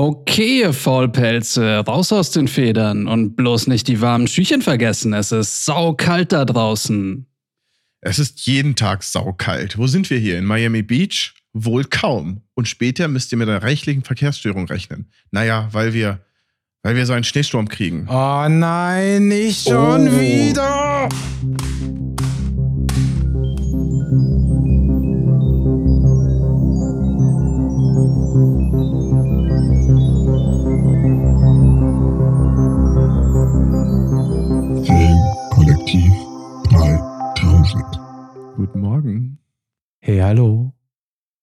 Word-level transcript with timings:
Okay, 0.00 0.60
ihr 0.60 0.72
Faulpelze, 0.72 1.76
raus 1.86 2.10
aus 2.10 2.30
den 2.30 2.48
Federn 2.48 3.06
und 3.06 3.36
bloß 3.36 3.66
nicht 3.66 3.86
die 3.86 4.00
warmen 4.00 4.28
Schüchen 4.28 4.62
vergessen. 4.62 5.12
Es 5.12 5.30
ist 5.30 5.66
saukalt 5.66 6.32
da 6.32 6.46
draußen. 6.46 7.26
Es 8.00 8.18
ist 8.18 8.46
jeden 8.46 8.76
Tag 8.76 9.02
saukalt. 9.02 9.76
Wo 9.76 9.86
sind 9.86 10.08
wir 10.08 10.16
hier? 10.16 10.38
In 10.38 10.46
Miami 10.46 10.80
Beach? 10.80 11.34
Wohl 11.52 11.84
kaum. 11.84 12.40
Und 12.54 12.66
später 12.66 13.08
müsst 13.08 13.30
ihr 13.32 13.36
mit 13.36 13.50
einer 13.50 13.62
reichlichen 13.62 14.02
Verkehrsstörung 14.02 14.64
rechnen. 14.68 15.10
Naja, 15.32 15.68
weil 15.72 15.92
wir, 15.92 16.20
weil 16.82 16.96
wir 16.96 17.04
so 17.04 17.12
einen 17.12 17.24
Schneesturm 17.24 17.68
kriegen. 17.68 18.06
Oh 18.08 18.48
nein, 18.48 19.28
nicht 19.28 19.68
schon 19.68 20.08
Oh. 20.08 20.18
wieder. 20.18 21.10
Hey, 40.10 40.22
hallo. 40.22 40.72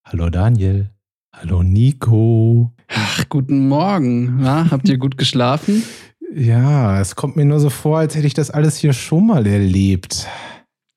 Hallo 0.04 0.30
Daniel. 0.30 0.92
Hallo 1.34 1.64
Nico. 1.64 2.74
Ach, 2.90 3.24
guten 3.30 3.70
Morgen. 3.70 4.42
Na, 4.42 4.70
habt 4.70 4.90
ihr 4.90 4.98
gut 4.98 5.18
geschlafen? 5.18 5.84
Ja, 6.36 7.00
es 7.00 7.16
kommt 7.16 7.38
mir 7.38 7.46
nur 7.46 7.62
so 7.62 7.70
vor, 7.70 8.00
als 8.00 8.14
hätte 8.16 8.28
ich 8.28 8.34
das 8.34 8.52
alles 8.52 8.76
hier 8.76 8.92
schon 8.92 9.28
mal 9.28 9.48
erlebt. 9.48 10.28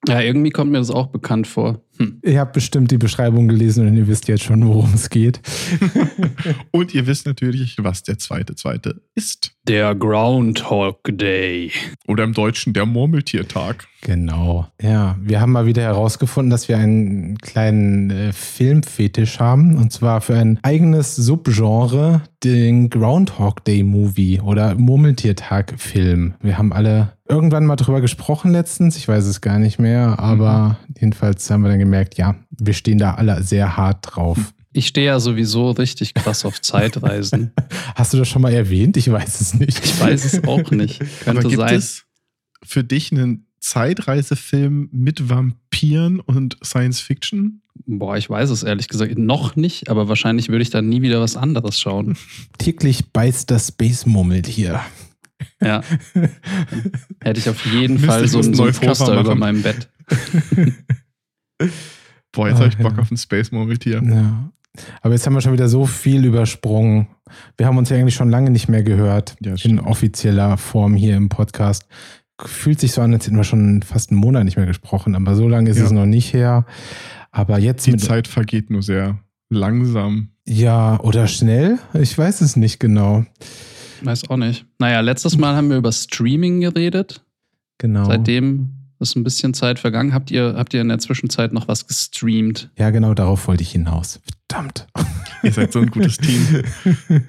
Ja, 0.09 0.21
irgendwie 0.21 0.51
kommt 0.51 0.73
mir 0.73 0.79
das 0.79 0.91
auch 0.91 1.07
bekannt 1.07 1.47
vor. 1.47 1.81
Hm. 1.99 2.21
Ihr 2.23 2.41
habt 2.41 2.53
bestimmt 2.53 2.91
die 2.91 2.99
Beschreibung 2.99 3.49
gelesen 3.49 3.87
und 3.87 3.97
ihr 3.97 4.09
wisst 4.09 4.29
jetzt 4.29 4.45
schon, 4.45 4.67
worum 4.67 4.95
es 4.95 5.11
geht. 5.11 5.41
Und 6.71 6.95
ihr 6.95 7.07
wisst 7.07 7.27
natürlich, 7.27 7.77
was 7.79 8.03
der 8.03 8.19
zweite 8.19 8.55
zweite 8.55 9.03
ist. 9.15 9.53
Der 9.69 9.95
Groundhog 9.95 11.01
Day. 11.05 11.73
Oder 12.07 12.25
im 12.25 12.33
Deutschen 12.33 12.73
der 12.73 12.87
Murmeltiertag. 12.87 13.87
Genau. 14.03 14.67
Ja, 14.81 15.19
wir 15.21 15.41
haben 15.41 15.53
mal 15.53 15.67
wieder 15.67 15.83
herausgefunden, 15.83 16.51
dass 16.51 16.69
wir 16.69 16.79
einen 16.79 17.37
kleinen 17.39 18.11
äh, 18.11 18.33
Filmfetisch 18.33 19.39
haben. 19.39 19.77
Und 19.77 19.93
zwar 19.93 20.23
für 20.23 20.37
ein 20.37 20.59
eigenes 20.63 21.17
Subgenre, 21.17 22.23
den 22.43 22.89
Groundhog 22.89 23.63
Day 23.65 23.83
Movie 23.83 24.41
oder 24.41 24.75
Murmeltiertag-Film. 24.75 26.35
Wir 26.41 26.57
haben 26.57 26.73
alle 26.73 27.13
irgendwann 27.29 27.67
mal 27.67 27.77
drüber 27.77 28.01
gesprochen 28.01 28.51
letztens. 28.51 28.97
Ich 28.97 29.07
weiß 29.07 29.27
es 29.27 29.41
gar 29.41 29.59
nicht 29.59 29.79
mehr. 29.79 30.19
Aber 30.19 30.79
jedenfalls 30.99 31.49
haben 31.51 31.63
wir 31.63 31.69
dann 31.69 31.79
gemerkt, 31.79 31.90
ja, 32.17 32.37
wir 32.51 32.75
stehen 32.75 32.99
da 32.99 33.15
alle 33.15 33.43
sehr 33.43 33.77
hart 33.77 33.99
drauf. 34.03 34.39
Ich 34.73 34.87
stehe 34.87 35.07
ja 35.07 35.19
sowieso 35.19 35.73
richtig 35.73 36.15
krass 36.15 36.45
auf 36.45 36.61
Zeitreisen. 36.61 37.53
Hast 37.97 38.13
du 38.13 38.19
das 38.19 38.29
schon 38.29 38.43
mal 38.43 38.53
erwähnt? 38.53 38.97
Ich 38.97 39.11
weiß 39.11 39.41
es 39.41 39.55
nicht. 39.55 39.85
Ich 39.85 40.01
weiß 40.01 40.25
es 40.25 40.45
auch 40.45 40.71
nicht. 40.71 41.01
Aber 41.27 41.41
Könnte 41.41 41.49
gibt 41.49 41.61
sein. 41.61 41.75
es 41.75 42.05
für 42.63 42.85
dich 42.85 43.11
einen 43.11 43.47
Zeitreisefilm 43.59 44.89
mit 44.93 45.29
Vampiren 45.29 46.21
und 46.21 46.57
Science 46.65 47.01
Fiction? 47.01 47.63
Boah, 47.87 48.17
ich 48.17 48.31
weiß 48.31 48.51
es 48.51 48.63
ehrlich 48.63 48.89
gesagt 48.89 49.19
noch 49.19 49.57
nicht, 49.57 49.89
aber 49.89 50.09
wahrscheinlich 50.09 50.49
würde 50.49 50.63
ich 50.63 50.71
dann 50.71 50.89
nie 50.89 51.03
wieder 51.03 51.21
was 51.21 51.37
anderes 51.37 51.81
schauen. 51.81 52.17
Täglich 52.59 53.13
beißt 53.13 53.51
das 53.51 53.69
Space 53.69 54.07
Murmeltier. 54.07 54.81
Ja. 55.63 55.83
Hätte 57.21 57.41
ich 57.41 57.49
auf 57.49 57.65
jeden 57.67 57.99
Fall 57.99 58.29
so 58.29 58.39
ein, 58.39 58.55
so 58.55 58.65
ein 58.65 58.75
Poster 58.75 59.19
über 59.19 59.35
meinem 59.35 59.63
Bett. 59.63 59.89
Boah, 62.33 62.49
jetzt 62.49 62.57
Ah, 62.57 62.61
habe 62.61 62.69
ich 62.69 62.79
Bock 62.79 62.93
ja. 62.97 62.99
auf 63.03 63.11
ein 63.11 63.17
Space 63.17 63.51
Murmeltier. 63.53 64.03
Ja. 64.03 64.51
Aber 65.03 65.15
jetzt 65.15 65.27
haben 65.27 65.35
wir 65.35 65.41
schon 65.41 65.53
wieder 65.53 65.69
so 65.69 65.85
viel 65.87 66.25
übersprungen. 66.25 67.09
Wir 67.57 67.67
haben 67.67 67.77
uns 67.77 67.89
ja 67.91 67.97
eigentlich 67.97 68.15
schon 68.15 68.31
lange 68.31 68.51
nicht 68.51 68.69
mehr 68.69 68.83
gehört 68.85 69.37
Ja, 69.41 69.53
in 69.53 69.59
stimmt. 69.59 69.83
offizieller 69.87 70.57
Form 70.57 70.95
hier 70.95 71.17
im 71.17 71.29
Podcast. 71.29 71.87
Fühlt 72.45 72.79
sich 72.81 72.93
so 72.93 73.03
an, 73.03 73.13
als 73.13 73.27
hätten 73.27 73.37
wir 73.37 73.45
schon 73.45 73.83
fast 73.83 74.11
einen 74.11 74.21
Monat 74.21 74.45
nicht 74.45 74.57
mehr 74.57 74.67
gesprochen, 74.67 75.15
aber 75.17 75.35
so 75.35 75.49
lange 75.49 75.69
ist 75.71 75.79
Ja. 75.79 75.85
es 75.85 75.91
noch 75.91 76.07
nicht 76.07 76.33
her. 76.33 76.65
Aber 77.33 77.59
jetzt 77.59 77.87
Die 77.87 77.91
mit, 77.93 78.01
Zeit 78.01 78.29
vergeht 78.29 78.71
nur 78.71 78.83
sehr 78.83 79.19
langsam. 79.51 80.31
ja, 80.47 80.99
oder 81.01 81.27
schnell? 81.27 81.79
Ich 81.95 82.17
weiß 82.17 82.41
es 82.41 82.57
nicht 82.57 82.79
genau. 82.81 83.25
Weiß 84.03 84.31
auch 84.31 84.37
nicht. 84.37 84.65
Naja, 84.79 85.01
letztes 85.01 85.37
Mal 85.37 85.55
haben 85.57 85.69
wir 85.69 85.77
über 85.77 85.93
Streaming 85.93 86.61
geredet. 86.61 87.23
Genau. 87.79 88.05
Seitdem 88.07 88.71
ist 89.01 89.17
ein 89.17 89.25
bisschen 89.25 89.55
Zeit 89.55 89.79
vergangen. 89.79 90.15
Habt 90.15 90.31
ihr, 90.31 90.55
habt 90.57 90.75
ihr 90.75 90.81
in 90.81 90.89
der 90.89 90.99
Zwischenzeit 90.99 91.53
noch 91.53 91.69
was 91.69 91.87
gestreamt? 91.87 92.71
Ja, 92.77 92.91
genau, 92.91 93.15
darauf 93.15 93.49
wollte 93.49 93.63
ich 93.63 93.73
hinaus. 93.73 94.21
Verdammt. 94.49 94.87
Ihr 95.43 95.53
seid 95.53 95.73
so 95.73 95.81
ein 95.81 95.91
gutes 95.91 96.19
Team. 96.19 96.63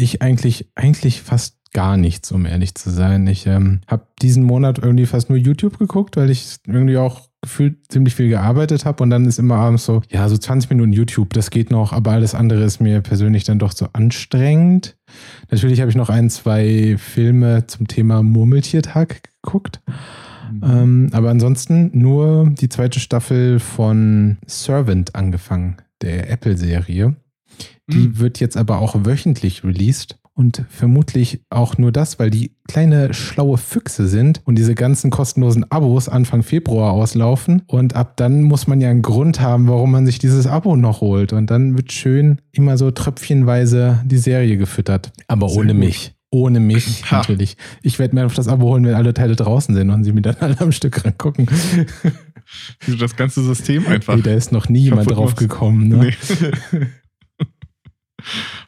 Ich 0.00 0.22
eigentlich, 0.22 0.70
eigentlich 0.76 1.22
fast 1.22 1.56
gar 1.72 1.96
nichts, 1.96 2.30
um 2.30 2.46
ehrlich 2.46 2.76
zu 2.76 2.90
sein. 2.90 3.26
Ich 3.26 3.48
ähm, 3.48 3.80
habe 3.88 4.06
diesen 4.22 4.44
Monat 4.44 4.78
irgendwie 4.78 5.06
fast 5.06 5.28
nur 5.28 5.38
YouTube 5.38 5.78
geguckt, 5.78 6.16
weil 6.16 6.30
ich 6.30 6.58
irgendwie 6.68 6.96
auch 6.96 7.28
gefühlt 7.42 7.78
ziemlich 7.88 8.14
viel 8.14 8.28
gearbeitet 8.28 8.84
habe 8.84 9.02
und 9.02 9.10
dann 9.10 9.26
ist 9.26 9.38
immer 9.38 9.56
abends 9.56 9.84
so, 9.84 10.02
ja, 10.08 10.28
so 10.28 10.36
20 10.36 10.70
Minuten 10.70 10.92
YouTube, 10.92 11.32
das 11.34 11.50
geht 11.50 11.70
noch, 11.70 11.92
aber 11.92 12.12
alles 12.12 12.34
andere 12.34 12.64
ist 12.64 12.80
mir 12.80 13.00
persönlich 13.00 13.44
dann 13.44 13.58
doch 13.58 13.72
so 13.72 13.88
anstrengend. 13.92 14.96
Natürlich 15.50 15.80
habe 15.80 15.90
ich 15.90 15.96
noch 15.96 16.10
ein, 16.10 16.30
zwei 16.30 16.96
Filme 16.98 17.66
zum 17.66 17.86
Thema 17.86 18.22
Murmeltiertag 18.22 19.22
geguckt. 19.42 19.80
Ähm, 20.62 21.08
aber 21.12 21.30
ansonsten 21.30 21.90
nur 21.92 22.50
die 22.50 22.68
zweite 22.68 23.00
Staffel 23.00 23.58
von 23.60 24.38
Servant 24.46 25.14
angefangen, 25.14 25.76
der 26.02 26.30
Apple-Serie. 26.30 27.16
Die 27.90 27.96
Mhm. 27.98 28.18
wird 28.18 28.38
jetzt 28.40 28.56
aber 28.56 28.78
auch 28.80 29.04
wöchentlich 29.04 29.64
released. 29.64 30.18
Und 30.34 30.64
vermutlich 30.68 31.40
auch 31.50 31.78
nur 31.78 31.90
das, 31.90 32.20
weil 32.20 32.30
die 32.30 32.52
kleine 32.68 33.12
schlaue 33.12 33.58
Füchse 33.58 34.06
sind 34.06 34.40
und 34.44 34.56
diese 34.56 34.76
ganzen 34.76 35.10
kostenlosen 35.10 35.68
Abos 35.72 36.08
Anfang 36.08 36.44
Februar 36.44 36.92
auslaufen. 36.92 37.62
Und 37.66 37.96
ab 37.96 38.16
dann 38.18 38.42
muss 38.42 38.68
man 38.68 38.80
ja 38.80 38.88
einen 38.88 39.02
Grund 39.02 39.40
haben, 39.40 39.66
warum 39.66 39.90
man 39.90 40.06
sich 40.06 40.20
dieses 40.20 40.46
Abo 40.46 40.76
noch 40.76 41.00
holt. 41.00 41.32
Und 41.32 41.50
dann 41.50 41.76
wird 41.76 41.90
schön 41.90 42.40
immer 42.52 42.78
so 42.78 42.92
tröpfchenweise 42.92 44.00
die 44.04 44.18
Serie 44.18 44.56
gefüttert. 44.56 45.10
Aber 45.26 45.48
Sehr 45.48 45.58
ohne 45.58 45.72
gut. 45.72 45.80
mich. 45.84 46.14
Ohne 46.30 46.60
mich 46.60 47.04
Ha. 47.10 47.18
natürlich. 47.18 47.56
Ich 47.82 47.98
werde 47.98 48.14
mir 48.14 48.26
auf 48.26 48.34
das 48.34 48.48
Abo 48.48 48.66
holen, 48.68 48.84
wenn 48.84 48.94
alle 48.94 49.14
Teile 49.14 49.34
draußen 49.36 49.74
sind 49.74 49.90
und 49.90 50.04
sie 50.04 50.12
mir 50.12 50.22
dann 50.22 50.36
alle 50.40 50.60
am 50.60 50.72
Stück 50.72 51.04
rangucken. 51.04 51.48
Wie 52.80 52.90
du 52.92 52.96
das 52.96 53.16
ganze 53.16 53.42
System 53.42 53.86
einfach. 53.86 54.14
Hey, 54.14 54.22
da 54.22 54.32
ist 54.32 54.52
noch 54.52 54.68
nie 54.68 54.80
jemand 54.80 55.10
drauf 55.10 55.34
gekommen. 55.34 55.88
Ne? 55.88 56.12
Nee. 56.72 56.80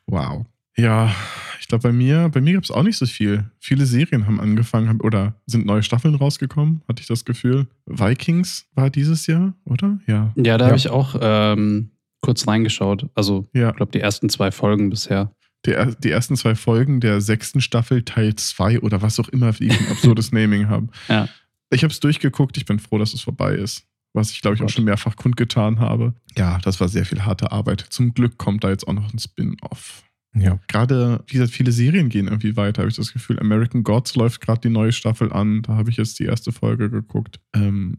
wow. 0.07 0.45
Ja, 0.77 1.15
ich 1.61 1.69
glaube, 1.69 1.83
bei 1.83 1.93
mir, 1.93 2.29
bei 2.31 2.41
mir 2.41 2.55
gab 2.55 2.65
es 2.65 2.71
auch 2.71 2.83
nicht 2.83 2.97
so 2.97 3.07
viel. 3.07 3.45
Viele 3.59 3.85
Serien 3.87 4.27
haben 4.27 4.41
angefangen 4.41 5.01
oder 5.01 5.35
sind 5.47 5.67
neue 5.67 5.83
Staffeln 5.83 6.15
rausgekommen, 6.15 6.83
hatte 6.89 7.03
ich 7.03 7.09
das 7.09 7.25
Gefühl. 7.25 7.67
Vikings 7.87 8.67
war 8.75 8.89
dieses 8.91 9.27
Jahr, 9.27 9.55
oder? 9.65 9.99
Ja. 10.07 10.33
Ja, 10.37 10.57
da 10.57 10.65
Ja. 10.65 10.67
habe 10.69 10.77
ich 10.77 10.89
auch 10.89 11.17
ähm, 11.21 11.91
kurz 12.23 12.47
reingeschaut. 12.47 13.07
Also, 13.15 13.47
Ja. 13.53 13.71
ich 13.71 13.77
glaube, 13.77 13.93
die 13.93 14.01
ersten 14.01 14.29
zwei 14.31 14.51
Folgen 14.51 14.89
bisher. 14.91 15.33
Die, 15.67 15.73
er- 15.73 15.95
die 15.95 16.11
ersten 16.11 16.37
zwei 16.37 16.55
Folgen 16.55 17.01
der 17.01 17.21
sechsten 17.21 17.61
Staffel, 17.61 18.03
Teil 18.03 18.35
2 18.35 18.81
oder 18.81 19.03
was 19.03 19.21
auch 19.21 19.29
immer, 19.29 19.53
die 19.53 19.71
ein 19.71 19.89
absurdes 19.91 20.33
Naming 20.33 20.69
haben. 20.69 20.91
Ja. 21.09 21.29
Ich 21.71 21.83
habe 21.85 21.93
es 21.93 22.01
durchgeguckt, 22.01 22.57
ich 22.57 22.65
bin 22.65 22.79
froh, 22.79 22.99
dass 22.99 23.13
es 23.15 23.21
vorbei 23.21 23.55
ist. 23.55 23.85
Was 24.13 24.33
ich, 24.33 24.41
glaube 24.41 24.57
ich, 24.57 24.63
auch 24.63 24.69
schon 24.69 24.85
mehrfach 24.85 25.15
kundgetan 25.15 25.79
habe. 25.79 26.15
Ja, 26.37 26.59
das 26.59 26.81
war 26.81 26.89
sehr 26.89 27.05
viel 27.05 27.23
harte 27.25 27.53
Arbeit. 27.53 27.81
Zum 27.91 28.13
Glück 28.13 28.39
kommt 28.39 28.65
da 28.65 28.71
jetzt 28.71 28.89
auch 28.89 28.93
noch 28.93 29.13
ein 29.13 29.19
Spin-off. 29.21 30.03
Ja. 30.35 30.59
Gerade, 30.67 31.23
wie 31.29 31.35
gesagt, 31.35 31.53
viele 31.53 31.71
Serien 31.71 32.09
gehen 32.09 32.27
irgendwie 32.27 32.57
weiter, 32.57 32.83
habe 32.83 32.91
ich 32.91 32.97
das 32.97 33.13
Gefühl. 33.13 33.39
American 33.39 33.85
Gods 33.85 34.17
läuft 34.17 34.41
gerade 34.41 34.63
die 34.63 34.69
neue 34.71 34.91
Staffel 34.93 35.33
an. 35.33 35.63
Da 35.63 35.75
habe 35.77 35.91
ich 35.91 35.97
jetzt 35.97 36.19
die 36.19 36.25
erste 36.25 36.51
Folge 36.51 36.91
geguckt. 36.91 37.39
Ähm, 37.55 37.99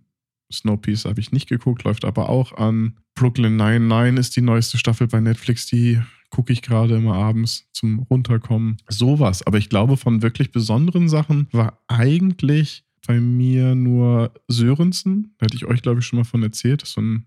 Snowpiece 0.52 1.06
habe 1.06 1.22
ich 1.22 1.32
nicht 1.32 1.48
geguckt, 1.48 1.84
läuft 1.84 2.04
aber 2.04 2.28
auch 2.28 2.54
an. 2.58 2.98
Brooklyn 3.16 3.56
99 3.56 4.20
ist 4.20 4.36
die 4.36 4.42
neueste 4.42 4.78
Staffel 4.78 5.08
bei 5.08 5.22
Netflix, 5.22 5.66
die 5.68 6.02
gucke 6.32 6.52
ich 6.52 6.64
gerade 6.64 6.96
immer 6.96 7.14
abends 7.14 7.68
zum 7.74 8.00
Runterkommen. 8.00 8.78
Sowas. 8.90 9.46
Aber 9.46 9.60
ich 9.60 9.70
glaube, 9.70 9.98
von 9.98 10.24
wirklich 10.24 10.52
besonderen 10.52 11.08
Sachen 11.08 11.48
war 11.52 11.84
eigentlich 11.88 12.84
bei 13.06 13.20
mir 13.20 13.76
nur 13.76 14.34
Sörensen. 14.48 15.36
Da 15.38 15.46
hatte 15.46 15.56
ich 15.56 15.66
euch, 15.66 15.82
glaube 15.82 16.00
ich, 16.00 16.06
schon 16.06 16.18
mal 16.18 16.26
von 16.26 16.42
erzählt. 16.42 16.82
Das 16.82 16.94
so 16.94 17.02
ein, 17.02 17.26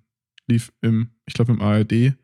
lief 0.49 0.73
im, 0.81 1.11
ich 1.27 1.35
glaube, 1.35 1.53
im 1.53 1.61
ARD. 1.61 1.93
Äh, 1.93 2.15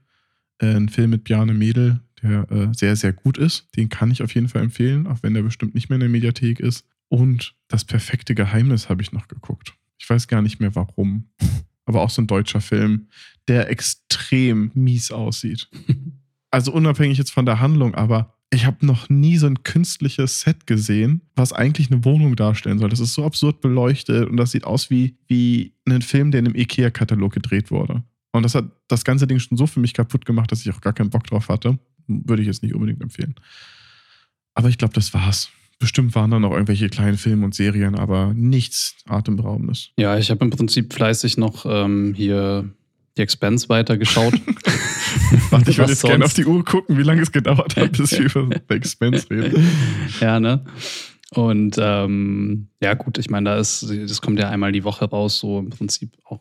ein 0.61 0.89
Film 0.89 1.11
mit 1.11 1.25
Bjarne 1.25 1.55
Mädel, 1.55 2.01
der 2.23 2.51
äh, 2.51 2.69
sehr, 2.73 2.97
sehr 2.97 3.13
gut 3.13 3.39
ist. 3.39 3.69
Den 3.77 3.89
kann 3.89 4.11
ich 4.11 4.23
auf 4.23 4.35
jeden 4.35 4.49
Fall 4.49 4.63
empfehlen, 4.63 5.07
auch 5.07 5.23
wenn 5.23 5.35
der 5.35 5.43
bestimmt 5.43 5.75
nicht 5.75 5.89
mehr 5.89 5.97
in 5.97 6.01
der 6.01 6.09
Mediathek 6.09 6.61
ist. 6.61 6.87
Und 7.09 7.55
das 7.69 7.85
perfekte 7.85 8.35
Geheimnis 8.35 8.89
habe 8.89 9.03
ich 9.03 9.13
noch 9.13 9.29
geguckt. 9.29 9.75
Ich 9.99 10.09
weiß 10.09 10.29
gar 10.29 10.43
nicht 10.43 10.61
mehr 10.61 10.75
warum. 10.75 11.31
Aber 11.87 12.03
auch 12.03 12.11
so 12.11 12.23
ein 12.23 12.29
deutscher 12.29 12.61
Film, 12.61 13.09
der 13.49 13.69
extrem 13.69 14.71
mies 14.75 15.11
aussieht. 15.11 15.69
Also 16.51 16.73
unabhängig 16.73 17.19
jetzt 17.19 17.31
von 17.31 17.47
der 17.47 17.61
Handlung, 17.61 17.95
aber 17.95 18.35
ich 18.53 18.67
habe 18.67 18.85
noch 18.85 19.09
nie 19.09 19.37
so 19.37 19.47
ein 19.47 19.63
künstliches 19.63 20.41
Set 20.41 20.67
gesehen, 20.67 21.23
was 21.37 21.53
eigentlich 21.53 21.91
eine 21.91 22.05
Wohnung 22.05 22.35
darstellen 22.35 22.81
soll. 22.81 22.89
Das 22.89 22.99
ist 22.99 23.15
so 23.15 23.25
absurd 23.25 23.61
beleuchtet 23.61 24.29
und 24.29 24.37
das 24.37 24.51
sieht 24.51 24.65
aus 24.65 24.91
wie, 24.91 25.17
wie 25.29 25.75
ein 25.87 26.03
Film, 26.03 26.33
der 26.33 26.41
in 26.41 26.47
einem 26.47 26.57
IKEA-Katalog 26.57 27.33
gedreht 27.33 27.71
wurde. 27.71 28.03
Und 28.33 28.43
das 28.43 28.55
hat 28.55 28.65
das 28.89 29.05
ganze 29.05 29.27
Ding 29.27 29.39
schon 29.39 29.57
so 29.57 29.67
für 29.67 29.81
mich 29.81 29.95
kaputt 29.95 30.25
gemacht, 30.25 30.51
dass 30.51 30.65
ich 30.65 30.73
auch 30.73 30.81
gar 30.81 30.93
keinen 30.93 31.11
Bock 31.11 31.25
drauf 31.25 31.49
hatte. 31.49 31.79
würde 32.07 32.43
ich 32.43 32.49
jetzt 32.49 32.63
nicht 32.63 32.75
unbedingt 32.75 33.03
empfehlen. 33.03 33.37
Aber 34.55 34.69
ich 34.69 34.79
glaube, 34.79 34.95
das 34.95 35.15
war's. 35.15 35.51
Bestimmt 35.79 36.15
waren 36.15 36.31
da 36.31 36.39
noch 36.39 36.51
irgendwelche 36.51 36.91
kleinen 36.91 37.17
Filme 37.17 37.45
und 37.45 37.55
Serien, 37.55 37.95
aber 37.95 38.35
nichts 38.35 38.97
Atemberaubendes. 39.09 39.91
Ja, 39.97 40.19
ich 40.19 40.31
habe 40.31 40.45
im 40.45 40.51
Prinzip 40.51 40.93
fleißig 40.93 41.39
noch 41.39 41.65
ähm, 41.67 42.13
hier 42.15 42.69
die 43.17 43.23
Expense 43.23 43.69
weitergeschaut. 43.69 44.35
Warte, 45.51 45.71
ich 45.71 45.79
würde 45.79 45.93
jetzt 45.93 46.03
gerne 46.03 46.25
auf 46.25 46.35
die 46.35 46.45
Uhr 46.45 46.65
gucken, 46.65 46.97
wie 46.97 47.03
lange 47.03 47.23
es 47.23 47.33
gedauert 47.33 47.77
hat, 47.77 47.93
bis 47.93 48.13
wir 48.13 48.27
über 48.35 48.49
The 48.69 48.75
Expense 48.75 49.29
reden. 49.31 49.69
ja, 50.21 50.41
ne? 50.41 50.65
Und 51.33 51.77
ähm, 51.79 52.69
ja, 52.83 52.95
gut, 52.95 53.19
ich 53.19 53.31
meine, 53.31 53.51
da 53.51 53.59
ist, 53.59 53.89
das 53.89 54.21
kommt 54.21 54.39
ja 54.39 54.49
einmal 54.49 54.73
die 54.73 54.85
Woche 54.85 55.05
raus, 55.05 55.39
so 55.39 55.61
im 55.61 55.71
Prinzip 55.71 56.11
auch 56.25 56.41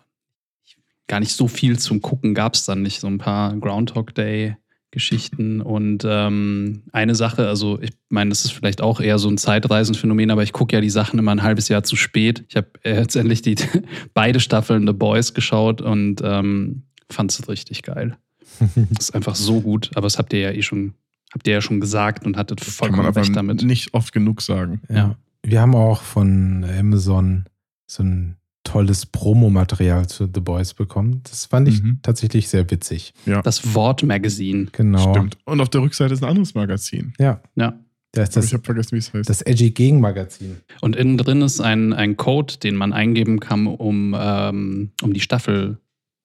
gar 1.10 1.20
nicht 1.20 1.34
so 1.34 1.48
viel 1.48 1.78
zum 1.78 2.02
Gucken 2.02 2.34
gab 2.34 2.54
es 2.54 2.66
dann 2.66 2.82
nicht. 2.82 3.02
So 3.02 3.08
ein 3.08 3.18
paar 3.18 3.56
Groundhog 3.58 4.16
Day. 4.16 4.56
Geschichten 4.92 5.62
und 5.62 6.04
ähm, 6.08 6.84
eine 6.92 7.14
Sache, 7.14 7.48
also 7.48 7.80
ich 7.82 7.92
meine, 8.10 8.30
das 8.30 8.46
ist 8.46 8.52
vielleicht 8.52 8.82
auch 8.82 9.00
eher 9.00 9.20
so 9.20 9.30
ein 9.30 9.38
Zeitreisenphänomen, 9.38 10.32
aber 10.32 10.44
ich 10.44 10.52
gucke 10.52 10.76
ja 10.76 10.82
die 10.82 10.90
Sachen 10.90 11.20
immer 11.20 11.32
ein 11.32 11.44
halbes 11.44 11.70
Jahr 11.70 11.84
zu 11.84 11.96
spät. 11.96 12.44
Ich 12.50 12.56
habe 12.56 12.68
jetzt 12.84 13.16
endlich 13.16 13.42
die 13.42 13.56
beide 14.14 14.40
Staffeln 14.40 14.88
The 14.88 14.94
Boys 14.94 15.34
geschaut 15.34 15.82
und 15.82 16.22
ähm, 16.24 16.84
fand 17.10 17.32
es 17.32 17.48
richtig 17.48 17.84
geil. 17.84 18.18
Das 18.60 18.76
ist 19.00 19.16
einfach 19.16 19.36
so 19.36 19.62
gut, 19.62 19.92
aber 19.94 20.06
das 20.08 20.18
habt 20.18 20.34
ihr 20.34 20.40
ja 20.40 20.52
eh 20.52 20.64
schon, 20.64 20.96
habt 21.34 21.48
ihr 21.48 21.54
ja 21.54 21.62
schon 21.62 21.80
gesagt 21.80 22.26
und 22.26 22.36
hattet 22.36 22.60
Kann 22.60 22.68
man 22.68 22.74
vollkommen 22.74 23.08
aber 23.08 23.22
recht 23.22 23.36
damit. 23.36 23.64
nicht 23.64 23.94
oft 23.94 24.12
genug 24.12 24.42
sagen. 24.42 24.82
Ja. 24.90 25.16
Wir 25.44 25.62
haben 25.62 25.76
auch 25.76 26.02
von 26.02 26.66
Amazon 26.66 27.46
so 27.86 28.04
ein 28.04 28.39
tolles 28.72 29.06
Promomaterial 29.06 30.08
zu 30.08 30.30
The 30.34 30.40
Boys 30.42 30.74
bekommen. 30.74 31.22
Das 31.30 31.46
fand 31.46 31.68
ich 31.68 31.82
Mhm. 31.82 32.00
tatsächlich 32.04 32.48
sehr 32.50 32.70
witzig. 32.70 33.14
Das 33.44 33.74
Wort-Magazin. 33.74 34.70
Genau. 34.72 35.12
Stimmt. 35.14 35.38
Und 35.46 35.60
auf 35.62 35.70
der 35.70 35.82
Rückseite 35.82 36.14
ist 36.14 36.24
ein 36.24 36.30
anderes 36.30 36.54
Magazin. 36.54 37.14
Ja, 37.20 37.42
Ja. 37.56 37.74
da 38.12 38.24
ist 38.24 38.36
das, 38.36 38.46
ich 38.46 38.54
habe 38.54 38.64
vergessen, 38.64 38.92
wie 38.94 39.00
es 39.00 39.12
heißt. 39.14 39.30
das 39.30 39.42
Edgy 39.42 39.72
Gegenmagazin. 39.72 40.58
Und 40.82 40.96
innen 40.96 41.18
drin 41.18 41.42
ist 41.42 41.60
ein, 41.62 41.94
ein 41.94 42.16
Code, 42.18 42.58
den 42.58 42.76
man 42.76 42.94
eingeben 42.94 43.40
kann, 43.40 43.66
um, 43.68 44.16
ähm, 44.18 44.92
um 45.02 45.14
die 45.14 45.20
Staffel 45.20 45.80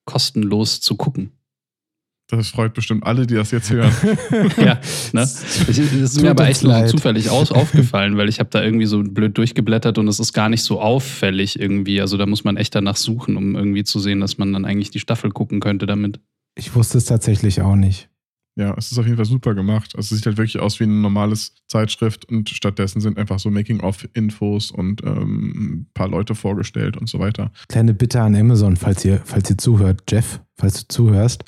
kostenlos 0.04 0.80
zu 0.80 0.96
gucken. 0.96 1.30
Das 2.28 2.48
freut 2.48 2.72
bestimmt 2.72 3.04
alle, 3.04 3.26
die 3.26 3.34
das 3.34 3.50
jetzt 3.50 3.70
hören. 3.70 3.92
Ja, 4.56 4.80
ne? 5.12 5.22
Ich, 5.68 5.76
das 5.76 5.78
ist 5.78 6.14
Tut 6.14 6.22
mir 6.22 6.30
aber 6.30 6.48
echt 6.48 6.62
nur 6.62 6.86
so 6.86 6.96
zufällig 6.96 7.28
aus, 7.28 7.52
aufgefallen, 7.52 8.16
weil 8.16 8.28
ich 8.28 8.40
habe 8.40 8.48
da 8.50 8.62
irgendwie 8.62 8.86
so 8.86 9.02
blöd 9.02 9.36
durchgeblättert 9.36 9.98
und 9.98 10.08
es 10.08 10.18
ist 10.18 10.32
gar 10.32 10.48
nicht 10.48 10.62
so 10.62 10.80
auffällig 10.80 11.60
irgendwie. 11.60 12.00
Also 12.00 12.16
da 12.16 12.26
muss 12.26 12.44
man 12.44 12.56
echt 12.56 12.74
danach 12.74 12.96
suchen, 12.96 13.36
um 13.36 13.54
irgendwie 13.54 13.84
zu 13.84 14.00
sehen, 14.00 14.20
dass 14.20 14.38
man 14.38 14.52
dann 14.52 14.64
eigentlich 14.64 14.90
die 14.90 15.00
Staffel 15.00 15.30
gucken 15.30 15.60
könnte 15.60 15.86
damit. 15.86 16.20
Ich 16.56 16.74
wusste 16.74 16.98
es 16.98 17.04
tatsächlich 17.04 17.60
auch 17.60 17.76
nicht. 17.76 18.08
Ja, 18.56 18.72
es 18.78 18.92
ist 18.92 18.98
auf 18.98 19.04
jeden 19.04 19.16
Fall 19.16 19.26
super 19.26 19.54
gemacht. 19.54 19.94
Also 19.96 20.14
es 20.14 20.18
sieht 20.20 20.26
halt 20.26 20.36
wirklich 20.36 20.60
aus 20.60 20.78
wie 20.78 20.84
ein 20.84 21.00
normales 21.00 21.54
Zeitschrift 21.66 22.28
und 22.28 22.48
stattdessen 22.48 23.00
sind 23.00 23.18
einfach 23.18 23.40
so 23.40 23.50
Making-of-Infos 23.50 24.70
und 24.70 25.02
ähm, 25.02 25.52
ein 25.56 25.86
paar 25.92 26.08
Leute 26.08 26.36
vorgestellt 26.36 26.96
und 26.96 27.08
so 27.08 27.18
weiter. 27.18 27.50
Kleine 27.68 27.94
Bitte 27.94 28.22
an 28.22 28.36
Amazon, 28.36 28.76
falls 28.76 29.04
ihr, 29.04 29.20
falls 29.24 29.50
ihr 29.50 29.58
zuhört, 29.58 30.02
Jeff, 30.08 30.40
falls 30.56 30.86
du 30.86 30.88
zuhörst. 30.88 31.44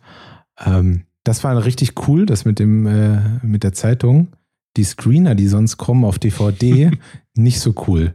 Ähm, 0.65 1.03
das 1.25 1.43
war 1.43 1.65
richtig 1.65 2.07
cool, 2.07 2.25
das 2.25 2.45
mit 2.45 2.59
dem, 2.59 2.87
äh, 2.87 3.45
mit 3.45 3.65
der 3.65 3.73
Zeitung. 3.73 4.29
Die 4.77 4.85
Screener, 4.85 5.35
die 5.35 5.49
sonst 5.49 5.77
kommen 5.77 6.05
auf 6.05 6.19
DVD, 6.19 6.91
nicht 7.35 7.61
so 7.61 7.75
cool. 7.87 8.15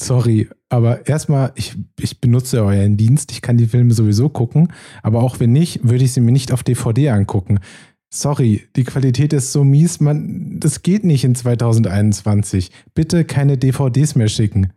Sorry, 0.00 0.48
aber 0.70 1.06
erstmal, 1.06 1.52
ich, 1.54 1.76
ich 2.00 2.20
benutze 2.20 2.64
euren 2.64 2.96
Dienst, 2.96 3.30
ich 3.30 3.42
kann 3.42 3.58
die 3.58 3.66
Filme 3.66 3.92
sowieso 3.92 4.30
gucken, 4.30 4.68
aber 5.02 5.22
auch 5.22 5.38
wenn 5.38 5.52
nicht, 5.52 5.86
würde 5.86 6.04
ich 6.04 6.14
sie 6.14 6.22
mir 6.22 6.32
nicht 6.32 6.52
auf 6.52 6.62
DVD 6.62 7.10
angucken. 7.10 7.60
Sorry, 8.08 8.66
die 8.76 8.84
Qualität 8.84 9.32
ist 9.32 9.52
so 9.52 9.64
mies, 9.64 10.00
man, 10.00 10.58
das 10.60 10.82
geht 10.82 11.04
nicht 11.04 11.24
in 11.24 11.34
2021. 11.34 12.70
Bitte 12.94 13.24
keine 13.24 13.58
DVDs 13.58 14.14
mehr 14.14 14.28
schicken. 14.28 14.72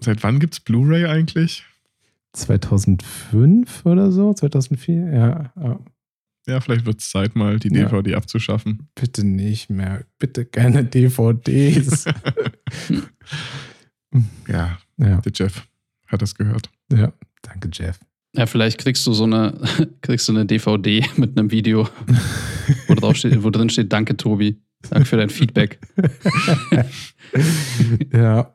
Seit 0.00 0.22
wann 0.22 0.38
gibt's 0.38 0.60
Blu-ray 0.60 1.06
eigentlich? 1.06 1.64
2005 2.32 3.86
oder 3.86 4.10
so, 4.10 4.32
2004, 4.32 5.12
ja. 5.12 5.52
Ja. 6.46 6.60
Vielleicht 6.60 6.86
wird 6.86 7.00
es 7.00 7.10
Zeit, 7.10 7.36
mal 7.36 7.58
die 7.58 7.74
Ja. 7.74 7.88
DVD 7.88 8.14
abzuschaffen. 8.14 8.88
Bitte 8.94 9.24
nicht 9.24 9.70
mehr, 9.70 10.04
bitte 10.18 10.44
keine 10.44 10.84
DVDs. 10.84 12.04
ja, 14.48 14.78
ja, 14.98 15.20
der 15.20 15.32
Jeff 15.34 15.66
hat 16.06 16.22
das 16.22 16.34
gehört. 16.34 16.70
ja, 16.92 17.12
danke 17.42 17.68
Jeff. 17.72 17.98
Ja, 18.34 18.46
vielleicht 18.46 18.78
kriegst 18.78 19.06
du 19.06 19.12
so 19.12 19.24
eine, 19.24 19.60
kriegst 20.00 20.28
du 20.28 20.32
eine 20.32 20.46
DVD 20.46 21.04
mit 21.16 21.38
einem 21.38 21.50
Video, 21.50 21.88
wo, 22.88 22.94
drauf 22.94 23.16
steht, 23.16 23.42
wo 23.42 23.50
drin 23.50 23.68
steht, 23.68 23.92
danke 23.92 24.16
Tobi. 24.16 24.60
Danke 24.90 25.06
für 25.06 25.16
dein 25.16 25.30
Feedback. 25.30 25.78
ja. 28.12 28.52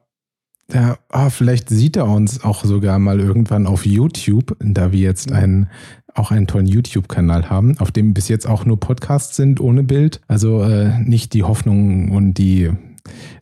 Ja, 0.74 0.98
ah, 1.08 1.30
vielleicht 1.30 1.70
sieht 1.70 1.96
er 1.96 2.08
uns 2.08 2.44
auch 2.44 2.66
sogar 2.66 3.00
mal 3.00 3.22
irgendwann 3.22 3.66
auf 3.66 3.86
YouTube, 3.86 4.58
da 4.60 4.92
wir 4.92 5.00
jetzt 5.00 5.32
einen, 5.32 5.70
auch 6.18 6.32
einen 6.32 6.48
tollen 6.48 6.68
YouTube-Kanal 6.68 7.50
haben, 7.50 7.78
auf 7.80 7.92
dem 7.92 8.14
bis 8.14 8.28
jetzt 8.28 8.48
auch 8.48 8.66
nur 8.66 8.80
Podcasts 8.80 9.36
sind 9.36 9.60
ohne 9.60 9.84
Bild. 9.84 10.22
Also 10.28 10.62
äh, 10.64 11.00
nicht 11.00 11.34
die 11.34 11.44
Hoffnungen 11.44 12.10
und 12.12 12.36
die 12.36 12.72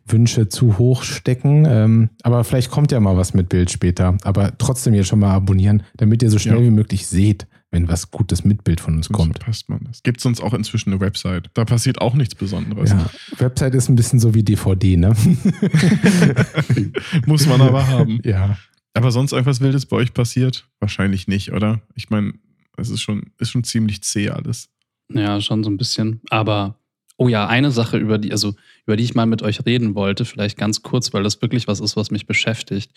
Wünsche 0.08 0.50
zu 0.50 0.78
hoch 0.78 1.04
stecken. 1.04 1.66
Ähm, 1.68 2.10
aber 2.22 2.44
vielleicht 2.44 2.70
kommt 2.70 2.92
ja 2.92 3.00
mal 3.00 3.18
was 3.18 3.34
mit 3.34 3.50
Bild 3.50 3.72
später. 3.72 4.18
Aber 4.24 4.56
trotzdem 4.58 4.94
jetzt 4.94 5.08
schon 5.08 5.20
mal 5.20 5.32
abonnieren, 5.34 5.84
damit 5.98 6.22
ihr 6.22 6.30
so 6.30 6.38
schnell 6.38 6.58
Ja. 6.60 6.64
wie 6.64 6.70
möglich 6.70 7.08
seht, 7.08 7.48
wenn 7.72 7.88
was 7.88 8.12
Gutes 8.12 8.44
mit 8.46 8.64
Bild 8.64 8.80
von 8.80 8.96
uns 8.96 9.10
kommt. 9.10 9.40
verpasst 9.40 9.68
man 9.70 9.80
das. 9.86 10.04
Gibt 10.04 10.20
es 10.20 10.26
uns 10.26 10.40
auch 10.40 10.54
inzwischen 10.54 10.92
eine 10.92 11.00
Website? 11.02 11.50
Da 11.56 11.66
passiert 11.66 12.00
auch 12.00 12.14
nichts 12.14 12.36
Besonderes. 12.36 12.92
Ja, 12.92 13.10
Website 13.40 13.74
ist 13.74 13.90
ein 13.90 13.96
bisschen 13.96 14.20
so 14.20 14.36
wie 14.36 14.44
DVD, 14.44 14.98
ne? 14.98 15.14
Muss 17.26 17.48
man 17.48 17.62
aber 17.62 17.88
haben. 17.88 18.20
ja. 18.24 18.58
Aber 18.94 19.12
sonst 19.12 19.34
irgendwas 19.34 19.60
Wildes 19.60 19.88
bei 19.88 19.98
euch 19.98 20.14
passiert? 20.14 20.70
Wahrscheinlich 20.80 21.28
nicht, 21.28 21.52
oder? 21.52 21.82
Ich 21.96 22.10
meine, 22.10 22.34
es 22.78 22.90
ist 22.90 23.02
schon, 23.02 23.32
ist 23.40 23.50
schon 23.50 23.64
ziemlich 23.64 24.02
zäh 24.04 24.30
alles. 24.30 24.70
Ja, 25.10 25.40
schon 25.42 25.64
so 25.64 25.70
ein 25.70 25.78
bisschen. 25.78 26.22
Aber, 26.30 26.80
oh 27.18 27.28
ja, 27.28 27.48
eine 27.48 27.72
Sache, 27.72 27.98
über 27.98 28.18
die, 28.18 28.32
also 28.32 28.56
über 28.86 28.96
die 28.98 29.04
ich 29.04 29.16
mal 29.16 29.26
mit 29.26 29.44
euch 29.44 29.66
reden 29.66 29.96
wollte, 29.96 30.26
vielleicht 30.26 30.58
ganz 30.58 30.82
kurz, 30.82 31.14
weil 31.14 31.24
das 31.24 31.42
wirklich 31.42 31.68
was 31.68 31.80
ist, 31.80 31.96
was 31.96 32.12
mich 32.12 32.26
beschäftigt. 32.26 32.92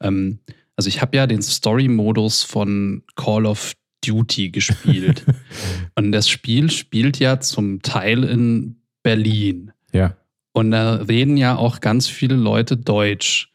Ähm, 0.00 0.40
also 0.76 0.88
ich 0.88 1.02
habe 1.02 1.16
ja 1.16 1.26
den 1.26 1.42
Story-Modus 1.42 2.42
von 2.42 3.02
Call 3.16 3.46
of 3.46 3.74
Duty 4.04 4.50
gespielt. 4.50 5.24
Und 5.94 6.12
das 6.12 6.28
Spiel 6.28 6.70
spielt 6.70 7.18
ja 7.18 7.40
zum 7.40 7.82
Teil 7.82 8.24
in 8.24 8.76
Berlin. 9.02 9.72
Ja. 9.92 10.16
Und 10.52 10.70
da 10.70 10.94
reden 10.94 11.36
ja 11.36 11.56
auch 11.56 11.80
ganz 11.80 12.06
viele 12.06 12.34
Leute 12.34 12.76
Deutsch. 12.76 13.52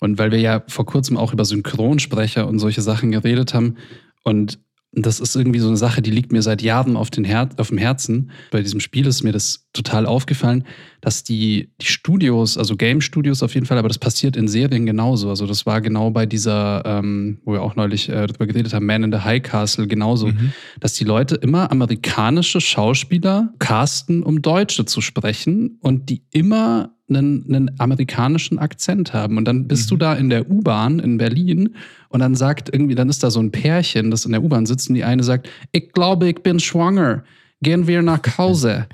Und 0.00 0.18
weil 0.18 0.32
wir 0.32 0.40
ja 0.40 0.64
vor 0.66 0.86
kurzem 0.86 1.16
auch 1.16 1.32
über 1.32 1.44
Synchronsprecher 1.44 2.48
und 2.48 2.58
solche 2.58 2.82
Sachen 2.82 3.12
geredet 3.12 3.54
haben. 3.54 3.76
Und 4.24 4.58
das 4.92 5.20
ist 5.20 5.34
irgendwie 5.34 5.58
so 5.58 5.68
eine 5.68 5.76
Sache, 5.76 6.02
die 6.02 6.10
liegt 6.10 6.32
mir 6.32 6.42
seit 6.42 6.60
Jahren 6.60 6.96
auf, 6.96 7.10
den 7.10 7.24
Her 7.24 7.48
auf 7.56 7.68
dem 7.68 7.78
Herzen. 7.78 8.30
Bei 8.50 8.60
diesem 8.60 8.80
Spiel 8.80 9.06
ist 9.06 9.22
mir 9.22 9.32
das 9.32 9.66
total 9.72 10.04
aufgefallen, 10.04 10.64
dass 11.02 11.24
die, 11.24 11.68
die 11.80 11.86
Studios, 11.86 12.56
also 12.56 12.76
Game-Studios 12.76 13.42
auf 13.42 13.52
jeden 13.54 13.66
Fall, 13.66 13.76
aber 13.76 13.88
das 13.88 13.98
passiert 13.98 14.36
in 14.36 14.48
Serien 14.48 14.86
genauso. 14.86 15.28
Also 15.28 15.46
das 15.46 15.66
war 15.66 15.80
genau 15.82 16.10
bei 16.10 16.24
dieser, 16.26 16.82
ähm, 16.86 17.38
wo 17.44 17.52
wir 17.52 17.62
auch 17.62 17.74
neulich 17.76 18.08
äh, 18.08 18.26
darüber 18.28 18.46
geredet 18.46 18.72
haben, 18.72 18.86
Man 18.86 19.02
in 19.02 19.12
the 19.12 19.18
High 19.18 19.42
Castle 19.42 19.86
genauso 19.88 20.28
Mhm. 20.28 20.52
dass 20.80 20.94
die 20.94 21.04
Leute 21.04 21.34
immer 21.34 21.70
amerikanische 21.72 22.60
Schauspieler 22.60 23.52
casten, 23.58 24.22
um 24.22 24.42
Deutsche 24.42 24.84
zu 24.84 25.00
sprechen 25.00 25.76
und 25.80 26.08
die 26.08 26.22
immer 26.30 26.92
einen, 27.08 27.44
einen 27.48 27.70
amerikanischen 27.80 28.58
Akzent 28.60 29.12
haben. 29.12 29.36
Und 29.36 29.44
dann 29.46 29.66
bist 29.66 29.86
Mhm. 29.86 29.90
du 29.90 29.96
da 29.98 30.14
in 30.14 30.30
der 30.30 30.48
U-Bahn 30.48 31.00
in 31.00 31.18
Berlin 31.18 31.74
und 32.10 32.20
dann 32.20 32.36
sagt 32.36 32.70
irgendwie, 32.72 32.94
dann 32.94 33.08
ist 33.08 33.24
da 33.24 33.30
so 33.30 33.40
ein 33.40 33.50
Pärchen, 33.50 34.10
das 34.12 34.24
in 34.24 34.30
der 34.32 34.42
U-Bahn 34.42 34.66
sitzt 34.66 34.88
und 34.88 34.94
die 34.94 35.04
eine 35.04 35.24
sagt, 35.24 35.48
ich 35.72 35.90
glaube, 35.92 36.28
ich 36.28 36.42
bin 36.42 36.60
schwanger. 36.60 37.24
Gehen 37.62 37.86
wir 37.86 38.02
nach 38.02 38.20
Hause. 38.38 38.86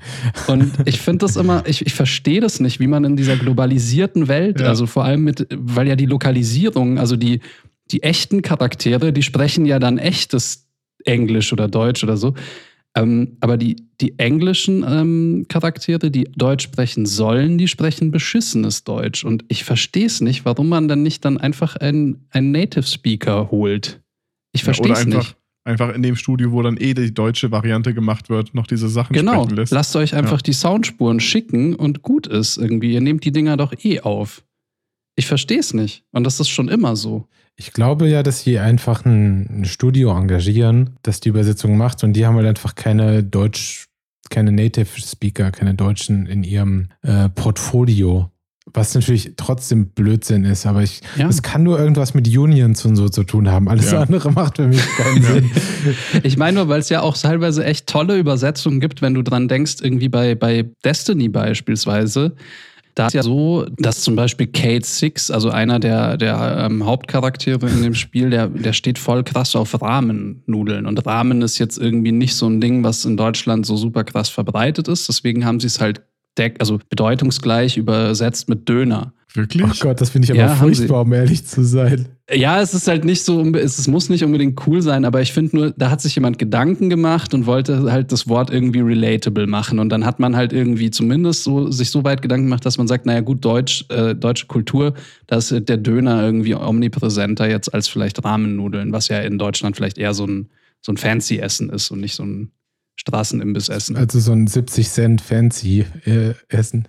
Und 0.47 0.71
ich 0.85 0.99
finde 1.01 1.25
das 1.25 1.35
immer, 1.35 1.63
ich, 1.67 1.85
ich 1.85 1.93
verstehe 1.93 2.39
das 2.39 2.59
nicht, 2.59 2.79
wie 2.79 2.87
man 2.87 3.03
in 3.03 3.15
dieser 3.15 3.35
globalisierten 3.35 4.27
Welt, 4.27 4.59
Ja. 4.61 4.67
also 4.67 4.85
vor 4.85 5.03
allem 5.05 5.23
mit, 5.23 5.47
weil 5.51 5.87
ja 5.87 5.95
die 5.95 6.05
Lokalisierung, 6.05 6.99
also 6.99 7.15
die, 7.15 7.39
die 7.91 8.03
echten 8.03 8.41
Charaktere, 8.41 9.11
die 9.11 9.23
sprechen 9.23 9.65
ja 9.65 9.79
dann 9.79 9.97
echtes 9.97 10.67
Englisch 11.03 11.51
oder 11.51 11.67
Deutsch 11.67 12.03
oder 12.03 12.15
so. 12.17 12.35
Ähm, 12.95 13.37
aber 13.39 13.57
die, 13.57 13.75
die 14.01 14.17
englischen 14.17 14.83
ähm, 14.87 15.45
Charaktere, 15.47 16.09
die 16.09 16.25
Deutsch 16.35 16.63
sprechen 16.63 17.05
sollen, 17.05 17.57
die 17.57 17.67
sprechen 17.67 18.11
beschissenes 18.11 18.83
Deutsch. 18.83 19.23
Und 19.23 19.45
ich 19.47 19.63
verstehe 19.63 20.07
es 20.07 20.21
nicht, 20.21 20.43
warum 20.45 20.69
man 20.69 20.87
dann 20.87 21.03
nicht 21.03 21.23
dann 21.23 21.37
einfach 21.37 21.75
einen, 21.75 22.25
einen 22.31 22.51
Native 22.51 22.83
Speaker 22.83 23.51
holt. 23.51 24.01
Ich 24.53 24.61
Ja, 24.61 24.65
verstehe 24.65 24.91
es 24.93 25.05
einfach, 25.05 25.19
nicht. 25.19 25.35
Einfach 25.69 25.93
in 25.93 26.03
dem 26.03 26.15
Studio, 26.15 26.51
wo 26.51 26.61
dann 26.61 26.77
eh 26.77 26.93
die 26.93 27.13
deutsche 27.13 27.51
Variante 27.51 27.93
gemacht 27.93 28.29
wird, 28.29 28.53
noch 28.53 28.67
diese 28.67 28.89
Sachen 28.89 29.13
Genau, 29.13 29.43
sprechen 29.43 29.55
lässt. 29.55 29.71
lasst 29.71 29.95
euch 29.95 30.15
einfach 30.15 30.41
die 30.41 30.53
Soundspuren 30.53 31.19
schicken 31.19 31.75
und 31.75 32.01
gut 32.01 32.27
ist 32.27 32.57
irgendwie. 32.57 32.93
Ihr 32.93 33.01
nehmt 33.01 33.23
die 33.23 33.31
Dinger 33.31 33.55
doch 33.55 33.73
eh 33.83 34.01
auf. 34.01 34.43
Ich 35.15 35.27
verstehe 35.27 35.59
es 35.59 35.73
nicht. 35.73 36.03
Und 36.11 36.23
das 36.23 36.39
ist 36.39 36.49
schon 36.49 36.69
immer 36.69 36.95
so. 36.95 37.27
Ich 37.55 37.73
glaube 37.73 38.07
ja, 38.07 38.23
dass 38.23 38.41
sie 38.41 38.57
einfach 38.57 39.05
ein, 39.05 39.65
Studio 39.65 40.17
engagieren, 40.17 40.97
das 41.03 41.19
die 41.19 41.29
Übersetzung 41.29 41.77
macht 41.77 42.03
und 42.03 42.13
die 42.13 42.25
haben 42.25 42.35
halt 42.35 42.47
einfach 42.47 42.75
keine 42.75 43.29
keine 44.29 44.51
Native 44.51 45.01
Speaker, 45.01 45.51
keine 45.51 45.73
Deutschen 45.73 46.25
in 46.25 46.43
ihrem 46.43 46.89
äh, 47.01 47.29
Portfolio. 47.29 48.31
Was 48.73 48.93
natürlich 48.93 49.33
trotzdem 49.37 49.87
Blödsinn 49.89 50.45
ist, 50.45 50.65
aber 50.65 50.83
ich, 50.83 51.01
Ja. 51.17 51.27
es 51.27 51.41
kann 51.41 51.63
nur 51.63 51.79
irgendwas 51.79 52.13
mit 52.13 52.27
Unions 52.27 52.85
und 52.85 52.95
so 52.95 53.09
zu 53.09 53.23
tun 53.23 53.49
haben. 53.49 53.67
Alles 53.67 53.91
Ja. 53.91 54.01
andere 54.01 54.31
macht 54.31 54.57
für 54.57 54.67
mich 54.67 54.81
keinen 54.97 55.21
Sinn. 55.23 55.51
Ich 56.23 56.37
meine 56.37 56.57
nur, 56.59 56.67
weil 56.69 56.79
es 56.79 56.89
ja 56.89 57.01
auch 57.01 57.17
teilweise 57.17 57.63
echt 57.65 57.87
tolle 57.87 58.17
Übersetzungen 58.17 58.79
gibt, 58.79 59.01
wenn 59.01 59.13
du 59.13 59.21
dran 59.23 59.47
denkst, 59.47 59.77
irgendwie 59.81 60.09
bei, 60.09 60.35
bei 60.35 60.65
Destiny 60.85 61.29
beispielsweise. 61.29 62.35
Da 62.95 63.07
ist 63.07 63.13
ja 63.13 63.23
so, 63.23 63.65
dass 63.77 64.01
zum 64.01 64.17
Beispiel 64.17 64.47
Kate 64.47 64.85
Six, 64.85 65.31
also 65.31 65.49
einer 65.51 65.79
der, 65.79 66.17
der 66.17 66.65
ähm, 66.69 66.85
Hauptcharaktere 66.85 67.69
in 67.69 67.81
dem 67.81 67.93
Spiel, 67.95 68.29
der, 68.29 68.47
der 68.47 68.73
steht 68.73 68.97
voll 68.99 69.23
krass 69.23 69.55
auf 69.55 69.81
Ramen-Nudeln. 69.81 70.85
Und 70.85 71.05
Ramen 71.05 71.41
ist 71.41 71.59
jetzt 71.59 71.77
irgendwie 71.77 72.11
nicht 72.11 72.35
so 72.35 72.47
ein 72.47 72.59
Ding, 72.59 72.83
was 72.83 73.05
in 73.05 73.15
Deutschland 73.15 73.65
so 73.65 73.77
super 73.77 74.03
krass 74.03 74.27
verbreitet 74.27 74.89
ist. 74.89 75.07
Deswegen 75.07 75.45
haben 75.45 75.61
sie 75.61 75.67
es 75.67 75.79
halt 75.79 76.01
deck, 76.37 76.57
also 76.59 76.79
bedeutungsgleich 76.89 77.77
übersetzt 77.77 78.49
mit 78.49 78.67
Döner. 78.67 79.13
Wirklich? 79.33 79.63
Oh 79.63 79.71
Gott, 79.79 80.01
das 80.01 80.09
finde 80.09 80.25
ich 80.25 80.31
aber 80.31 80.39
Ja, 80.39 80.55
furchtbar, 80.55 81.01
um 81.01 81.13
ehrlich 81.13 81.45
zu 81.45 81.63
sein. 81.63 82.07
Ja, 82.33 82.61
es 82.61 82.73
ist 82.73 82.87
halt 82.87 83.05
nicht 83.05 83.23
so, 83.23 83.43
es 83.55 83.87
muss 83.87 84.09
nicht 84.09 84.23
unbedingt 84.23 84.65
cool 84.65 84.81
sein, 84.81 85.05
aber 85.05 85.21
ich 85.21 85.33
finde 85.33 85.55
nur, 85.55 85.71
da 85.71 85.91
hat 85.91 86.01
sich 86.01 86.15
jemand 86.15 86.39
Gedanken 86.39 86.89
gemacht 86.89 87.35
und 87.35 87.45
wollte 87.45 87.91
halt 87.91 88.11
das 88.11 88.27
Wort 88.27 88.49
irgendwie 88.49 88.79
relatable 88.79 89.45
machen. 89.45 89.77
Und 89.77 89.89
dann 89.89 90.03
hat 90.03 90.19
man 90.19 90.35
halt 90.35 90.51
irgendwie 90.51 90.89
zumindest 90.89 91.43
so, 91.43 91.69
sich 91.69 91.91
so 91.91 92.03
weit 92.03 92.23
Gedanken 92.23 92.47
gemacht, 92.47 92.65
dass 92.65 92.79
man 92.79 92.87
sagt, 92.87 93.05
naja 93.05 93.21
gut, 93.21 93.45
Deutsch, 93.45 93.85
äh, 93.89 94.15
deutsche 94.15 94.47
Kultur, 94.47 94.95
da 95.27 95.37
ist 95.37 95.51
der 95.51 95.77
Döner 95.77 96.23
irgendwie 96.23 96.55
omnipräsenter 96.55 97.47
jetzt 97.47 97.71
als 97.71 97.87
vielleicht 97.87 98.23
Rahmennudeln, 98.23 98.93
was 98.93 99.09
ja 99.09 99.19
in 99.19 99.37
Deutschland 99.37 99.75
vielleicht 99.75 99.99
eher 99.99 100.15
so 100.15 100.25
ein, 100.25 100.49
so 100.81 100.91
ein 100.91 100.97
Fancy-Essen 100.97 101.69
ist 101.69 101.91
und 101.91 101.99
nicht 101.99 102.15
so 102.15 102.23
ein 102.23 102.51
Straßenimbiss-Essen. 102.99 103.95
Also 103.95 104.19
so 104.19 104.33
ein 104.33 104.47
70 104.47 104.89
Cent 104.89 105.21
fancy 105.21 105.85
äh, 106.05 106.33
Essen. 106.49 106.85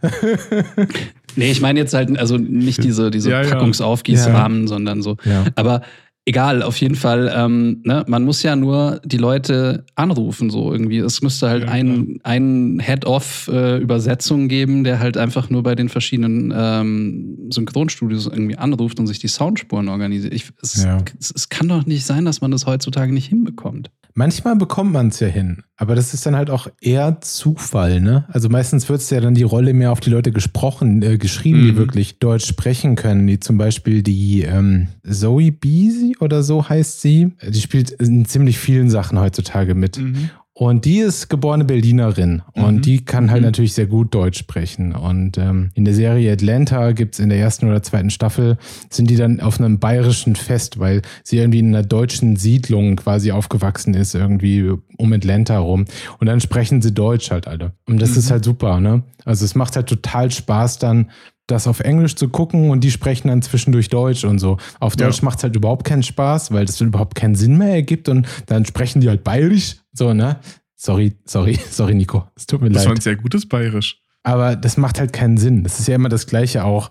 Nee, 1.36 1.52
ich 1.52 1.60
meine 1.60 1.78
jetzt 1.78 1.94
halt, 1.94 2.18
also 2.18 2.36
nicht 2.36 2.82
diese, 2.82 3.10
diese 3.12 3.30
Ja, 3.30 3.42
ja. 3.42 3.50
Packungsaufgießrahmen, 3.50 4.66
sondern 4.66 5.02
so. 5.02 5.16
ja. 5.24 5.44
Aber 5.54 5.82
egal, 6.26 6.62
auf 6.62 6.76
jeden 6.76 6.94
Fall, 6.94 7.32
ähm, 7.34 7.80
ne, 7.84 8.04
man 8.06 8.24
muss 8.24 8.42
ja 8.42 8.54
nur 8.56 9.00
die 9.04 9.16
Leute 9.16 9.84
anrufen, 9.94 10.50
so 10.50 10.72
irgendwie. 10.72 10.98
Es 10.98 11.22
müsste 11.22 11.48
halt 11.48 11.64
Ja, 11.64 11.70
ein, 11.70 12.20
ein 12.22 12.80
Head-Off-Übersetzung 12.80 14.48
geben, 14.48 14.84
der 14.84 15.00
halt 15.00 15.16
einfach 15.16 15.50
nur 15.50 15.62
bei 15.62 15.74
den 15.74 15.88
verschiedenen 15.88 16.52
ähm, 16.56 17.48
Synchronstudios 17.50 18.26
irgendwie 18.26 18.56
anruft 18.56 18.98
und 19.00 19.06
sich 19.06 19.18
die 19.18 19.28
Soundspuren 19.28 19.88
organisiert. 19.88 20.34
Ich, 20.34 20.50
es, 20.62 20.84
Ja. 20.84 20.98
es, 21.18 21.32
es 21.34 21.48
kann 21.48 21.68
doch 21.68 21.86
nicht 21.86 22.04
sein, 22.04 22.24
dass 22.24 22.40
man 22.40 22.50
das 22.50 22.66
heutzutage 22.66 23.12
nicht 23.12 23.26
hinbekommt. 23.28 23.90
Manchmal 24.14 24.56
bekommt 24.56 24.92
man 24.92 25.08
es 25.08 25.20
ja 25.20 25.28
hin, 25.28 25.62
aber 25.76 25.94
das 25.94 26.12
ist 26.14 26.26
dann 26.26 26.34
halt 26.34 26.50
auch 26.50 26.66
eher 26.80 27.20
Zufall, 27.20 28.00
ne? 28.00 28.24
Also 28.28 28.48
meistens 28.48 28.88
wird 28.88 29.00
es 29.00 29.08
ja 29.08 29.20
dann 29.20 29.34
die 29.34 29.44
Rolle 29.44 29.72
mehr 29.72 29.92
auf 29.92 30.00
die 30.00 30.10
Leute 30.10 30.32
gesprochen, 30.32 31.00
äh, 31.02 31.16
geschrieben, 31.16 31.62
die 31.62 31.72
Mhm. 31.72 31.76
wirklich 31.76 32.18
Deutsch 32.18 32.46
sprechen 32.46 32.96
können. 32.96 33.28
Die 33.28 33.38
zum 33.38 33.56
Beispiel 33.56 34.02
die 34.02 34.42
ähm, 34.42 34.88
Zoe 35.08 35.52
Beasy 35.52 36.09
oder 36.18 36.42
so 36.42 36.68
heißt 36.68 37.00
sie. 37.00 37.32
Die 37.48 37.60
spielt 37.60 37.90
in 37.90 38.24
ziemlich 38.24 38.58
vielen 38.58 38.90
Sachen 38.90 39.18
heutzutage 39.18 39.74
mit. 39.74 39.98
Mhm. 39.98 40.30
Und 40.52 40.84
die 40.84 40.98
ist 40.98 41.30
geborene 41.30 41.64
Berlinerin 41.64 42.42
und 42.52 42.76
Mhm. 42.76 42.82
die 42.82 43.02
kann 43.02 43.30
halt 43.30 43.40
Mhm. 43.40 43.46
natürlich 43.46 43.72
sehr 43.72 43.86
gut 43.86 44.12
Deutsch 44.14 44.38
sprechen. 44.40 44.94
Und 44.94 45.38
ähm, 45.38 45.70
in 45.74 45.86
der 45.86 45.94
Serie 45.94 46.30
Atlanta 46.30 46.92
gibt 46.92 47.14
es 47.14 47.20
in 47.20 47.30
der 47.30 47.38
ersten 47.38 47.66
oder 47.66 47.82
zweiten 47.82 48.10
Staffel, 48.10 48.58
sind 48.90 49.08
die 49.08 49.16
dann 49.16 49.40
auf 49.40 49.58
einem 49.58 49.78
bayerischen 49.78 50.36
Fest, 50.36 50.78
weil 50.78 51.00
sie 51.24 51.38
irgendwie 51.38 51.60
in 51.60 51.68
einer 51.74 51.84
deutschen 51.86 52.36
Siedlung 52.36 52.96
quasi 52.96 53.32
aufgewachsen 53.32 53.94
ist, 53.94 54.14
irgendwie 54.14 54.70
um 54.98 55.12
Atlanta 55.14 55.58
rum. 55.58 55.86
Und 56.18 56.26
dann 56.26 56.40
sprechen 56.42 56.82
sie 56.82 56.92
Deutsch 56.92 57.30
halt 57.30 57.46
alle. 57.48 57.72
Und 57.88 58.02
das 58.02 58.10
Mhm. 58.10 58.16
ist 58.18 58.30
halt 58.30 58.44
super, 58.44 58.80
ne? 58.80 59.02
Also 59.24 59.46
es 59.46 59.54
macht 59.54 59.76
halt 59.76 59.86
total 59.86 60.30
Spaß 60.30 60.78
dann, 60.78 61.10
das 61.50 61.66
auf 61.66 61.80
Englisch 61.80 62.14
zu 62.16 62.28
gucken 62.28 62.70
und 62.70 62.82
die 62.84 62.90
sprechen 62.90 63.28
dann 63.28 63.42
zwischendurch 63.42 63.88
Deutsch 63.88 64.24
und 64.24 64.38
so. 64.38 64.56
Auf 64.78 64.94
Ja. 64.98 65.06
Deutsch 65.06 65.22
macht 65.22 65.38
es 65.38 65.44
halt 65.44 65.56
überhaupt 65.56 65.84
keinen 65.84 66.02
Spaß, 66.02 66.52
weil 66.52 66.64
das 66.64 66.80
überhaupt 66.80 67.14
keinen 67.14 67.34
Sinn 67.34 67.56
mehr 67.58 67.74
ergibt 67.74 68.08
und 68.08 68.26
dann 68.46 68.64
sprechen 68.64 69.00
die 69.00 69.08
halt 69.08 69.24
bayerisch. 69.24 69.76
So, 69.92 70.12
ne? 70.14 70.38
Sorry, 70.76 71.14
sorry, 71.26 71.58
sorry, 71.70 71.94
Nico. 71.94 72.24
Es 72.36 72.46
tut 72.46 72.60
mir 72.62 72.70
Das 72.70 72.84
war 72.84 72.92
ein 72.92 72.96
leid. 72.96 73.02
sehr 73.02 73.16
gutes 73.16 73.46
Bayerisch. 73.48 74.00
Aber 74.22 74.54
das 74.56 74.76
macht 74.76 74.98
halt 75.00 75.12
keinen 75.12 75.36
Sinn. 75.38 75.62
Das 75.64 75.80
ist 75.80 75.88
ja 75.88 75.94
immer 75.94 76.08
das 76.10 76.26
Gleiche 76.26 76.64
auch 76.64 76.90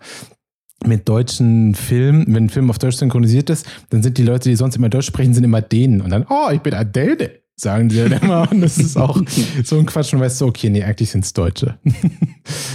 mit 0.86 1.08
deutschen 1.10 1.76
Filmen. 1.76 2.26
Wenn 2.28 2.46
ein 2.46 2.50
Film 2.50 2.70
auf 2.70 2.80
Deutsch 2.80 2.96
synchronisiert 2.98 3.50
ist, 3.50 3.66
dann 3.90 4.02
sind 4.02 4.18
die 4.18 4.24
Leute, 4.24 4.50
die 4.50 4.56
sonst 4.56 4.76
immer 4.76 4.90
Deutsch 4.90 5.06
sprechen, 5.08 5.34
sind 5.34 5.44
immer 5.44 5.62
denen. 5.62 6.02
Und 6.02 6.10
dann, 6.10 6.26
oh, 6.30 6.50
ich 6.52 6.62
bin 6.62 6.74
Adele, 6.74 7.42
sagen 7.56 7.90
die 7.90 7.98
dann 7.98 8.14
immer. 8.14 8.50
Und 8.52 8.62
das 8.62 8.78
ist 8.78 8.98
auch 8.98 9.22
so 9.64 9.78
ein 9.78 9.86
Quatsch. 9.86 10.14
Und 10.14 10.22
weißt 10.22 10.42
du, 10.42 10.46
okay, 10.48 10.70
nee, 10.70 10.84
eigentlich 10.84 11.12
sind 11.12 11.24
es 11.26 11.34
Deutsche. 11.34 11.78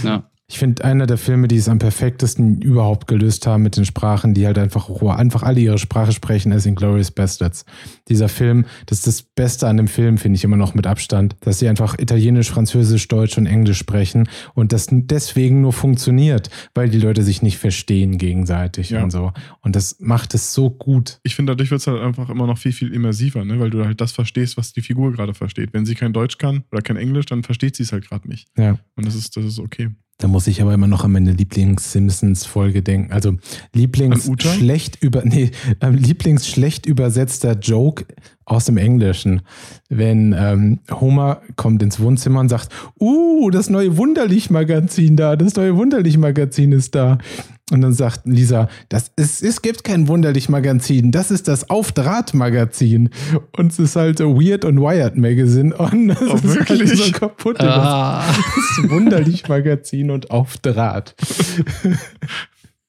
Ja. 0.03 0.29
Ich 0.47 0.59
finde, 0.59 0.85
einer 0.85 1.07
der 1.07 1.17
Filme, 1.17 1.47
die 1.47 1.55
es 1.57 1.67
am 1.67 1.79
perfektesten 1.79 2.61
überhaupt 2.61 3.07
gelöst 3.07 3.47
haben 3.47 3.63
mit 3.63 3.77
den 3.77 3.85
Sprachen, 3.85 4.35
die 4.35 4.45
halt 4.45 4.59
einfach, 4.59 4.89
einfach 5.01 5.41
alle 5.41 5.59
ihre 5.59 5.79
Sprache 5.79 6.11
sprechen, 6.11 6.51
ist 6.51 6.67
Inglourious 6.67 7.09
Bastards. 7.09 7.65
Dieser 8.09 8.29
Film, 8.29 8.65
das 8.85 8.99
ist 8.99 9.07
das 9.07 9.21
Beste 9.23 9.67
an 9.67 9.77
dem 9.77 9.87
Film, 9.87 10.19
finde 10.19 10.37
ich 10.37 10.43
immer 10.43 10.55
noch 10.55 10.75
mit 10.75 10.85
Abstand, 10.85 11.35
dass 11.39 11.57
sie 11.57 11.67
einfach 11.67 11.97
Italienisch, 11.97 12.51
Französisch, 12.51 13.07
Deutsch 13.07 13.39
und 13.39 13.47
Englisch 13.47 13.79
sprechen 13.79 14.29
und 14.53 14.71
das 14.71 14.85
deswegen 14.91 15.61
nur 15.61 15.73
funktioniert, 15.73 16.51
weil 16.75 16.89
die 16.89 16.99
Leute 16.99 17.23
sich 17.23 17.41
nicht 17.41 17.57
verstehen 17.57 18.19
gegenseitig 18.19 18.91
Ja. 18.91 19.03
und 19.03 19.09
so. 19.09 19.33
Und 19.61 19.75
das 19.75 19.95
macht 19.99 20.35
es 20.35 20.53
so 20.53 20.69
gut. 20.69 21.19
Ich 21.23 21.35
finde, 21.35 21.53
dadurch 21.53 21.71
wird 21.71 21.81
es 21.81 21.87
halt 21.87 21.99
einfach 21.99 22.29
immer 22.29 22.45
noch 22.45 22.59
viel, 22.59 22.71
viel 22.71 22.93
immersiver, 22.93 23.43
ne? 23.45 23.59
weil 23.59 23.71
du 23.71 23.83
halt 23.83 23.99
das 23.99 24.11
verstehst, 24.11 24.57
was 24.57 24.73
die 24.73 24.81
Figur 24.81 25.11
gerade 25.11 25.33
versteht. 25.33 25.73
Wenn 25.73 25.87
sie 25.87 25.95
kein 25.95 26.13
Deutsch 26.13 26.37
kann 26.37 26.65
oder 26.71 26.83
kein 26.83 26.97
Englisch, 26.97 27.25
dann 27.25 27.41
versteht 27.41 27.75
sie 27.75 27.81
es 27.81 27.91
halt 27.91 28.07
gerade 28.07 28.27
nicht. 28.29 28.47
Ja. 28.55 28.77
Und 28.95 29.07
das 29.07 29.15
ist, 29.15 29.35
das 29.35 29.43
ist 29.45 29.57
okay. 29.59 29.89
Da 30.17 30.29
muss 30.29 30.47
ich 30.47 30.61
aber 30.61 30.73
immer 30.73 30.87
noch 30.87 31.03
an 31.03 31.11
meine 31.11 31.33
Lieblings-Simpsons-Folge 31.33 32.81
denken. 32.81 33.11
Also 33.11 33.31
An 33.31 33.39
Lieblings 33.73 34.29
Uta? 34.29 34.47
schlecht 34.47 35.01
über 35.03 35.23
nee, 35.25 35.51
ähm, 35.81 35.95
Lieblings 35.95 36.47
schlecht 36.47 36.85
übersetzter 36.85 37.59
Joke 37.59 38.05
aus 38.45 38.65
dem 38.65 38.77
Englischen. 38.77 39.41
Wenn 39.89 40.33
ähm, 40.37 40.79
Homer 40.89 41.41
kommt 41.57 41.83
ins 41.83 41.99
Wohnzimmer 41.99 42.39
und 42.39 42.49
sagt, 42.49 42.69
uh, 42.99 43.49
das 43.49 43.69
neue 43.69 43.97
Wunderlich-Magazin 43.97 45.17
da, 45.17 45.35
das 45.35 45.55
neue 45.55 45.75
Wunderlich-Magazin 45.75 46.71
ist 46.71 46.95
da. 46.95 47.17
Und 47.71 47.81
dann 47.81 47.93
sagt 47.93 48.21
Lisa, 48.25 48.69
das 48.89 49.11
ist, 49.15 49.41
es 49.41 49.61
gibt 49.63 49.83
kein 49.83 50.07
Wunderlich-Magazin, 50.07 51.11
das 51.11 51.31
ist 51.31 51.47
das 51.47 51.67
Auf-Draht-Magazin. 51.69 53.09
Und 53.57 53.71
es 53.71 53.79
ist 53.79 53.95
halt 53.95 54.19
Weird 54.19 54.65
und 54.65 54.79
Wired 54.79 55.17
Magazine. 55.17 55.75
Und 55.77 56.09
das 56.09 56.21
Oh, 56.21 56.35
ist 56.35 56.43
halt 56.45 56.69
wirklich? 56.69 57.05
so 57.05 57.11
kaputt. 57.11 57.59
Ah, 57.59 58.23
Das 58.27 58.89
Wunderlich-Magazin 58.91 60.11
und 60.11 60.29
auf 60.29 60.57
Draht. 60.59 61.15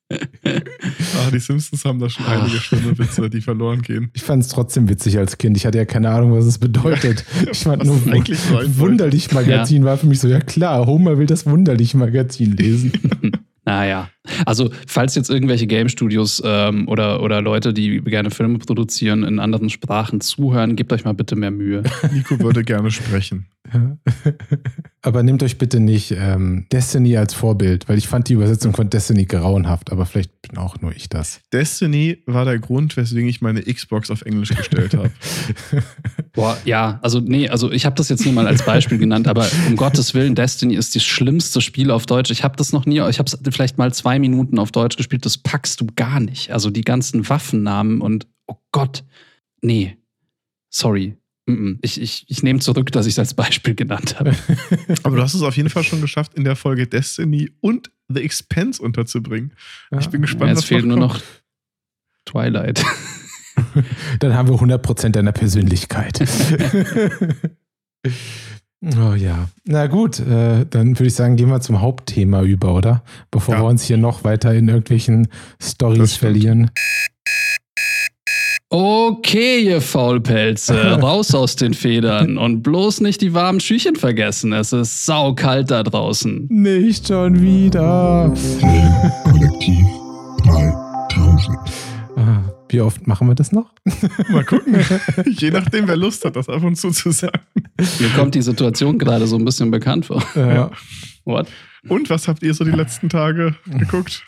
Ah, 0.09 1.31
die 1.33 1.41
Simpsons 1.41 1.85
haben 1.85 1.99
da 1.99 2.09
schon 2.09 2.27
einige 2.27 2.59
schlimme 2.59 2.97
Witze, 2.97 3.29
die 3.29 3.41
verloren 3.41 3.83
gehen. 3.83 4.11
Ich 4.15 4.23
fand 4.23 4.41
es 4.45 4.49
trotzdem 4.51 4.89
witzig 4.89 5.19
als 5.19 5.37
Kind. 5.37 5.57
Ich 5.57 5.67
hatte 5.67 5.79
ja 5.79 5.85
keine 5.85 6.11
Ahnung, 6.11 6.33
was 6.37 6.45
es 6.45 6.59
bedeutet. 6.59 7.25
Ich 7.51 7.59
fand 7.59 7.81
Was 7.81 7.89
nur 7.89 8.13
eigentlich 8.15 8.39
sein 8.39 8.53
sollte. 8.53 8.79
Wunderlich-Magazin 8.79 9.85
war 9.85 9.97
für 9.97 10.07
mich 10.07 10.21
so, 10.21 10.29
ja 10.29 10.39
klar, 10.41 10.87
Homer 10.87 11.19
will 11.19 11.27
das 11.27 11.45
Wunderlich-Magazin 11.47 12.53
lesen. 12.57 12.93
naja. 13.67 14.09
Also, 14.47 14.71
falls 14.87 15.17
jetzt 15.17 15.29
irgendwelche 15.29 15.67
Game-Studios 15.67 16.41
ähm, 16.45 16.87
oder, 16.89 17.21
oder 17.23 17.43
Leute, 17.43 17.75
die 17.75 18.01
gerne 18.01 18.31
Filme 18.31 18.59
produzieren, 18.59 19.25
in 19.25 19.41
anderen 19.41 19.71
Sprachen 19.71 20.21
zuhören, 20.21 20.77
gebt 20.77 20.93
euch 20.93 21.05
mal 21.05 21.15
bitte 21.15 21.35
mehr 21.35 21.51
Mühe. 21.51 21.83
Nico 22.13 22.39
würde 22.39 22.63
gerne 22.63 22.93
sprechen. 22.93 23.47
aber 25.07 25.23
nehmt 25.23 25.45
euch 25.45 25.57
bitte 25.57 25.79
nicht 25.79 26.11
ähm, 26.11 26.67
Destiny 26.73 27.17
als 27.17 27.33
Vorbild, 27.33 27.89
weil 27.89 27.97
ich 27.97 28.09
fand 28.09 28.29
die 28.29 28.33
Übersetzung 28.33 28.75
von 28.75 28.91
Destiny 28.91 29.25
grauenhaft, 29.25 29.93
aber 29.93 30.05
vielleicht 30.05 30.43
bin 30.43 30.59
auch 30.59 30.81
nur 30.81 30.91
ich 30.97 31.09
das. 31.09 31.41
Destiny 31.53 32.25
war 32.27 32.45
der 32.45 32.59
Grund, 32.59 32.97
weswegen 32.97 33.29
ich 33.29 33.41
meine 33.41 33.63
Xbox 33.63 34.11
auf 34.11 34.23
Englisch 34.23 34.49
gestellt 34.49 34.95
habe. 34.95 35.13
Boah, 36.33 36.59
ja, 36.65 36.99
also 37.03 37.21
nee, 37.21 37.49
also 37.49 37.71
ich 37.71 37.87
habe 37.87 37.95
das 37.95 38.09
jetzt 38.09 38.25
nur 38.25 38.35
mal 38.35 38.49
als 38.49 38.65
Beispiel 38.65 38.99
genannt, 38.99 39.29
aber 39.29 39.47
um 39.69 39.77
Gottes 39.77 40.13
Willen, 40.13 40.35
Destiny 40.35 40.75
ist 40.75 40.97
das 40.97 41.05
schlimmste 41.05 41.61
Spiel 41.61 41.93
auf 41.93 42.07
Deutsch. 42.07 42.33
Ich 42.33 42.43
habe 42.43 42.57
das 42.57 42.73
noch 42.73 42.85
nie, 42.85 42.99
ich 43.09 43.21
habe 43.21 43.29
es 43.29 43.39
vielleicht 43.49 43.79
mal 43.79 43.95
zwei 43.95 44.19
Minuten 44.19 44.59
auf 44.59 44.73
Deutsch 44.73 44.97
gespielt, 44.97 45.25
das 45.25 45.39
packst 45.39 45.81
du 45.81 45.87
gar 45.95 46.19
nicht. 46.19 46.51
Also 46.51 46.71
die 46.71 46.83
ganzen 46.83 47.29
Waffennamen 47.29 48.01
und 48.01 48.27
oh 48.49 48.57
Gott, 48.73 49.05
nee, 49.63 49.99
sorry. 50.69 51.17
Ich, 51.83 52.01
ich, 52.01 52.25
ich 52.29 52.43
nehme 52.43 52.59
zurück, 52.59 52.91
dass 52.91 53.07
ich 53.07 53.15
es 53.15 53.19
als 53.21 53.35
Beispiel 53.35 53.77
genannt 53.77 54.19
habe. 54.19 54.35
Aber 55.05 55.17
du 55.17 55.23
hast 55.23 55.35
es 55.35 55.43
auf 55.43 55.57
jeden 55.57 55.71
Fall 55.71 55.85
schon 55.85 56.01
geschafft, 56.01 56.35
in 56.35 56.43
der 56.43 56.57
Folge 56.57 56.89
Destiny 56.89 57.53
und 57.61 57.91
The 58.09 58.21
Expense 58.23 58.83
unterzubringen. 58.83 59.53
Ich 59.99 60.09
bin 60.09 60.23
gespannt, 60.23 60.51
Jetzt 60.51 60.59
was 60.59 60.65
fehlt 60.65 60.85
nur 60.85 60.99
kommt. 60.99 61.13
noch 61.13 61.21
Twilight. 62.25 62.85
Dann 64.19 64.35
haben 64.35 64.49
wir 64.49 64.57
100% 64.57 65.11
deiner 65.11 65.31
Persönlichkeit. 65.33 66.21
oh 68.99 69.15
ja. 69.15 69.49
Na 69.65 69.87
gut, 69.87 70.19
äh, 70.21 70.67
dann 70.67 70.99
würde 70.99 71.07
ich 71.07 71.15
sagen, 71.15 71.37
gehen 71.37 71.49
wir 71.49 71.61
zum 71.61 71.81
Hauptthema 71.81 72.43
über, 72.43 72.75
oder? 72.75 73.03
Bevor 73.31 73.55
Ja. 73.55 73.61
wir 73.63 73.67
uns 73.67 73.83
hier 73.85 73.97
noch 73.97 74.25
weiter 74.25 74.53
in 74.55 74.69
irgendwelchen 74.69 75.29
Stories 75.63 76.17
stimmt. 76.17 76.33
Okay, 78.69 79.61
ihr 79.61 79.81
Faulpelze, 79.81 80.75
raus 81.01 81.33
aus 81.37 81.55
den 81.55 81.73
Federn 81.73 82.37
und 82.37 82.63
bloß 82.63 83.01
nicht 83.01 83.21
die 83.21 83.33
warmen 83.33 83.61
Schüchen 83.61 83.95
vergessen. 83.95 84.53
Es 84.53 84.73
ist 84.73 85.07
saukalt 85.07 85.71
da 85.71 85.85
draußen. 85.85 86.49
Nicht 86.51 87.07
schon 87.07 87.41
wieder. 87.41 88.35
Filmkollektiv 88.35 89.87
3000. 90.45 91.59
Ah, 92.17 92.43
wie 92.69 92.81
oft 92.81 93.07
machen 93.07 93.29
wir 93.29 93.37
das 93.37 93.53
noch? 93.53 93.71
Mal 94.31 94.45
gucken. 94.45 94.85
Je 95.27 95.53
nachdem, 95.53 95.87
wer 95.87 95.97
Lust 95.97 96.25
hat, 96.25 96.35
das 96.35 96.49
ab 96.49 96.65
und 96.65 96.75
zu 96.75 96.91
zu 96.91 97.13
sagen. 97.13 97.39
Mir 98.01 98.09
kommt 98.17 98.35
die 98.35 98.43
Situation 98.43 98.99
gerade 98.99 99.29
so 99.29 99.37
ein 99.37 99.45
bisschen 99.45 99.71
bekannt 99.71 100.07
vor. 100.07 100.25
Ja. 100.35 100.73
What? 101.25 101.47
Und 101.89 102.11
was 102.11 102.27
habt 102.27 102.43
ihr 102.43 102.53
so 102.53 102.65
die 102.65 102.73
letzten 102.73 103.11
Tage 103.11 103.55
geguckt? 103.67 104.25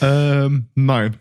ähm, 0.00 0.66
nein. 0.74 1.16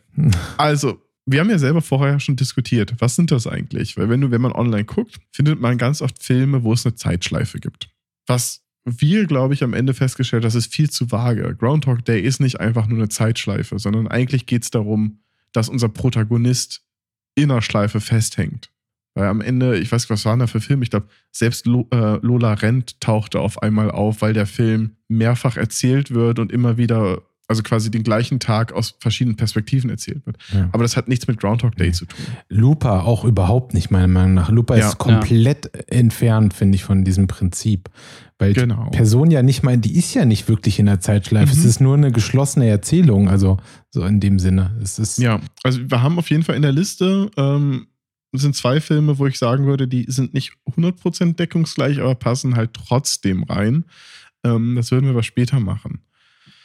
Also, 0.58 1.05
wir 1.26 1.40
haben 1.40 1.50
ja 1.50 1.58
selber 1.58 1.82
vorher 1.82 2.20
schon 2.20 2.36
diskutiert. 2.36 2.94
Was 3.00 3.16
sind 3.16 3.32
das 3.32 3.48
eigentlich? 3.48 3.98
Weil 3.98 4.10
wenn 4.10 4.22
du, 4.22 4.32
wenn 4.32 4.42
man 4.42 4.52
online 4.52 4.86
guckt, 4.86 5.20
findet 5.32 5.60
man 5.60 5.78
ganz 5.78 6.02
oft 6.02 6.22
Filme, 6.22 6.64
wo 6.64 6.74
es 6.74 6.86
eine 6.86 6.96
Zeitschleife 6.96 7.60
gibt. 7.60 7.90
Was 8.28 8.62
wir, 8.86 9.26
glaube 9.26 9.56
ich, 9.56 9.64
am 9.64 9.74
Ende 9.74 9.96
festgestellt, 9.96 10.44
das 10.44 10.54
ist 10.54 10.72
viel 10.72 10.90
zu 10.90 11.12
vage. 11.12 11.56
Groundhog 11.56 12.06
Day 12.06 12.22
ist 12.22 12.40
nicht 12.40 12.60
einfach 12.60 12.86
nur 12.86 13.00
eine 13.00 13.10
Zeitschleife, 13.10 13.80
sondern 13.80 14.08
eigentlich 14.08 14.46
geht 14.46 14.64
es 14.64 14.70
darum, 14.70 15.20
dass 15.52 15.70
unser 15.70 15.90
Protagonist 15.90 16.84
in 17.34 17.50
einer 17.50 17.64
Schleife 17.64 18.00
festhängt. 18.00 18.70
Weil 19.16 19.28
am 19.28 19.42
Ende, 19.42 19.80
ich 19.80 19.92
weiß 19.92 20.04
nicht, 20.04 20.10
was 20.10 20.26
war 20.26 20.34
denn 20.34 20.42
da 20.42 20.48
für 20.48 20.62
Film? 20.62 20.84
Ich 20.84 20.92
glaube, 20.92 21.08
selbst 21.32 21.66
äh, 21.66 22.18
Lola 22.22 22.54
Rent 22.54 23.00
tauchte 23.00 23.40
auf 23.40 23.64
einmal 23.64 23.90
auf, 23.90 24.22
weil 24.22 24.34
der 24.34 24.46
Film 24.46 24.98
mehrfach 25.08 25.58
erzählt 25.58 26.12
wird 26.12 26.38
und 26.38 26.52
immer 26.52 26.78
wieder, 26.78 27.24
also 27.48 27.62
quasi 27.64 27.92
den 27.92 28.04
gleichen 28.04 28.40
Tag 28.40 28.74
aus 28.74 28.96
verschiedenen 29.00 29.36
Perspektiven 29.38 29.90
erzählt 29.90 30.26
wird. 30.26 30.38
Ja. 30.54 30.70
Aber 30.72 30.84
das 30.84 30.98
hat 30.98 31.08
nichts 31.08 31.28
mit 31.28 31.40
Groundhog 31.40 31.76
Day 31.76 31.92
zu 31.92 32.06
tun. 32.06 32.26
Looper 32.50 33.06
auch 33.06 33.24
überhaupt 33.24 33.74
nicht, 33.74 33.92
meiner 33.92 34.08
Meinung 34.08 34.34
nach. 34.34 34.50
Looper 34.50 34.78
Ja. 34.78 34.90
ist 34.90 34.98
komplett 34.98 35.70
entfernt, 35.92 36.54
finde 36.54 36.76
ich, 36.76 36.84
von 36.84 37.04
diesem 37.04 37.28
Prinzip. 37.28 37.90
Weil 38.40 38.54
die 38.54 38.62
Genau. 38.62 38.90
Person 38.90 39.32
ja 39.32 39.44
nicht 39.44 39.64
mal, 39.64 39.78
die 39.78 39.96
ist 39.98 40.14
ja 40.14 40.26
nicht 40.26 40.50
wirklich 40.50 40.80
in 40.80 40.88
der 40.88 41.00
Zeitschleife. 41.00 41.54
Mhm. 41.54 41.60
Es 41.60 41.66
ist 41.66 41.80
nur 41.80 41.96
eine 41.96 42.12
geschlossene 42.12 42.68
Erzählung, 42.68 43.30
also 43.30 43.58
so 43.92 44.04
in 44.06 44.20
dem 44.20 44.40
Sinne. 44.40 44.76
Es 44.82 45.00
ist 45.00 45.20
Ja, 45.20 45.40
also 45.64 45.80
wir 45.90 46.02
haben 46.02 46.18
auf 46.20 46.30
jeden 46.30 46.44
Fall 46.44 46.56
in 46.56 46.62
der 46.64 46.72
Liste, 46.74 47.30
ähm, 47.38 47.88
sind 48.34 48.54
zwei 48.56 48.82
Filme, 48.82 49.18
wo 49.20 49.28
ich 49.28 49.38
sagen 49.40 49.66
würde, 49.66 49.88
die 49.88 50.06
sind 50.10 50.34
nicht 50.34 50.52
100% 50.76 51.40
deckungsgleich, 51.40 52.02
aber 52.02 52.16
passen 52.16 52.58
halt 52.58 52.74
trotzdem 52.74 53.44
rein. 53.44 53.86
Ähm, 54.44 54.76
das 54.76 54.92
würden 54.92 55.06
wir 55.06 55.12
aber 55.12 55.24
später 55.24 55.60
machen. 55.62 56.00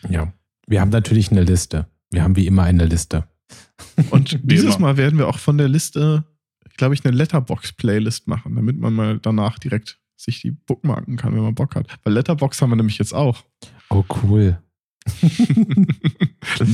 ja. 0.08 0.32
Wir 0.70 0.80
haben 0.80 0.90
natürlich 0.90 1.30
eine 1.32 1.42
Liste. 1.42 1.86
Wir 2.10 2.22
haben 2.22 2.36
wie 2.36 2.46
immer 2.46 2.62
eine 2.62 2.86
Liste. 2.86 3.24
Und 4.10 4.38
dieses. 4.44 4.78
Mal 4.78 4.96
werden 4.96 5.18
wir 5.18 5.28
auch 5.28 5.38
von 5.38 5.58
der 5.58 5.68
Liste, 5.68 6.24
glaube 6.76 6.94
ich, 6.94 7.04
eine 7.04 7.14
Letterbox-Playlist 7.16 8.28
machen, 8.28 8.54
damit 8.54 8.78
man 8.78 8.92
mal 8.94 9.18
danach 9.18 9.58
direkt 9.58 9.98
sich 10.16 10.40
die 10.40 10.52
bookmarken 10.52 11.16
kann, 11.16 11.34
wenn 11.34 11.42
man 11.42 11.54
Bock 11.54 11.74
hat. 11.74 11.86
Weil 12.04 12.12
Letterbox 12.14 12.62
haben 12.62 12.70
wir 12.70 12.76
nämlich 12.76 12.98
jetzt 12.98 13.12
auch. 13.14 13.42
Oh, 13.90 14.04
cool. 14.22 14.58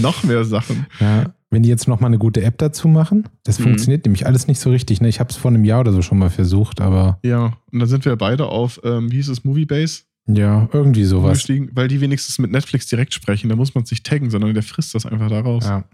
Noch 0.03 0.25
mehr 0.25 0.45
Sachen. 0.45 0.87
Ja, 1.01 1.33
wenn 1.51 1.63
die 1.63 1.69
jetzt 1.69 1.87
nochmal 1.89 2.09
eine 2.09 2.19
gute 2.19 2.43
App 2.43 2.59
dazu 2.59 2.89
machen, 2.89 3.29
das 3.45 3.59
Mhm. 3.59 3.65
funktioniert 3.65 4.05
nämlich 4.05 4.27
alles 4.27 4.47
nicht 4.49 4.59
so 4.61 4.71
richtig. 4.71 5.01
Ne? 5.01 5.09
Ich 5.09 5.21
habe 5.21 5.31
es 5.31 5.37
vor 5.37 5.51
einem 5.51 5.65
Jahr 5.65 5.81
oder 5.81 5.93
so 5.93 6.03
schon 6.03 6.19
mal 6.19 6.29
versucht, 6.31 6.81
aber 6.81 7.19
Ja, 7.25 7.57
und 7.73 7.79
dann 7.79 7.89
sind 7.89 8.05
wir 8.05 8.17
beide 8.17 8.47
auf, 8.47 8.81
ähm, 8.85 9.11
wie 9.11 9.17
hieß 9.17 9.29
es, 9.29 9.45
Moviebase 9.45 10.03
ja, 10.27 10.69
irgendwie 10.73 11.05
sowas. 11.05 11.49
weil 11.49 11.89
die 11.89 12.01
wenigstens 12.01 12.39
mit 12.39 12.51
Netflix 12.51 12.87
direkt 12.87 13.15
sprechen. 13.15 13.49
Da 13.49 13.57
muss 13.57 13.75
man 13.75 13.85
es 13.85 13.91
nicht 13.91 14.05
taggen, 14.05 14.31
sondern 14.31 14.55
der 14.55 14.63
frisst 14.63 14.95
das 14.95 15.07
einfach 15.07 15.29
da 15.29 15.41
raus. 15.41 15.65
Ja, 15.65 15.85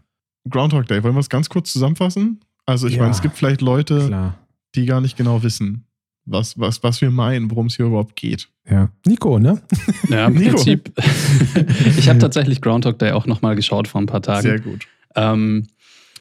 Groundhog 0.48 0.86
Day, 0.86 1.02
wollen 1.02 1.14
wir 1.14 1.20
es 1.20 1.28
ganz 1.28 1.48
kurz 1.48 1.72
zusammenfassen? 1.72 2.40
Also 2.66 2.86
ich 2.86 2.94
Ja. 2.94 3.00
meine, 3.02 3.12
es 3.12 3.22
gibt 3.22 3.36
vielleicht 3.36 3.60
Leute, 3.60 4.06
klar. 4.06 4.38
die 4.74 4.86
gar 4.86 5.00
nicht 5.00 5.16
genau 5.16 5.42
wissen, 5.42 5.84
was, 6.24 6.58
was, 6.58 6.82
was 6.82 7.00
wir 7.00 7.10
meinen, 7.10 7.50
worum 7.50 7.66
es 7.66 7.76
hier 7.76 7.86
überhaupt 7.86 8.16
geht. 8.16 8.48
Ja. 8.70 8.90
Nico, 9.06 9.38
ne? 9.38 9.60
Ja, 10.08 10.26
im 10.26 10.34
Nico. 10.38 10.50
Prinzip. 10.54 10.92
ich 11.98 12.08
habe 12.08 12.18
tatsächlich 12.20 12.60
Groundhog 12.60 12.98
Day 12.98 13.10
auch 13.12 13.26
nochmal 13.26 13.56
geschaut 13.56 13.88
vor 13.88 14.00
ein 14.00 14.06
paar 14.06 14.22
Tagen. 14.22 14.42
Sehr 14.42 14.60
gut. 14.60 14.86
Ähm, 15.16 15.66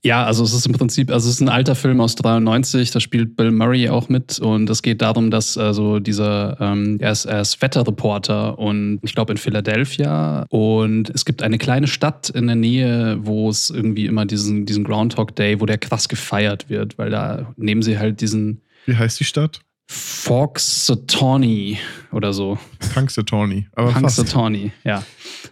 ja, 0.03 0.25
also 0.25 0.43
es 0.43 0.53
ist 0.53 0.65
im 0.65 0.73
Prinzip, 0.73 1.11
also 1.11 1.29
es 1.29 1.35
ist 1.35 1.41
ein 1.41 1.49
alter 1.49 1.75
Film 1.75 2.01
aus 2.01 2.15
93, 2.15 2.89
da 2.89 2.99
spielt 2.99 3.35
Bill 3.35 3.51
Murray 3.51 3.87
auch 3.89 4.09
mit 4.09 4.39
und 4.39 4.67
es 4.69 4.81
geht 4.81 5.01
darum, 5.01 5.29
dass 5.29 5.59
also 5.59 5.99
dieser, 5.99 6.59
ähm, 6.59 6.97
er, 6.99 7.11
ist, 7.11 7.25
er 7.25 7.41
ist 7.41 7.61
Wetterreporter 7.61 8.57
und 8.57 8.99
ich 9.03 9.13
glaube 9.13 9.33
in 9.33 9.37
Philadelphia 9.37 10.45
und 10.49 11.11
es 11.11 11.23
gibt 11.23 11.43
eine 11.43 11.59
kleine 11.59 11.85
Stadt 11.85 12.29
in 12.29 12.47
der 12.47 12.55
Nähe, 12.55 13.19
wo 13.21 13.47
es 13.49 13.69
irgendwie 13.69 14.07
immer 14.07 14.25
diesen, 14.25 14.65
diesen 14.65 14.83
Groundhog 14.83 15.35
Day, 15.35 15.61
wo 15.61 15.67
der 15.67 15.77
krass 15.77 16.09
gefeiert 16.09 16.67
wird, 16.67 16.97
weil 16.97 17.11
da 17.11 17.53
nehmen 17.55 17.83
sie 17.83 17.99
halt 17.99 18.21
diesen 18.21 18.61
Wie 18.87 18.95
heißt 18.95 19.19
die 19.19 19.25
Stadt? 19.25 19.61
Foxatawny 19.91 21.77
oder 22.13 22.31
so. 22.31 22.57
Punxsutawney. 22.93 23.67
Aber. 23.73 23.91
Punxsutawney, 23.91 24.71
ja. 24.85 25.03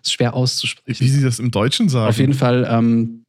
Ist 0.01 0.13
schwer 0.13 0.33
auszusprechen. 0.33 1.03
Wie 1.03 1.09
sie 1.09 1.21
das 1.21 1.39
im 1.39 1.51
Deutschen 1.51 1.89
sagen. 1.89 2.07
Auf 2.07 2.19
jeden 2.19 2.33
Fall 2.33 2.65
ähm, 2.71 3.25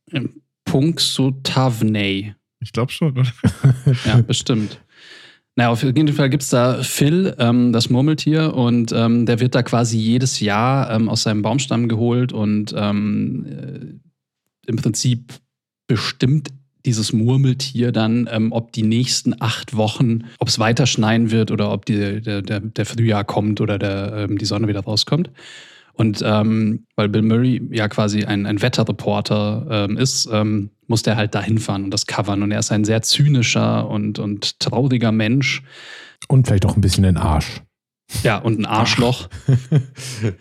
Punxsutawney. 0.71 2.35
Ich 2.61 2.73
glaube 2.73 2.93
schon, 2.93 3.11
oder? 3.19 3.33
Ja, 4.05 4.21
bestimmt. 4.23 4.81
Naja, 5.57 5.71
auf 5.71 5.83
jeden 5.83 6.13
Fall 6.13 6.31
gibt 6.31 6.45
es 6.45 6.51
da 6.51 6.83
Phil, 6.83 7.35
ähm, 7.39 7.73
das 7.73 7.91
Murmeltier, 7.91 8.55
und 8.55 8.93
ähm, 8.93 9.27
der 9.27 9.41
wird 9.41 9.57
da 9.57 9.63
quasi 9.65 9.99
jedes 9.99 10.39
Jahr 10.39 10.91
ähm, 10.93 11.09
aus 11.09 11.25
seinem 11.25 11.43
Baumstamm 11.43 11.89
geholt 11.89 12.33
und 12.33 12.73
ähm, 12.77 13.47
äh, 13.47 14.71
im 14.71 14.77
Prinzip 14.77 15.35
bestimmt 15.89 16.51
dieses 16.87 17.13
Murmeltier 17.13 17.91
dann, 17.91 18.29
ähm, 18.31 18.53
ob 18.53 18.73
die 18.73 18.85
nächsten 18.85 19.35
acht 19.41 19.77
Wochen, 19.77 20.25
ob 20.39 20.47
es 20.47 20.61
weiter 20.61 20.87
schneien 20.87 21.33
wird 21.33 21.51
oder 21.51 21.73
ob 21.73 21.85
die, 21.85 22.21
der, 22.21 22.43
der, 22.43 22.61
der 22.61 22.87
Frühjahr 22.87 23.25
kommt 23.25 23.61
oder 23.61 23.77
der, 23.77 24.29
ähm, 24.29 24.39
die 24.39 24.47
Sonne 24.47 24.69
wieder 24.69 24.85
rauskommt. 24.85 25.31
Und 25.95 26.23
ähm, 26.25 26.87
weil 26.97 27.09
Bill 27.09 27.23
Murray 27.23 27.63
ja 27.71 27.89
quasi 27.89 28.25
ein, 28.25 28.47
ein 28.47 28.63
Wetterreporter 28.63 29.67
ähm, 29.71 29.97
ist, 29.97 30.29
ähm, 30.33 30.71
muss 30.87 31.03
der 31.03 31.17
halt 31.17 31.35
dahin 31.35 31.59
fahren 31.59 31.85
und 31.85 31.91
das 31.91 32.07
covern. 32.07 32.43
Und 32.43 32.51
er 32.53 32.59
ist 32.59 32.73
ein 32.73 32.85
sehr 32.85 33.03
zynischer 33.03 33.89
und, 33.89 34.19
und 34.19 34.59
trauriger 34.61 35.13
Mensch. 35.13 35.63
Und 36.29 36.47
vielleicht 36.47 36.67
auch 36.67 36.77
ein 36.77 36.81
bisschen 36.81 37.05
den 37.05 37.17
Arsch. 37.17 37.63
Ja, 38.23 38.39
und 38.39 38.59
ein 38.59 38.67
Arschloch. 38.67 39.29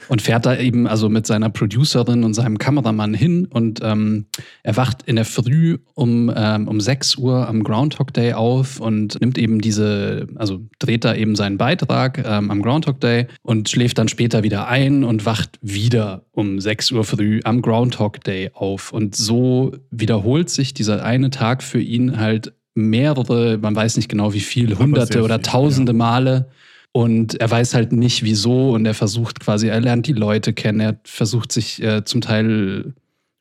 und 0.10 0.22
fährt 0.22 0.46
da 0.46 0.58
eben 0.58 0.88
also 0.88 1.10
mit 1.10 1.28
seiner 1.28 1.50
Producerin 1.50 2.24
und 2.24 2.34
seinem 2.34 2.58
Kameramann 2.58 3.14
hin 3.14 3.46
und 3.46 3.80
ähm, 3.84 4.26
er 4.64 4.76
wacht 4.78 5.04
in 5.04 5.16
der 5.16 5.26
Früh 5.26 5.78
um, 5.94 6.32
ähm, 6.36 6.68
um 6.68 6.82
6 6.82 7.18
Uhr 7.18 7.48
am 7.48 7.64
Groundhog 7.64 8.14
Day 8.14 8.34
auf 8.34 8.80
und 8.80 9.20
nimmt 9.22 9.38
eben 9.38 9.62
diese, 9.62 10.28
also 10.36 10.62
dreht 10.80 11.06
da 11.06 11.16
eben 11.16 11.36
seinen 11.36 11.58
Beitrag 11.58 12.24
ähm, 12.26 12.52
am 12.52 12.62
Groundhog 12.62 13.00
Day 13.00 13.28
und 13.44 13.70
schläft 13.70 13.98
dann 13.98 14.08
später 14.08 14.44
wieder 14.44 14.68
ein 14.68 15.04
und 15.04 15.26
wacht 15.26 15.60
wieder 15.62 16.24
um 16.32 16.60
6 16.60 16.92
Uhr 16.92 17.04
früh 17.04 17.40
am 17.44 17.62
Groundhog 17.62 18.24
Day 18.24 18.52
auf. 18.54 18.92
Und 18.92 19.16
so 19.16 19.74
wiederholt 19.92 20.50
sich 20.50 20.74
dieser 20.74 21.04
eine 21.04 21.30
Tag 21.30 21.64
für 21.64 21.80
ihn 21.80 22.20
halt 22.20 22.54
mehrere, 22.76 23.58
man 23.58 23.76
weiß 23.76 23.98
nicht 23.98 24.10
genau 24.10 24.34
wie 24.34 24.40
viel, 24.40 24.78
hunderte 24.78 25.24
oder 25.24 25.42
tausende 25.42 25.94
Male. 25.94 26.50
Und 26.92 27.40
er 27.40 27.50
weiß 27.50 27.76
halt 27.76 27.92
nicht 27.92 28.24
wieso 28.24 28.72
und 28.72 28.86
er 28.86 28.96
versucht 28.96 29.40
quasi, 29.40 29.68
er 29.68 29.80
lernt 29.80 30.08
die 30.08 30.14
Leute 30.14 30.54
kennen, 30.54 30.80
er 30.80 31.00
versucht 31.04 31.52
sich 31.52 31.82
äh, 31.84 32.04
zum 32.04 32.22
Teil 32.22 32.94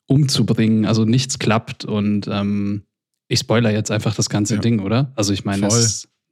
umzubringen, 0.07 0.85
also 0.85 1.05
nichts 1.05 1.39
klappt 1.39 1.85
und 1.85 2.29
ähm, 2.29 2.83
ich 3.29 3.41
spoiler 3.41 3.71
jetzt 3.71 3.91
einfach 3.91 4.15
das 4.15 4.29
ganze 4.29 4.55
Ja. 4.57 4.61
Ding, 4.61 4.81
oder? 4.81 5.13
Also 5.15 5.33
ich 5.33 5.45
meine, 5.45 5.69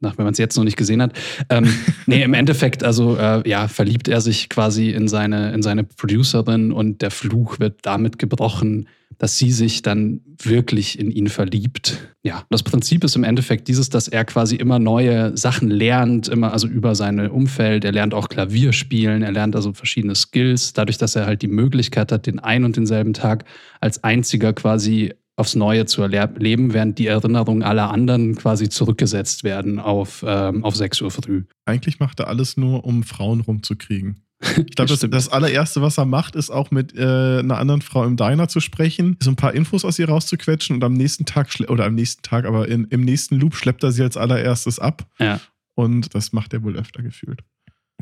nach, 0.00 0.18
wenn 0.18 0.24
man 0.24 0.32
es 0.32 0.38
jetzt 0.38 0.56
noch 0.56 0.64
nicht 0.64 0.76
gesehen 0.76 1.00
hat. 1.00 1.14
Ähm, 1.48 1.72
nee, 2.06 2.22
im 2.22 2.34
Endeffekt, 2.34 2.84
also 2.84 3.16
äh, 3.16 3.48
ja, 3.48 3.68
verliebt 3.68 4.08
er 4.08 4.20
sich 4.20 4.48
quasi 4.48 4.90
in 4.90 5.08
seine, 5.08 5.52
in 5.52 5.62
seine 5.62 5.84
Producerin 5.84 6.72
und 6.72 7.02
der 7.02 7.10
Fluch 7.10 7.60
wird 7.60 7.80
damit 7.82 8.18
gebrochen, 8.18 8.88
dass 9.18 9.38
sie 9.38 9.50
sich 9.50 9.82
dann 9.82 10.20
wirklich 10.42 10.98
in 10.98 11.10
ihn 11.10 11.28
verliebt. 11.28 12.14
Ja, 12.22 12.44
das 12.50 12.62
Prinzip 12.62 13.04
ist 13.04 13.16
im 13.16 13.24
Endeffekt 13.24 13.68
dieses, 13.68 13.88
dass 13.88 14.08
er 14.08 14.24
quasi 14.24 14.56
immer 14.56 14.78
neue 14.78 15.36
Sachen 15.36 15.70
lernt, 15.70 16.28
immer 16.28 16.52
also 16.52 16.66
über 16.66 16.94
sein 16.94 17.18
Umfeld. 17.30 17.84
Er 17.84 17.92
lernt 17.92 18.14
auch 18.14 18.28
Klavier 18.28 18.72
spielen, 18.72 19.22
er 19.22 19.32
lernt 19.32 19.56
also 19.56 19.72
verschiedene 19.72 20.14
Skills, 20.14 20.72
dadurch, 20.72 20.98
dass 20.98 21.16
er 21.16 21.26
halt 21.26 21.42
die 21.42 21.48
Möglichkeit 21.48 22.12
hat, 22.12 22.26
den 22.26 22.38
ein 22.38 22.64
und 22.64 22.76
denselben 22.76 23.12
Tag 23.12 23.44
als 23.80 24.02
einziger 24.04 24.52
quasi 24.52 25.14
aufs 25.36 25.54
Neue 25.54 25.84
zu 25.84 26.02
erleben, 26.02 26.72
während 26.72 26.98
die 26.98 27.06
Erinnerungen 27.06 27.62
aller 27.62 27.90
anderen 27.90 28.36
quasi 28.36 28.70
zurückgesetzt 28.70 29.44
werden 29.44 29.78
auf, 29.78 30.24
ähm, 30.26 30.64
auf 30.64 30.74
6 30.74 31.02
Uhr 31.02 31.10
früh. 31.10 31.44
Eigentlich 31.66 32.00
macht 32.00 32.20
er 32.20 32.28
alles 32.28 32.56
nur, 32.56 32.84
um 32.84 33.02
Frauen 33.02 33.40
rumzukriegen. 33.40 34.25
Ich 34.40 34.76
glaube, 34.76 34.88
das, 34.88 34.98
Stimmt. 34.98 35.14
das 35.14 35.28
allererste, 35.30 35.80
was 35.80 35.98
er 35.98 36.04
macht, 36.04 36.36
ist 36.36 36.50
auch 36.50 36.70
mit 36.70 36.94
äh, 36.94 37.38
einer 37.38 37.58
anderen 37.58 37.80
Frau 37.80 38.04
im 38.04 38.16
Diner 38.16 38.48
zu 38.48 38.60
sprechen, 38.60 39.16
so 39.20 39.30
ein 39.30 39.36
paar 39.36 39.54
Infos 39.54 39.84
aus 39.84 39.98
ihr 39.98 40.08
rauszuquetschen 40.08 40.76
und 40.76 40.84
am 40.84 40.92
nächsten 40.92 41.24
Tag, 41.24 41.48
oder 41.68 41.86
am 41.86 41.94
nächsten 41.94 42.22
Tag, 42.22 42.44
aber 42.44 42.68
in, 42.68 42.84
im 42.90 43.00
nächsten 43.00 43.36
Loop 43.36 43.54
schleppt 43.54 43.82
er 43.82 43.92
sie 43.92 44.02
als 44.02 44.16
allererstes 44.16 44.78
ab. 44.78 45.06
Ja. 45.18 45.40
Und 45.74 46.14
das 46.14 46.32
macht 46.32 46.52
er 46.52 46.62
wohl 46.62 46.76
öfter 46.76 47.02
gefühlt. 47.02 47.42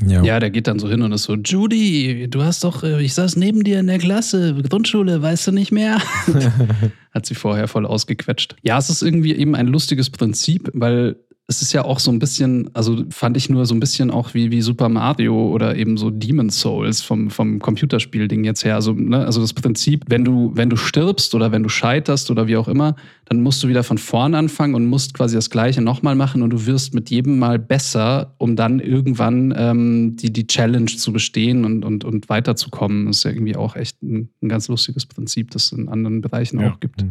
Ja. 0.02 0.24
Ja, 0.24 0.40
der 0.40 0.50
geht 0.50 0.66
dann 0.66 0.80
so 0.80 0.88
hin 0.88 1.02
und 1.02 1.12
ist 1.12 1.22
so, 1.22 1.34
Judy, 1.34 2.26
du 2.28 2.42
hast 2.42 2.64
doch, 2.64 2.82
äh, 2.82 3.00
ich 3.02 3.14
saß 3.14 3.36
neben 3.36 3.62
dir 3.62 3.78
in 3.78 3.86
der 3.86 3.98
Klasse, 3.98 4.54
Grundschule, 4.68 5.22
weißt 5.22 5.46
du 5.46 5.52
nicht 5.52 5.70
mehr? 5.70 6.00
Hat 7.14 7.26
sie 7.26 7.36
vorher 7.36 7.68
voll 7.68 7.86
ausgequetscht. 7.86 8.56
Ja, 8.62 8.76
es 8.76 8.90
ist 8.90 9.02
irgendwie 9.02 9.34
eben 9.34 9.54
ein 9.54 9.68
lustiges 9.68 10.10
Prinzip, 10.10 10.68
weil 10.74 11.16
es 11.46 11.60
ist 11.60 11.74
ja 11.74 11.84
auch 11.84 11.98
so 11.98 12.10
ein 12.10 12.18
bisschen, 12.18 12.70
also 12.72 13.04
fand 13.10 13.36
ich 13.36 13.50
nur 13.50 13.66
so 13.66 13.74
ein 13.74 13.80
bisschen 13.80 14.10
auch 14.10 14.32
wie, 14.32 14.50
wie 14.50 14.62
Super 14.62 14.88
Mario 14.88 15.48
oder 15.50 15.76
eben 15.76 15.98
so 15.98 16.10
Demon's 16.10 16.58
Souls 16.58 17.02
vom, 17.02 17.28
vom 17.30 17.58
Computerspielding 17.58 18.44
jetzt 18.44 18.64
her. 18.64 18.76
Also, 18.76 18.94
ne, 18.94 19.26
also 19.26 19.42
das 19.42 19.52
Prinzip, 19.52 20.04
wenn 20.08 20.24
du, 20.24 20.52
wenn 20.54 20.70
du 20.70 20.76
stirbst 20.76 21.34
oder 21.34 21.52
wenn 21.52 21.62
du 21.62 21.68
scheiterst 21.68 22.30
oder 22.30 22.46
wie 22.46 22.56
auch 22.56 22.66
immer, 22.66 22.96
dann 23.26 23.42
musst 23.42 23.62
du 23.62 23.68
wieder 23.68 23.82
von 23.84 23.98
vorn 23.98 24.34
anfangen 24.34 24.74
und 24.74 24.86
musst 24.86 25.12
quasi 25.12 25.34
das 25.34 25.50
Gleiche 25.50 25.82
nochmal 25.82 26.14
machen 26.14 26.40
und 26.40 26.48
du 26.48 26.64
wirst 26.64 26.94
mit 26.94 27.10
jedem 27.10 27.38
Mal 27.38 27.58
besser, 27.58 28.34
um 28.38 28.56
dann 28.56 28.80
irgendwann 28.80 29.52
ähm, 29.54 30.16
die, 30.16 30.32
die 30.32 30.46
Challenge 30.46 30.86
zu 30.86 31.12
bestehen 31.12 31.66
und, 31.66 31.84
und, 31.84 32.04
und 32.04 32.30
weiterzukommen. 32.30 33.06
Das 33.06 33.18
ist 33.18 33.24
ja 33.24 33.32
irgendwie 33.32 33.56
auch 33.56 33.76
echt 33.76 34.02
ein, 34.02 34.30
ein 34.42 34.48
ganz 34.48 34.68
lustiges 34.68 35.04
Prinzip, 35.04 35.50
das 35.50 35.64
es 35.64 35.72
in 35.72 35.88
anderen 35.90 36.22
Bereichen 36.22 36.58
Ja. 36.60 36.72
auch 36.72 36.80
gibt. 36.80 37.04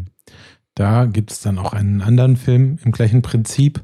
Da 0.76 1.06
gibt 1.06 1.32
es 1.32 1.40
dann 1.42 1.60
auch 1.60 1.74
einen 1.74 2.02
anderen 2.02 2.36
Film 2.36 2.78
im 2.84 2.92
gleichen 2.92 3.22
Prinzip, 3.22 3.84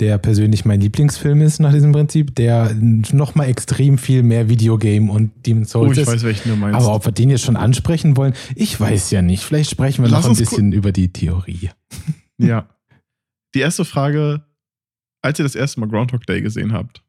der 0.00 0.18
persönlich 0.18 0.64
mein 0.64 0.80
Lieblingsfilm 0.80 1.40
ist 1.40 1.60
nach 1.60 1.72
diesem 1.72 1.92
Prinzip, 1.92 2.34
der 2.34 2.74
nochmal 2.74 3.48
extrem 3.48 3.96
viel 3.96 4.22
mehr 4.22 4.48
Videogame 4.48 5.10
und 5.10 5.30
Demon's 5.46 5.74
Oh, 5.74 5.84
Souls 5.84 5.98
ich 5.98 6.02
ist. 6.02 6.08
weiß, 6.08 6.22
welchen 6.24 6.48
du 6.48 6.56
meinst. 6.56 6.76
Aber 6.80 6.94
ob 6.94 7.04
wir 7.04 7.12
den 7.12 7.30
jetzt 7.30 7.44
schon 7.44 7.56
ansprechen 7.56 8.16
wollen, 8.16 8.34
ich 8.56 8.78
weiß 8.78 9.12
ja 9.12 9.22
nicht. 9.22 9.44
Vielleicht 9.44 9.70
sprechen 9.70 10.02
wir 10.04 10.10
Lass 10.10 10.24
noch 10.24 10.32
ein 10.32 10.36
bisschen 10.36 10.72
über 10.72 10.92
die 10.92 11.12
Theorie. 11.12 11.70
Ja. 12.36 12.68
Die 13.54 13.60
erste 13.60 13.84
Frage, 13.84 14.44
als 15.22 15.38
ihr 15.38 15.44
das 15.44 15.54
erste 15.54 15.78
Mal 15.78 15.88
Groundhog 15.88 16.26
Day 16.26 16.42
gesehen 16.42 16.72
habt, 16.72 17.04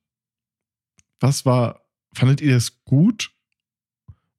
was 1.20 1.48
war, 1.48 1.82
fandet 2.14 2.42
ihr 2.42 2.54
das 2.54 2.84
gut? 2.84 3.32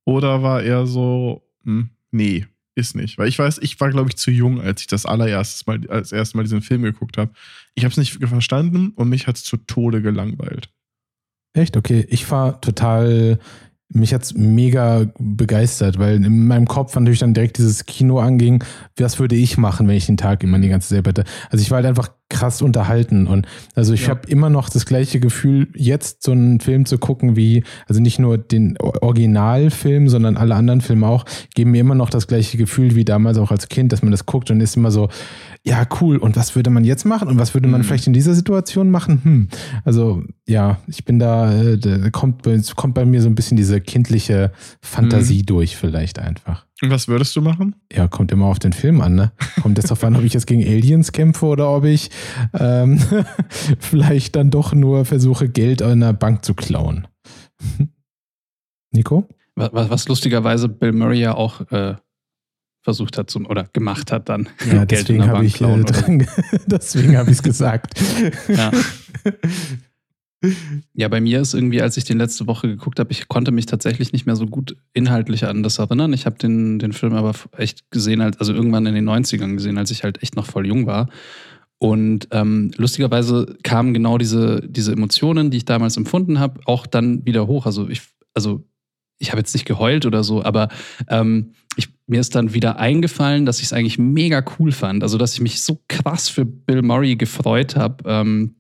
Oder 0.05 0.45
war 0.45 0.63
eher 0.63 0.87
so, 0.87 1.43
hm, 1.65 1.91
nee, 2.13 2.47
ist 2.77 2.95
nicht. 2.95 3.19
Weil 3.19 3.27
ich 3.29 3.37
weiß, 3.39 3.59
ich 3.59 3.81
war, 3.81 3.91
glaube 3.91 4.11
ich, 4.11 4.17
zu 4.17 4.31
jung, 4.31 4.61
als 4.61 4.83
ich 4.83 4.87
das 4.87 5.07
allererstes 5.07 5.67
Mal, 5.67 5.81
als 5.89 6.13
erstes 6.13 6.35
Mal 6.35 6.45
diesen 6.45 6.63
Film 6.63 6.83
geguckt 6.83 7.19
habe. 7.19 7.33
Ich 7.77 7.85
habe 7.85 7.93
es 7.93 7.99
nicht 7.99 8.19
verstanden 8.27 8.91
und 8.97 9.09
mich 9.09 9.27
hat 9.27 9.37
es 9.37 9.45
zu 9.45 9.59
Tode 9.59 10.03
gelangweilt. 10.03 10.71
Echt? 11.53 11.77
Okay. 11.77 12.07
Ich 12.09 12.31
war 12.31 12.61
total, 12.61 13.39
mich 13.89 14.13
hat's 14.13 14.35
mega 14.35 15.11
begeistert, 15.19 15.99
weil 15.99 16.17
in 16.17 16.47
meinem 16.47 16.67
Kopf 16.67 16.95
natürlich 16.95 17.21
dann 17.21 17.35
direkt 17.35 17.59
dieses 17.59 17.85
Kino 17.87 18.19
anging. 18.19 18.65
Was 18.97 19.19
würde 19.19 19.37
ich 19.37 19.59
machen, 19.59 19.89
wenn 19.89 19.97
ich 19.97 20.07
den 20.07 20.17
Tag 20.17 20.43
immer 20.43 20.59
die 20.59 20.69
ganze 20.69 20.95
Zeit 20.95 21.07
hätte? 21.07 21.25
Also 21.51 21.63
ich 21.63 21.71
war 21.71 21.77
halt 21.77 21.87
einfach 21.87 22.11
krass 22.29 22.61
unterhalten 22.61 23.29
und 23.29 23.47
also 23.77 23.93
ich 23.95 24.03
Ja. 24.05 24.09
habe 24.09 24.29
immer 24.29 24.51
noch 24.51 24.69
das 24.69 24.85
gleiche 24.85 25.21
Gefühl, 25.21 25.69
jetzt 25.77 26.25
so 26.25 26.33
einen 26.33 26.59
Film 26.59 26.85
zu 26.85 26.99
gucken 26.99 27.37
wie, 27.37 27.63
also 27.87 28.01
nicht 28.01 28.19
nur 28.19 28.37
den 28.37 28.77
Originalfilm, 28.81 30.09
sondern 30.09 30.37
alle 30.37 30.55
anderen 30.55 30.81
Filme 30.81 31.07
auch, 31.07 31.25
geben 31.55 31.71
mir 31.71 31.81
immer 31.81 31.95
noch 31.95 32.11
das 32.11 32.27
gleiche 32.27 32.57
Gefühl 32.59 32.95
wie 32.97 33.05
damals 33.05 33.39
auch 33.39 33.51
als 33.51 33.69
Kind, 33.69 33.93
dass 33.93 34.03
man 34.03 34.11
das 34.11 34.27
guckt 34.27 34.51
und 34.51 34.61
ist 34.61 34.77
immer 34.77 34.91
so, 34.91 35.09
ja, 35.65 35.87
cool, 36.01 36.17
und 36.17 36.37
was 36.37 36.55
würde 36.57 36.71
man 36.71 36.85
jetzt 36.85 37.05
machen 37.05 37.29
und 37.29 37.39
was 37.39 37.55
würde 37.55 37.69
man 37.69 37.81
Mhm. 37.81 37.85
vielleicht 37.85 38.07
in 38.07 38.13
dieser 38.13 38.35
Situation 38.35 38.91
machen? 38.91 39.21
Hm. 39.23 39.49
Also 39.85 40.23
ja, 40.47 40.79
ich 40.89 41.05
bin 41.05 41.19
da, 41.19 41.53
äh, 41.53 41.79
da 41.79 42.11
kommt, 42.11 42.43
kommt 42.77 42.95
bei 42.95 43.05
mir 43.05 43.23
so 43.23 43.29
ein 43.29 43.35
bisschen 43.35 43.57
diese 43.57 43.81
kindliche 43.81 44.53
Fantasie 44.81 45.41
Mhm. 45.43 45.47
durch 45.47 45.77
vielleicht 45.77 46.19
einfach. 46.19 46.66
Und 46.83 46.91
was 46.91 47.09
würdest 47.09 47.35
du 47.35 47.41
machen? 47.41 47.75
Ja, 47.91 48.07
kommt 48.07 48.33
immer 48.33 48.47
auf 48.47 48.59
den 48.59 48.75
Film 48.75 49.01
an, 49.01 49.15
ne? 49.15 49.33
Kommt 49.63 49.79
jetzt 49.79 49.91
darauf 49.91 50.05
an, 50.05 50.15
ob 50.15 50.25
ich 50.25 50.35
jetzt 50.35 50.47
gegen 50.47 50.63
Aliens 50.63 51.13
kämpfe 51.13 51.47
oder 51.47 51.71
ob 51.71 51.85
ich 51.85 52.11
ähm, 52.53 53.01
vielleicht 53.79 54.37
dann 54.37 54.51
doch 54.51 54.75
nur 54.75 55.07
versuche, 55.07 55.49
Geld 55.49 55.81
an 55.81 55.93
einer 55.93 56.13
Bank 56.13 56.45
zu 56.45 56.55
klauen. 56.55 57.09
Nico? 58.93 59.27
Was, 59.55 59.71
was 59.73 60.09
lustigerweise 60.09 60.69
Bill 60.69 60.93
Murray 60.93 61.21
ja 61.21 61.35
auch 61.35 61.63
äh, 61.71 61.95
versucht 62.83 63.17
hat 63.17 63.31
zum, 63.31 63.47
oder 63.47 63.65
gemacht 63.73 64.13
hat 64.13 64.29
dann. 64.29 64.49
Ja, 64.71 64.85
Geld 64.85 65.09
in 65.09 65.19
deswegen 65.19 65.19
der 65.21 65.29
habe 65.29 65.39
Bank 65.39 65.47
ich 65.47 65.55
klauen 65.55 65.87
äh, 65.87 66.27
deswegen 66.67 67.17
habe 67.17 67.31
ich 67.31 67.39
es 67.39 67.43
gesagt. 67.43 67.99
Ja. 68.49 68.71
Ja, 70.95 71.09
bei 71.09 71.21
mir 71.21 71.41
ist 71.41 71.55
irgendwie, 71.55 71.83
als 71.83 71.97
ich 71.97 72.05
den 72.05 72.19
letzte 72.19 72.47
Woche 72.47 72.69
geguckt 72.69 72.99
habe, 72.99 73.13
ich 73.13 73.29
konnte 73.29 73.53
mich 73.53 73.67
tatsächlich 73.67 74.13
nicht 74.13 74.27
mehr 74.27 74.37
so 74.37 74.47
gut 74.47 74.77
inhaltlich 74.93 75.47
an 75.47 75.63
das 75.63 75.79
erinnern. 75.79 76.13
Ich 76.13 76.27
habe 76.27 76.39
den, 76.39 76.79
den 76.79 76.93
Film 76.93 77.15
aber 77.15 77.33
echt 77.57 77.91
gesehen, 77.91 78.21
als, 78.21 78.39
also 78.39 78.53
irgendwann 78.53 78.87
in 78.87 78.95
den 78.95 79.09
90ern 79.09 79.55
gesehen, 79.55 79.79
als 79.79 79.91
ich 79.91 80.05
halt 80.05 80.23
echt 80.23 80.37
noch 80.37 80.47
voll 80.47 80.67
jung 80.67 80.87
war. 80.87 81.09
Und 81.79 82.29
ähm, 82.31 82.71
lustigerweise 82.77 83.57
kamen 83.63 83.93
genau 83.93 84.19
diese, 84.19 84.63
diese 84.67 84.93
Emotionen, 84.93 85.51
die 85.51 85.59
ich 85.59 85.65
damals 85.65 85.97
empfunden 85.97 86.39
habe, 86.39 86.61
auch 86.65 86.87
dann 86.87 87.27
wieder 87.27 87.47
hoch. 87.47 87.67
Also 87.67 87.89
ich, 87.89 88.03
also 88.35 88.65
ich 89.19 89.31
habe 89.31 89.41
jetzt 89.41 89.55
nicht 89.55 89.67
geheult 89.67 90.07
oder 90.07 90.25
so, 90.25 90.43
aber 90.43 90.69
ähm, 91.09 91.53
ich, 91.77 91.89
mir 92.07 92.21
ist 92.21 92.35
dann 92.35 92.55
wieder 92.55 92.79
eingefallen, 92.79 93.47
dass 93.47 93.59
ich 93.59 93.67
es 93.67 93.73
eigentlich 93.73 93.99
mega 93.99 94.43
cool 94.59 94.73
fand. 94.73 95.03
Also, 95.03 95.19
dass 95.19 95.35
ich 95.35 95.41
mich 95.41 95.63
so 95.63 95.83
krass 95.89 96.29
für 96.29 96.45
Bill 96.45 96.83
Murray 96.83 97.17
gefreut 97.17 97.77
habe. 97.77 98.05
Ähm, 98.07 98.56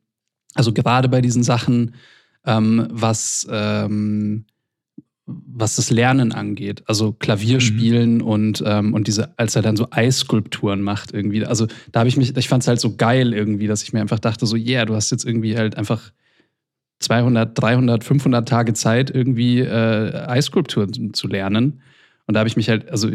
also 0.56 0.72
gerade 0.72 1.08
bei 1.08 1.20
diesen 1.20 1.42
Sachen, 1.42 1.94
ähm, 2.44 2.86
was, 2.90 3.46
ähm, 3.50 4.44
was 5.26 5.76
das 5.76 5.90
Lernen 5.90 6.32
angeht. 6.32 6.82
Also 6.86 7.12
Klavier 7.12 7.56
Mhm. 7.56 7.60
spielen 7.60 8.22
und, 8.22 8.62
ähm, 8.64 8.94
und 8.94 9.08
diese, 9.08 9.36
als 9.38 9.56
er 9.56 9.62
dann 9.62 9.76
so 9.76 9.88
Eisskulpturen 9.90 10.82
macht 10.82 11.12
irgendwie. 11.12 11.44
Also 11.44 11.66
da 11.92 12.00
habe 12.00 12.08
ich 12.08 12.16
mich, 12.16 12.36
ich 12.36 12.48
fand 12.48 12.62
es 12.62 12.68
halt 12.68 12.80
so 12.80 12.96
geil 12.96 13.34
irgendwie, 13.34 13.66
dass 13.66 13.82
ich 13.82 13.92
mir 13.92 14.00
einfach 14.00 14.20
dachte, 14.20 14.46
so, 14.46 14.56
yeah, 14.56 14.84
du 14.84 14.94
hast 14.94 15.10
jetzt 15.10 15.24
irgendwie 15.24 15.56
halt 15.56 15.76
einfach 15.76 16.12
200, 17.00 17.60
300, 17.60 18.04
500 18.04 18.48
Tage 18.48 18.72
Zeit, 18.74 19.10
irgendwie 19.10 19.60
äh, 19.60 20.26
Eisskulpturen 20.26 21.12
zu 21.12 21.28
lernen. 21.28 21.82
Und 22.26 22.34
da 22.34 22.40
habe 22.40 22.48
ich 22.48 22.56
mich 22.56 22.68
halt, 22.68 22.88
also 22.90 23.10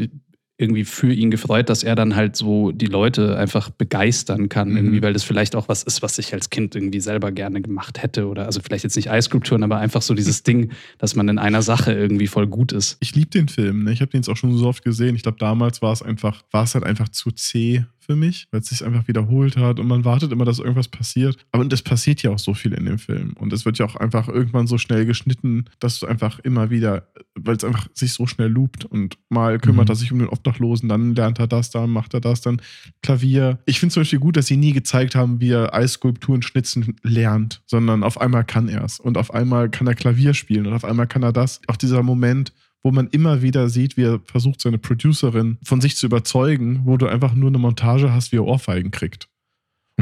irgendwie 0.61 0.85
für 0.85 1.11
ihn 1.11 1.31
gefreut, 1.31 1.69
dass 1.69 1.83
er 1.83 1.95
dann 1.95 2.15
halt 2.15 2.35
so 2.35 2.71
die 2.71 2.85
Leute 2.85 3.37
einfach 3.37 3.69
begeistern 3.69 4.47
kann, 4.49 4.69
Mhm. 4.69 4.77
irgendwie, 4.77 5.01
weil 5.01 5.13
das 5.13 5.23
vielleicht 5.23 5.55
auch 5.55 5.67
was 5.67 5.83
ist, 5.83 6.01
was 6.01 6.17
ich 6.19 6.33
als 6.33 6.49
Kind 6.49 6.75
irgendwie 6.75 6.99
selber 7.01 7.31
gerne 7.31 7.61
gemacht 7.61 8.01
hätte. 8.03 8.27
Oder 8.27 8.45
also 8.45 8.61
vielleicht 8.61 8.83
jetzt 8.83 8.95
nicht 8.95 9.09
Eisskulpturen, 9.11 9.63
aber 9.63 9.77
einfach 9.77 10.01
so 10.01 10.13
dieses 10.13 10.43
Ding, 10.43 10.71
dass 10.99 11.15
man 11.15 11.27
in 11.29 11.37
einer 11.39 11.61
Sache 11.61 11.91
irgendwie 11.93 12.27
voll 12.27 12.47
gut 12.47 12.71
ist. 12.71 12.97
Ich 12.99 13.15
liebe 13.15 13.29
den 13.31 13.47
Film. 13.47 13.83
Ne? 13.83 13.91
Ich 13.91 14.01
habe 14.01 14.11
den 14.11 14.19
jetzt 14.21 14.29
auch 14.29 14.37
schon 14.37 14.55
so 14.55 14.67
oft 14.67 14.83
gesehen. 14.83 15.15
Ich 15.15 15.23
glaube, 15.23 15.37
damals 15.39 15.81
war 15.81 15.91
es 15.93 16.01
einfach, 16.01 16.43
war 16.51 16.63
es 16.63 16.75
halt 16.75 16.85
einfach 16.85 17.09
zu 17.09 17.31
zäh 17.31 17.83
für 18.11 18.17
mich, 18.17 18.47
weil 18.51 18.59
es 18.59 18.67
sich 18.67 18.83
einfach 18.85 19.07
wiederholt 19.07 19.55
hat 19.55 19.79
und 19.79 19.87
man 19.87 20.03
wartet 20.03 20.33
immer, 20.33 20.43
dass 20.43 20.59
irgendwas 20.59 20.89
passiert. 20.89 21.37
Aber 21.53 21.65
es 21.71 21.81
passiert 21.81 22.21
ja 22.23 22.31
auch 22.31 22.39
so 22.39 22.53
viel 22.53 22.73
in 22.73 22.85
dem 22.85 22.99
Film. 22.99 23.33
Und 23.39 23.53
es 23.53 23.63
wird 23.63 23.77
ja 23.77 23.85
auch 23.85 23.95
einfach 23.95 24.27
irgendwann 24.27 24.67
so 24.67 24.77
schnell 24.77 25.05
geschnitten, 25.05 25.65
dass 25.79 25.99
du 25.99 26.07
einfach 26.07 26.39
immer 26.39 26.69
wieder, 26.69 27.07
weil 27.35 27.55
es 27.55 27.63
einfach 27.63 27.87
sich 27.93 28.11
so 28.11 28.27
schnell 28.27 28.49
loopt 28.49 28.83
und 28.83 29.17
mal 29.29 29.59
kümmert 29.59 29.87
Mhm. 29.87 29.91
er 29.91 29.95
sich 29.95 30.11
um 30.11 30.19
den 30.19 30.27
Obdachlosen, 30.27 30.89
dann 30.89 31.15
lernt 31.15 31.39
er 31.39 31.47
das, 31.47 31.69
dann 31.69 31.89
macht 31.89 32.13
er 32.13 32.19
das, 32.19 32.41
dann 32.41 32.61
Klavier. 33.01 33.59
Ich 33.65 33.79
finde 33.79 33.93
zum 33.93 34.01
Beispiel 34.01 34.19
gut, 34.19 34.35
dass 34.35 34.47
sie 34.47 34.57
nie 34.57 34.73
gezeigt 34.73 35.15
haben, 35.15 35.39
wie 35.39 35.51
er 35.51 35.73
Eisskulpturen 35.73 36.41
schnitzen 36.41 36.97
lernt, 37.03 37.61
sondern 37.65 38.03
auf 38.03 38.19
einmal 38.19 38.43
kann 38.43 38.67
er 38.67 38.83
es. 38.83 38.99
Und 38.99 39.17
auf 39.17 39.33
einmal 39.33 39.69
kann 39.69 39.87
er 39.87 39.95
Klavier 39.95 40.33
spielen 40.33 40.67
und 40.67 40.73
auf 40.73 40.83
einmal 40.83 41.07
kann 41.07 41.23
er 41.23 41.31
das. 41.31 41.61
Auch 41.67 41.77
dieser 41.77 42.03
Moment, 42.03 42.51
wo 42.83 42.91
man 42.91 43.07
immer 43.07 43.41
wieder 43.41 43.69
sieht, 43.69 43.97
wie 43.97 44.03
er 44.03 44.19
versucht, 44.25 44.61
seine 44.61 44.77
Producerin 44.77 45.57
von 45.63 45.81
sich 45.81 45.95
zu 45.95 46.05
überzeugen, 46.05 46.81
wo 46.85 46.97
du 46.97 47.07
einfach 47.07 47.33
nur 47.33 47.49
eine 47.49 47.59
Montage 47.59 48.11
hast, 48.11 48.31
wie 48.31 48.37
er 48.37 48.45
Ohrfeigen 48.45 48.91
kriegt. 48.91 49.27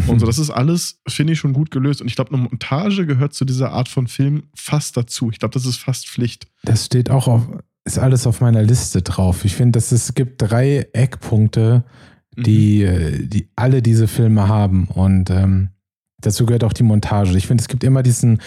Und 0.08 0.20
so, 0.20 0.26
das 0.26 0.40
ist 0.40 0.50
alles, 0.50 1.02
finde 1.08 1.34
ich, 1.34 1.40
schon 1.40 1.54
gut 1.54 1.72
gelöst. 1.72 2.02
Und 2.02 2.08
ich 2.08 2.16
glaube, 2.16 2.34
eine 2.34 2.44
Montage 2.44 3.06
gehört 3.06 3.34
zu 3.34 3.46
dieser 3.46 3.72
Art 3.72 3.90
von 3.90 4.08
Film 4.08 4.44
fast 4.56 4.96
dazu. 4.96 5.30
Ich 5.32 5.40
glaube, 5.40 5.54
das 5.54 5.66
ist 5.66 5.78
fast 5.78 6.08
Pflicht. 6.08 6.48
Das 6.64 6.86
steht 6.86 7.10
auch 7.10 7.28
auf, 7.28 7.48
ist 7.86 8.00
alles 8.00 8.28
auf 8.28 8.42
meiner 8.42 8.64
Liste 8.64 9.02
drauf. 9.02 9.46
Ich 9.46 9.56
finde, 9.56 9.78
dass 9.78 9.92
es 9.92 10.14
gibt 10.14 10.42
drei 10.42 10.88
Eckpunkte, 10.94 11.84
die, 12.38 12.84
äh, 12.84 13.26
die 13.26 13.50
alle 13.56 13.82
diese 13.82 14.08
Filme 14.08 14.48
haben. 14.48 14.88
Und 14.88 15.30
ähm, 15.30 15.70
dazu 16.22 16.46
gehört 16.46 16.64
auch 16.64 16.74
die 16.74 16.84
Montage. 16.84 17.38
Ich 17.38 17.48
finde, 17.48 17.62
es 17.62 17.68
gibt 17.68 17.84
immer 17.84 18.04
diesen, 18.04 18.40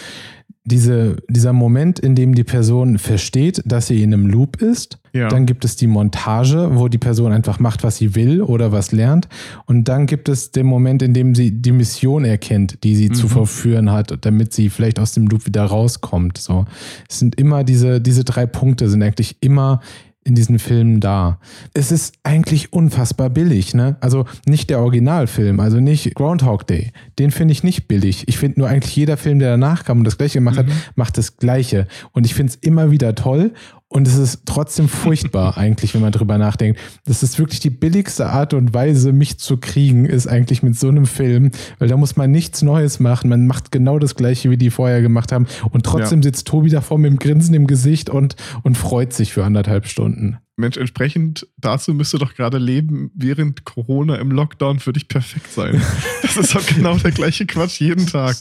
diese, 0.65 1.17
dieser 1.29 1.51
Moment, 1.51 1.99
in 1.99 2.15
dem 2.15 2.35
die 2.35 2.45
Person 2.45 2.97
versteht, 2.97 3.61
dass 3.65 3.87
sie 3.87 4.01
in 4.01 4.13
einem 4.13 4.27
Loop 4.27 4.61
ist. 4.61 4.97
Ja. 5.11 5.27
Dann 5.27 5.45
gibt 5.45 5.65
es 5.65 5.75
die 5.75 5.87
Montage, 5.87 6.69
wo 6.73 6.87
die 6.87 6.97
Person 6.97 7.33
einfach 7.33 7.59
macht, 7.59 7.83
was 7.83 7.97
sie 7.97 8.15
will 8.15 8.41
oder 8.41 8.71
was 8.71 8.91
lernt. 8.93 9.27
Und 9.65 9.89
dann 9.89 10.05
gibt 10.05 10.29
es 10.29 10.51
den 10.51 10.65
Moment, 10.65 11.01
in 11.01 11.13
dem 11.13 11.35
sie 11.35 11.51
die 11.51 11.73
Mission 11.73 12.23
erkennt, 12.23 12.83
die 12.83 12.95
sie 12.95 13.09
zu 13.09 13.25
Mhm. 13.25 13.29
verführen 13.31 13.91
hat, 13.91 14.17
damit 14.21 14.53
sie 14.53 14.69
vielleicht 14.69 14.99
aus 14.99 15.11
dem 15.11 15.27
Loop 15.27 15.45
wieder 15.45 15.65
rauskommt. 15.65 16.37
So, 16.37 16.65
es 17.09 17.19
sind 17.19 17.35
immer 17.35 17.63
diese, 17.65 17.99
diese 17.99 18.23
drei 18.23 18.45
Punkte 18.45 18.89
sind 18.89 19.03
eigentlich 19.03 19.35
immer 19.41 19.81
in 20.25 20.35
diesen 20.35 20.59
Filmen 20.59 20.99
da. 20.99 21.39
Es 21.73 21.91
ist 21.91 22.15
eigentlich 22.23 22.71
unfassbar 22.73 23.29
billig, 23.29 23.73
ne? 23.73 23.97
Also 23.99 24.25
nicht 24.45 24.69
der 24.69 24.79
Originalfilm, 24.79 25.59
also 25.59 25.79
nicht 25.79 26.15
Groundhog 26.15 26.65
Day. 26.67 26.91
Den 27.19 27.31
finde 27.31 27.51
ich 27.51 27.63
nicht 27.63 27.87
billig. 27.87 28.27
Ich 28.27 28.37
finde 28.37 28.59
nur 28.61 28.69
eigentlich 28.69 28.95
jeder 28.95 29.17
Film, 29.17 29.39
der 29.39 29.51
danach 29.51 29.83
kam 29.83 29.99
und 29.99 30.05
das 30.05 30.17
gleiche 30.17 30.39
gemacht 30.39 30.57
hat, 30.57 30.67
Mhm. 30.67 30.71
macht 30.95 31.17
das 31.17 31.37
Gleiche. 31.37 31.87
Und 32.11 32.25
ich 32.25 32.33
finde 32.35 32.51
es 32.51 32.55
immer 32.55 32.89
wieder 32.91 33.15
toll. 33.15 33.53
Und 33.93 34.07
es 34.07 34.17
ist 34.17 34.41
trotzdem 34.45 34.87
furchtbar 35.03 35.55
eigentlich, 35.57 35.93
wenn 35.93 36.01
man 36.01 36.11
drüber 36.11 36.37
nachdenkt. 36.37 36.79
Das 37.05 37.21
ist 37.21 37.37
wirklich 37.37 37.59
die 37.59 37.69
billigste 37.69 38.27
Art 38.27 38.53
und 38.55 38.73
Weise, 38.73 39.13
mich 39.13 39.37
zu 39.37 39.57
kriegen, 39.57 40.05
ist 40.05 40.27
eigentlich 40.27 40.63
mit 40.63 40.77
so 40.77 40.89
einem 40.89 41.05
Film, 41.05 41.51
weil 41.77 41.87
da 41.87 41.95
muss 41.95 42.15
man 42.15 42.31
nichts 42.31 42.63
Neues 42.63 42.99
machen. 42.99 43.29
Man 43.29 43.45
macht 43.45 43.71
genau 43.71 43.99
das 43.99 44.15
Gleiche, 44.15 44.49
wie 44.49 44.57
die 44.57 44.71
vorher 44.71 45.01
gemacht 45.01 45.31
haben. 45.31 45.45
Und 45.71 45.85
trotzdem 45.85 46.19
Ja. 46.19 46.23
sitzt 46.23 46.47
Tobi 46.47 46.69
davor 46.69 46.97
mit 46.97 47.11
dem 47.11 47.19
Grinsen 47.19 47.53
im 47.53 47.67
Gesicht 47.67 48.09
und, 48.09 48.35
und 48.63 48.77
freut 48.77 49.13
sich 49.13 49.31
für 49.31 49.45
anderthalb 49.45 49.85
Stunden. 49.85 50.39
Mensch, 50.55 50.77
entsprechend 50.77 51.47
dazu 51.57 51.95
müsste 51.95 52.19
doch 52.19 52.35
gerade 52.35 52.59
Leben 52.59 53.09
während 53.15 53.65
Corona 53.65 54.17
im 54.17 54.29
Lockdown 54.31 54.79
für 54.79 54.93
dich 54.93 55.07
perfekt 55.07 55.51
sein. 55.51 55.81
Das 56.23 56.37
ist 56.37 56.55
doch 56.55 56.65
genau 56.65 56.97
der 56.97 57.11
gleiche 57.11 57.45
Quatsch 57.45 57.79
jeden 57.79 58.07
Tag. 58.07 58.35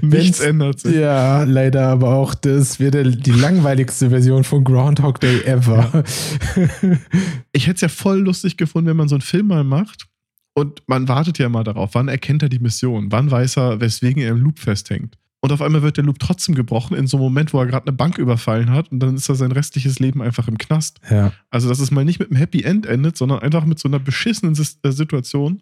Nichts 0.00 0.38
Wenn's- 0.38 0.40
ändert 0.40 0.80
sich. 0.80 0.94
Ja, 0.94 1.42
leider 1.42 1.88
aber 1.88 2.14
auch, 2.14 2.32
das 2.34 2.80
wird 2.80 2.94
die 3.26 3.30
langweiligste 3.32 4.08
Version 4.08 4.44
von 4.44 4.64
Groundhog 4.64 5.20
Day 5.20 5.42
ever. 5.44 6.04
Ich 7.52 7.66
hätte 7.66 7.74
es 7.74 7.80
ja 7.82 7.88
voll 7.88 8.20
lustig 8.20 8.56
gefunden, 8.56 8.88
wenn 8.88 8.96
man 8.96 9.08
so 9.08 9.16
einen 9.16 9.22
Film 9.22 9.48
mal 9.48 9.64
macht 9.64 10.06
und 10.54 10.82
man 10.86 11.06
wartet 11.08 11.38
ja 11.38 11.48
mal 11.50 11.64
darauf, 11.64 11.90
wann 11.94 12.08
erkennt 12.08 12.42
er 12.42 12.48
die 12.48 12.60
Mission, 12.60 13.10
wann 13.12 13.30
weiß 13.30 13.58
er, 13.58 13.80
weswegen 13.80 14.22
er 14.22 14.30
im 14.30 14.38
Loop 14.38 14.58
festhängt. 14.58 15.18
Und 15.44 15.52
auf 15.52 15.60
einmal 15.60 15.82
wird 15.82 15.98
der 15.98 16.04
Loop 16.04 16.20
trotzdem 16.20 16.54
gebrochen 16.54 16.96
in 16.96 17.06
so 17.06 17.18
einem 17.18 17.24
Moment, 17.24 17.52
wo 17.52 17.60
er 17.60 17.66
gerade 17.66 17.86
eine 17.86 17.94
Bank 17.94 18.16
überfallen 18.16 18.70
hat 18.70 18.90
und 18.90 18.98
dann 19.00 19.14
ist 19.14 19.28
er 19.28 19.34
sein 19.34 19.52
restliches 19.52 19.98
Leben 19.98 20.22
einfach 20.22 20.48
im 20.48 20.56
Knast. 20.56 21.00
ja. 21.10 21.34
Also, 21.50 21.68
dass 21.68 21.80
es 21.80 21.90
mal 21.90 22.02
nicht 22.02 22.18
mit 22.18 22.30
einem 22.30 22.38
Happy 22.38 22.62
End 22.62 22.86
endet, 22.86 23.18
sondern 23.18 23.40
einfach 23.40 23.66
mit 23.66 23.78
so 23.78 23.86
einer 23.86 23.98
beschissenen 23.98 24.54
äh, 24.54 24.90
Situation 24.90 25.60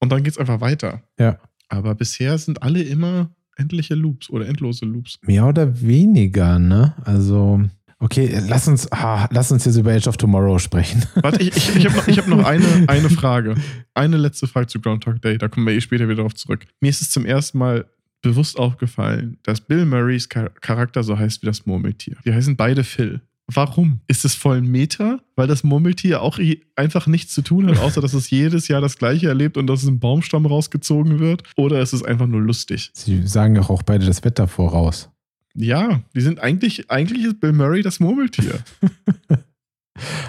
und 0.00 0.10
dann 0.10 0.22
geht 0.22 0.32
es 0.32 0.38
einfach 0.38 0.62
weiter. 0.62 1.02
Ja. 1.20 1.36
Aber 1.68 1.94
bisher 1.94 2.38
sind 2.38 2.62
alle 2.62 2.82
immer 2.82 3.28
endliche 3.56 3.94
Loops 3.94 4.30
oder 4.30 4.48
endlose 4.48 4.86
Loops. 4.86 5.18
Mehr 5.20 5.46
oder 5.46 5.78
weniger, 5.78 6.58
ne? 6.58 6.94
Also, 7.04 7.60
okay, 7.98 8.34
lass 8.48 8.66
uns, 8.66 8.90
ah, 8.92 9.28
lass 9.30 9.52
uns 9.52 9.66
jetzt 9.66 9.76
über 9.76 9.92
Age 9.92 10.06
of 10.06 10.16
Tomorrow 10.16 10.58
sprechen. 10.58 11.02
Warte, 11.16 11.42
ich, 11.42 11.54
ich, 11.54 11.76
ich 11.76 11.84
habe 11.84 11.96
noch, 11.96 12.08
ich 12.08 12.16
hab 12.16 12.28
noch 12.28 12.46
eine, 12.46 12.64
eine 12.86 13.10
Frage. 13.10 13.56
Eine 13.92 14.16
letzte 14.16 14.46
Frage 14.46 14.68
zu 14.68 14.80
Groundhog 14.80 15.20
Day. 15.20 15.36
Da 15.36 15.48
kommen 15.48 15.66
wir 15.66 15.74
eh 15.74 15.82
später 15.82 16.08
wieder 16.08 16.22
drauf 16.22 16.34
zurück. 16.34 16.64
Mir 16.80 16.88
ist 16.88 17.02
es 17.02 17.10
zum 17.10 17.26
ersten 17.26 17.58
Mal 17.58 17.84
bewusst 18.22 18.58
aufgefallen, 18.58 19.38
dass 19.42 19.60
Bill 19.60 19.84
Murrays 19.84 20.28
Char- 20.28 20.50
Charakter 20.60 21.02
so 21.02 21.18
heißt 21.18 21.42
wie 21.42 21.46
das 21.46 21.66
Murmeltier. 21.66 22.16
Die 22.24 22.32
heißen 22.32 22.56
beide 22.56 22.84
Phil. 22.84 23.20
Warum? 23.50 24.00
Ist 24.08 24.26
es 24.26 24.34
voll 24.34 24.58
ein 24.58 24.66
Meta? 24.66 25.20
Weil 25.34 25.46
das 25.46 25.64
Murmeltier 25.64 26.20
auch 26.20 26.38
einfach 26.76 27.06
nichts 27.06 27.32
zu 27.32 27.40
tun 27.42 27.66
hat, 27.68 27.78
außer 27.82 28.00
dass 28.02 28.12
es 28.12 28.28
jedes 28.28 28.68
Jahr 28.68 28.80
das 28.82 28.98
Gleiche 28.98 29.28
erlebt 29.28 29.56
und 29.56 29.66
dass 29.66 29.82
es 29.82 29.88
ein 29.88 30.00
Baumstamm 30.00 30.44
rausgezogen 30.44 31.18
wird? 31.18 31.44
Oder 31.56 31.80
ist 31.80 31.94
es 31.94 32.02
einfach 32.02 32.26
nur 32.26 32.42
lustig? 32.42 32.90
Sie 32.92 33.26
sagen 33.26 33.54
doch 33.54 33.70
auch 33.70 33.82
beide 33.82 34.04
das 34.04 34.22
Wetter 34.24 34.48
voraus. 34.48 35.08
Ja, 35.54 36.02
die 36.14 36.20
sind 36.20 36.40
eigentlich, 36.40 36.90
eigentlich 36.90 37.24
ist 37.24 37.40
Bill 37.40 37.52
Murray 37.52 37.82
das 37.82 38.00
Murmeltier. 38.00 38.60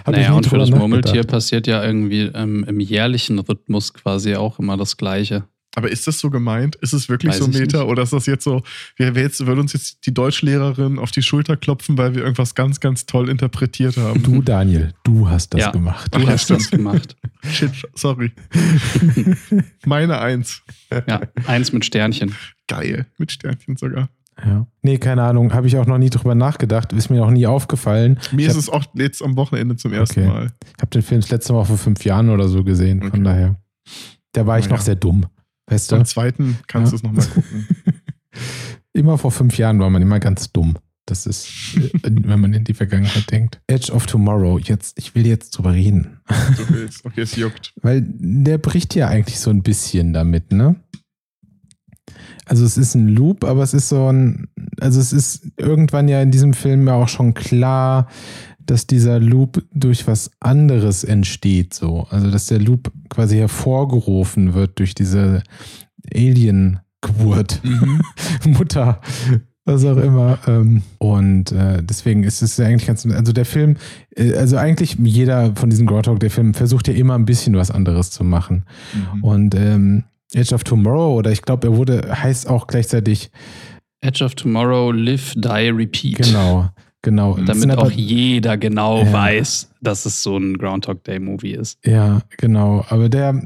Hab 0.05 0.15
naja, 0.15 0.33
und 0.33 0.47
für 0.47 0.57
das 0.57 0.71
Murmeltier 0.71 1.23
passiert 1.23 1.67
ja 1.67 1.83
irgendwie 1.83 2.31
ähm, 2.33 2.63
im 2.67 2.79
jährlichen 2.79 3.37
Rhythmus 3.37 3.93
quasi 3.93 4.35
auch 4.35 4.57
immer 4.59 4.77
das 4.77 4.97
Gleiche. 4.97 5.43
Aber 5.75 5.89
ist 5.91 6.07
das 6.07 6.19
so 6.19 6.29
gemeint? 6.31 6.75
Ist 6.77 6.93
es 6.93 7.09
wirklich 7.09 7.31
Weiß 7.33 7.39
so 7.39 7.47
Meta? 7.47 7.83
Oder 7.83 8.01
ist 8.03 8.11
das 8.11 8.25
jetzt 8.25 8.43
so, 8.43 8.63
wir, 8.95 9.13
wir 9.13 9.21
jetzt, 9.21 9.45
würde 9.45 9.61
uns 9.61 9.71
jetzt 9.73 10.05
die 10.07 10.13
Deutschlehrerin 10.13 10.97
auf 10.97 11.11
die 11.11 11.21
Schulter 11.21 11.57
klopfen, 11.57 11.97
weil 11.97 12.15
wir 12.15 12.23
irgendwas 12.23 12.55
ganz, 12.55 12.79
ganz 12.79 13.05
toll 13.05 13.29
interpretiert 13.29 13.95
haben? 13.97 14.23
Du, 14.23 14.41
Daniel, 14.41 14.93
du 15.03 15.29
hast 15.29 15.53
das 15.53 15.61
Ja. 15.61 15.71
gemacht. 15.71 16.13
Du 16.13 16.17
Ach, 16.19 16.23
ja, 16.23 16.29
hast 16.29 16.49
das 16.49 16.71
gemacht. 16.71 17.15
Shit, 17.51 17.71
sorry. 17.93 18.31
Meine 19.85 20.19
Eins. 20.19 20.61
Ja, 21.07 21.21
eins 21.45 21.71
mit 21.71 21.85
Sternchen. 21.85 22.33
Geil. 22.67 23.05
Mit 23.17 23.31
Sternchen 23.31 23.77
sogar. 23.77 24.09
Ja. 24.43 24.65
Nee, 24.81 24.97
keine 24.97 25.23
Ahnung, 25.23 25.53
habe 25.53 25.67
ich 25.67 25.77
auch 25.77 25.85
noch 25.85 25.97
nie 25.97 26.09
drüber 26.09 26.33
nachgedacht, 26.33 26.93
ist 26.93 27.09
mir 27.09 27.23
auch 27.23 27.29
nie 27.29 27.45
aufgefallen. 27.45 28.17
Mir 28.31 28.43
Ich 28.43 28.47
ist 28.47 28.53
hab- 28.53 28.59
es 28.61 28.69
auch 28.69 28.85
jetzt 28.95 29.21
am 29.21 29.35
Wochenende 29.35 29.75
zum 29.75 29.91
ersten 29.93 30.21
Okay. 30.21 30.29
Mal. 30.29 30.51
Ich 30.75 30.81
habe 30.81 30.89
den 30.91 31.01
Film 31.01 31.21
das 31.21 31.29
letzte 31.29 31.53
Mal 31.53 31.65
vor 31.65 31.77
fünf 31.77 32.05
Jahren 32.05 32.29
oder 32.29 32.47
so 32.47 32.63
gesehen, 32.63 33.01
von 33.01 33.09
Okay. 33.09 33.23
daher. 33.23 33.55
Da 34.31 34.45
war 34.47 34.57
ich 34.57 34.65
Naja. 34.65 34.77
noch 34.77 34.81
sehr 34.83 34.95
dumm. 34.95 35.25
Weißt 35.69 35.89
Beim 35.91 35.99
du? 35.99 36.05
zweiten 36.05 36.57
kannst 36.67 36.91
Ja. 36.91 36.91
du 36.91 36.95
es 36.97 37.03
nochmal 37.03 37.25
gucken. 37.27 37.67
Immer 38.93 39.17
vor 39.17 39.31
fünf 39.31 39.57
Jahren 39.57 39.79
war 39.79 39.89
man 39.89 40.01
immer 40.01 40.19
ganz 40.19 40.51
dumm. 40.51 40.77
Das 41.05 41.25
ist, 41.25 41.47
äh, 41.77 41.89
wenn 42.03 42.39
man 42.39 42.53
in 42.53 42.63
die 42.63 42.73
Vergangenheit 42.73 43.31
denkt. 43.31 43.61
Edge 43.67 43.91
of 43.91 44.05
Tomorrow, 44.05 44.59
jetzt, 44.59 44.97
ich 44.99 45.15
will 45.15 45.25
jetzt 45.25 45.51
drüber 45.51 45.73
reden. 45.73 46.19
Du 46.57 46.69
willst. 46.69 47.05
Okay, 47.05 47.21
es 47.21 47.35
juckt. 47.35 47.73
Weil 47.81 48.03
der 48.05 48.57
bricht 48.57 48.95
ja 48.95 49.07
eigentlich 49.07 49.39
so 49.39 49.49
ein 49.49 49.63
bisschen 49.63 50.13
damit, 50.13 50.51
ne? 50.51 50.75
Also 52.45 52.65
es 52.65 52.77
ist 52.77 52.95
ein 52.95 53.07
Loop, 53.09 53.43
aber 53.43 53.61
es 53.63 53.73
ist 53.75 53.89
so 53.89 54.11
ein, 54.11 54.47
also 54.79 54.99
es 54.99 55.13
ist 55.13 55.47
irgendwann 55.57 56.07
ja 56.07 56.21
in 56.21 56.31
diesem 56.31 56.53
Film 56.53 56.87
ja 56.87 56.95
auch 56.95 57.07
schon 57.09 57.35
klar, 57.35 58.07
dass 58.69 58.85
dieser 58.85 59.19
Loop 59.19 59.63
durch 59.73 60.05
was 60.07 60.31
anderes 60.39 61.03
entsteht, 61.03 61.73
so. 61.73 62.05
Also 62.09 62.29
dass 62.29 62.45
der 62.45 62.59
Loop 62.59 62.91
quasi 63.09 63.37
hervorgerufen 63.37 64.53
wird 64.53 64.77
durch 64.79 64.93
diese 64.93 65.41
Alien-Geburt. 66.13 67.61
Mhm. 67.63 68.01
Mutter, 68.53 69.01
was 69.65 69.85
auch 69.85 69.97
immer. 69.97 70.37
Ähm, 70.47 70.83
und 70.99 71.51
äh, 71.51 71.81
deswegen 71.83 72.23
ist 72.23 72.41
es 72.41 72.57
ja 72.57 72.67
eigentlich 72.67 72.85
ganz, 72.87 73.05
also 73.05 73.31
der 73.31 73.45
Film, 73.45 73.77
äh, 74.15 74.33
also 74.33 74.57
eigentlich 74.57 74.97
jeder 74.99 75.55
von 75.55 75.69
diesen 75.69 75.87
Groundhog, 75.87 76.19
der 76.19 76.31
Film 76.31 76.53
versucht 76.53 76.87
ja 76.87 76.93
immer 76.93 77.15
ein 77.15 77.25
bisschen 77.25 77.55
was 77.55 77.71
anderes 77.71 78.11
zu 78.11 78.23
machen. 78.23 78.65
Mhm. 78.93 79.23
Und 79.23 79.55
ähm, 79.55 80.03
Edge 80.33 80.53
of 80.53 80.63
Tomorrow, 80.63 81.15
oder 81.15 81.31
ich 81.31 81.41
glaube, 81.41 81.67
er 81.67 81.75
wurde, 81.75 82.07
heißt 82.21 82.47
auch 82.47 82.67
gleichzeitig, 82.67 83.31
Edge 84.01 84.23
of 84.23 84.35
Tomorrow, 84.35 84.91
Live, 84.91 85.33
Die, 85.35 85.69
Repeat. 85.69 86.17
genau, 86.17 86.69
genau. 87.01 87.35
Sind 87.35 87.47
Damit 87.47 87.77
auch 87.77 87.91
jeder 87.91 88.57
genau 88.57 89.03
Ja. 89.03 89.11
weiß, 89.13 89.71
dass 89.81 90.05
es 90.05 90.21
so 90.21 90.37
ein 90.37 90.57
Groundhog 90.57 91.03
Day 91.05 91.19
Movie 91.19 91.51
ist. 91.53 91.77
Ja, 91.85 92.21
genau. 92.37 92.85
Aber 92.89 93.07
der 93.07 93.41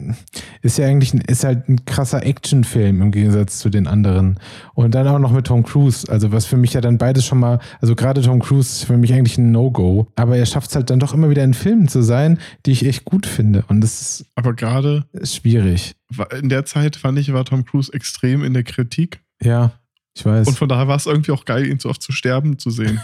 ist 0.63 0.77
ja 0.79 0.87
eigentlich 0.87 1.13
ein, 1.13 1.21
ist 1.21 1.43
halt 1.43 1.69
ein 1.69 1.85
krasser 1.85 2.25
Actionfilm 2.25 3.01
im 3.01 3.11
Gegensatz 3.11 3.59
zu 3.59 3.69
den 3.69 3.85
anderen. 3.87 4.39
Und 4.73 4.95
dann 4.95 5.07
auch 5.07 5.19
noch 5.19 5.31
mit 5.31 5.45
Tom 5.47 5.63
Cruise. 5.63 6.11
Also 6.11 6.31
was 6.31 6.45
für 6.45 6.57
mich 6.57 6.73
ja 6.73 6.81
dann 6.81 6.97
beides 6.97 7.25
schon 7.25 7.39
mal, 7.39 7.59
also 7.81 7.95
gerade 7.95 8.21
Tom 8.21 8.39
Cruise 8.41 8.69
ist 8.81 8.85
für 8.85 8.97
mich 8.97 9.13
eigentlich 9.13 9.37
ein 9.37 9.51
No-Go. 9.51 10.07
Aber 10.15 10.37
er 10.37 10.45
schafft 10.47 10.69
es 10.71 10.75
halt 10.75 10.89
dann 10.89 10.99
doch 10.99 11.13
immer 11.13 11.29
wieder 11.29 11.43
in 11.43 11.53
Filmen 11.53 11.87
zu 11.87 12.01
sein, 12.01 12.39
die 12.65 12.71
ich 12.71 12.85
echt 12.85 13.05
gut 13.05 13.25
finde. 13.27 13.63
Und 13.67 13.81
das 13.81 14.25
Aber 14.35 14.53
gerade 14.53 15.05
ist, 15.13 15.21
ist 15.23 15.35
schwierig. 15.35 15.95
in 16.41 16.49
der 16.49 16.65
Zeit 16.65 16.95
fand 16.95 17.19
ich, 17.19 17.31
war 17.33 17.45
Tom 17.45 17.63
Cruise 17.65 17.93
extrem 17.93 18.43
in 18.43 18.53
der 18.53 18.63
Kritik. 18.63 19.19
Ja, 19.41 19.71
ich 20.15 20.25
weiß. 20.25 20.47
Und 20.47 20.57
von 20.57 20.69
daher 20.69 20.87
war 20.87 20.95
es 20.95 21.05
irgendwie 21.05 21.31
auch 21.31 21.45
geil, 21.45 21.65
ihn 21.65 21.79
so 21.79 21.89
oft 21.89 22.01
zu 22.01 22.11
sterben 22.11 22.59
zu 22.59 22.69
sehen. 22.69 22.99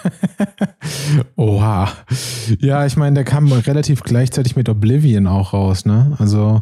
Oha. 1.36 1.92
Ja, 2.60 2.86
ich 2.86 2.98
meine, 2.98 3.16
der 3.16 3.24
kam 3.24 3.52
relativ 3.52 4.04
gleichzeitig 4.04 4.56
mit 4.56 4.70
Oblivion 4.70 5.26
auch 5.26 5.54
raus, 5.54 5.86
ne? 5.86 6.16
Also 6.20 6.62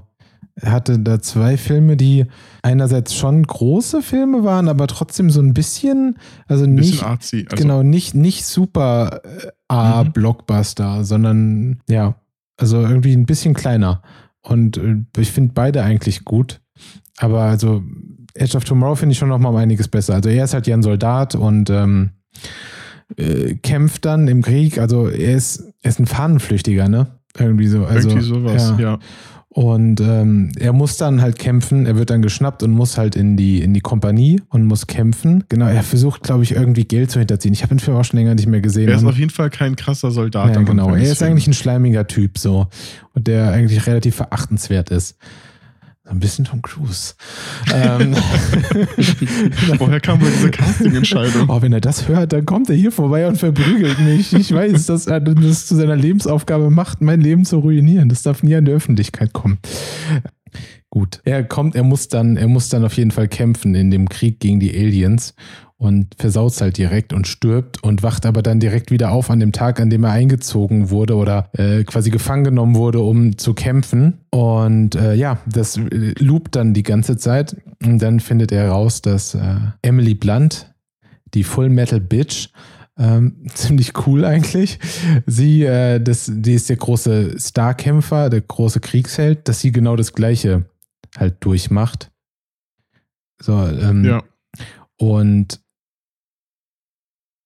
er 0.60 0.72
hatte 0.72 0.98
da 1.00 1.20
zwei 1.20 1.56
Filme, 1.56 1.98
die 1.98 2.26
einerseits 2.64 3.14
schon 3.14 3.44
große 3.44 4.02
Filme 4.02 4.44
waren, 4.44 4.70
aber 4.70 4.88
trotzdem 4.88 5.30
so 5.30 5.40
ein 5.40 5.54
bisschen, 5.54 6.18
also 6.48 6.64
Ein 6.64 6.76
bisschen 6.76 6.94
nicht, 6.94 7.04
artsy. 7.04 7.46
Also, 7.50 7.62
genau, 7.62 7.84
nicht, 7.84 8.16
nicht 8.16 8.46
super 8.46 9.22
äh, 9.24 9.52
A-Blockbuster, 9.68 11.04
sondern 11.04 11.82
ja, 11.88 12.16
also 12.58 12.82
irgendwie 12.82 13.14
ein 13.14 13.28
bisschen 13.28 13.54
kleiner. 13.54 14.02
Und 14.42 14.78
äh, 14.78 14.96
ich 15.18 15.32
finde 15.32 15.54
beide 15.54 15.84
eigentlich 15.84 16.26
gut. 16.26 16.60
Aber 17.18 17.42
also 17.42 17.84
Edge 18.34 18.58
of 18.58 18.63
Tomorrow 18.63 18.96
finde 18.96 19.13
ich 19.13 19.20
schon 19.20 19.30
noch 19.30 19.40
mal 19.40 19.50
um 19.50 19.56
einiges 19.56 19.88
besser. 19.88 20.16
Also 20.16 20.30
er 20.30 20.46
ist 20.46 20.54
halt 20.54 20.68
ja 20.68 20.76
ein 20.76 20.84
Soldat 20.84 21.36
und 21.36 21.70
ähm, 21.70 22.12
äh, 23.16 23.56
kämpft 23.56 24.06
dann 24.06 24.28
im 24.28 24.42
Krieg. 24.42 24.78
Also 24.78 25.08
er 25.08 25.36
ist, 25.36 25.63
er 25.82 25.90
ist 25.90 26.00
ein 26.00 26.06
Fahnenflüchtiger, 26.06 26.90
ne? 26.90 27.08
Irgendwie 27.38 27.68
so. 27.68 27.86
Also, 27.86 28.10
irgendwie 28.10 28.28
sowas, 28.28 28.74
ja. 28.78 28.80
ja. 28.80 29.00
Und 29.50 30.02
ähm, 30.02 30.52
er 30.60 30.72
muss 30.72 30.98
dann 30.98 31.20
halt 31.20 31.40
kämpfen, 31.40 31.88
er 31.88 31.98
wird 31.98 32.12
dann 32.12 32.22
geschnappt 32.22 32.62
und 32.62 32.70
muss 32.70 32.96
halt 33.00 33.16
in 33.16 33.38
die, 33.38 33.63
in 33.63 33.74
die 33.74 33.80
Kompanie 33.80 34.40
und 34.50 34.66
muss 34.66 34.86
kämpfen. 34.86 35.46
Genau, 35.50 35.66
er 35.66 35.82
versucht, 35.82 36.22
glaube 36.22 36.44
ich, 36.44 36.52
irgendwie 36.52 36.84
Geld 36.84 37.10
zu 37.10 37.18
hinterziehen. 37.18 37.54
Ich 37.56 37.63
habe 37.63 37.74
den 37.74 37.80
Film 37.80 37.98
auch 37.98 38.04
schon 38.04 38.20
länger 38.20 38.36
nicht 38.36 38.48
mehr 38.48 38.62
gesehen. 38.62 38.88
Er 38.88 38.98
ist 38.98 39.04
auf 39.04 39.18
jeden 39.18 39.32
Fall 39.32 39.50
kein 39.50 39.76
krasser 39.76 40.12
Soldat. 40.12 40.54
ja, 40.54 40.62
genau. 40.62 40.94
Er 40.94 41.02
ist 41.02 41.24
eigentlich 41.24 41.48
ein 41.48 41.54
schleimiger 41.54 42.06
Typ 42.06 42.38
so. 42.38 42.68
Und 43.16 43.26
der 43.26 43.52
eigentlich 43.52 43.88
relativ 43.88 44.18
verachtenswert 44.18 44.92
ist. 44.92 45.18
Ein 46.10 46.20
bisschen 46.20 46.46
Tom 46.46 46.62
Cruise. 46.62 47.15
ähm. 47.74 48.15
Woher 49.78 50.00
kam 50.00 50.22
wohl 50.22 50.30
diese 50.32 50.52
Casting-Entscheidung? 50.52 51.50
oh, 51.50 51.62
wenn 51.62 51.74
er 51.74 51.82
das 51.82 52.08
hört, 52.08 52.32
dann 52.32 52.46
kommt 52.46 52.70
er 52.70 52.76
hier 52.76 52.93
vorbei 52.93 53.28
und 53.28 53.38
verprügelt 53.38 54.00
mich. 54.00 54.34
Ich 54.34 54.54
weiß, 54.54 54.86
dass 54.86 55.08
er 55.08 55.20
das 55.20 55.65
zu 55.65 55.76
seiner 55.76 55.98
Lebensaufgabe 55.98 56.70
macht, 56.70 57.02
mein 57.02 57.20
Leben 57.20 57.43
zu 57.43 57.58
ruinieren. 57.58 58.08
Das 58.08 58.22
darf 58.22 58.41
nie 58.41 58.56
an 58.56 58.65
die 58.65 58.72
Öffentlichkeit 58.72 59.34
kommen. 59.34 59.60
Gut. 60.89 61.20
Er 61.26 61.43
kommt, 61.43 61.76
er 61.76 61.84
muss 61.84 62.08
dann, 62.08 62.38
er 62.38 62.48
muss 62.48 62.70
dann 62.70 62.86
auf 62.86 62.93
jeden 62.93 63.12
Fall 63.12 63.28
kämpfen 63.28 63.76
in 63.76 63.91
dem 63.91 64.08
Krieg 64.08 64.39
gegen 64.39 64.62
die 64.62 64.74
Aliens 64.74 65.36
und 65.78 66.16
versaut 66.18 66.60
halt 66.60 66.78
direkt 66.78 67.13
und 67.13 67.28
stirbt 67.28 67.84
und 67.84 68.02
wacht 68.02 68.26
aber 68.26 68.42
dann 68.42 68.60
direkt 68.60 68.90
wieder 68.90 69.12
auf 69.12 69.30
an 69.30 69.40
dem 69.40 69.52
Tag, 69.52 69.80
an 69.80 69.90
dem 69.92 70.04
er 70.04 70.12
eingezogen 70.12 70.90
wurde 70.90 71.16
oder 71.16 71.50
äh, 71.54 71.84
quasi 71.84 72.10
gefangen 72.10 72.44
genommen 72.44 72.76
wurde, 72.76 73.00
um 73.02 73.38
zu 73.38 73.54
kämpfen. 73.54 74.22
Und 74.32 74.96
äh, 74.96 75.13
ja, 75.13 75.40
das 75.46 75.78
äh, 75.78 76.13
loopt 76.20 76.56
dann 76.56 76.74
die 76.74 76.84
ganze 76.84 77.18
Zeit 77.18 77.56
und 77.86 78.00
dann 78.00 78.20
findet 78.20 78.52
er 78.52 78.70
raus, 78.70 79.02
dass 79.04 79.36
äh, 79.36 79.56
Emily 79.84 80.16
Blunt, 80.16 80.74
die 81.34 81.44
Full 81.44 81.70
Metal 81.70 82.00
Bitch, 82.02 82.50
Ähm, 83.00 83.46
ziemlich 83.54 83.94
cool 84.08 84.26
eigentlich. 84.26 84.80
Sie, 85.28 85.62
äh, 85.63 86.00
das, 86.00 86.32
die 86.34 86.54
ist 86.56 86.68
der 86.70 86.78
große 86.78 87.40
Starkämpfer, 87.40 88.32
der 88.32 88.42
große 88.42 88.80
Kriegsheld, 88.80 89.48
dass 89.48 89.60
sie 89.60 89.72
genau 89.72 89.96
das 89.96 90.13
Gleiche 90.13 90.66
halt 91.16 91.36
durchmacht. 91.42 92.10
So, 93.40 93.54
ähm, 93.68 94.04
Ja. 94.04 94.24
und 94.98 95.60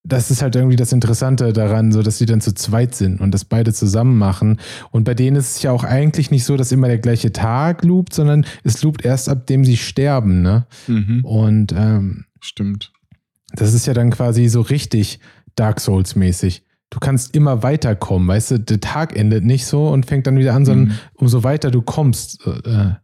das 0.04 0.32
ist 0.32 0.42
halt 0.42 0.56
irgendwie 0.56 0.76
das 0.78 0.92
Interessante 0.94 1.54
daran, 1.54 1.92
so 1.92 2.02
dass 2.02 2.18
sie 2.18 2.26
dann 2.26 2.42
zu 2.42 2.54
zweit 2.56 2.96
sind 2.96 3.22
und 3.22 3.32
das 3.32 3.46
beide 3.46 3.72
zusammen 3.72 4.18
machen. 4.18 4.60
Und 4.90 5.04
bei 5.04 5.14
denen 5.14 5.36
ist 5.38 5.58
es 5.58 5.62
ja 5.62 5.72
auch 5.72 5.84
eigentlich 5.84 6.32
nicht 6.32 6.44
so, 6.44 6.58
dass 6.58 6.72
immer 6.72 6.88
der 6.88 6.98
gleiche 6.98 7.32
Tag 7.32 7.84
loopt, 7.84 8.14
sondern 8.14 8.46
es 8.64 8.82
loopt 8.82 9.06
erst 9.06 9.30
ab 9.30 9.46
dem 9.46 9.64
sie 9.64 9.78
sterben, 9.78 10.42
ne? 10.42 10.66
Mhm. 10.88 11.24
Und 11.24 11.72
ähm, 11.78 12.26
Stimmt. 12.40 12.92
das 13.54 13.74
ist 13.74 13.86
ja 13.86 13.94
dann 13.94 14.10
quasi 14.10 14.48
so 14.48 14.62
richtig 14.62 15.20
Dark 15.56 15.80
Souls-mäßig. 15.80 16.64
Du 16.90 17.00
kannst 17.00 17.36
immer 17.36 17.62
weiterkommen, 17.62 18.28
weißt 18.28 18.52
du, 18.52 18.60
der 18.60 18.80
Tag 18.82 19.16
endet 19.16 19.46
nicht 19.46 19.66
so 19.66 19.88
und 19.90 20.06
fängt 20.08 20.26
dann 20.28 20.38
wieder 20.38 20.56
an, 20.56 20.66
sondern 20.66 20.88
Mhm. 20.90 20.94
umso 21.14 21.44
weiter 21.44 21.70
du 21.72 21.82
kommst, 21.84 22.46
äh, 22.48 22.96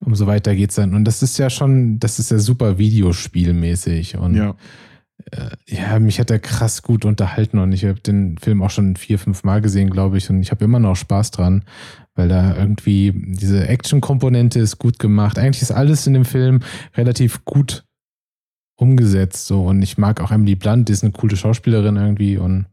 umso 0.00 0.26
weiter 0.26 0.54
geht's 0.54 0.74
dann. 0.74 0.94
Und 0.94 1.04
das 1.06 1.22
ist 1.22 1.38
ja 1.38 1.48
schon, 1.48 1.98
das 1.98 2.18
ist 2.18 2.30
ja 2.30 2.38
super 2.38 2.76
Videospielmäßig. 2.78 4.16
Und 4.18 4.34
Ja. 4.34 4.54
Äh, 5.32 5.50
ja, 5.66 5.98
mich 5.98 6.20
hat 6.20 6.30
er 6.30 6.38
krass 6.38 6.82
gut 6.82 7.04
unterhalten 7.04 7.58
und 7.58 7.72
ich 7.72 7.84
habe 7.84 8.00
den 8.00 8.38
Film 8.38 8.62
auch 8.62 8.70
schon 8.70 8.96
vier, 8.96 9.18
fünf 9.18 9.44
Mal 9.44 9.60
gesehen, 9.60 9.90
glaube 9.90 10.18
ich. 10.18 10.30
Und 10.30 10.40
ich 10.40 10.50
habe 10.50 10.64
immer 10.64 10.78
noch 10.78 10.96
Spaß 10.96 11.30
dran, 11.30 11.64
weil 12.14 12.28
da 12.28 12.56
irgendwie 12.56 13.12
diese 13.14 13.66
Action-Komponente 13.66 14.58
ist 14.58 14.78
gut 14.78 14.98
gemacht. 14.98 15.38
Eigentlich 15.38 15.62
ist 15.62 15.72
alles 15.72 16.06
in 16.06 16.14
dem 16.14 16.24
Film 16.24 16.60
relativ 16.96 17.44
gut 17.44 17.84
umgesetzt. 18.76 19.46
So. 19.46 19.64
Und 19.64 19.82
ich 19.82 19.98
mag 19.98 20.20
auch 20.20 20.30
Emily 20.30 20.54
Blunt, 20.54 20.88
die 20.88 20.92
ist 20.92 21.02
eine 21.02 21.12
coole 21.12 21.36
Schauspielerin 21.36 21.96
irgendwie. 21.96 22.36
Und 22.36 22.66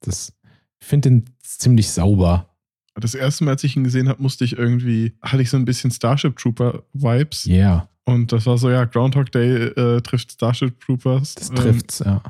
das, 0.00 0.32
ich 0.80 0.86
finde 0.86 1.10
den 1.10 1.24
ziemlich 1.42 1.90
sauber. 1.90 2.53
Das 2.94 3.14
erste 3.14 3.44
Mal, 3.44 3.52
als 3.52 3.64
ich 3.64 3.76
ihn 3.76 3.84
gesehen 3.84 4.08
habe, 4.08 4.22
musste 4.22 4.44
ich 4.44 4.56
irgendwie, 4.56 5.14
hatte 5.22 5.42
ich 5.42 5.50
so 5.50 5.56
ein 5.56 5.64
bisschen 5.64 5.90
Starship 5.90 6.36
Trooper 6.36 6.84
Vibes. 6.92 7.44
Yeah, 7.46 7.88
Und 8.04 8.30
das 8.32 8.46
war 8.46 8.56
so, 8.56 8.70
ja, 8.70 8.84
Groundhog 8.84 9.32
Day 9.32 9.64
äh, 9.66 10.00
trifft 10.00 10.32
Starship 10.32 10.78
Troopers. 10.80 11.34
das 11.34 11.50
Ähm, 11.50 11.56
trifft's, 11.56 11.98
ja. 12.00 12.22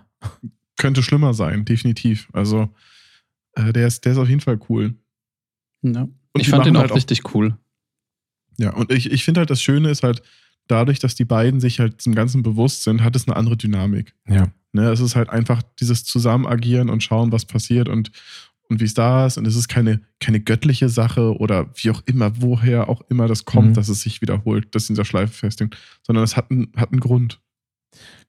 könnte 0.78 1.02
schlimmer 1.02 1.34
sein, 1.34 1.64
definitiv. 1.66 2.28
Also, 2.32 2.70
äh, 3.56 3.72
der, 3.74 3.86
ist, 3.86 4.04
der 4.04 4.12
ist 4.12 4.18
auf 4.18 4.28
jeden 4.28 4.40
Fall 4.40 4.58
cool. 4.68 4.94
Ja. 5.82 6.02
Und 6.02 6.12
ich 6.40 6.48
fand 6.48 6.64
den 6.66 6.76
auch 6.76 6.80
halt 6.80 6.92
auch- 6.92 6.96
richtig 6.96 7.34
cool. 7.34 7.56
Ja, 8.56 8.72
und 8.72 8.90
ich, 8.90 9.10
ich 9.12 9.22
finde 9.24 9.40
halt, 9.40 9.50
das 9.50 9.60
Schöne 9.60 9.90
ist 9.90 10.02
halt, 10.02 10.22
dadurch, 10.66 10.98
dass 10.98 11.14
die 11.14 11.26
beiden 11.26 11.60
sich 11.60 11.78
halt 11.78 12.00
zum 12.00 12.14
Ganzen 12.14 12.42
bewusst 12.42 12.84
sind, 12.84 13.02
hat 13.02 13.14
es 13.16 13.28
eine 13.28 13.36
andere 13.36 13.56
Dynamik. 13.58 14.14
Ja. 14.26 14.48
Ne, 14.72 14.90
es 14.90 15.00
ist 15.00 15.14
halt 15.14 15.28
einfach 15.28 15.62
dieses 15.78 16.04
Zusammenagieren 16.04 16.88
und 16.88 17.02
schauen, 17.02 17.30
was 17.32 17.44
passiert 17.44 17.88
und, 17.88 18.10
und 18.68 18.80
wie 18.80 18.84
es 18.84 18.94
da 18.94 19.26
ist. 19.26 19.36
Und 19.38 19.46
es 19.46 19.56
ist 19.56 19.68
keine, 19.68 20.00
keine 20.20 20.40
göttliche 20.40 20.88
Sache 20.88 21.36
oder 21.38 21.66
wie 21.74 21.90
auch 21.90 22.02
immer, 22.06 22.32
woher 22.40 22.88
auch 22.88 23.02
immer 23.08 23.26
das 23.28 23.44
kommt, 23.44 23.70
Mhm. 23.70 23.74
dass 23.74 23.88
es 23.88 24.00
sich 24.02 24.20
wiederholt, 24.22 24.74
dass 24.74 24.88
in 24.88 24.94
dieser 24.94 25.04
Schleife 25.04 25.32
festhängt, 25.32 25.76
sondern 26.02 26.24
es 26.24 26.36
hat, 26.36 26.50
einen- 26.50 26.72
hat 26.76 26.90
einen 26.92 27.00
Grund. 27.00 27.40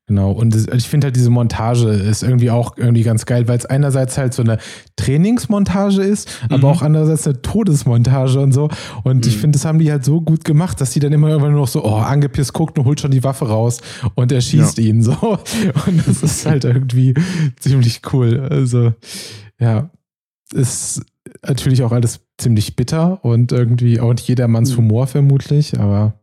Genau, 0.08 0.30
und 0.34 0.54
das, 0.54 0.68
ich 0.68 0.88
finde 0.88 1.06
halt 1.06 1.16
diese 1.16 1.32
Montage 1.32 1.90
ist 1.90 2.22
irgendwie 2.22 2.52
auch 2.52 2.78
irgendwie 2.78 3.02
ganz 3.02 3.26
geil, 3.26 3.48
weil 3.48 3.58
es 3.58 3.66
einerseits 3.66 4.20
halt 4.20 4.36
so 4.36 4.44
eine 4.44 4.60
Trainingsmontage 4.98 6.04
ist, 6.04 6.30
aber 6.50 6.58
Mhm. 6.60 6.66
auch 6.66 6.82
andererseits 6.84 7.26
eine 7.28 7.42
Todesmontage 7.42 8.40
und 8.40 8.52
so. 8.52 8.70
Und 9.04 9.26
ich 9.26 9.36
Mhm. 9.38 9.40
finde, 9.40 9.58
das 9.58 9.66
haben 9.66 9.80
die 9.80 9.90
halt 9.92 10.06
so 10.06 10.22
gut 10.22 10.44
gemacht, 10.44 10.80
dass 10.80 10.92
die 10.92 11.00
dann 11.00 11.12
immer 11.14 11.30
irgendwann 11.30 11.54
nur 11.54 11.62
noch 11.62 11.68
so, 11.68 11.84
oh, 11.84 11.96
angepisst 11.96 12.54
guckt 12.54 12.78
und 12.78 12.86
holt 12.86 13.00
schon 13.02 13.10
die 13.12 13.24
Waffe 13.24 13.48
raus 13.48 13.82
und 14.16 14.32
er 14.32 14.42
schießt 14.42 14.78
ihn 14.78 15.02
so. 15.02 15.14
Und 15.88 16.08
das 16.08 16.22
ist 16.22 16.46
halt 16.46 16.66
irgendwie 16.66 17.14
ziemlich 17.60 18.02
cool. 18.14 18.42
Also, 18.50 18.94
ja, 19.60 19.90
ist 20.56 21.02
natürlich 21.46 21.84
auch 21.84 21.92
alles 21.92 22.22
ziemlich 22.38 22.76
bitter 22.76 23.24
und 23.24 23.52
irgendwie 23.52 24.00
auch 24.00 24.14
nicht 24.14 24.28
jedermanns 24.28 24.72
Mhm. 24.72 24.78
Humor 24.78 25.08
vermutlich, 25.08 25.80
aber 25.80 26.14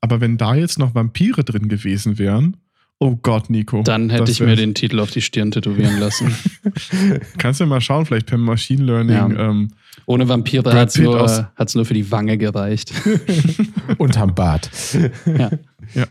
Aber 0.00 0.20
wenn 0.20 0.36
da 0.36 0.54
jetzt 0.54 0.78
noch 0.78 0.94
Vampire 0.94 1.44
drin 1.44 1.68
gewesen 1.68 2.18
wären, 2.18 2.58
oh 2.98 3.16
Gott, 3.22 3.48
Nico. 3.50 3.82
Dann 3.82 4.10
hätte 4.10 4.30
ich 4.30 4.40
mir 4.40 4.54
den 4.54 4.74
Titel 4.74 5.00
auf 5.00 5.10
die 5.10 5.22
Stirn 5.22 5.50
tätowieren 5.50 5.98
lassen. 5.98 6.34
Kannst 7.38 7.58
du 7.60 7.64
ja 7.64 7.68
mal 7.68 7.80
schauen, 7.80 8.04
vielleicht 8.04 8.26
per 8.26 8.38
Machine 8.38 8.84
Learning. 8.84 9.16
Ja. 9.16 9.48
Ähm, 9.50 9.68
Ohne 10.06 10.28
Vampire 10.28 10.72
hat 10.74 10.90
es 10.90 10.98
nur, 10.98 11.50
nur 11.74 11.84
für 11.84 11.94
die 11.94 12.10
Wange 12.10 12.36
gereicht. 12.36 12.92
unterm 13.98 14.34
Bart. 14.34 14.70
ja. 15.26 15.50
Ja. 15.94 16.06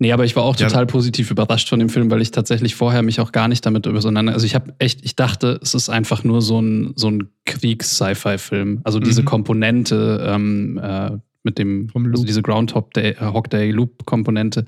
Nee, 0.00 0.12
aber 0.12 0.24
ich 0.24 0.36
war 0.36 0.44
auch 0.44 0.56
Ja. 0.56 0.68
total 0.68 0.86
positiv 0.86 1.30
überrascht 1.30 1.68
von 1.68 1.80
dem 1.80 1.88
Film, 1.88 2.10
weil 2.10 2.22
ich 2.22 2.30
tatsächlich 2.30 2.74
vorher 2.76 3.02
mich 3.02 3.18
auch 3.20 3.32
gar 3.32 3.48
nicht 3.48 3.66
damit 3.66 3.86
auseinander. 3.86 4.32
Also 4.32 4.46
ich 4.46 4.54
habe 4.54 4.72
echt, 4.78 5.04
ich 5.04 5.16
dachte, 5.16 5.58
es 5.62 5.74
ist 5.74 5.88
einfach 5.88 6.22
nur 6.22 6.40
so 6.40 6.60
ein, 6.60 6.92
so 6.94 7.10
ein 7.10 7.28
Kriegs-Sci-Fi-Film. 7.46 8.80
Also 8.84 9.00
diese 9.00 9.22
Mhm. 9.22 9.26
Komponente 9.26 10.24
ähm, 10.28 10.78
äh, 10.82 11.18
mit 11.42 11.58
dem, 11.58 11.88
Vom 11.88 12.06
also 12.06 12.24
diese 12.24 12.42
Groundhog 12.42 12.92
Day, 12.94 13.10
äh, 13.12 13.32
Hog 13.32 13.50
Day 13.50 13.70
Loop-Komponente, 13.72 14.66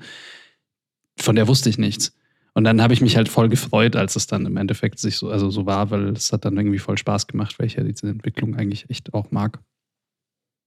von 1.17 1.35
der 1.35 1.47
wusste 1.47 1.69
ich 1.69 1.77
nichts. 1.77 2.13
Und 2.53 2.65
dann 2.65 2.81
habe 2.81 2.93
ich 2.93 2.99
mich 2.99 3.15
halt 3.15 3.29
voll 3.29 3.47
gefreut, 3.47 3.95
als 3.95 4.17
es 4.17 4.27
dann 4.27 4.45
im 4.45 4.57
Endeffekt 4.57 4.99
sich 4.99 5.15
so, 5.17 5.29
also 5.29 5.49
so 5.49 5.65
war, 5.65 5.91
weil 5.91 6.09
es 6.09 6.33
hat 6.33 6.43
dann 6.43 6.57
irgendwie 6.57 6.79
voll 6.79 6.97
Spaß 6.97 7.27
gemacht, 7.27 7.57
weil 7.57 7.67
ich 7.67 7.75
ja 7.75 7.83
diese 7.83 8.09
Entwicklung 8.09 8.55
eigentlich 8.55 8.89
echt 8.89 9.13
auch 9.13 9.31
mag. 9.31 9.59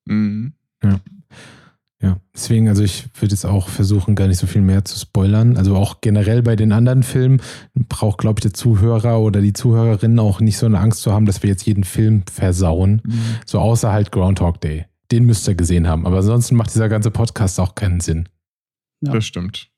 mhm. 0.07 0.53
Ja, 0.83 1.01
deswegen, 2.35 2.69
also 2.69 2.83
ich 2.83 3.05
würde 3.21 3.35
jetzt 3.35 3.47
auch 3.47 3.69
versuchen, 3.69 4.15
gar 4.15 4.27
nicht 4.29 4.39
so 4.39 4.47
viel 4.47 4.61
mehr 4.63 4.85
zu 4.85 4.99
spoilern. 4.99 5.57
Also 5.57 5.77
auch 5.77 6.01
generell 6.01 6.43
bei 6.43 6.57
den 6.57 6.73
anderen 6.73 7.03
Filmen 7.03 7.41
braucht, 7.75 8.19
glaube 8.19 8.39
ich, 8.39 8.43
der 8.43 8.53
Zuhörer 8.53 9.21
oder 9.21 9.41
die 9.41 9.53
Zuhörerin 9.53 10.19
auch 10.19 10.41
nicht 10.41 10.59
so 10.59 10.67
eine 10.67 10.79
Angst 10.81 11.01
zu 11.03 11.13
haben, 11.13 11.25
dass 11.27 11.43
wir 11.43 11.51
jetzt 11.51 11.65
jeden 11.67 11.85
Film 11.85 12.25
versauen. 12.31 13.03
So 13.47 13.59
außer 13.59 13.93
halt 13.93 14.13
Groundhog 14.13 14.61
Day. 14.61 14.87
Den 15.13 15.25
müsst 15.25 15.49
ihr 15.49 15.55
gesehen 15.55 15.87
haben. 15.89 16.07
Aber 16.07 16.19
ansonsten 16.19 16.57
macht 16.57 16.75
dieser 16.75 16.89
ganze 16.89 17.11
Podcast 17.11 17.59
auch 17.61 17.75
keinen 17.75 18.01
Sinn. 18.01 18.29
Ja. 19.01 19.13
Das 19.13 19.25
stimmt. 19.25 19.71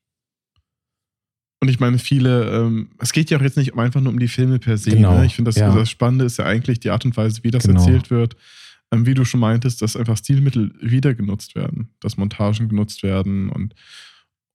Und 1.61 1.68
ich 1.68 1.81
meine, 1.81 1.98
viele, 1.98 2.50
ähm, 2.50 2.90
es 2.98 3.12
geht 3.12 3.31
ja 3.31 3.38
auch 3.38 3.42
jetzt 3.42 3.57
nicht 3.57 3.76
einfach 3.76 4.00
nur 4.00 4.12
um 4.12 4.18
die 4.18 4.29
Filme 4.29 4.59
per 4.59 4.76
se. 4.76 4.90
Genau, 4.90 5.18
Ne? 5.18 5.26
Ich 5.26 5.35
finde, 5.35 5.48
das, 5.50 5.57
ja. 5.57 5.74
das 5.74 5.88
Spannende 5.90 6.24
ist 6.24 6.38
ja 6.38 6.44
eigentlich 6.44 6.81
die 6.81 6.90
Art 6.90 7.05
und 7.05 7.16
Weise, 7.16 7.42
wie 7.44 7.50
das 7.50 7.64
Genau. 7.64 7.81
erzählt 7.81 8.11
wird. 8.11 8.37
Ähm, 8.92 9.07
wie 9.07 9.14
du 9.14 9.25
schon 9.25 9.40
meintest, 9.40 9.83
dass 9.83 9.96
einfach 9.96 10.16
Stilmittel 10.16 10.72
wieder 10.81 11.12
genutzt 11.14 11.57
werden, 11.57 11.88
dass 12.01 12.16
Montagen 12.16 12.68
genutzt 12.68 13.03
werden 13.03 13.51
und, 13.51 13.75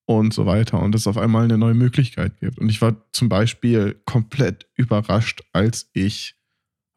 und 0.06 0.34
so 0.34 0.46
weiter. 0.46 0.82
Und 0.82 0.96
es 0.96 1.08
auf 1.08 1.17
einmal 1.17 1.44
eine 1.44 1.58
neue 1.58 1.74
Möglichkeit 1.74 2.39
gibt. 2.39 2.58
Und 2.60 2.70
ich 2.70 2.82
war 2.82 2.96
zum 3.12 3.28
Beispiel 3.30 4.00
komplett 4.06 4.67
überrascht, 4.76 5.41
als 5.52 5.89
ich 5.94 6.36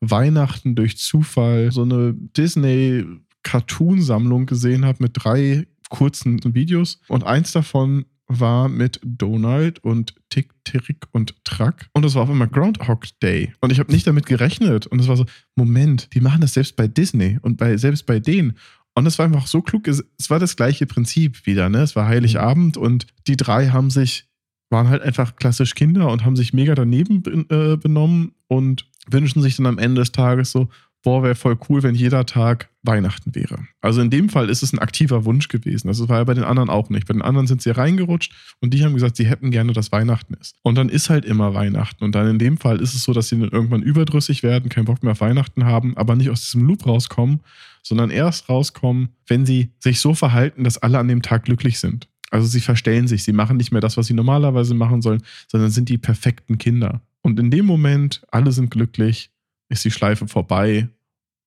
Weihnachten 0.01 0.77
durch 0.77 0.99
Zufall 0.99 1.73
so 1.73 1.83
eine 1.83 2.15
Disney-Cartoon-Sammlung 2.15 4.47
gesehen 4.47 4.85
habe 4.85 5.03
mit 5.03 5.13
drei 5.15 5.67
kurzen 5.89 6.39
Videos. 6.55 7.01
Und 7.09 7.25
eins 7.25 7.51
davon 7.53 8.05
war 8.27 8.69
mit 8.69 9.01
Donald 9.03 9.83
und 9.83 10.15
Tick, 10.35 10.51
Tick 10.65 11.07
und 11.13 11.45
Track. 11.45 11.89
Und 11.93 12.05
das 12.05 12.17
war 12.17 12.23
auf 12.23 12.31
einmal 12.31 12.49
Groundhog 12.49 13.07
Day. 13.23 13.53
Und 13.61 13.71
ich 13.71 13.79
habe 13.79 13.93
nicht 13.93 14.05
damit 14.07 14.27
gerechnet. 14.27 14.87
Und 14.89 15.01
es 15.01 15.07
war 15.07 15.17
so, 15.17 15.27
Moment, 15.55 16.13
die 16.13 16.21
machen 16.21 16.41
das 16.41 16.55
selbst 16.55 16.75
bei 16.75 16.89
Disney 16.89 17.39
und 17.41 17.57
bei, 17.57 17.77
selbst 17.77 18.05
bei 18.05 18.19
denen. 18.19 18.55
Und 18.95 19.07
es 19.07 19.17
war 19.19 19.27
einfach 19.27 19.47
so 19.47 19.63
klug, 19.63 19.87
es, 19.87 20.05
es 20.19 20.31
war 20.31 20.41
das 20.41 20.57
gleiche 20.57 20.87
Prinzip 20.87 21.47
wieder, 21.47 21.69
ne? 21.69 21.83
Es 21.83 21.95
war 21.95 22.09
Heiligabend 22.09 22.77
und 22.77 23.07
die 23.29 23.37
drei 23.37 23.69
haben 23.69 23.91
sich, 23.91 24.27
waren 24.71 24.89
halt 24.89 25.03
einfach 25.03 25.37
klassisch 25.37 25.75
Kinder 25.75 26.11
und 26.11 26.25
haben 26.25 26.37
sich 26.37 26.53
mega 26.53 26.75
daneben 26.75 27.23
äh, 27.51 27.77
benommen 27.77 28.33
und 28.49 28.87
wünschen 29.09 29.41
sich 29.41 29.57
dann 29.57 29.67
am 29.67 29.79
Ende 29.79 30.01
des 30.01 30.11
Tages 30.11 30.51
so, 30.51 30.69
boah, 31.05 31.23
wäre 31.23 31.35
voll 31.35 31.57
cool, 31.69 31.83
wenn 31.83 31.95
jeder 31.95 32.27
Tag 32.27 32.71
Weihnachten 32.83 33.35
wäre. 33.35 33.59
Also 33.81 34.01
in 34.01 34.11
dem 34.11 34.29
Fall 34.29 34.51
ist 34.51 34.63
es 34.63 34.73
ein 34.73 34.79
aktiver 34.79 35.25
Wunsch 35.25 35.49
gewesen. 35.49 35.87
Das 35.87 36.07
war 36.09 36.19
ja 36.19 36.25
bei 36.25 36.35
den 36.35 36.45
anderen 36.45 36.71
auch 36.71 36.91
nicht. 36.91 37.07
Bei 37.07 37.13
den 37.13 37.23
anderen 37.23 37.47
sind 37.47 37.63
sie 37.63 37.71
reingerutscht 37.71 38.33
und 38.61 38.75
die 38.75 38.85
haben 38.85 38.95
gesagt, 38.95 39.17
sie 39.17 39.27
hätten 39.27 39.51
gerne, 39.51 39.73
dass 39.73 39.93
Weihnachten 39.93 40.35
ist. 40.35 40.57
Und 40.63 40.77
dann 40.77 40.89
ist 40.89 41.11
halt 41.11 41.25
immer 41.25 41.55
Weihnachten. 41.55 42.03
Und 42.03 42.15
dann 42.15 42.29
in 42.29 42.39
dem 42.39 42.57
Fall 42.57 42.81
ist 42.81 42.95
es 42.95 43.05
so, 43.05 43.13
dass 43.13 43.29
sie 43.29 43.39
dann 43.39 43.51
irgendwann 43.51 43.83
überdrüssig 43.83 44.43
werden, 44.43 44.71
keinen 44.71 44.87
Bock 44.87 45.03
mehr 45.03 45.13
auf 45.13 45.21
Weihnachten 45.21 45.65
haben, 45.65 45.97
aber 45.97 46.17
nicht 46.17 46.31
aus 46.31 46.41
diesem 46.41 46.67
Loop 46.67 46.87
rauskommen, 46.87 47.41
sondern 47.83 48.11
erst 48.11 48.49
rauskommen, 48.49 49.11
wenn 49.27 49.45
sie 49.47 49.73
sich 49.79 50.01
so 50.01 50.15
verhalten, 50.15 50.65
dass 50.65 50.79
alle 50.79 50.99
an 50.99 51.09
dem 51.09 51.23
Tag 51.23 51.45
glücklich 51.45 51.79
sind. 51.79 52.09
Also 52.31 52.47
sie 52.47 52.61
verstellen 52.61 53.07
sich, 53.09 53.23
sie 53.23 53.33
machen 53.33 53.59
nicht 53.59 53.73
mehr 53.73 53.83
das, 53.83 53.97
was 53.97 54.07
sie 54.07 54.15
normalerweise 54.15 54.75
machen 54.75 55.03
sollen, 55.03 55.23
sondern 55.49 55.71
sind 55.71 55.89
die 55.91 55.99
perfekten 55.99 56.59
Kinder. 56.59 57.03
Und 57.21 57.39
in 57.39 57.51
dem 57.51 57.65
Moment, 57.65 58.23
alle 58.31 58.53
sind 58.53 58.71
glücklich, 58.71 59.31
ist 59.75 59.85
die 59.85 59.91
Schleife 59.91 60.27
vorbei 60.29 60.89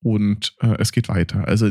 und 0.02 0.54
äh, 0.60 0.76
es 0.78 0.92
geht 0.92 1.08
weiter. 1.08 1.46
Also 1.48 1.70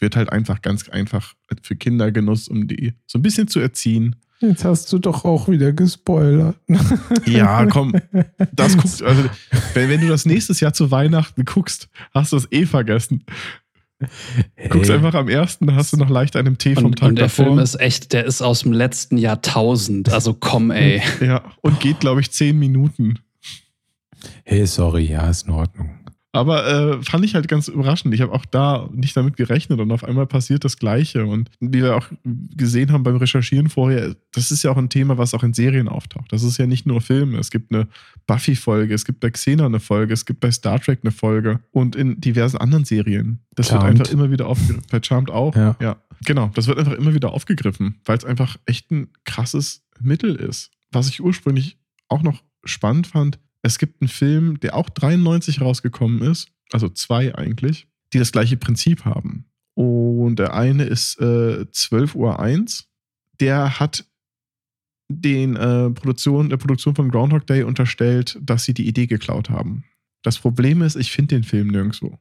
wird 0.00 0.16
halt 0.16 0.32
einfach 0.32 0.62
ganz 0.62 0.88
einfach 0.88 1.34
für 1.62 1.76
Kindergenuss, 1.76 2.48
um 2.48 2.66
die 2.66 2.94
so 3.06 3.18
ein 3.18 3.22
bisschen 3.22 3.48
zu 3.48 3.60
erziehen. 3.60 4.16
Jetzt 4.40 4.64
hast 4.64 4.92
du 4.92 4.98
doch 4.98 5.24
auch 5.24 5.48
wieder 5.48 5.72
gespoilert. 5.72 6.56
Ja, 7.26 7.64
komm, 7.66 7.94
das 8.52 8.76
guckt, 8.76 9.00
also 9.06 9.24
wenn, 9.74 9.88
wenn 9.88 10.00
du 10.00 10.08
das 10.08 10.26
nächstes 10.26 10.58
Jahr 10.60 10.72
zu 10.72 10.90
Weihnachten 10.90 11.44
guckst, 11.44 11.88
hast 12.12 12.32
du 12.32 12.36
es 12.36 12.50
eh 12.50 12.66
vergessen. 12.66 13.24
Guckst 14.70 14.90
Hey. 14.90 14.96
einfach 14.96 15.14
am 15.14 15.28
ersten, 15.28 15.68
da 15.68 15.76
hast 15.76 15.92
du 15.92 15.96
noch 15.96 16.10
leicht 16.10 16.34
einen 16.34 16.58
Tee 16.58 16.74
vom 16.74 16.86
Und, 16.86 16.98
Tag 16.98 17.10
und 17.10 17.16
der 17.16 17.26
davor. 17.26 17.44
Film 17.44 17.58
ist 17.60 17.78
echt, 17.78 18.12
der 18.12 18.24
ist 18.24 18.42
aus 18.42 18.62
dem 18.62 18.72
letzten 18.72 19.16
Jahrtausend. 19.16 20.10
Also 20.12 20.34
komm, 20.34 20.72
ey. 20.72 21.00
ja, 21.20 21.44
und 21.60 21.78
geht, 21.78 22.00
glaube 22.00 22.20
ich, 22.20 22.32
zehn 22.32 22.58
Minuten. 22.58 23.20
Hey, 24.44 24.66
sorry, 24.66 25.04
ja, 25.04 25.28
ist 25.28 25.46
in 25.46 25.52
Ordnung. 25.52 26.02
Aber 26.34 26.66
äh, 26.66 27.02
fand 27.02 27.26
ich 27.26 27.34
halt 27.34 27.46
ganz 27.46 27.68
überraschend. 27.68 28.14
Ich 28.14 28.22
habe 28.22 28.32
auch 28.32 28.46
da 28.46 28.88
nicht 28.90 29.14
damit 29.14 29.36
gerechnet 29.36 29.80
und 29.80 29.92
auf 29.92 30.02
einmal 30.02 30.26
passiert 30.26 30.64
das 30.64 30.78
Gleiche. 30.78 31.26
Und 31.26 31.50
wie 31.60 31.82
wir 31.82 31.94
auch 31.94 32.06
gesehen 32.24 32.90
haben 32.90 33.02
beim 33.02 33.16
Recherchieren 33.16 33.68
vorher, 33.68 34.16
das 34.32 34.50
ist 34.50 34.62
ja 34.62 34.70
auch 34.70 34.78
ein 34.78 34.88
Thema, 34.88 35.18
was 35.18 35.34
auch 35.34 35.42
in 35.42 35.52
Serien 35.52 35.88
auftaucht. 35.88 36.32
Das 36.32 36.42
ist 36.42 36.56
ja 36.56 36.66
nicht 36.66 36.86
nur 36.86 37.02
Filme. 37.02 37.38
Es 37.38 37.50
gibt 37.50 37.72
eine 37.72 37.86
Buffy-Folge, 38.26 38.94
es 38.94 39.04
gibt 39.04 39.20
bei 39.20 39.28
Xena 39.28 39.66
eine 39.66 39.78
Folge, 39.78 40.14
es 40.14 40.24
gibt 40.24 40.40
bei 40.40 40.50
Star 40.50 40.80
Trek 40.80 41.00
eine 41.02 41.12
Folge 41.12 41.60
und 41.70 41.96
in 41.96 42.18
diversen 42.18 42.56
anderen 42.56 42.86
Serien. 42.86 43.40
Das 43.54 43.68
Charmed. 43.68 43.98
wird 43.98 44.00
einfach 44.00 44.12
immer 44.14 44.30
wieder 44.30 44.46
aufgegriffen. 44.46 44.86
Bei 44.90 45.02
Charmed 45.02 45.30
auch. 45.30 45.54
Ja. 45.54 45.76
ja. 45.80 45.96
Genau, 46.24 46.50
das 46.54 46.66
wird 46.66 46.78
einfach 46.78 46.94
immer 46.94 47.12
wieder 47.12 47.32
aufgegriffen, 47.32 48.00
weil 48.06 48.16
es 48.16 48.24
einfach 48.24 48.56
echt 48.64 48.90
ein 48.90 49.08
krasses 49.24 49.82
Mittel 50.00 50.36
ist. 50.36 50.70
Was 50.92 51.08
ich 51.08 51.22
ursprünglich 51.22 51.76
auch 52.08 52.22
noch 52.22 52.42
spannend 52.64 53.06
fand, 53.06 53.38
es 53.62 53.78
gibt 53.78 54.02
einen 54.02 54.08
Film, 54.08 54.60
der 54.60 54.76
auch 54.76 54.90
93 54.90 55.60
rausgekommen 55.60 56.22
ist, 56.22 56.48
also 56.72 56.88
zwei 56.88 57.34
eigentlich, 57.34 57.86
die 58.12 58.18
das 58.18 58.32
gleiche 58.32 58.56
Prinzip 58.56 59.04
haben. 59.04 59.46
Und 59.74 60.36
der 60.36 60.54
eine 60.54 60.84
ist 60.84 61.20
äh, 61.20 61.70
12 61.70 62.14
Uhr 62.14 62.40
1. 62.40 62.88
Der 63.40 63.80
hat 63.80 64.04
den 65.08 65.56
äh, 65.56 65.90
Produktion, 65.90 66.50
der 66.50 66.56
Produktion 66.56 66.94
von 66.94 67.10
Groundhog 67.10 67.46
Day 67.46 67.62
unterstellt, 67.62 68.38
dass 68.42 68.64
sie 68.64 68.74
die 68.74 68.86
Idee 68.86 69.06
geklaut 69.06 69.50
haben. 69.50 69.84
Das 70.22 70.38
Problem 70.38 70.82
ist, 70.82 70.96
ich 70.96 71.12
finde 71.12 71.36
den 71.36 71.44
Film 71.44 71.68
nirgendwo. 71.68 72.18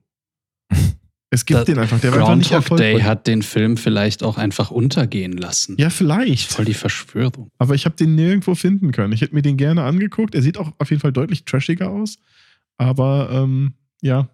Es 1.33 1.45
gibt 1.45 1.61
Da- 1.61 1.63
den 1.63 1.79
einfach, 1.79 1.99
der 2.01 2.11
war 2.11 2.19
einfach 2.19 2.35
nicht 2.35 2.49
Groundhog 2.51 2.77
Day 2.77 2.99
hat 3.01 3.25
den 3.25 3.41
Film 3.41 3.77
vielleicht 3.77 4.21
auch 4.21 4.37
einfach 4.37 4.69
untergehen 4.69 5.31
lassen. 5.33 5.75
Ja, 5.79 5.89
vielleicht. 5.89 6.51
Voll 6.51 6.65
die 6.65 6.73
Verschwörung. 6.73 7.49
Aber 7.57 7.73
ich 7.73 7.85
habe 7.85 7.95
den 7.95 8.15
nirgendwo 8.15 8.53
finden 8.53 8.91
können. 8.91 9.13
Ich 9.13 9.21
hätte 9.21 9.33
mir 9.33 9.41
den 9.41 9.55
gerne 9.57 9.83
angeguckt. 9.83 10.35
Er 10.35 10.41
sieht 10.41 10.57
auch 10.57 10.73
auf 10.77 10.89
jeden 10.89 11.01
Fall 11.01 11.13
deutlich 11.13 11.45
trashiger 11.45 11.89
aus. 11.89 12.17
Aber 12.77 13.29
ähm, 13.31 13.73
ja, 14.01 14.27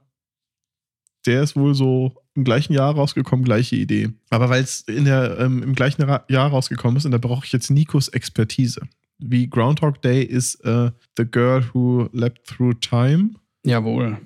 der 1.27 1.43
ist 1.43 1.55
wohl 1.55 1.75
so 1.75 2.15
im 2.33 2.43
gleichen 2.43 2.73
Jahr 2.73 2.95
rausgekommen, 2.95 3.45
gleiche 3.45 3.75
Idee. 3.75 4.09
Aber 4.29 4.49
weil 4.49 4.63
es 4.63 4.83
ähm, 4.87 5.61
im 5.63 5.75
gleichen 5.75 6.01
Ra 6.03 6.23
Jahr 6.29 6.49
rausgekommen 6.49 6.97
ist, 6.97 7.05
und 7.05 7.11
da 7.11 7.17
brauche 7.19 7.45
ich 7.45 7.51
jetzt 7.51 7.69
Nikos 7.69 8.07
Expertise. 8.07 8.81
Wie 9.19 9.47
Groundhog 9.49 10.01
Day 10.01 10.23
ist 10.23 10.55
äh, 10.65 10.91
The 11.17 11.25
Girl 11.25 11.63
Who 11.73 12.09
Leapt 12.13 12.47
Through 12.47 12.75
Time, 12.79 13.31
Jawohl. 13.65 14.17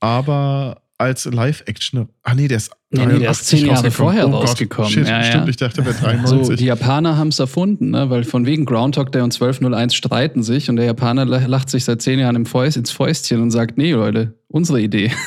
aber 0.00 0.82
als 0.98 1.24
Live-Action. 1.24 2.08
Ah, 2.24 2.34
nee, 2.34 2.48
der 2.48 2.56
ist. 2.58 2.70
Nee, 2.90 3.06
nee, 3.06 3.20
der 3.20 3.30
ist 3.30 3.50
83 3.50 3.60
zehn 3.60 3.66
Jahre 3.66 3.90
vorher 3.90 4.28
oh 4.28 4.32
rausgekommen. 4.32 4.90
Shit, 4.90 5.06
Ja, 5.06 5.18
ja. 5.18 5.24
stimmt, 5.24 5.48
ich 5.48 5.56
dachte, 5.56 5.82
der 5.82 5.86
wäre 5.86 5.94
So, 6.26 6.36
93. 6.36 6.56
die 6.56 6.64
Japaner 6.64 7.16
haben 7.16 7.28
es 7.28 7.38
erfunden, 7.38 7.90
ne? 7.90 8.10
weil 8.10 8.24
von 8.24 8.46
wegen 8.46 8.64
Groundhog 8.64 9.12
Day 9.12 9.22
und 9.22 9.32
1201 9.32 9.94
streiten 9.94 10.42
sich 10.42 10.68
und 10.68 10.74
der 10.76 10.86
Japaner 10.86 11.24
lacht 11.24 11.70
sich 11.70 11.84
seit 11.84 12.02
zehn 12.02 12.18
Jahren 12.18 12.34
im 12.36 12.46
Fäust, 12.46 12.76
ins 12.76 12.90
Fäustchen 12.90 13.40
und 13.40 13.52
sagt, 13.52 13.78
nee, 13.78 13.92
Leute, 13.92 14.34
unsere 14.48 14.80
Idee. 14.80 15.12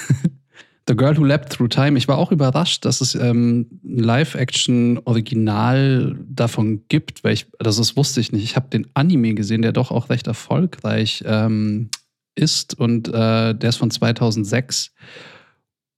The 0.88 0.96
Girl 0.96 1.16
Who 1.16 1.24
Leapt 1.24 1.54
Through 1.54 1.70
Time. 1.70 1.96
Ich 1.98 2.08
war 2.08 2.18
auch 2.18 2.32
überrascht, 2.32 2.86
dass 2.86 3.02
es 3.02 3.14
ähm, 3.16 3.68
ein 3.84 4.00
Live-Action-Original 4.00 6.18
davon 6.28 6.82
gibt, 6.90 7.24
weil 7.24 7.34
ich, 7.34 7.46
also 7.60 7.80
das 7.80 7.96
wusste 7.96 8.20
ich 8.20 8.32
nicht. 8.32 8.44
Ich 8.44 8.56
habe 8.56 8.68
den 8.70 8.88
Anime 8.96 9.36
gesehen, 9.36 9.62
der 9.62 9.72
doch 9.72 9.92
auch 9.92 10.10
recht 10.10 10.26
erfolgreich 10.28 11.24
ähm, 11.26 11.90
ist 12.36 12.78
und 12.80 13.08
äh, 13.10 13.54
der 13.54 13.70
ist 13.70 13.78
von 13.78 13.92
2006. 13.92 14.92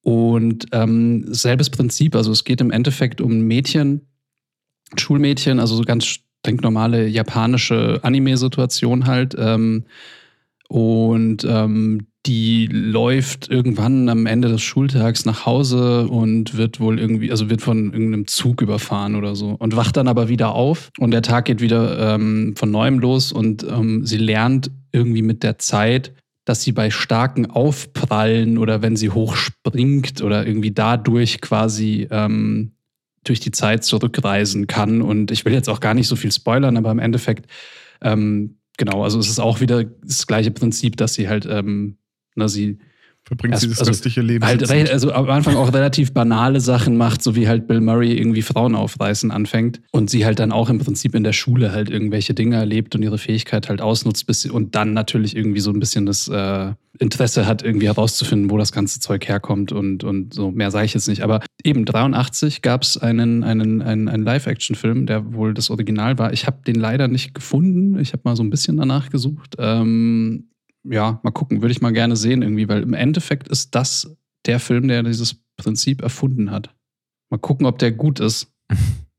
Und 0.03 0.67
ähm, 0.73 1.33
selbes 1.33 1.69
Prinzip, 1.69 2.15
also 2.15 2.31
es 2.31 2.43
geht 2.43 2.61
im 2.61 2.71
Endeffekt 2.71 3.21
um 3.21 3.39
Mädchen, 3.41 4.01
Schulmädchen, 4.97 5.59
also 5.59 5.75
so 5.75 5.83
ganz 5.83 6.19
normale 6.45 7.07
japanische 7.07 7.99
Anime-Situation 8.03 9.07
halt. 9.07 9.33
Ähm, 9.37 9.85
und 10.67 11.45
ähm, 11.45 12.07
die 12.25 12.67
läuft 12.67 13.49
irgendwann 13.49 14.07
am 14.07 14.25
Ende 14.25 14.47
des 14.47 14.61
Schultags 14.61 15.25
nach 15.25 15.45
Hause 15.45 16.07
und 16.07 16.55
wird 16.55 16.79
wohl 16.79 16.99
irgendwie, 16.99 17.31
also 17.31 17.49
wird 17.49 17.61
von 17.61 17.91
irgendeinem 17.91 18.27
Zug 18.27 18.61
überfahren 18.61 19.15
oder 19.15 19.35
so 19.35 19.55
und 19.59 19.75
wacht 19.75 19.97
dann 19.97 20.07
aber 20.07 20.29
wieder 20.29 20.55
auf 20.55 20.89
und 20.97 21.11
der 21.11 21.21
Tag 21.21 21.45
geht 21.45 21.59
wieder 21.59 22.15
ähm, 22.15 22.55
von 22.57 22.71
neuem 22.71 22.99
los 22.99 23.33
und 23.33 23.63
ähm, 23.63 24.05
sie 24.05 24.17
lernt 24.17 24.71
irgendwie 24.93 25.21
mit 25.21 25.43
der 25.43 25.59
Zeit, 25.59 26.13
dass 26.45 26.61
sie 26.61 26.71
bei 26.71 26.89
starken 26.89 27.49
Aufprallen 27.49 28.57
oder 28.57 28.81
wenn 28.81 28.95
sie 28.95 29.09
hochspringt 29.09 30.21
oder 30.21 30.45
irgendwie 30.45 30.71
dadurch 30.71 31.39
quasi 31.41 32.07
ähm, 32.11 32.73
durch 33.23 33.39
die 33.39 33.51
Zeit 33.51 33.83
zurückreisen 33.83 34.67
kann. 34.67 35.01
Und 35.01 35.31
ich 35.31 35.45
will 35.45 35.53
jetzt 35.53 35.69
auch 35.69 35.79
gar 35.79 35.93
nicht 35.93 36.07
so 36.07 36.15
viel 36.15 36.31
spoilern, 36.31 36.77
aber 36.77 36.91
im 36.91 36.99
Endeffekt, 36.99 37.49
ähm, 38.01 38.57
genau, 38.77 39.03
also 39.03 39.19
es 39.19 39.29
ist 39.29 39.39
auch 39.39 39.61
wieder 39.61 39.83
das 39.83 40.27
gleiche 40.27 40.51
Prinzip, 40.51 40.97
dass 40.97 41.13
sie 41.13 41.29
halt, 41.29 41.45
ähm, 41.45 41.97
na, 42.35 42.47
sie 42.47 42.79
Verbringt 43.33 43.53
Erst- 43.53 43.63
sie 43.63 43.69
das 43.69 43.79
also 43.79 43.89
restliche 43.89 44.21
Leben. 44.21 44.45
halt, 44.45 44.69
also 44.91 45.11
am 45.11 45.27
Anfang 45.27 45.55
auch 45.55 45.73
relativ 45.73 46.13
banale 46.13 46.59
Sachen 46.59 46.97
macht, 46.97 47.23
so 47.23 47.35
wie 47.35 47.47
halt 47.47 47.67
Bill 47.67 47.81
Murray 47.81 48.15
irgendwie 48.15 48.43
Frauen 48.43 48.75
aufreißen 48.75 49.31
anfängt 49.31 49.81
und 49.91 50.11
sie 50.11 50.23
halt 50.23 50.37
dann 50.37 50.51
auch 50.51 50.69
im 50.69 50.77
Prinzip 50.77 51.15
in 51.15 51.23
der 51.23 51.33
Schule 51.33 51.71
halt 51.71 51.89
irgendwelche 51.89 52.35
Dinge 52.35 52.57
erlebt 52.57 52.93
und 52.93 53.01
ihre 53.01 53.17
Fähigkeit 53.17 53.69
halt 53.69 53.81
ausnutzt 53.81 54.27
bis 54.27 54.43
sie, 54.43 54.51
und 54.51 54.75
dann 54.75 54.93
natürlich 54.93 55.35
irgendwie 55.35 55.61
so 55.61 55.71
ein 55.71 55.79
bisschen 55.79 56.05
das 56.05 56.27
äh, 56.27 56.73
Interesse 56.99 57.47
hat, 57.47 57.63
irgendwie 57.63 57.87
herauszufinden, 57.87 58.51
wo 58.51 58.57
das 58.59 58.71
ganze 58.71 58.99
Zeug 58.99 59.27
herkommt 59.27 59.71
und, 59.71 60.03
und 60.03 60.31
so. 60.31 60.51
Mehr 60.51 60.69
sage 60.69 60.85
ich 60.85 60.93
jetzt 60.93 61.07
nicht. 61.07 61.23
Aber 61.23 61.39
eben 61.63 61.85
83 61.85 62.61
gab 62.61 62.83
es 62.83 62.97
einen, 62.97 63.43
einen, 63.43 63.81
einen, 63.81 64.07
einen 64.07 64.23
Live-Action-Film, 64.23 65.07
der 65.07 65.33
wohl 65.33 65.55
das 65.55 65.71
Original 65.71 66.19
war. 66.19 66.33
Ich 66.33 66.45
habe 66.45 66.59
den 66.67 66.75
leider 66.75 67.07
nicht 67.07 67.33
gefunden. 67.33 67.97
Ich 67.99 68.13
habe 68.13 68.21
mal 68.25 68.35
so 68.35 68.43
ein 68.43 68.51
bisschen 68.51 68.77
danach 68.77 69.09
gesucht. 69.09 69.55
Ähm, 69.57 70.49
ja, 70.83 71.19
mal 71.23 71.31
gucken, 71.31 71.61
würde 71.61 71.71
ich 71.71 71.81
mal 71.81 71.93
gerne 71.93 72.15
sehen 72.15 72.41
irgendwie, 72.41 72.67
weil 72.67 72.81
im 72.83 72.93
Endeffekt 72.93 73.47
ist 73.47 73.73
das 73.75 74.15
der 74.45 74.59
Film, 74.59 74.87
der 74.87 75.03
dieses 75.03 75.35
Prinzip 75.57 76.01
erfunden 76.01 76.51
hat. 76.51 76.73
Mal 77.29 77.37
gucken, 77.37 77.65
ob 77.65 77.79
der 77.79 77.91
gut 77.91 78.19
ist. 78.19 78.51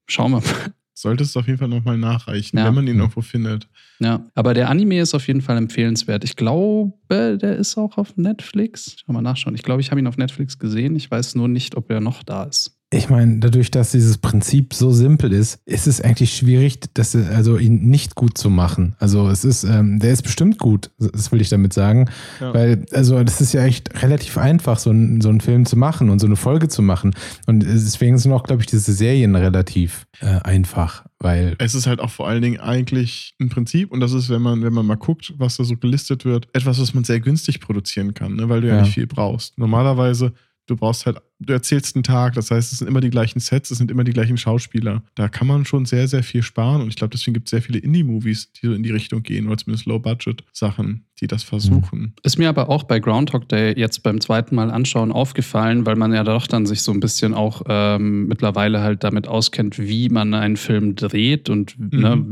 Schauen 0.08 0.32
wir 0.32 0.40
mal. 0.40 0.74
Solltest 0.96 1.34
du 1.34 1.40
auf 1.40 1.46
jeden 1.46 1.58
Fall 1.58 1.68
nochmal 1.68 1.98
nachreichen, 1.98 2.56
Ja. 2.58 2.66
wenn 2.66 2.74
man 2.74 2.86
ihn 2.86 2.98
irgendwo 2.98 3.20
findet. 3.20 3.68
Ja, 3.98 4.24
aber 4.34 4.54
der 4.54 4.70
Anime 4.70 5.00
ist 5.00 5.12
auf 5.14 5.26
jeden 5.26 5.40
Fall 5.42 5.56
empfehlenswert. 5.56 6.22
Ich 6.22 6.36
glaube, 6.36 6.92
der 7.38 7.56
ist 7.56 7.76
auch 7.76 7.98
auf 7.98 8.16
Netflix. 8.16 8.96
Schau 9.04 9.12
mal 9.12 9.20
nachschauen. 9.22 9.54
Ich 9.56 9.62
glaube, 9.62 9.80
ich 9.80 9.90
habe 9.90 10.00
ihn 10.00 10.06
auf 10.06 10.16
Netflix 10.16 10.58
gesehen. 10.58 10.94
Ich 10.94 11.10
weiß 11.10 11.34
nur 11.34 11.48
nicht, 11.48 11.76
ob 11.76 11.90
er 11.90 12.00
noch 12.00 12.22
da 12.22 12.44
ist. 12.44 12.78
Ich 12.96 13.08
meine, 13.10 13.38
dadurch, 13.38 13.70
dass 13.70 13.90
dieses 13.90 14.18
Prinzip 14.18 14.72
so 14.72 14.92
simpel 14.92 15.32
ist, 15.32 15.58
ist 15.66 15.86
es 15.86 16.00
eigentlich 16.00 16.36
schwierig, 16.36 16.78
das, 16.94 17.16
also 17.16 17.58
ihn 17.58 17.88
nicht 17.88 18.14
gut 18.14 18.38
zu 18.38 18.50
machen. 18.50 18.94
Also 19.00 19.28
es 19.28 19.44
ist, 19.44 19.64
ähm, 19.64 19.98
der 19.98 20.12
ist 20.12 20.22
bestimmt 20.22 20.58
gut, 20.58 20.90
das 20.98 21.32
will 21.32 21.40
ich 21.40 21.48
damit 21.48 21.72
sagen. 21.72 22.08
Ja. 22.40 22.54
Weil, 22.54 22.86
also 22.92 23.22
das 23.24 23.40
ist 23.40 23.52
ja 23.52 23.64
echt 23.64 24.02
relativ 24.02 24.38
einfach, 24.38 24.78
so, 24.78 24.90
ein, 24.90 25.20
so 25.20 25.28
einen 25.28 25.40
Film 25.40 25.66
zu 25.66 25.76
machen 25.76 26.08
und 26.08 26.20
so 26.20 26.26
eine 26.26 26.36
Folge 26.36 26.68
zu 26.68 26.82
machen. 26.82 27.14
Und 27.46 27.64
deswegen 27.64 28.16
sind 28.18 28.32
auch, 28.32 28.44
glaube 28.44 28.62
ich, 28.62 28.66
diese 28.66 28.92
Serien 28.92 29.34
relativ 29.34 30.06
äh, 30.20 30.40
einfach, 30.42 31.04
weil 31.18 31.56
Es 31.58 31.74
ist 31.74 31.86
halt 31.86 31.98
auch 32.00 32.10
vor 32.10 32.28
allen 32.28 32.42
Dingen 32.42 32.60
eigentlich 32.60 33.34
ein 33.40 33.48
Prinzip 33.48 33.90
und 33.90 34.00
das 34.00 34.12
ist, 34.12 34.30
wenn 34.30 34.42
man, 34.42 34.62
wenn 34.62 34.72
man 34.72 34.86
mal 34.86 34.96
guckt, 34.96 35.34
was 35.36 35.56
da 35.56 35.64
so 35.64 35.76
gelistet 35.76 36.24
wird, 36.24 36.46
etwas, 36.52 36.80
was 36.80 36.94
man 36.94 37.02
sehr 37.02 37.18
günstig 37.18 37.60
produzieren 37.60 38.14
kann, 38.14 38.36
ne? 38.36 38.48
weil 38.48 38.60
du 38.60 38.68
ja. 38.68 38.76
Ja. 38.76 38.82
nicht 38.82 38.94
viel 38.94 39.08
brauchst. 39.08 39.58
Normalerweise, 39.58 40.32
du 40.66 40.76
brauchst 40.76 41.06
halt, 41.06 41.18
du 41.40 41.52
erzählst 41.52 41.96
einen 41.96 42.02
Tag, 42.02 42.34
das 42.34 42.50
heißt, 42.50 42.72
es 42.72 42.78
sind 42.78 42.88
immer 42.88 43.00
die 43.00 43.10
gleichen 43.10 43.40
Sets, 43.40 43.70
es 43.70 43.78
sind 43.78 43.90
immer 43.90 44.04
die 44.04 44.12
gleichen 44.12 44.36
Schauspieler. 44.36 45.02
Da 45.14 45.28
kann 45.28 45.46
man 45.46 45.64
schon 45.64 45.84
sehr, 45.84 46.08
sehr 46.08 46.22
viel 46.22 46.42
sparen 46.42 46.80
und 46.82 46.88
ich 46.88 46.96
glaube, 46.96 47.12
deswegen 47.12 47.34
gibt 47.34 47.48
es 47.48 47.50
sehr 47.50 47.62
viele 47.62 47.78
Indie-Movies, 47.78 48.52
die 48.52 48.66
so 48.66 48.72
in 48.72 48.82
die 48.82 48.90
Richtung 48.90 49.22
gehen 49.22 49.46
oder 49.46 49.58
zumindest 49.58 49.86
Low-Budget-Sachen, 49.86 51.06
die 51.20 51.26
das 51.26 51.42
versuchen. 51.42 52.14
Ist 52.22 52.38
mir 52.38 52.48
aber 52.48 52.68
auch 52.68 52.84
bei 52.84 52.98
Groundhog 52.98 53.48
Day 53.48 53.78
jetzt 53.78 54.02
beim 54.02 54.20
zweiten 54.20 54.54
Mal 54.54 54.70
anschauen 54.70 55.12
aufgefallen, 55.12 55.86
weil 55.86 55.96
man 55.96 56.12
ja 56.12 56.24
doch 56.24 56.46
dann 56.46 56.66
sich 56.66 56.82
so 56.82 56.92
ein 56.92 57.00
bisschen 57.00 57.34
auch 57.34 57.62
ähm, 57.68 58.26
mittlerweile 58.26 58.80
halt 58.80 59.04
damit 59.04 59.28
auskennt, 59.28 59.78
wie 59.78 60.08
man 60.08 60.34
einen 60.34 60.56
Film 60.56 60.94
dreht 60.94 61.50
und 61.50 61.76
ne, 61.78 62.24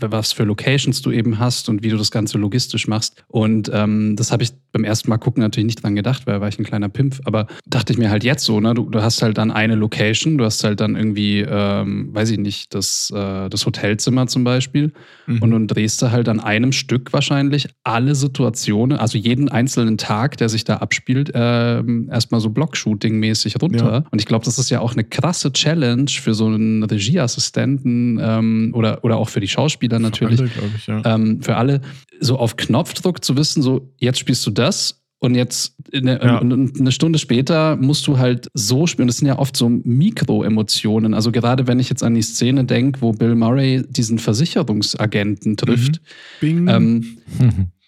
was 0.00 0.32
für 0.32 0.44
Locations 0.44 1.00
du 1.02 1.10
eben 1.10 1.38
hast 1.38 1.68
und 1.68 1.82
wie 1.82 1.88
du 1.88 1.96
das 1.96 2.10
Ganze 2.10 2.38
logistisch 2.38 2.88
machst. 2.88 3.24
Und 3.28 3.70
ähm, 3.72 4.16
das 4.16 4.32
habe 4.32 4.42
ich 4.42 4.52
beim 4.72 4.84
ersten 4.84 5.10
Mal 5.10 5.18
gucken 5.18 5.42
natürlich 5.42 5.66
nicht 5.66 5.82
dran 5.82 5.94
gedacht, 5.94 6.26
weil 6.26 6.34
da 6.34 6.40
war 6.40 6.48
ich 6.48 6.58
ein 6.58 6.64
kleiner 6.64 6.88
Pimp. 6.88 7.20
Aber 7.24 7.46
dachte 7.66 7.92
ich 7.92 7.98
mir 7.98 8.10
halt 8.10 8.24
jetzt 8.24 8.44
so, 8.44 8.58
ne, 8.60 8.74
du, 8.74 8.88
du 8.88 9.02
hast 9.02 9.22
halt 9.22 9.38
dann 9.38 9.50
eine 9.50 9.74
Location, 9.74 10.38
du 10.38 10.44
hast 10.44 10.64
halt 10.64 10.80
dann 10.80 10.96
irgendwie, 10.96 11.40
ähm, 11.40 12.08
weiß 12.12 12.30
ich 12.30 12.38
nicht, 12.38 12.74
das, 12.74 13.12
äh, 13.14 13.48
das 13.48 13.66
Hotelzimmer 13.66 14.26
zum 14.26 14.44
Beispiel. 14.44 14.92
Mhm. 15.26 15.42
Und 15.42 15.50
dann 15.50 15.66
drehst 15.66 16.00
du 16.02 16.10
halt 16.10 16.28
an 16.28 16.40
einem 16.40 16.72
Stück 16.72 17.12
wahrscheinlich 17.12 17.68
alle 17.84 18.14
Situationen, 18.14 18.98
also 18.98 19.18
jeden 19.18 19.50
einzelnen 19.50 19.98
Tag, 19.98 20.38
der 20.38 20.48
sich 20.48 20.64
da 20.64 20.78
abspielt, 20.78 21.30
ähm, 21.34 22.08
erstmal 22.10 22.40
so 22.40 22.48
Blockshooting-mäßig 22.48 23.60
runter. 23.60 23.92
Ja. 23.92 24.04
Und 24.10 24.20
ich 24.20 24.26
glaube, 24.26 24.44
das 24.44 24.58
ist 24.58 24.70
ja 24.70 24.80
auch 24.80 24.92
eine 24.92 25.04
krasse 25.04 25.52
Challenge 25.52 26.08
für 26.08 26.34
so 26.34 26.46
einen 26.46 26.82
Regieassistenten 26.82 28.18
ähm, 28.22 28.72
oder, 28.74 29.04
oder 29.04 29.18
auch 29.18 29.28
für 29.28 29.40
die 29.40 29.48
Schauspieler 29.48 29.81
natürlich. 29.88 30.38
glaube 30.52 30.70
ich, 30.76 30.86
ja. 30.86 31.02
Ähm, 31.04 31.42
für 31.42 31.56
alle 31.56 31.80
so 32.20 32.38
auf 32.38 32.56
Knopfdruck 32.56 33.24
zu 33.24 33.36
wissen, 33.36 33.62
so 33.62 33.92
jetzt 33.98 34.18
spielst 34.18 34.46
du 34.46 34.50
das 34.50 34.98
Und 35.24 35.36
jetzt 35.36 35.76
eine, 35.94 36.20
Ja. 36.20 36.40
eine 36.40 36.90
Stunde 36.90 37.20
später 37.20 37.76
musst 37.76 38.08
du 38.08 38.18
halt 38.18 38.48
so 38.54 38.88
spielen. 38.88 39.06
Das 39.06 39.18
sind 39.18 39.28
ja 39.28 39.38
oft 39.38 39.56
so 39.56 39.68
Mikroemotionen. 39.68 41.14
Also 41.14 41.30
gerade 41.30 41.68
wenn 41.68 41.78
ich 41.78 41.88
jetzt 41.88 42.02
an 42.02 42.14
die 42.14 42.22
Szene 42.22 42.64
denke, 42.64 43.00
wo 43.02 43.12
Bill 43.12 43.36
Murray 43.36 43.84
diesen 43.88 44.18
Versicherungsagenten 44.18 45.56
trifft, 45.56 46.00
Bing. 46.40 46.66
ähm, 46.68 47.18
Mhm. 47.38 47.66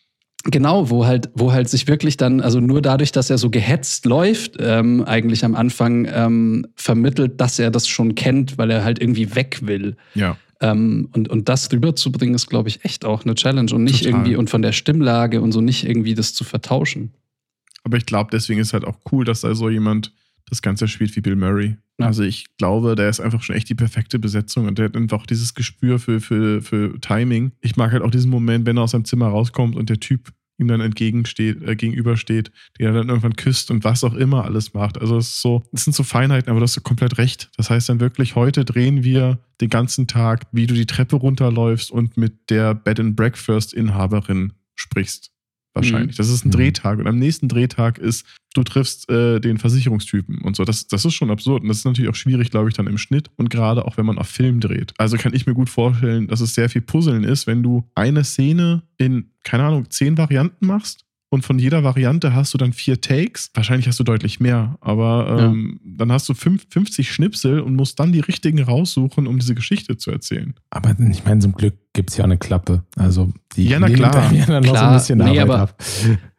Genau, 0.44 0.90
wo 0.90 1.06
halt, 1.06 1.30
wo 1.34 1.52
halt 1.52 1.70
sich 1.70 1.88
wirklich 1.88 2.18
dann, 2.18 2.42
also 2.42 2.60
nur 2.60 2.82
dadurch, 2.82 3.12
dass 3.12 3.30
er 3.30 3.38
so 3.38 3.48
gehetzt 3.48 4.04
läuft, 4.04 4.56
ähm, 4.58 5.02
eigentlich 5.04 5.42
am 5.44 5.54
Anfang 5.54 6.06
ähm, 6.12 6.66
vermittelt, 6.76 7.40
dass 7.40 7.58
er 7.58 7.70
das 7.70 7.88
schon 7.88 8.14
kennt, 8.14 8.58
weil 8.58 8.70
er 8.70 8.84
halt 8.84 9.00
irgendwie 9.00 9.34
weg 9.34 9.60
will. 9.62 9.96
ja. 10.14 10.36
Ähm, 10.60 11.08
und, 11.12 11.28
und 11.28 11.48
das 11.48 11.70
rüberzubringen, 11.72 12.34
ist, 12.34 12.46
glaube 12.46 12.68
ich, 12.68 12.84
echt 12.84 13.04
auch 13.04 13.24
eine 13.24 13.34
Challenge 13.34 13.74
und 13.74 13.82
nicht 13.82 14.04
Total. 14.04 14.12
irgendwie 14.12 14.36
und 14.36 14.48
von 14.48 14.62
der 14.62 14.72
Stimmlage 14.72 15.40
und 15.40 15.50
so 15.50 15.60
nicht 15.60 15.84
irgendwie 15.84 16.14
das 16.14 16.32
zu 16.32 16.44
vertauschen. 16.44 17.12
Aber 17.82 17.96
ich 17.96 18.06
glaube, 18.06 18.30
deswegen 18.32 18.60
ist 18.60 18.72
halt 18.72 18.84
auch 18.84 18.96
cool, 19.10 19.24
dass 19.24 19.40
da 19.42 19.54
so 19.54 19.68
jemand 19.68 20.12
das 20.48 20.62
Ganze 20.62 20.88
spielt 20.88 21.14
wie 21.16 21.20
Bill 21.20 21.36
Murray. 21.36 21.76
Ja. 21.98 22.06
Also 22.06 22.22
ich 22.22 22.46
glaube, 22.58 22.96
der 22.96 23.08
ist 23.08 23.20
einfach 23.20 23.42
schon 23.42 23.56
echt 23.56 23.68
die 23.68 23.74
perfekte 23.74 24.18
Besetzung 24.18 24.66
und 24.66 24.78
der 24.78 24.86
hat 24.86 24.96
einfach 24.96 25.26
dieses 25.26 25.54
Gespür 25.54 25.98
für, 25.98 26.20
für, 26.20 26.60
für 26.60 27.00
Timing. 27.00 27.52
Ich 27.60 27.76
mag 27.76 27.92
halt 27.92 28.02
auch 28.02 28.10
diesen 28.10 28.30
Moment, 28.30 28.66
wenn 28.66 28.76
er 28.76 28.84
aus 28.84 28.90
seinem 28.92 29.04
Zimmer 29.04 29.28
rauskommt 29.28 29.76
und 29.76 29.90
der 29.90 30.00
Typ 30.00 30.32
ihm 30.58 30.68
dann 30.68 30.80
entgegensteht, 30.80 31.62
äh, 31.62 31.74
gegenübersteht, 31.74 32.52
den 32.78 32.86
er 32.86 32.92
dann 32.92 33.08
irgendwann 33.08 33.36
küsst 33.36 33.70
und 33.70 33.84
was 33.84 34.04
auch 34.04 34.14
immer 34.14 34.44
alles 34.44 34.74
macht. 34.74 35.00
Also 35.00 35.16
es 35.16 35.28
ist 35.28 35.42
so, 35.42 35.62
es 35.72 35.84
sind 35.84 35.94
so 35.94 36.02
Feinheiten, 36.02 36.50
aber 36.50 36.60
du 36.60 36.64
hast 36.64 36.74
so 36.74 36.80
komplett 36.80 37.18
recht. 37.18 37.50
Das 37.56 37.70
heißt 37.70 37.88
dann 37.88 38.00
wirklich, 38.00 38.36
heute 38.36 38.64
drehen 38.64 39.02
wir 39.02 39.38
den 39.60 39.68
ganzen 39.68 40.06
Tag, 40.06 40.46
wie 40.52 40.66
du 40.66 40.74
die 40.74 40.86
Treppe 40.86 41.16
runterläufst 41.16 41.90
und 41.90 42.16
mit 42.16 42.50
der 42.50 42.74
Bed 42.74 43.00
and 43.00 43.16
Breakfast 43.16 43.74
Inhaberin 43.74 44.52
sprichst. 44.76 45.33
Wahrscheinlich. 45.74 46.16
Das 46.16 46.28
ist 46.28 46.44
ein 46.44 46.48
Mhm. 46.48 46.52
Drehtag. 46.52 46.98
Und 47.00 47.06
am 47.06 47.18
nächsten 47.18 47.48
Drehtag 47.48 47.98
ist, 47.98 48.24
du 48.54 48.62
triffst 48.62 49.10
äh, 49.10 49.40
den 49.40 49.58
Versicherungstypen 49.58 50.38
und 50.42 50.54
so. 50.56 50.64
Das, 50.64 50.86
das 50.86 51.04
ist 51.04 51.14
schon 51.14 51.30
absurd. 51.30 51.62
Und 51.62 51.68
das 51.68 51.78
ist 51.78 51.84
natürlich 51.84 52.10
auch 52.10 52.14
schwierig, 52.14 52.50
glaube 52.50 52.68
ich, 52.68 52.74
dann 52.76 52.86
im 52.86 52.98
Schnitt 52.98 53.30
und 53.36 53.50
gerade 53.50 53.84
auch, 53.84 53.96
wenn 53.96 54.06
man 54.06 54.18
auf 54.18 54.28
Film 54.28 54.60
dreht. 54.60 54.94
Also 54.98 55.16
kann 55.16 55.34
ich 55.34 55.46
mir 55.46 55.54
gut 55.54 55.68
vorstellen, 55.68 56.28
dass 56.28 56.40
es 56.40 56.54
sehr 56.54 56.70
viel 56.70 56.82
Puzzeln 56.82 57.24
ist, 57.24 57.46
wenn 57.46 57.62
du 57.62 57.84
eine 57.94 58.22
Szene 58.24 58.82
in, 58.98 59.30
keine 59.42 59.64
Ahnung, 59.64 59.90
zehn 59.90 60.16
Varianten 60.16 60.66
machst. 60.66 61.04
Und 61.30 61.44
von 61.44 61.58
jeder 61.58 61.82
Variante 61.82 62.32
hast 62.32 62.54
du 62.54 62.58
dann 62.58 62.72
vier 62.72 63.00
Takes. 63.00 63.50
Wahrscheinlich 63.54 63.88
hast 63.88 63.98
du 63.98 64.04
deutlich 64.04 64.38
mehr, 64.38 64.78
aber 64.80 65.36
ähm, 65.40 65.80
dann 65.84 66.12
hast 66.12 66.28
du 66.28 66.34
fünf, 66.34 66.64
50 66.70 67.10
Schnipsel 67.10 67.58
und 67.58 67.74
musst 67.74 67.98
dann 67.98 68.12
die 68.12 68.20
richtigen 68.20 68.62
raussuchen, 68.62 69.26
um 69.26 69.40
diese 69.40 69.56
Geschichte 69.56 69.96
zu 69.96 70.12
erzählen. 70.12 70.54
Aber 70.70 70.94
ich 71.10 71.24
meine, 71.24 71.40
zum 71.40 71.52
Glück 71.52 71.74
gibt 71.92 72.10
es 72.10 72.18
ja 72.18 72.24
eine 72.24 72.38
Klappe. 72.38 72.84
Also 72.94 73.32
die 73.54 73.68
Ja, 73.68 73.78
na 73.80 73.88
klar. 73.88 74.10
dann 74.12 74.62
noch 74.62 74.64
so 74.66 74.72
Klar, 74.72 74.88
ein 74.90 74.94
bisschen 74.94 75.18
nee, 75.18 75.24
Arbeit 75.38 75.40
aber- 75.42 75.58
ab. 75.60 75.82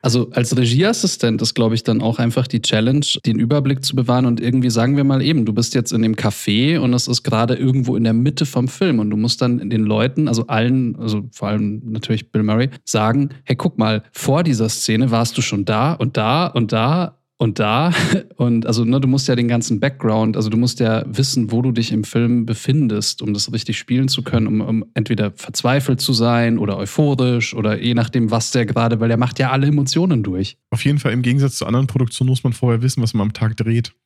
Also 0.01 0.29
als 0.31 0.55
Regieassistent 0.55 1.41
ist, 1.41 1.55
glaube 1.55 1.73
ich, 1.73 1.81
dann 1.83 1.99
auch 1.99 2.19
einfach 2.19 2.45
die 2.45 2.61
Challenge, 2.61 3.05
den 3.25 3.39
Überblick 3.39 3.83
zu 3.83 3.95
bewahren 3.95 4.27
und 4.27 4.39
irgendwie 4.39 4.69
sagen 4.69 4.97
wir 4.97 5.03
mal 5.03 5.19
eben, 5.23 5.45
du 5.45 5.53
bist 5.53 5.73
jetzt 5.73 5.91
in 5.93 6.03
dem 6.03 6.15
Café 6.15 6.77
und 6.77 6.93
es 6.93 7.07
ist 7.07 7.23
gerade 7.23 7.55
irgendwo 7.55 7.95
in 7.95 8.03
der 8.03 8.13
Mitte 8.13 8.45
vom 8.45 8.67
Film 8.67 8.99
und 8.99 9.09
du 9.09 9.17
musst 9.17 9.41
dann 9.41 9.67
den 9.67 9.83
Leuten, 9.83 10.27
also 10.27 10.45
allen, 10.45 10.95
also 10.97 11.23
vor 11.31 11.47
allem 11.47 11.81
natürlich 11.85 12.31
Bill 12.31 12.43
Murray, 12.43 12.69
sagen, 12.83 13.29
hey, 13.45 13.55
guck 13.55 13.79
mal, 13.79 14.03
vor 14.11 14.43
dieser 14.43 14.69
Szene 14.69 15.09
warst 15.09 15.35
du 15.39 15.41
schon 15.41 15.65
da 15.65 15.93
und 15.93 16.17
da 16.17 16.45
und 16.45 16.71
da 16.71 17.17
und 17.37 17.59
da 17.59 17.91
und 18.37 18.65
also 18.65 18.85
ne, 18.85 18.99
du 19.01 19.07
musst 19.07 19.27
ja 19.27 19.35
den 19.35 19.47
ganzen 19.47 19.79
Background, 19.79 20.37
also 20.37 20.49
du 20.49 20.57
musst 20.57 20.79
ja 20.79 21.03
wissen, 21.07 21.51
wo 21.51 21.61
du 21.61 21.71
dich 21.71 21.91
im 21.91 22.03
Film 22.03 22.45
befindest, 22.45 23.21
um 23.21 23.33
das 23.33 23.51
richtig 23.51 23.77
spielen 23.77 24.07
zu 24.07 24.23
können, 24.23 24.47
um, 24.47 24.61
um 24.61 24.85
entweder 24.93 25.31
verzweifelt 25.31 25.99
zu 26.01 26.13
sein 26.13 26.57
oder 26.57 26.77
euphorisch 26.77 27.53
oder 27.53 27.81
je 27.81 27.93
nachdem, 27.93 28.31
was 28.31 28.51
der 28.51 28.65
gerade, 28.65 28.99
weil 28.99 29.09
der 29.09 29.17
macht 29.17 29.39
ja 29.39 29.51
alle 29.51 29.67
Emotionen 29.67 30.23
durch. 30.23 30.57
Auf 30.71 30.85
jeden 30.85 30.99
Fall 30.99 31.11
im 31.11 31.21
Gegensatz 31.21 31.57
zu 31.57 31.65
anderen 31.65 31.87
Produktionen 31.87 32.29
muss 32.29 32.43
man 32.43 32.53
vorher 32.53 32.81
wissen, 32.81 33.03
was 33.03 33.13
man 33.13 33.27
am 33.27 33.33
Tag 33.33 33.57
dreht. 33.57 33.93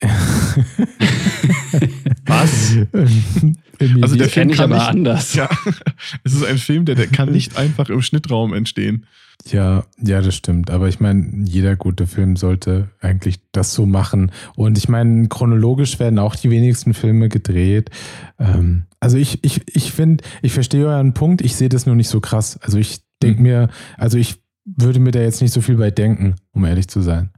Was? 2.26 2.76
Also 4.00 4.16
der 4.16 4.28
Film 4.28 4.48
Kenne 4.48 4.52
ich 4.52 4.58
kann 4.58 4.72
aber 4.72 4.76
nicht- 4.76 4.88
anders. 4.88 5.34
Ja, 5.34 5.48
es 6.24 6.34
ist 6.34 6.44
ein 6.44 6.58
Film, 6.58 6.84
der, 6.84 6.94
der 6.94 7.06
kann 7.06 7.32
nicht 7.32 7.56
einfach 7.56 7.88
im 7.88 8.02
Schnittraum 8.02 8.52
entstehen. 8.52 9.06
Ja, 9.46 9.84
ja, 9.98 10.20
das 10.20 10.34
stimmt. 10.34 10.70
Aber 10.70 10.88
ich 10.88 11.00
meine, 11.00 11.44
jeder 11.44 11.74
gute 11.76 12.06
Film 12.06 12.36
sollte 12.36 12.88
eigentlich 13.00 13.40
das 13.52 13.72
so 13.74 13.86
machen. 13.86 14.32
Und 14.54 14.76
ich 14.76 14.88
meine, 14.88 15.28
chronologisch 15.28 15.98
werden 15.98 16.18
auch 16.18 16.36
die 16.36 16.50
wenigsten 16.50 16.92
Filme 16.94 17.28
gedreht. 17.28 17.90
Ähm, 18.38 18.84
also 19.00 19.16
ich, 19.16 19.42
ich, 19.42 19.62
ich 19.74 19.92
finde, 19.92 20.22
ich 20.42 20.52
verstehe 20.52 20.86
euren 20.86 21.14
Punkt, 21.14 21.40
ich 21.40 21.56
sehe 21.56 21.70
das 21.70 21.86
nur 21.86 21.94
nicht 21.96 22.08
so 22.08 22.20
krass. 22.20 22.58
Also 22.62 22.78
ich 22.78 23.00
denke 23.22 23.38
Mhm. 23.38 23.42
mir, 23.42 23.68
also 23.96 24.18
ich 24.18 24.36
würde 24.66 25.00
mir 25.00 25.10
da 25.10 25.20
jetzt 25.20 25.40
nicht 25.40 25.52
so 25.54 25.62
viel 25.62 25.76
bei 25.76 25.90
denken, 25.90 26.34
um 26.52 26.64
ehrlich 26.64 26.88
zu 26.88 27.00
sein. 27.00 27.30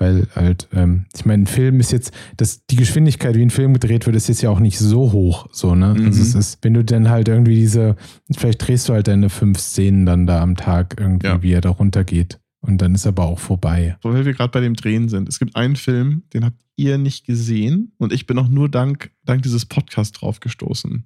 Weil 0.00 0.28
halt, 0.34 0.68
ähm, 0.72 1.06
ich 1.14 1.26
meine, 1.26 1.42
ein 1.42 1.46
Film 1.48 1.80
ist 1.80 1.90
jetzt, 1.90 2.12
das, 2.36 2.64
die 2.66 2.76
Geschwindigkeit, 2.76 3.34
wie 3.36 3.42
ein 3.42 3.50
Film 3.50 3.72
gedreht 3.74 4.06
wird, 4.06 4.14
ist 4.14 4.28
jetzt 4.28 4.42
ja 4.42 4.48
auch 4.50 4.60
nicht 4.60 4.78
so 4.78 5.10
hoch, 5.12 5.48
so, 5.52 5.74
ne? 5.74 5.94
Mhm. 5.94 6.06
Also 6.06 6.22
es 6.22 6.34
ist, 6.36 6.58
wenn 6.62 6.74
du 6.74 6.84
dann 6.84 7.08
halt 7.10 7.26
irgendwie 7.28 7.56
diese, 7.56 7.96
vielleicht 8.36 8.66
drehst 8.66 8.88
du 8.88 8.92
halt 8.92 9.08
deine 9.08 9.28
fünf 9.28 9.58
Szenen 9.58 10.06
dann 10.06 10.26
da 10.26 10.40
am 10.40 10.56
Tag 10.56 10.94
irgendwie, 11.00 11.26
Ja. 11.26 11.42
wie 11.42 11.52
er 11.52 11.60
da 11.60 11.70
runtergeht. 11.70 12.38
Und 12.60 12.80
dann 12.82 12.94
ist 12.94 13.06
aber 13.06 13.24
auch 13.24 13.38
vorbei. 13.38 13.96
Weil 14.02 14.24
wir 14.24 14.32
gerade 14.34 14.50
bei 14.50 14.60
dem 14.60 14.74
Drehen 14.74 15.08
sind. 15.08 15.28
Es 15.28 15.38
gibt 15.38 15.54
einen 15.56 15.76
Film, 15.76 16.22
den 16.32 16.44
habt 16.44 16.60
ihr 16.76 16.96
nicht 16.98 17.24
gesehen 17.26 17.92
und 17.98 18.12
ich 18.12 18.26
bin 18.26 18.38
auch 18.38 18.48
nur 18.48 18.68
dank, 18.68 19.10
dank 19.24 19.42
dieses 19.42 19.66
Podcasts 19.66 20.16
drauf 20.16 20.38
gestoßen. 20.40 21.04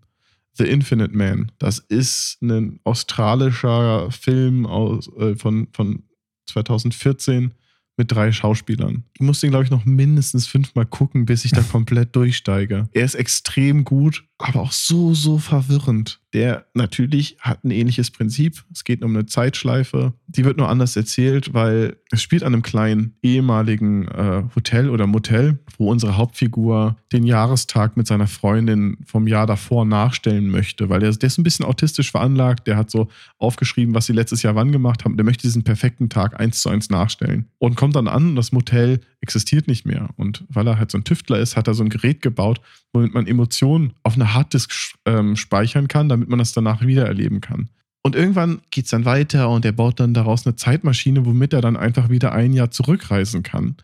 The 0.55 0.65
Infinite 0.65 1.17
Man. 1.17 1.51
Das 1.59 1.79
ist 1.79 2.39
ein 2.43 2.79
australischer 2.85 4.11
Film 4.11 4.67
aus, 4.67 5.09
äh, 5.19 5.35
von, 5.37 5.69
von 5.73 6.03
2014 6.47 7.53
mit 7.97 8.11
drei 8.11 8.33
Schauspielern. 8.33 9.05
Ich 9.15 9.21
muss 9.21 9.41
den, 9.41 9.51
glaube 9.51 9.65
ich, 9.65 9.71
noch 9.71 9.85
mindestens 9.85 10.47
fünfmal 10.47 10.87
gucken, 10.87 11.27
bis 11.27 11.45
ich 11.45 11.53
da 11.53 11.63
komplett 11.73 12.17
durchsteige. 12.17 12.89
Er 12.93 13.05
ist 13.05 13.15
extrem 13.15 13.85
gut, 13.85 14.25
aber 14.43 14.61
auch 14.61 14.73
so, 14.73 15.15
so 15.15 15.39
verwirrend. 15.39 16.21
Der 16.33 16.67
natürlich 16.75 17.37
hat 17.41 17.65
ein 17.65 17.71
ähnliches 17.71 18.11
Prinzip. 18.11 18.65
Es 18.73 18.85
geht 18.85 19.03
um 19.03 19.15
eine 19.15 19.27
Zeitschleife. 19.27 20.15
Die 20.27 20.45
wird 20.45 20.57
nur 20.57 20.69
anders 20.69 20.97
erzählt, 20.97 21.53
weil 21.55 21.97
es 22.11 22.23
spielt 22.23 22.43
an 22.43 22.55
einem 22.55 22.63
kleinen 22.63 23.15
ehemaligen 23.23 24.09
äh, 24.09 24.43
Hotel 24.55 24.91
oder 24.91 25.07
Motel, 25.07 25.59
wo 25.79 25.91
unsere 25.91 26.17
Hauptfigur 26.17 26.97
den 27.13 27.25
Jahrestag 27.25 27.97
mit 27.97 28.07
seiner 28.07 28.27
Freundin 28.27 28.97
vom 29.07 29.27
Jahr 29.27 29.47
davor 29.47 29.85
nachstellen 29.85 30.49
möchte, 30.49 30.89
weil 30.89 31.01
der, 31.01 31.13
der 31.13 31.27
ist 31.27 31.39
ein 31.39 31.45
bisschen 31.45 31.67
autistisch 31.67 32.11
veranlagt. 32.11 32.67
Der 32.67 32.77
hat 32.77 32.91
so 32.91 33.09
aufgeschrieben, 33.39 33.95
was 33.95 34.07
sie 34.07 34.13
letztes 34.13 34.43
Jahr 34.43 34.55
wann 34.55 34.73
gemacht 34.73 35.05
haben. 35.05 35.17
Der 35.17 35.25
möchte 35.25 35.43
diesen 35.43 35.65
perfekten 35.65 36.09
Tag 36.09 36.41
eins 36.41 36.63
zu 36.63 36.71
eins 36.71 36.91
nachstellen 36.91 37.47
und 37.59 37.77
kommt 37.77 37.97
dann 37.97 38.09
an 38.09 38.37
das 38.37 38.53
Motel 38.53 39.01
existiert 39.23 39.69
nicht 39.69 39.87
mehr. 39.87 40.11
Und 40.17 40.45
weil 40.49 40.67
er 40.67 40.79
halt 40.79 40.91
so 40.91 40.99
ein 40.99 41.05
Tüftler 41.05 41.39
ist, 41.39 41.57
hat 41.57 41.69
er 41.69 41.75
so 41.75 41.83
ein 41.83 41.89
Gerät 41.89 42.21
gebaut, 42.21 42.61
womit 42.93 43.15
man 43.15 43.27
Emotionen 43.27 43.95
auf 44.03 44.15
einer 44.15 44.35
Harddisk 44.35 44.73
ähm, 45.07 45.37
speichern 45.37 45.89
kann, 45.89 46.09
damit 46.09 46.29
man 46.29 46.39
das 46.39 46.53
danach 46.53 46.83
wiedererleben 46.83 47.41
kann. 47.41 47.71
Und 48.03 48.17
irgendwann 48.17 48.61
geht 48.71 48.87
es 48.87 48.91
dann 48.91 49.05
weiter 49.05 49.49
und 49.49 49.65
er 49.65 49.73
baut 49.73 50.01
dann 50.01 50.13
daraus 50.13 50.45
eine 50.45 50.57
Zeitmaschine, 50.57 51.25
womit 51.25 51.53
er 51.53 51.61
dann 51.61 51.77
einfach 51.77 52.11
wieder 52.11 52.33
ein 52.33 52.53
Jahr 52.53 52.73
zurückreisen 52.73 53.45
kann. 53.45 53.77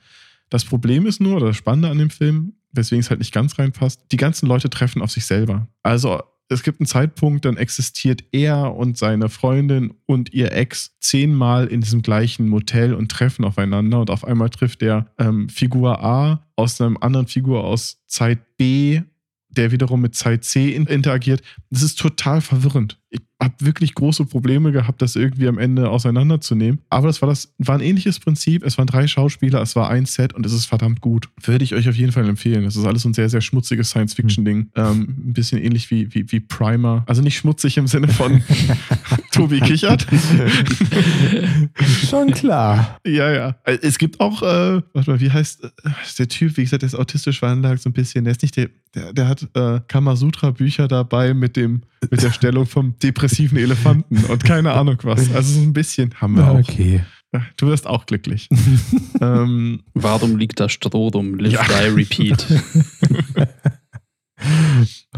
Das 0.51 0.65
Problem 0.65 1.07
ist 1.07 1.21
nur, 1.21 1.37
oder 1.37 1.47
das 1.47 1.57
Spannende 1.57 1.89
an 1.89 1.99
dem 1.99 2.11
Film, 2.11 2.55
weswegen 2.73 3.01
es 3.01 3.11
halt 3.11 3.21
nicht 3.21 3.33
ganz 3.33 3.59
reinpasst, 3.59 4.03
die 4.11 4.17
ganzen 4.17 4.47
Leute 4.47 4.71
treffen 4.71 5.03
auf 5.03 5.13
sich 5.13 5.25
selber. 5.25 5.69
Also 5.85 6.21
es 6.51 6.63
gibt 6.63 6.81
einen 6.81 6.87
Zeitpunkt, 6.87 7.45
dann 7.45 7.57
existiert 7.57 8.25
er 8.33 8.75
und 8.75 8.97
seine 8.97 9.29
Freundin 9.29 9.95
und 10.07 10.33
ihr 10.33 10.53
Ex 10.53 10.97
zehnmal 11.01 11.67
in 11.67 11.81
diesem 11.83 12.03
gleichen 12.03 12.49
Motel 12.49 12.95
und 12.95 13.11
treffen 13.11 13.45
aufeinander 13.45 14.01
und 14.01 14.11
auf 14.11 14.25
einmal 14.25 14.49
trifft 14.51 14.81
der 14.81 15.07
ähm, 15.19 15.49
Figur 15.49 16.03
A 16.03 16.47
aus 16.57 16.81
einem 16.81 16.97
anderen 16.99 17.27
Figur 17.27 17.65
aus 17.65 18.03
Zeit 18.07 18.57
B, 18.57 19.03
der 19.51 19.73
wiederum 19.73 20.01
mit 20.01 20.15
Zeit 20.15 20.45
C 20.45 20.75
in- 20.75 20.87
interagiert. 20.87 21.43
Das 21.71 21.83
ist 21.83 21.99
total 21.99 22.41
verwirrend. 22.41 22.99
Ich 23.11 23.21
habe 23.41 23.55
wirklich 23.61 23.95
große 23.95 24.27
Probleme 24.27 24.73
gehabt, 24.73 25.01
das 25.01 25.17
irgendwie 25.17 25.49
am 25.49 25.59
Ende 25.59 25.89
auseinanderzunehmen. 25.89 26.81
Aber 26.91 27.07
das 27.07 27.23
war 27.23 27.29
das 27.29 27.55
war 27.59 27.77
ein 27.77 27.81
ähnliches 27.81 28.19
Prinzip. 28.19 28.65
Es 28.65 28.77
waren 28.77 28.87
drei 28.87 29.07
Schauspieler, 29.07 29.63
es 29.63 29.77
war 29.77 29.89
ein 29.89 30.07
Set 30.07 30.35
und 30.35 30.45
es 30.45 30.53
ist 30.53 30.67
verdammt 30.67 31.01
gut. 31.01 31.29
Würde 31.43 31.65
ich 31.65 31.75
euch 31.75 31.89
auf 31.89 31.95
jeden 31.95 32.13
Fall 32.13 32.29
empfehlen. 32.29 32.65
Das 32.65 32.77
ist 32.77 32.85
alles 32.85 33.03
so 33.03 33.09
ein 33.09 33.15
sehr, 33.15 33.29
sehr 33.31 33.41
schmutziges 33.41 33.91
Science-Fiction-Ding. 33.91 34.71
Ähm, 34.75 35.03
ein 35.29 35.33
bisschen 35.33 35.63
ähnlich 35.63 35.91
wie, 35.91 36.13
wie, 36.15 36.31
wie 36.31 36.41
Primer. 36.41 37.05
Also 37.07 37.23
nicht 37.23 37.39
schmutzig 37.39 37.79
im 37.79 37.87
Sinne 37.87 38.09
von 38.09 38.43
Tobi 39.33 39.61
Kichert. 39.61 40.07
Schon 42.11 42.33
klar. 42.33 42.99
Ja, 43.07 43.33
ja. 43.33 43.57
Es 43.65 43.99
gibt 43.99 44.21
auch, 44.21 44.43
äh, 44.43 44.83
warte 44.93 45.11
mal, 45.11 45.21
wie 45.21 45.31
heißt 45.31 45.65
äh, 45.65 45.71
der 46.19 46.29
Typ, 46.29 46.57
wie 46.57 46.65
gesagt, 46.65 46.83
der 46.83 46.89
ist 46.89 46.95
autistisch 46.95 47.39
veranlagt 47.39 47.83
so 47.83 47.91
ein 47.91 47.93
bisschen. 47.93 48.25
Der 48.25 48.33
ist 48.33 48.43
nicht 48.43 48.57
der, 48.57 48.69
der, 48.95 49.13
der 49.13 49.29
hat 49.29 49.49
äh, 49.55 49.81
Kamasutra-Bücher 49.87 50.89
dabei 50.89 51.35
mit 51.35 51.57
dem, 51.57 51.83
mit 52.11 52.23
der 52.23 52.33
Stellung 52.33 52.67
vom 52.67 52.98
depressiven 53.03 53.59
Elefanten 53.59 54.25
und 54.25 54.45
keine 54.45 54.73
Ahnung 54.73 54.99
was. 55.03 55.33
Also 55.35 55.55
so 55.55 55.61
ein 55.63 55.73
bisschen 55.73 56.15
haben 56.21 56.37
wir 56.37 56.49
auch. 56.51 56.59
Okay. 56.59 57.03
Du 57.57 57.67
wirst 57.67 57.87
auch 57.87 58.07
glücklich. 58.07 58.49
ähm, 59.21 59.83
Warum 59.95 60.37
liegt 60.39 60.61
da 60.61 60.69
Stroh 60.69 61.09
rum? 61.09 61.35
Live, 61.39 61.53
Ja. 61.53 61.65
die, 61.65 61.89
repeat. 61.95 62.47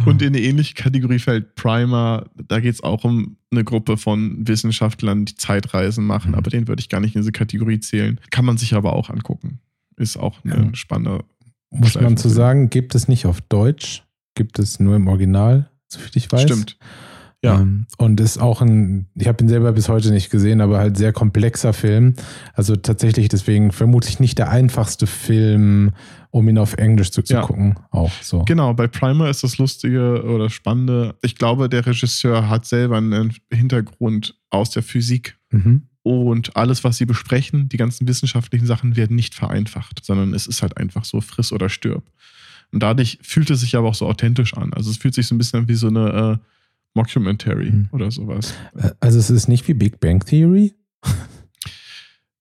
Und 0.06 0.22
in 0.22 0.28
eine 0.28 0.40
ähnliche 0.40 0.74
Kategorie 0.74 1.18
fällt 1.18 1.54
Primer. 1.54 2.24
Da 2.48 2.58
geht 2.60 2.74
es 2.74 2.82
auch 2.82 3.04
um 3.04 3.36
eine 3.50 3.64
Gruppe 3.64 3.96
von 3.98 4.46
Wissenschaftlern, 4.48 5.26
die 5.26 5.34
Zeitreisen 5.34 6.06
machen, 6.06 6.30
Mhm. 6.30 6.34
aber 6.36 6.50
den 6.50 6.68
würde 6.68 6.80
ich 6.80 6.88
gar 6.88 7.00
nicht 7.00 7.14
in 7.14 7.20
diese 7.20 7.32
Kategorie 7.32 7.80
zählen. 7.80 8.18
Kann 8.30 8.44
man 8.46 8.56
sich 8.56 8.74
aber 8.74 8.94
auch 8.94 9.10
angucken. 9.10 9.60
Ist 9.96 10.16
auch 10.16 10.42
ein 10.44 10.50
Ja. 10.70 10.74
spannender. 10.74 11.24
Muss 11.70 11.94
man 12.00 12.16
zu 12.16 12.28
sagen, 12.30 12.70
gibt 12.70 12.94
es 12.94 13.08
nicht 13.08 13.26
auf 13.26 13.40
Deutsch, 13.42 14.02
gibt 14.34 14.58
es 14.58 14.80
nur 14.80 14.96
im 14.96 15.06
Original, 15.06 15.70
soviel 15.86 16.10
ich 16.14 16.32
weiß. 16.32 16.42
Stimmt. 16.42 16.78
Ja. 17.42 17.60
Ähm, 17.60 17.86
und 17.96 18.20
ist 18.20 18.38
auch 18.38 18.60
ein, 18.60 19.06
ich 19.14 19.26
habe 19.26 19.42
ihn 19.42 19.48
selber 19.48 19.72
bis 19.72 19.88
heute 19.88 20.10
nicht 20.10 20.28
gesehen, 20.30 20.60
aber 20.60 20.78
halt 20.78 20.96
sehr 20.98 21.12
komplexer 21.12 21.72
Film. 21.72 22.14
Also 22.52 22.76
tatsächlich 22.76 23.28
deswegen 23.28 23.72
vermutlich 23.72 24.20
nicht 24.20 24.36
der 24.38 24.50
einfachste 24.50 25.06
Film, 25.06 25.92
um 26.30 26.46
ihn 26.48 26.58
auf 26.58 26.74
Englisch 26.74 27.10
zu, 27.10 27.22
zu 27.22 27.32
Ja. 27.34 27.40
gucken. 27.42 27.76
Auch 27.90 28.12
so. 28.20 28.44
Genau, 28.44 28.74
bei 28.74 28.88
Primer 28.88 29.30
ist 29.30 29.42
das 29.42 29.56
Lustige 29.56 30.22
oder 30.24 30.50
Spannende. 30.50 31.14
Ich 31.22 31.36
glaube, 31.36 31.68
der 31.70 31.86
Regisseur 31.86 32.48
hat 32.50 32.66
selber 32.66 32.98
einen 32.98 33.32
Hintergrund 33.50 34.36
aus 34.50 34.70
der 34.70 34.82
Physik. 34.82 35.38
Mhm. 35.50 35.84
Und 36.02 36.56
alles, 36.56 36.84
was 36.84 36.96
sie 36.98 37.06
besprechen, 37.06 37.68
die 37.68 37.76
ganzen 37.76 38.06
wissenschaftlichen 38.08 38.66
Sachen 38.66 38.96
werden 38.96 39.16
nicht 39.16 39.34
vereinfacht, 39.34 40.04
sondern 40.04 40.34
es 40.34 40.46
ist 40.46 40.62
halt 40.62 40.76
einfach 40.76 41.04
so 41.04 41.20
friss 41.20 41.52
oder 41.52 41.68
stirb. 41.68 42.04
Und 42.72 42.82
dadurch 42.82 43.18
fühlt 43.22 43.50
es 43.50 43.60
sich 43.60 43.76
aber 43.76 43.88
auch 43.88 43.94
so 43.94 44.06
authentisch 44.06 44.54
an. 44.54 44.72
Also 44.74 44.90
es 44.90 44.96
fühlt 44.98 45.14
sich 45.14 45.26
so 45.26 45.34
ein 45.34 45.38
bisschen 45.38 45.60
an 45.60 45.68
wie 45.68 45.74
so 45.74 45.88
eine 45.88 46.38
äh, 46.40 46.46
Mockumentary 46.94 47.70
Mhm. 47.70 47.88
oder 47.92 48.10
sowas. 48.10 48.54
Äh, 48.76 48.90
Also 49.00 49.18
es 49.18 49.30
ist 49.30 49.48
nicht 49.48 49.66
wie 49.68 49.74
Big 49.74 50.00
Bang 50.00 50.20
Theory. 50.24 50.74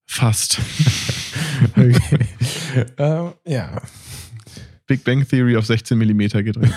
Fast. 0.06 0.60
Okay. 1.76 2.20
ähm, 2.98 3.34
ja. 3.46 3.82
Big 4.88 5.04
Bang 5.04 5.28
Theory 5.28 5.58
auf 5.58 5.66
16 5.66 5.98
Millimeter 5.98 6.42
gedreht. 6.42 6.72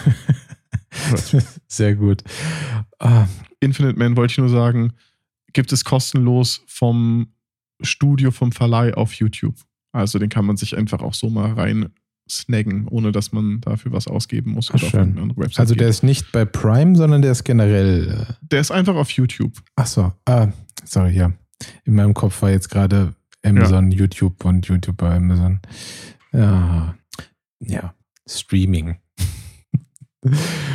Sehr 1.69 1.95
gut. 1.95 2.25
Ah, 2.99 3.29
Infinite 3.61 3.97
Man 3.97 4.17
wollte 4.17 4.33
ich 4.33 4.39
nur 4.39 4.49
sagen, 4.49 4.93
gibt 5.53 5.73
es 5.73 5.85
kostenlos 5.85 6.63
vom 6.67 7.33
Studio, 7.81 8.33
vom 8.33 8.51
Verleih 8.51 8.93
auf 8.95 9.13
YouTube. 9.15 9.55
Also 9.93 10.19
den 10.19 10.31
kann 10.31 10.47
man 10.47 10.57
sich 10.57 10.77
einfach 10.77 11.01
auch 11.01 11.15
so 11.15 11.31
mal 11.31 11.53
rein 11.53 11.91
snaggen, 12.33 12.89
ohne 12.89 13.13
dass 13.13 13.33
man 13.33 13.61
dafür 13.61 13.93
was 13.93 14.09
ausgeben 14.09 14.53
muss 14.53 14.69
Ach, 14.71 14.75
oder 14.75 14.85
auf 14.85 14.91
schön. 14.91 15.01
eine 15.13 15.21
andere 15.21 15.39
Website 15.41 15.61
also 15.61 15.75
der 15.75 15.87
geht. 15.87 15.91
ist 15.91 16.03
nicht 16.03 16.33
bei 16.33 16.45
Prime, 16.45 16.97
sondern 16.97 17.23
der 17.23 17.33
ist 17.33 17.45
generell. 17.45 18.27
Äh, 18.29 18.33
der 18.41 18.61
ist 18.61 18.71
einfach 18.71 18.95
auf 18.97 19.11
YouTube. 19.11 19.53
ach 19.77 19.87
so. 19.87 20.13
Ah, 20.25 20.49
sorry, 20.85 21.17
ja. 21.17 21.33
In 21.85 21.95
meinem 21.95 22.15
Kopf 22.15 22.41
war 22.43 22.51
jetzt 22.51 22.71
gerade 22.71 23.15
Amazon, 23.45 23.91
YouTube 23.91 24.45
und 24.45 24.67
YouTube 24.67 24.97
bei 24.97 25.17
Amazon. 25.17 25.61
Ja. 26.33 26.95
Ja. 27.61 27.95
Streaming. 28.29 28.97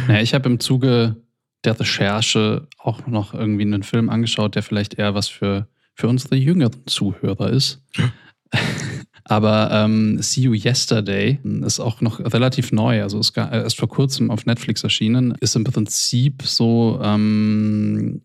Ja, 0.09 0.19
ich 0.19 0.33
habe 0.33 0.49
im 0.49 0.59
Zuge 0.59 1.15
der 1.63 1.79
Recherche 1.79 2.67
auch 2.77 3.07
noch 3.07 3.33
irgendwie 3.33 3.61
einen 3.63 3.83
Film 3.83 4.09
angeschaut, 4.09 4.55
der 4.55 4.63
vielleicht 4.63 4.95
eher 4.95 5.15
was 5.15 5.29
für, 5.29 5.69
für 5.95 6.09
unsere 6.09 6.35
jüngeren 6.35 6.85
Zuhörer 6.85 7.49
ist. 7.51 7.81
Aber 9.23 9.69
ähm, 9.71 10.21
See 10.21 10.41
You 10.41 10.53
Yesterday 10.53 11.39
ist 11.65 11.79
auch 11.79 12.01
noch 12.01 12.19
relativ 12.19 12.71
neu, 12.71 13.01
also 13.01 13.19
ist 13.19 13.33
gar, 13.33 13.51
erst 13.51 13.77
vor 13.77 13.89
kurzem 13.89 14.31
auf 14.31 14.45
Netflix 14.45 14.83
erschienen, 14.83 15.35
ist 15.39 15.55
im 15.55 15.63
Prinzip 15.63 16.43
so, 16.43 16.99
ähm, 17.03 18.21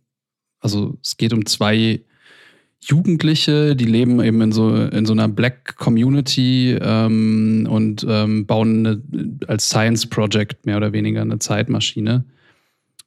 also 0.61 0.97
es 1.03 1.16
geht 1.16 1.32
um 1.32 1.47
zwei 1.47 2.01
Jugendliche, 2.84 3.76
die 3.76 3.84
leben 3.84 4.20
eben 4.22 4.40
in 4.40 4.53
so, 4.53 4.74
in 4.74 5.07
so 5.07 5.12
einer 5.12 5.28
Black 5.28 5.76
Community 5.76 6.76
ähm, 6.80 7.66
und 7.70 8.05
ähm, 8.09 8.47
bauen 8.47 8.86
eine, 8.86 9.03
als 9.47 9.68
Science 9.68 10.07
Project 10.07 10.66
mehr 10.66 10.78
oder 10.78 10.93
weniger 10.93 11.20
eine 11.22 11.38
Zeitmaschine. 11.38 12.24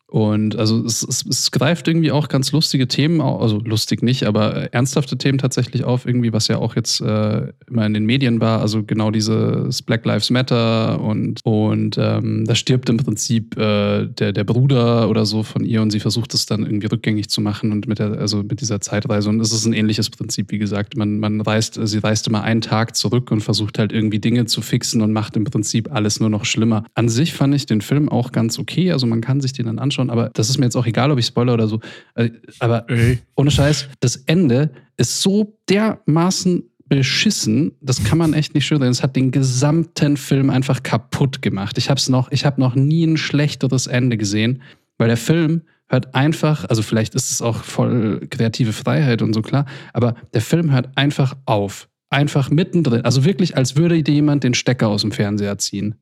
Und 0.07 0.55
also 0.55 0.83
es, 0.85 1.03
es, 1.03 1.25
es 1.25 1.51
greift 1.51 1.87
irgendwie 1.87 2.11
auch 2.11 2.27
ganz 2.27 2.51
lustige 2.51 2.87
Themen, 2.87 3.21
also 3.21 3.59
lustig 3.59 4.03
nicht, 4.03 4.25
aber 4.25 4.73
ernsthafte 4.73 5.17
Themen 5.17 5.39
tatsächlich 5.39 5.83
auf, 5.83 6.05
irgendwie, 6.05 6.31
was 6.31 6.47
ja 6.47 6.57
auch 6.57 6.75
jetzt 6.75 7.01
äh, 7.01 7.51
immer 7.67 7.85
in 7.85 7.93
den 7.93 8.05
Medien 8.05 8.39
war. 8.39 8.61
Also 8.61 8.83
genau 8.83 9.11
dieses 9.11 9.81
Black 9.81 10.05
Lives 10.05 10.29
Matter 10.29 11.01
und, 11.01 11.41
und 11.43 11.97
ähm, 11.99 12.45
da 12.45 12.55
stirbt 12.55 12.89
im 12.89 12.97
Prinzip 12.97 13.57
äh, 13.57 14.05
der, 14.05 14.31
der 14.31 14.43
Bruder 14.43 15.09
oder 15.09 15.25
so 15.25 15.43
von 15.43 15.65
ihr 15.65 15.81
und 15.81 15.91
sie 15.91 15.99
versucht 15.99 16.33
es 16.33 16.45
dann 16.45 16.65
irgendwie 16.65 16.87
rückgängig 16.87 17.29
zu 17.29 17.41
machen 17.41 17.71
und 17.71 17.87
mit 17.87 17.99
der, 17.99 18.13
also 18.19 18.43
mit 18.43 18.61
dieser 18.61 18.81
Zeitreise. 18.81 19.29
Und 19.29 19.39
es 19.39 19.51
ist 19.51 19.65
ein 19.65 19.73
ähnliches 19.73 20.09
Prinzip, 20.09 20.51
wie 20.51 20.59
gesagt. 20.59 20.95
Man, 20.95 21.19
man 21.19 21.41
reist, 21.41 21.79
sie 21.81 21.97
reist 21.97 22.27
immer 22.27 22.43
einen 22.43 22.61
Tag 22.61 22.95
zurück 22.95 23.31
und 23.31 23.41
versucht 23.41 23.79
halt 23.79 23.91
irgendwie 23.91 24.19
Dinge 24.19 24.45
zu 24.45 24.61
fixen 24.61 25.01
und 25.01 25.11
macht 25.11 25.35
im 25.35 25.43
Prinzip 25.43 25.91
alles 25.91 26.19
nur 26.19 26.29
noch 26.29 26.45
schlimmer. 26.45 26.85
An 26.93 27.09
sich 27.09 27.33
fand 27.33 27.55
ich 27.55 27.65
den 27.65 27.81
Film 27.81 28.07
auch 28.09 28.31
ganz 28.31 28.59
okay. 28.59 28.91
Also 28.91 29.07
man 29.07 29.21
kann 29.21 29.41
sich 29.41 29.53
den 29.53 29.65
dann 29.65 29.79
anschauen, 29.79 30.04
aber 30.09 30.29
das 30.33 30.49
ist 30.49 30.57
mir 30.57 30.65
jetzt 30.65 30.75
auch 30.75 30.85
egal, 30.85 31.11
ob 31.11 31.19
ich 31.19 31.25
spoiler 31.25 31.53
oder 31.53 31.67
so. 31.67 31.79
Äh, 32.15 32.31
Aber 32.59 32.89
Ey. 32.89 33.19
ohne 33.35 33.51
Scheiß, 33.51 33.89
das 33.99 34.17
Ende 34.17 34.71
ist 34.97 35.21
so 35.21 35.57
dermaßen 35.69 36.63
beschissen, 36.87 37.71
das 37.81 38.03
kann 38.03 38.17
man 38.17 38.33
echt 38.33 38.53
nicht 38.53 38.65
schön 38.65 38.79
sehen. 38.79 38.89
Es 38.89 39.01
hat 39.01 39.15
den 39.15 39.31
gesamten 39.31 40.17
Film 40.17 40.49
einfach 40.49 40.83
kaputt 40.83 41.41
gemacht. 41.41 41.77
Ich 41.77 41.89
habe 41.89 41.99
noch, 42.09 42.31
ich 42.31 42.45
habe 42.45 42.61
noch 42.61 42.75
nie 42.75 43.05
ein 43.05 43.17
schlechteres 43.17 43.87
Ende 43.87 44.17
gesehen, 44.17 44.61
weil 44.97 45.07
der 45.07 45.17
Film 45.17 45.61
hört 45.87 46.15
einfach, 46.15 46.65
also 46.65 46.81
vielleicht 46.81 47.15
ist 47.15 47.31
es 47.31 47.41
auch 47.41 47.63
voll 47.63 48.27
kreative 48.29 48.73
Freiheit 48.73 49.21
und 49.21 49.33
so 49.33 49.41
klar, 49.41 49.65
aber 49.93 50.15
der 50.33 50.41
Film 50.41 50.71
hört 50.71 50.95
einfach 50.95 51.35
auf. 51.45 51.89
Einfach 52.09 52.49
mittendrin. 52.49 53.01
Also 53.01 53.25
wirklich, 53.25 53.57
als 53.57 53.75
würde 53.75 54.01
dir 54.01 54.13
jemand 54.13 54.43
den 54.43 54.53
Stecker 54.53 54.87
aus 54.87 55.01
dem 55.01 55.11
Fernseher 55.11 55.57
ziehen. 55.57 55.95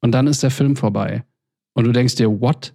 Und 0.00 0.12
dann 0.12 0.26
ist 0.26 0.42
der 0.42 0.50
Film 0.50 0.76
vorbei. 0.76 1.24
Und 1.74 1.84
du 1.84 1.92
denkst 1.92 2.16
dir, 2.16 2.40
what? 2.40 2.74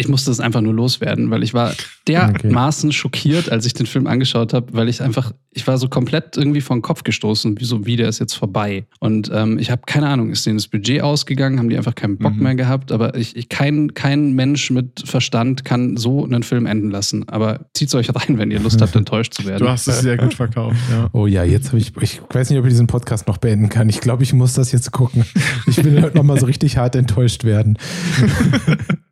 Ich 0.00 0.06
musste 0.06 0.30
es 0.30 0.38
einfach 0.38 0.60
nur 0.60 0.72
loswerden, 0.74 1.28
weil 1.30 1.42
ich 1.42 1.54
war 1.54 1.74
dermaßen 2.06 2.92
schockiert, 2.92 3.50
als 3.50 3.66
ich 3.66 3.74
den 3.74 3.86
Film 3.86 4.06
angeschaut 4.06 4.54
habe, 4.54 4.72
weil 4.72 4.88
ich 4.88 5.02
einfach, 5.02 5.32
ich 5.50 5.66
war 5.66 5.76
so 5.76 5.88
komplett 5.88 6.36
irgendwie 6.36 6.60
vor 6.60 6.76
den 6.76 6.82
Kopf 6.82 7.02
gestoßen, 7.02 7.56
wieso, 7.58 7.84
wie 7.84 7.96
der 7.96 8.08
ist 8.08 8.20
jetzt 8.20 8.34
vorbei. 8.34 8.86
Und 9.00 9.28
ähm, 9.34 9.58
ich 9.58 9.72
habe 9.72 9.82
keine 9.86 10.06
Ahnung, 10.06 10.30
ist 10.30 10.46
denen 10.46 10.56
das 10.58 10.68
Budget 10.68 11.02
ausgegangen, 11.02 11.58
haben 11.58 11.68
die 11.68 11.76
einfach 11.76 11.96
keinen 11.96 12.16
Bock 12.16 12.36
Mhm. 12.36 12.42
mehr 12.44 12.54
gehabt, 12.54 12.92
aber 12.92 13.16
ich, 13.16 13.34
ich 13.34 13.48
kein, 13.48 13.92
kein 13.92 14.34
Mensch 14.34 14.70
mit 14.70 15.02
Verstand 15.04 15.64
kann 15.64 15.96
so 15.96 16.22
einen 16.24 16.44
Film 16.44 16.66
enden 16.66 16.92
lassen. 16.92 17.28
Aber 17.28 17.66
zieht's 17.74 17.92
euch 17.96 18.14
rein, 18.14 18.38
wenn 18.38 18.52
ihr 18.52 18.60
Lust 18.60 18.80
habt, 18.80 18.94
enttäuscht 18.94 19.34
zu 19.34 19.46
werden. 19.46 19.64
Du 19.64 19.68
hast 19.68 19.88
es 19.88 19.98
sehr 20.02 20.16
gut 20.16 20.32
verkauft, 20.34 20.76
ja. 20.92 21.10
Oh 21.12 21.26
ja, 21.26 21.42
jetzt 21.42 21.70
habe 21.70 21.78
ich, 21.78 21.90
ich 22.00 22.20
weiß 22.30 22.50
nicht, 22.50 22.58
ob 22.60 22.64
ich 22.66 22.70
diesen 22.70 22.86
Podcast 22.86 23.26
noch 23.26 23.38
beenden 23.38 23.68
kann. 23.68 23.88
Ich 23.88 24.00
glaube, 24.00 24.22
ich 24.22 24.32
muss 24.32 24.54
das 24.54 24.70
jetzt 24.70 24.92
gucken. 24.92 25.24
Ich 25.66 25.82
will 25.84 26.00
heute 26.02 26.16
nochmal 26.16 26.38
so 26.38 26.46
richtig 26.46 26.76
hart 26.76 26.94
enttäuscht 26.94 27.42
werden. 27.42 27.78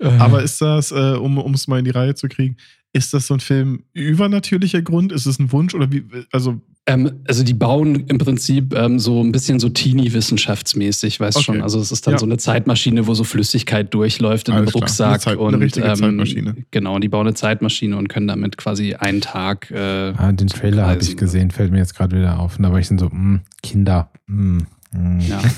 Aber 0.00 0.42
ist 0.42 0.60
das, 0.60 0.92
äh, 0.92 1.14
um 1.16 1.54
es 1.54 1.66
mal 1.68 1.78
in 1.78 1.84
die 1.84 1.90
Reihe 1.90 2.14
zu 2.14 2.28
kriegen, 2.28 2.56
ist 2.92 3.12
das 3.12 3.26
so 3.26 3.34
ein 3.34 3.40
Film 3.40 3.82
übernatürlicher 3.92 4.80
Grund? 4.82 5.12
Ist 5.12 5.26
es 5.26 5.38
ein 5.38 5.52
Wunsch 5.52 5.74
oder 5.74 5.90
wie? 5.92 6.04
Also 6.32 6.60
Ähm, 6.86 7.20
also 7.28 7.44
die 7.44 7.52
bauen 7.52 8.04
im 8.06 8.16
Prinzip 8.16 8.74
ähm, 8.74 8.98
so 8.98 9.22
ein 9.22 9.30
bisschen 9.30 9.60
so 9.60 9.68
Teenie-wissenschaftsmäßig, 9.68 11.20
weißt 11.20 11.36
Okay. 11.36 11.44
schon. 11.44 11.60
Also 11.62 11.80
es 11.80 11.92
ist 11.92 12.06
dann 12.06 12.12
Ja. 12.14 12.18
so 12.18 12.24
eine 12.24 12.38
Zeitmaschine, 12.38 13.06
wo 13.06 13.12
so 13.12 13.24
Flüssigkeit 13.24 13.92
durchläuft 13.92 14.48
in 14.48 14.54
Alles 14.54 14.68
einem 14.68 14.70
klar. 14.72 14.82
Rucksack. 14.84 15.08
Eine 15.10 15.18
Zeit- 15.18 15.32
eine 15.38 15.42
und, 15.48 15.54
richtige 15.62 15.86
ähm, 15.86 15.96
Zeitmaschine. 15.96 16.56
Genau, 16.70 16.98
die 16.98 17.08
bauen 17.08 17.26
eine 17.26 17.34
Zeitmaschine 17.34 17.94
und 17.98 18.08
können 18.08 18.26
damit 18.28 18.56
quasi 18.56 18.94
einen 18.94 19.20
Tag. 19.20 19.70
Äh, 19.70 20.14
Ah, 20.16 20.32
den 20.32 20.46
Trailer 20.48 20.86
habe 20.86 21.02
ich 21.02 21.14
gesehen, 21.18 21.50
fällt 21.50 21.72
mir 21.72 21.78
jetzt 21.78 21.94
gerade 21.94 22.16
wieder 22.16 22.38
auf. 22.40 22.56
Und 22.56 22.62
da 22.62 22.72
war 22.72 22.78
ich 22.80 22.88
dann 22.88 22.98
so, 22.98 23.10
mh, 23.12 23.40
Kinder. 23.62 24.10
Mh, 24.28 24.62
mh. 24.92 25.24
ja. 25.24 25.42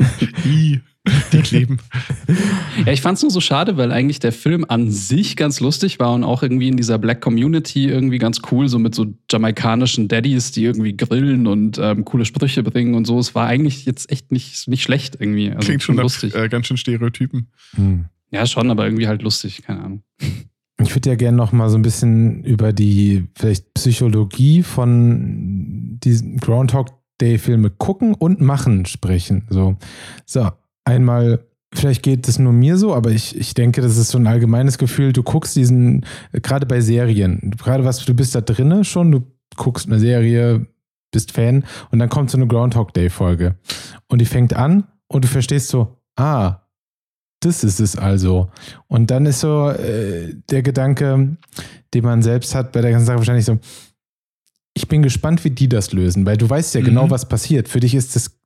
i, 1.06 1.10
die 1.32 1.38
kleben. 1.42 1.78
ja, 2.84 2.92
ich 2.92 3.00
fand 3.00 3.16
es 3.16 3.22
nur 3.22 3.30
so 3.30 3.40
schade, 3.40 3.76
weil 3.76 3.92
eigentlich 3.92 4.18
der 4.18 4.32
Film 4.32 4.64
an 4.68 4.90
sich 4.90 5.36
ganz 5.36 5.60
lustig 5.60 5.98
war 5.98 6.14
und 6.14 6.24
auch 6.24 6.42
irgendwie 6.42 6.68
in 6.68 6.76
dieser 6.76 6.98
Black 6.98 7.20
Community 7.20 7.88
irgendwie 7.88 8.18
ganz 8.18 8.40
cool, 8.50 8.68
so 8.68 8.78
mit 8.78 8.94
so 8.94 9.06
jamaikanischen 9.30 10.08
Daddies, 10.08 10.52
die 10.52 10.64
irgendwie 10.64 10.96
grillen 10.96 11.46
und 11.46 11.78
ähm, 11.78 12.04
coole 12.04 12.24
Sprüche 12.24 12.62
bringen 12.62 12.94
und 12.94 13.06
so. 13.06 13.18
Es 13.18 13.34
war 13.34 13.46
eigentlich 13.46 13.86
jetzt 13.86 14.10
echt 14.10 14.32
nicht, 14.32 14.68
nicht 14.68 14.82
schlecht 14.82 15.16
irgendwie. 15.18 15.50
Also 15.50 15.66
Klingt 15.66 15.82
schon 15.82 15.96
nach, 15.96 16.04
lustig. 16.04 16.34
äh, 16.34 16.48
ganz 16.48 16.66
schön 16.66 16.76
Stereotypen. 16.76 17.48
Hm. 17.74 18.06
Ja, 18.30 18.46
schon, 18.46 18.70
aber 18.70 18.84
irgendwie 18.84 19.06
halt 19.06 19.22
lustig, 19.22 19.62
keine 19.62 19.82
Ahnung. 19.82 20.02
Ich 20.82 20.94
würde 20.94 21.08
ja 21.10 21.16
gerne 21.16 21.36
noch 21.36 21.52
mal 21.52 21.70
so 21.70 21.78
ein 21.78 21.82
bisschen 21.82 22.44
über 22.44 22.72
die 22.72 23.24
vielleicht 23.34 23.72
Psychologie 23.74 24.62
von 24.62 25.98
diesen 26.02 26.36
Groundhog 26.38 26.88
Day 27.20 27.38
Filme 27.38 27.70
gucken 27.70 28.14
und 28.14 28.40
machen 28.40 28.84
sprechen. 28.84 29.46
So, 29.48 29.76
so 30.26 30.50
einmal, 30.86 31.44
vielleicht 31.74 32.02
geht 32.02 32.26
es 32.28 32.38
nur 32.38 32.52
mir 32.52 32.78
so, 32.78 32.94
aber 32.94 33.10
ich, 33.10 33.36
ich 33.36 33.52
denke, 33.52 33.82
das 33.82 33.98
ist 33.98 34.08
so 34.08 34.18
ein 34.18 34.26
allgemeines 34.26 34.78
Gefühl. 34.78 35.12
Du 35.12 35.22
guckst 35.22 35.54
diesen, 35.56 36.06
gerade 36.32 36.64
bei 36.64 36.80
Serien, 36.80 37.54
gerade 37.58 37.84
was, 37.84 38.04
du 38.04 38.14
bist 38.14 38.34
da 38.34 38.40
drinne 38.40 38.84
schon, 38.84 39.12
du 39.12 39.26
guckst 39.56 39.86
eine 39.86 39.98
Serie, 39.98 40.66
bist 41.12 41.32
Fan 41.32 41.64
und 41.90 41.98
dann 41.98 42.08
kommt 42.08 42.30
so 42.30 42.38
eine 42.38 42.46
Groundhog 42.46 42.92
Day 42.94 43.10
Folge 43.10 43.56
und 44.08 44.20
die 44.20 44.26
fängt 44.26 44.54
an 44.54 44.84
und 45.08 45.24
du 45.24 45.28
verstehst 45.28 45.68
so, 45.68 45.96
ah, 46.16 46.62
das 47.40 47.62
ist 47.64 47.80
es 47.80 47.96
also. 47.96 48.50
Und 48.88 49.10
dann 49.10 49.26
ist 49.26 49.40
so 49.40 49.68
äh, 49.70 50.34
der 50.50 50.62
Gedanke, 50.62 51.36
den 51.94 52.04
man 52.04 52.22
selbst 52.22 52.54
hat 52.54 52.72
bei 52.72 52.80
der 52.80 52.90
ganzen 52.90 53.06
Sache 53.06 53.18
wahrscheinlich 53.18 53.44
so, 53.44 53.58
ich 54.74 54.88
bin 54.88 55.02
gespannt, 55.02 55.44
wie 55.44 55.50
die 55.50 55.68
das 55.68 55.92
lösen, 55.92 56.26
weil 56.26 56.36
du 56.36 56.48
weißt 56.48 56.74
ja 56.74 56.80
Mhm. 56.80 56.86
genau, 56.86 57.10
was 57.10 57.28
passiert. 57.28 57.68
Für 57.68 57.80
dich 57.80 57.94
ist 57.94 58.16
das 58.16 58.38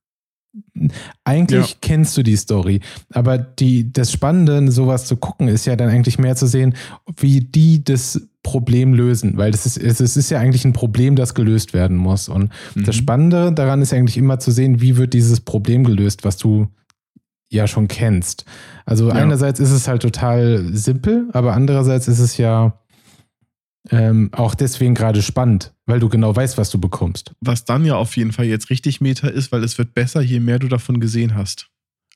eigentlich 1.25 1.71
Ja. 1.71 1.77
kennst 1.81 2.17
du 2.17 2.23
die 2.23 2.37
Story. 2.37 2.81
Aber 3.13 3.39
die, 3.39 3.93
das 3.93 4.13
Spannende, 4.13 4.71
sowas 4.73 5.07
zu 5.07 5.17
gucken, 5.17 5.49
ist 5.49 5.67
ja 5.67 5.77
dann 5.77 5.89
eigentlich 5.89 6.19
mehr 6.19 6.37
zu 6.37 6.47
sehen, 6.47 6.75
wie 7.19 7.41
die 7.41 7.85
das 7.85 8.21
Problem 8.43 8.95
lösen. 8.95 9.37
Weil 9.37 9.51
das 9.53 9.67
ist, 9.67 10.01
es 10.01 10.17
ist 10.17 10.31
ja 10.31 10.39
eigentlich 10.41 10.65
ein 10.65 10.73
Problem, 10.73 11.15
das 11.17 11.35
gelöst 11.35 11.75
werden 11.75 11.97
muss. 11.97 12.29
Und 12.29 12.51
das 12.75 12.97
Mhm. 12.97 13.01
Spannende 13.01 13.53
daran 13.53 13.83
ist 13.83 13.93
eigentlich 13.93 14.17
immer 14.17 14.39
zu 14.39 14.51
sehen, 14.51 14.81
wie 14.81 14.97
wird 14.97 15.13
dieses 15.15 15.41
Problem 15.41 15.85
gelöst, 15.85 16.25
was 16.25 16.37
du 16.37 16.69
ja 17.51 17.67
schon 17.67 17.89
kennst. 17.89 18.45
Also 18.87 19.09
Ja. 19.09 19.15
einerseits 19.17 19.61
ist 19.61 19.73
es 19.73 19.89
halt 19.89 20.03
total 20.03 20.65
simpel, 20.73 21.29
aber 21.33 21.53
andererseits 21.55 22.09
ist 22.09 22.21
es 22.21 22.37
ja 22.37 22.80
ähm, 23.89 24.29
auch 24.33 24.55
deswegen 24.55 24.95
gerade 24.95 25.23
spannend, 25.23 25.73
weil 25.87 26.01
du 26.01 26.09
genau 26.09 26.35
weißt, 26.37 26.59
was 26.59 26.71
du 26.71 26.79
bekommst. 26.79 27.35
Was 27.41 27.65
dann 27.65 27.85
ja 27.85 27.97
auf 27.97 28.17
jeden 28.17 28.33
Fall 28.33 28.45
jetzt 28.45 28.69
richtig 28.71 29.01
Meta 29.01 29.29
ist, 29.29 29.53
weil 29.53 29.65
es 29.65 29.79
wird 29.79 29.95
besser, 29.95 30.21
je 30.21 30.41
mehr 30.41 30.59
du 30.59 30.69
davon 30.69 31.01
gesehen 31.01 31.35
hast. 31.35 31.69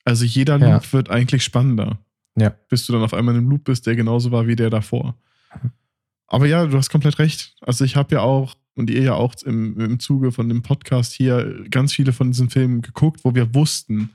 Also 0.04 0.24
jeder 0.24 0.58
Ja. 0.58 0.74
Loop 0.74 0.92
wird 0.92 1.10
eigentlich 1.10 1.42
spannender. 1.42 1.98
Ja. 2.36 2.50
Bis 2.68 2.84
du 2.86 2.92
dann 2.92 3.02
auf 3.02 3.14
einmal 3.14 3.34
in 3.34 3.40
einem 3.40 3.50
Loop 3.50 3.64
bist, 3.64 3.86
der 3.86 3.96
genauso 3.96 4.30
war 4.30 4.46
wie 4.46 4.56
der 4.56 4.68
davor. 4.68 5.16
Aber 6.26 6.46
ja, 6.46 6.66
du 6.66 6.76
hast 6.76 6.90
komplett 6.90 7.18
recht. 7.18 7.54
Also 7.60 7.84
ich 7.84 7.96
habe 7.96 8.14
ja 8.16 8.20
auch, 8.20 8.54
und 8.74 8.90
ihr 8.90 9.02
ja 9.02 9.14
auch 9.14 9.34
im, 9.44 9.78
im 9.78 10.00
Zuge 10.00 10.32
von 10.32 10.48
dem 10.48 10.62
Podcast 10.62 11.12
hier, 11.12 11.64
ganz 11.70 11.92
viele 11.92 12.12
von 12.12 12.32
diesen 12.32 12.50
Filmen 12.50 12.82
geguckt, 12.82 13.20
wo 13.24 13.34
wir 13.34 13.54
wussten, 13.54 14.10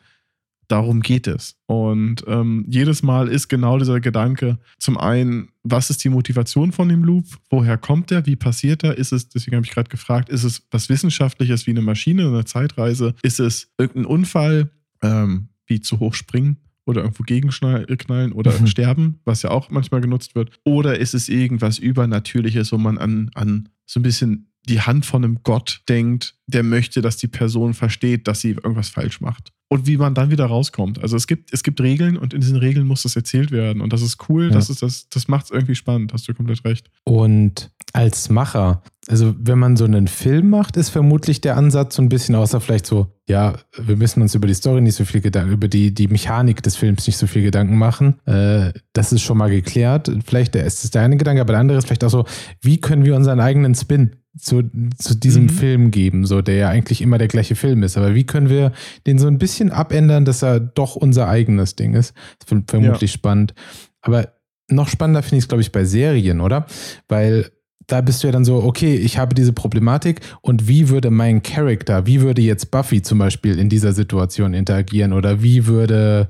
darum 0.70 1.02
geht 1.02 1.28
es. 1.28 1.58
Und 1.66 2.24
ähm, 2.28 2.66
jedes 2.70 3.04
Mal 3.04 3.28
ist 3.28 3.50
genau 3.50 3.78
dieser 3.78 4.00
Gedanke, 4.00 4.58
zum 4.78 4.98
einen, 4.98 5.50
was 5.64 5.90
ist 5.90 6.04
die 6.04 6.10
Motivation 6.10 6.72
von 6.72 6.88
dem 6.88 7.04
Loop? 7.04 7.26
Woher 7.50 7.78
kommt 7.78 8.12
der? 8.12 8.26
Wie 8.26 8.36
passiert 8.38 8.84
er? 8.84 8.98
Ist 8.98 9.12
es, 9.12 9.28
deswegen 9.30 9.58
habe 9.58 9.66
ich 9.66 9.72
gerade 9.74 9.90
gefragt, 9.90 10.30
ist 10.30 10.44
es 10.44 10.66
was 10.72 10.88
Wissenschaftliches 10.90 11.68
wie 11.68 11.72
eine 11.72 11.82
Maschine, 11.82 12.28
eine 12.28 12.46
Zeitreise? 12.46 13.16
Ist 13.24 13.40
es 13.40 13.72
irgendein 13.78 14.06
Unfall, 14.06 14.70
ähm, 15.02 15.50
wie 15.68 15.82
zu 15.82 16.00
hoch 16.00 16.14
springen? 16.14 16.58
Oder 16.86 17.02
irgendwo 17.02 17.22
gegenknallen 17.24 18.32
oder 18.32 18.60
Mhm. 18.60 18.66
sterben, 18.66 19.20
was 19.24 19.44
ja 19.44 19.52
auch 19.52 19.70
manchmal 19.70 20.02
genutzt 20.02 20.34
wird. 20.34 20.60
Oder 20.64 20.98
ist 20.98 21.14
es 21.14 21.30
irgendwas 21.30 21.78
Übernatürliches, 21.78 22.72
wo 22.72 22.80
man 22.80 22.98
an, 22.98 23.30
an 23.36 23.70
so 23.86 24.00
ein 24.00 24.04
bisschen 24.04 24.52
die 24.68 24.82
Hand 24.82 25.06
von 25.06 25.24
einem 25.24 25.40
Gott 25.44 25.82
denkt, 25.88 26.36
der 26.48 26.64
möchte, 26.64 27.02
dass 27.02 27.18
die 27.18 27.28
Person 27.28 27.74
versteht, 27.76 28.28
dass 28.28 28.42
sie 28.42 28.52
irgendwas 28.52 28.90
falsch 28.90 29.22
macht. 29.22 29.52
Und 29.72 29.86
wie 29.86 29.98
man 29.98 30.16
dann 30.16 30.32
wieder 30.32 30.48
rauskommt. 30.48 31.00
Also 31.02 31.16
es 31.16 31.28
gibt, 31.28 31.54
es 31.54 31.62
gibt 31.62 31.80
Regeln 31.80 32.18
und 32.18 32.34
in 32.34 32.42
diesen 32.42 32.56
Regeln 32.58 32.88
muss 32.88 33.04
das 33.04 33.16
erzählt 33.16 33.52
werden. 33.52 33.82
Und 33.84 33.94
das 33.94 34.02
ist 34.02 34.18
cool, 34.28 34.46
Ja. 34.46 34.50
das, 34.50 34.70
ist 34.72 34.82
das, 34.82 35.08
das 35.10 35.28
macht 35.28 35.46
es 35.46 35.52
irgendwie 35.52 35.76
spannend, 35.76 36.12
hast 36.12 36.28
du 36.28 36.34
komplett 36.34 36.66
recht. 36.66 36.90
Und 37.04 37.70
als 37.94 38.30
Macher, 38.30 38.82
also 39.08 39.36
wenn 39.40 39.60
man 39.60 39.78
so 39.78 39.86
einen 39.86 40.08
Film 40.08 40.50
macht, 40.50 40.76
ist 40.76 40.90
vermutlich 40.90 41.40
der 41.42 41.56
Ansatz 41.56 41.96
so 41.96 42.02
ein 42.02 42.10
bisschen, 42.10 42.34
außer 42.34 42.60
vielleicht 42.62 42.88
so, 42.88 43.14
ja, 43.28 43.54
wir 43.80 43.96
müssen 43.96 44.24
uns 44.24 44.34
über 44.34 44.48
die 44.48 44.56
Story 44.56 44.82
nicht 44.82 44.96
so 44.96 45.06
viel 45.06 45.22
Gedanken, 45.22 45.54
über 45.54 45.68
die, 45.68 45.94
die 45.94 46.08
Mechanik 46.08 46.64
des 46.64 46.76
Films 46.76 47.06
nicht 47.06 47.18
so 47.18 47.28
viel 47.28 47.44
Gedanken 47.44 47.78
machen. 47.78 48.16
Äh, 48.26 48.74
das 48.94 49.14
ist 49.14 49.22
schon 49.22 49.38
mal 49.38 49.52
geklärt. 49.52 50.12
Vielleicht 50.26 50.56
ist 50.56 50.84
es 50.84 50.90
der 50.92 51.04
eine 51.04 51.18
Gedanke, 51.18 51.42
aber 51.42 51.54
der 51.54 51.60
andere 51.62 51.78
ist 51.78 51.86
vielleicht 51.86 52.04
auch 52.04 52.10
so, 52.10 52.26
wie 52.62 52.82
können 52.82 53.06
wir 53.06 53.16
unseren 53.16 53.40
eigenen 53.40 53.76
Spin 53.76 54.16
zu, 54.40 54.64
zu 54.98 55.16
diesem 55.16 55.44
Mhm. 55.44 55.50
Film 55.50 55.92
geben, 55.92 56.26
so 56.26 56.42
der 56.42 56.56
ja 56.56 56.70
eigentlich 56.70 57.02
immer 57.02 57.18
der 57.18 57.28
gleiche 57.28 57.56
Film 57.56 57.84
ist. 57.84 57.98
Aber 57.98 58.16
wie 58.16 58.26
können 58.26 58.50
wir 58.50 58.72
den 59.06 59.20
so 59.20 59.28
ein 59.28 59.38
bisschen 59.38 59.72
abändern, 59.72 60.26
dass 60.26 60.42
er 60.44 60.60
doch 60.60 60.96
unser 60.96 61.28
eigenes 61.28 61.76
Ding 61.76 61.94
ist? 61.94 62.14
Das 62.40 62.52
ist 62.58 62.70
vermutlich 62.70 63.12
spannend. 63.12 63.54
Aber 64.02 64.34
noch 64.70 64.88
spannender 64.88 65.24
finde 65.24 65.38
ich 65.38 65.44
es, 65.44 65.48
glaube 65.48 65.62
ich, 65.62 65.72
bei 65.72 65.84
Serien, 65.84 66.42
oder? 66.42 66.66
Weil 67.08 67.52
da 67.90 68.02
bist 68.02 68.24
du 68.24 68.28
ja 68.28 68.32
dann 68.32 68.46
so, 68.46 68.64
okay, 68.64 68.96
ich 68.96 69.18
habe 69.18 69.36
diese 69.36 69.52
Problematik 69.52 70.22
und 70.42 70.68
wie 70.68 70.90
würde 70.90 71.10
mein 71.12 71.44
Charakter, 71.44 72.06
wie 72.06 72.22
würde 72.22 72.42
jetzt 72.42 72.72
Buffy 72.72 73.02
zum 73.02 73.18
Beispiel 73.20 73.60
in 73.60 73.68
dieser 73.68 73.94
Situation 73.94 74.54
interagieren 74.54 75.12
oder 75.12 75.42
wie 75.44 75.66
würde, 75.66 76.28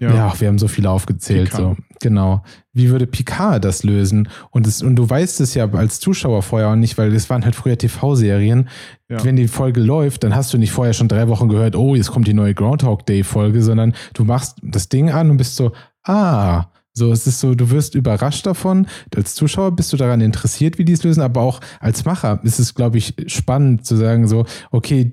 ja, 0.00 0.14
Ja. 0.14 0.34
wir 0.40 0.48
haben 0.48 0.58
so 0.58 0.68
viele 0.68 0.90
aufgezählt, 0.90 1.50
Picard. 1.50 1.76
so, 1.76 1.82
genau. 2.00 2.42
Wie 2.72 2.90
würde 2.90 3.06
Picard 3.06 3.64
das 3.64 3.84
lösen? 3.84 4.28
Und, 4.50 4.66
es, 4.66 4.82
und 4.82 4.96
du 4.96 5.08
weißt 5.08 5.40
es 5.40 5.54
ja 5.54 5.70
als 5.72 6.00
Zuschauer 6.00 6.42
vorher 6.42 6.68
auch 6.68 6.76
nicht, 6.76 6.98
weil 6.98 7.14
es 7.14 7.28
waren 7.30 7.44
halt 7.44 7.54
früher 7.54 7.78
TV-Serien. 7.78 8.68
Ja. 9.08 9.22
Wenn 9.24 9.36
die 9.36 9.48
Folge 9.48 9.80
läuft, 9.80 10.24
dann 10.24 10.34
hast 10.34 10.52
du 10.52 10.58
nicht 10.58 10.72
vorher 10.72 10.92
schon 10.94 11.08
drei 11.08 11.28
Wochen 11.28 11.48
gehört, 11.48 11.76
oh, 11.76 11.94
jetzt 11.94 12.10
kommt 12.10 12.26
die 12.26 12.34
neue 12.34 12.54
Groundhog 12.54 13.06
Day-Folge, 13.06 13.62
sondern 13.62 13.94
du 14.14 14.24
machst 14.24 14.56
das 14.62 14.88
Ding 14.88 15.10
an 15.10 15.30
und 15.30 15.36
bist 15.36 15.56
so, 15.56 15.72
ah, 16.04 16.64
so, 16.98 17.12
es 17.12 17.26
ist 17.26 17.40
so, 17.40 17.54
du 17.54 17.70
wirst 17.70 17.94
überrascht 17.94 18.46
davon. 18.46 18.86
Als 19.14 19.34
Zuschauer 19.34 19.76
bist 19.76 19.92
du 19.92 19.98
daran 19.98 20.22
interessiert, 20.22 20.78
wie 20.78 20.84
die 20.86 20.92
es 20.94 21.02
lösen, 21.04 21.20
aber 21.20 21.42
auch 21.42 21.60
als 21.78 22.04
Macher 22.06 22.40
ist 22.42 22.58
es, 22.58 22.74
glaube 22.74 22.96
ich, 22.96 23.14
spannend 23.26 23.84
zu 23.84 23.96
sagen, 23.96 24.26
so, 24.26 24.46
okay, 24.70 25.12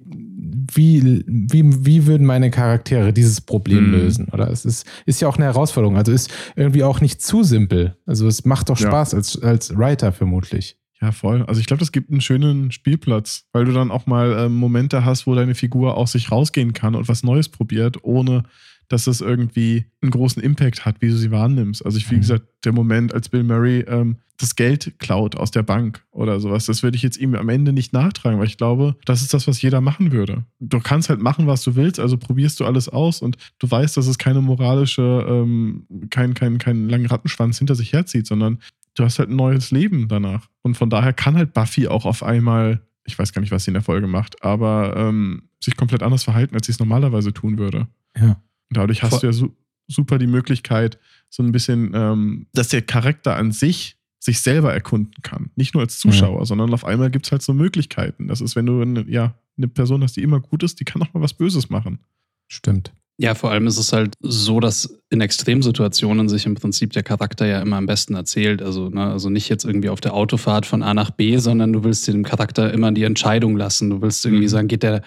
wie, 0.73 1.23
wie, 1.27 1.85
wie 1.85 2.05
würden 2.07 2.25
meine 2.25 2.49
Charaktere 2.51 3.11
dieses 3.11 3.41
Problem 3.41 3.87
Mhm. 3.87 3.91
lösen? 3.91 4.27
Oder 4.31 4.49
es 4.49 4.65
ist, 4.65 4.85
ist 5.05 5.19
ja 5.21 5.27
auch 5.27 5.35
eine 5.35 5.45
Herausforderung. 5.45 5.97
Also 5.97 6.11
ist 6.11 6.31
irgendwie 6.55 6.83
auch 6.83 7.01
nicht 7.01 7.21
zu 7.21 7.43
simpel. 7.43 7.97
Also 8.05 8.27
es 8.27 8.45
macht 8.45 8.69
doch 8.69 8.79
Ja. 8.79 8.87
Spaß 8.87 9.13
als, 9.13 9.41
als 9.41 9.75
Writer 9.77 10.11
vermutlich. 10.13 10.77
Ja, 11.01 11.11
voll. 11.11 11.43
Also 11.47 11.59
ich 11.59 11.67
glaube, 11.67 11.79
das 11.81 11.91
gibt 11.91 12.11
einen 12.11 12.21
schönen 12.21 12.71
Spielplatz, 12.71 13.43
weil 13.51 13.65
du 13.65 13.73
dann 13.73 13.91
auch 13.91 14.05
mal 14.05 14.45
ähm, 14.45 14.55
Momente 14.55 15.03
hast, 15.03 15.27
wo 15.27 15.35
deine 15.35 15.53
Figur 15.53 15.97
aus 15.97 16.13
sich 16.13 16.31
rausgehen 16.31 16.71
kann 16.71 16.95
und 16.95 17.09
was 17.09 17.23
Neues 17.23 17.49
probiert, 17.49 17.97
ohne 18.03 18.43
dass 18.89 19.07
es 19.07 19.21
irgendwie 19.21 19.85
einen 20.01 20.11
großen 20.11 20.41
Impact 20.41 20.85
hat, 20.85 21.01
wie 21.01 21.09
du 21.09 21.15
sie 21.17 21.31
wahrnimmst. 21.31 21.85
Also 21.85 21.97
ich, 21.97 22.09
wie 22.11 22.15
Mhm. 22.15 22.19
gesagt, 22.21 22.45
der 22.65 22.71
Moment, 22.73 23.13
als 23.13 23.29
Bill 23.29 23.43
Murray 23.43 23.79
ähm, 23.81 24.17
das 24.37 24.55
Geld 24.55 24.95
klaut 24.99 25.35
aus 25.35 25.51
der 25.51 25.63
Bank 25.63 26.03
oder 26.11 26.39
sowas, 26.39 26.65
das 26.65 26.81
würde 26.83 26.97
ich 26.97 27.03
jetzt 27.03 27.17
ihm 27.17 27.35
am 27.35 27.49
Ende 27.49 27.71
nicht 27.71 27.93
nachtragen, 27.93 28.39
weil 28.39 28.47
ich 28.47 28.57
glaube, 28.57 28.95
das 29.05 29.21
ist 29.21 29.33
das, 29.33 29.47
was 29.47 29.61
jeder 29.61 29.79
machen 29.79 30.11
würde. 30.11 30.43
Du 30.59 30.79
kannst 30.79 31.09
halt 31.09 31.21
machen, 31.21 31.45
was 31.47 31.63
du 31.63 31.75
willst, 31.75 31.99
also 31.99 32.17
probierst 32.17 32.59
du 32.59 32.65
alles 32.65 32.89
aus 32.89 33.21
und 33.21 33.37
du 33.59 33.69
weißt, 33.69 33.95
dass 33.95 34.07
es 34.07 34.17
keine 34.17 34.41
moralische, 34.41 35.25
ähm, 35.29 35.85
kein, 36.09 36.33
kein, 36.33 36.57
keinen 36.57 36.89
langen 36.89 37.05
Rattenschwanz 37.05 37.57
hinter 37.59 37.75
sich 37.75 37.93
herzieht, 37.93 38.25
sondern 38.27 38.59
du 38.95 39.03
hast 39.03 39.19
halt 39.19 39.29
ein 39.29 39.35
neues 39.35 39.71
Leben 39.71 40.07
danach. 40.07 40.47
Und 40.61 40.75
von 40.77 40.89
daher 40.89 41.13
kann 41.13 41.35
halt 41.35 41.53
Buffy 41.53 41.87
auch 41.87 42.05
auf 42.05 42.23
einmal, 42.23 42.81
ich 43.05 43.17
weiß 43.17 43.33
gar 43.33 43.41
nicht, 43.41 43.51
was 43.51 43.65
sie 43.65 43.69
in 43.69 43.75
der 43.75 43.83
Folge 43.83 44.07
macht, 44.07 44.43
aber 44.43 44.95
ähm, 44.97 45.43
sich 45.63 45.77
komplett 45.77 46.03
anders 46.03 46.23
verhalten, 46.23 46.55
als 46.55 46.65
sie 46.65 46.71
es 46.71 46.79
normalerweise 46.79 47.33
tun 47.33 47.57
würde. 47.57 47.87
Ja. 48.19 48.41
Dadurch 48.69 49.03
hast 49.03 49.11
Voll. 49.11 49.19
du 49.21 49.25
ja 49.27 49.33
su 49.33 49.49
super 49.87 50.17
die 50.17 50.27
Möglichkeit, 50.27 50.97
so 51.29 51.43
ein 51.43 51.51
bisschen, 51.51 51.91
ähm, 51.93 52.47
dass 52.53 52.69
der 52.69 52.81
Charakter 52.81 53.35
an 53.35 53.51
sich 53.51 53.97
sich 54.19 54.39
selber 54.39 54.73
erkunden 54.73 55.21
kann. 55.23 55.51
Nicht 55.55 55.73
nur 55.73 55.83
als 55.83 55.99
Zuschauer, 55.99 56.45
sondern 56.45 56.73
auf 56.73 56.85
einmal 56.85 57.11
gibt 57.11 57.25
es 57.25 57.31
halt 57.33 57.41
so 57.41 57.53
Möglichkeiten. 57.53 58.29
Das 58.29 58.39
ist, 58.39 58.55
wenn 58.55 58.65
du 58.65 58.81
eine, 58.81 59.03
ja, 59.09 59.35
eine 59.57 59.67
Person 59.67 60.01
hast, 60.01 60.15
die 60.15 60.23
immer 60.23 60.39
gut 60.39 60.63
ist, 60.63 60.79
die 60.79 60.85
kann 60.85 61.01
auch 61.01 61.13
mal 61.13 61.19
was 61.21 61.33
Böses 61.33 61.69
machen. 61.69 61.99
Stimmt. 62.47 62.93
Ja, 63.17 63.35
vor 63.35 63.51
allem 63.51 63.67
ist 63.67 63.77
es 63.77 63.91
halt 63.93 64.15
so, 64.21 64.59
dass 64.61 64.97
in 65.09 65.19
Extremsituationen 65.21 66.29
sich 66.29 66.45
im 66.45 66.55
Prinzip 66.55 66.93
der 66.93 67.03
Charakter 67.03 67.45
ja 67.45 67.61
immer 67.61 67.75
am 67.77 67.85
besten 67.85 68.15
erzählt. 68.15 68.61
Also, 68.61 68.89
ne, 68.89 69.03
also 69.03 69.29
nicht 69.29 69.49
jetzt 69.49 69.65
irgendwie 69.65 69.89
auf 69.89 70.01
der 70.01 70.13
Autofahrt 70.13 70.65
von 70.65 70.81
A 70.81 70.93
nach 70.93 71.11
B, 71.11 71.37
sondern 71.37 71.73
du 71.73 71.83
willst 71.83 72.07
dem 72.07 72.23
Charakter 72.23 72.73
immer 72.73 72.91
die 72.91 73.03
Entscheidung 73.03 73.55
lassen. 73.57 73.89
Du 73.89 74.01
willst 74.01 74.25
irgendwie 74.25 74.45
Mhm. 74.45 74.49
sagen, 74.49 74.67
geht 74.69 74.83
der, 74.83 75.03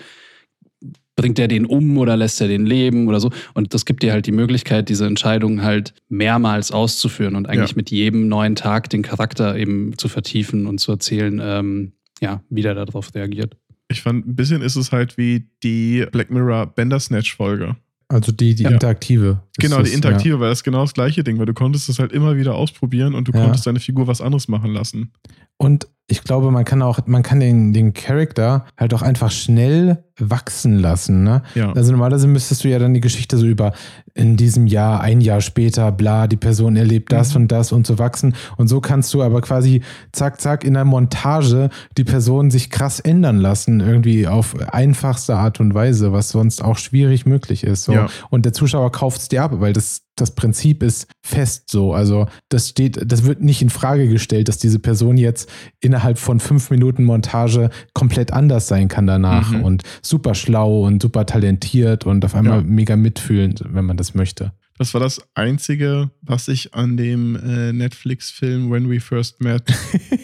bringt 1.16 1.38
er 1.38 1.48
den 1.48 1.64
um 1.66 1.96
oder 1.98 2.16
lässt 2.16 2.40
er 2.40 2.48
den 2.48 2.66
leben 2.66 3.08
oder 3.08 3.20
so. 3.20 3.30
Und 3.54 3.72
das 3.74 3.84
gibt 3.86 4.02
dir 4.02 4.12
halt 4.12 4.26
die 4.26 4.32
Möglichkeit, 4.32 4.88
diese 4.88 5.06
Entscheidung 5.06 5.62
halt 5.62 5.94
mehrmals 6.08 6.70
auszuführen 6.72 7.34
und 7.36 7.48
eigentlich 7.48 7.70
Ja. 7.70 7.76
mit 7.76 7.90
jedem 7.90 8.28
neuen 8.28 8.54
Tag 8.54 8.90
den 8.90 9.02
Charakter 9.02 9.56
eben 9.56 9.96
zu 9.96 10.08
vertiefen 10.08 10.66
und 10.66 10.78
zu 10.78 10.92
erzählen, 10.92 11.40
ähm, 11.42 11.92
ja, 12.20 12.42
wie 12.50 12.62
der 12.62 12.74
darauf 12.74 13.14
reagiert. 13.14 13.56
Ich 13.88 14.02
fand, 14.02 14.26
ein 14.26 14.36
bisschen 14.36 14.62
ist 14.62 14.76
es 14.76 14.92
halt 14.92 15.16
wie 15.16 15.46
die 15.62 16.04
Black 16.12 16.30
Mirror 16.30 16.66
Bandersnatch-Folge. 16.66 17.76
Also 18.08 18.30
die, 18.30 18.54
die 18.54 18.62
Ja. 18.64 18.70
interaktive. 18.70 19.42
Genau, 19.58 19.78
die 19.82 19.88
ist, 19.88 19.94
interaktive, 19.94 20.38
weil 20.38 20.50
das 20.50 20.62
genau 20.62 20.82
das 20.82 20.94
gleiche 20.94 21.24
Ding, 21.24 21.38
weil 21.38 21.46
du 21.46 21.54
konntest 21.54 21.88
es 21.88 21.98
halt 21.98 22.12
immer 22.12 22.36
wieder 22.36 22.54
ausprobieren 22.54 23.14
und 23.14 23.26
du 23.28 23.32
Ja. 23.32 23.42
konntest 23.42 23.66
deine 23.66 23.80
Figur 23.80 24.06
was 24.06 24.20
anderes 24.20 24.46
machen 24.48 24.72
lassen. 24.72 25.10
Ja. 25.26 25.34
Und 25.58 25.88
ich 26.08 26.22
glaube, 26.22 26.50
man 26.52 26.64
kann 26.64 26.82
auch, 26.82 27.04
man 27.06 27.22
kann 27.24 27.40
den, 27.40 27.72
den 27.72 27.92
Charakter 27.94 28.66
halt 28.76 28.94
auch 28.94 29.02
einfach 29.02 29.32
schnell 29.32 30.04
wachsen 30.18 30.78
lassen. 30.78 31.24
Ne? 31.24 31.42
Ja. 31.54 31.72
Also 31.72 31.92
normalerweise 31.92 32.26
müsstest 32.26 32.64
du 32.64 32.68
ja 32.68 32.78
dann 32.78 32.94
die 32.94 33.00
Geschichte 33.00 33.36
so 33.36 33.46
über 33.46 33.72
in 34.14 34.36
diesem 34.36 34.66
Jahr, 34.66 35.00
ein 35.02 35.20
Jahr 35.20 35.40
später, 35.42 35.92
bla, 35.92 36.26
die 36.26 36.36
Person 36.36 36.76
erlebt 36.76 37.12
das 37.12 37.34
Mhm. 37.34 37.42
und 37.42 37.52
das 37.52 37.72
und 37.72 37.86
so 37.86 37.98
wachsen. 37.98 38.34
Und 38.56 38.68
so 38.68 38.80
kannst 38.80 39.12
du 39.12 39.22
aber 39.22 39.42
quasi 39.42 39.82
zack, 40.12 40.40
zack 40.40 40.64
in 40.64 40.74
der 40.74 40.84
Montage 40.86 41.68
die 41.98 42.04
Person 42.04 42.50
sich 42.50 42.70
krass 42.70 42.98
ändern 43.00 43.36
lassen, 43.38 43.80
irgendwie 43.80 44.26
auf 44.26 44.56
einfachste 44.72 45.36
Art 45.36 45.60
und 45.60 45.74
Weise, 45.74 46.12
was 46.12 46.30
sonst 46.30 46.64
auch 46.64 46.78
schwierig 46.78 47.26
möglich 47.26 47.62
ist. 47.64 47.84
So. 47.84 47.92
Ja. 47.92 48.06
Und 48.30 48.46
der 48.46 48.52
Zuschauer 48.54 48.90
kauft 48.92 49.20
es 49.20 49.28
dir 49.28 49.42
ab, 49.42 49.52
weil 49.60 49.72
das, 49.74 50.02
das 50.16 50.34
Prinzip 50.34 50.82
ist 50.82 51.06
fest 51.22 51.70
so. 51.70 51.92
Also 51.94 52.26
das 52.48 52.68
steht, 52.70 53.10
das 53.10 53.24
wird 53.24 53.42
nicht 53.42 53.62
in 53.62 53.70
Frage 53.70 54.08
gestellt, 54.08 54.48
dass 54.48 54.58
diese 54.58 54.78
Person 54.78 55.16
jetzt 55.16 55.48
innerhalb 55.80 56.18
von 56.18 56.40
fünf 56.40 56.70
Minuten 56.70 57.04
Montage 57.04 57.70
komplett 57.94 58.32
anders 58.32 58.66
sein 58.68 58.88
kann 58.88 59.06
danach 59.06 59.52
Mhm. 59.52 59.62
und 59.62 59.82
super 60.02 60.34
schlau 60.34 60.84
und 60.86 61.02
super 61.02 61.26
talentiert 61.26 62.06
und 62.06 62.24
auf 62.24 62.34
einmal 62.34 62.58
Ja. 62.60 62.64
mega 62.66 62.96
mitfühlend, 62.96 63.62
wenn 63.68 63.84
man 63.84 63.96
das 63.96 64.14
möchte. 64.14 64.52
Das 64.78 64.92
war 64.92 65.00
das 65.00 65.22
Einzige, 65.34 66.10
was 66.20 66.48
ich 66.48 66.74
an 66.74 66.98
dem 66.98 67.34
äh, 67.36 67.72
Netflix-Film 67.72 68.70
When 68.70 68.90
We 68.90 69.00
First 69.00 69.40
Met 69.40 69.62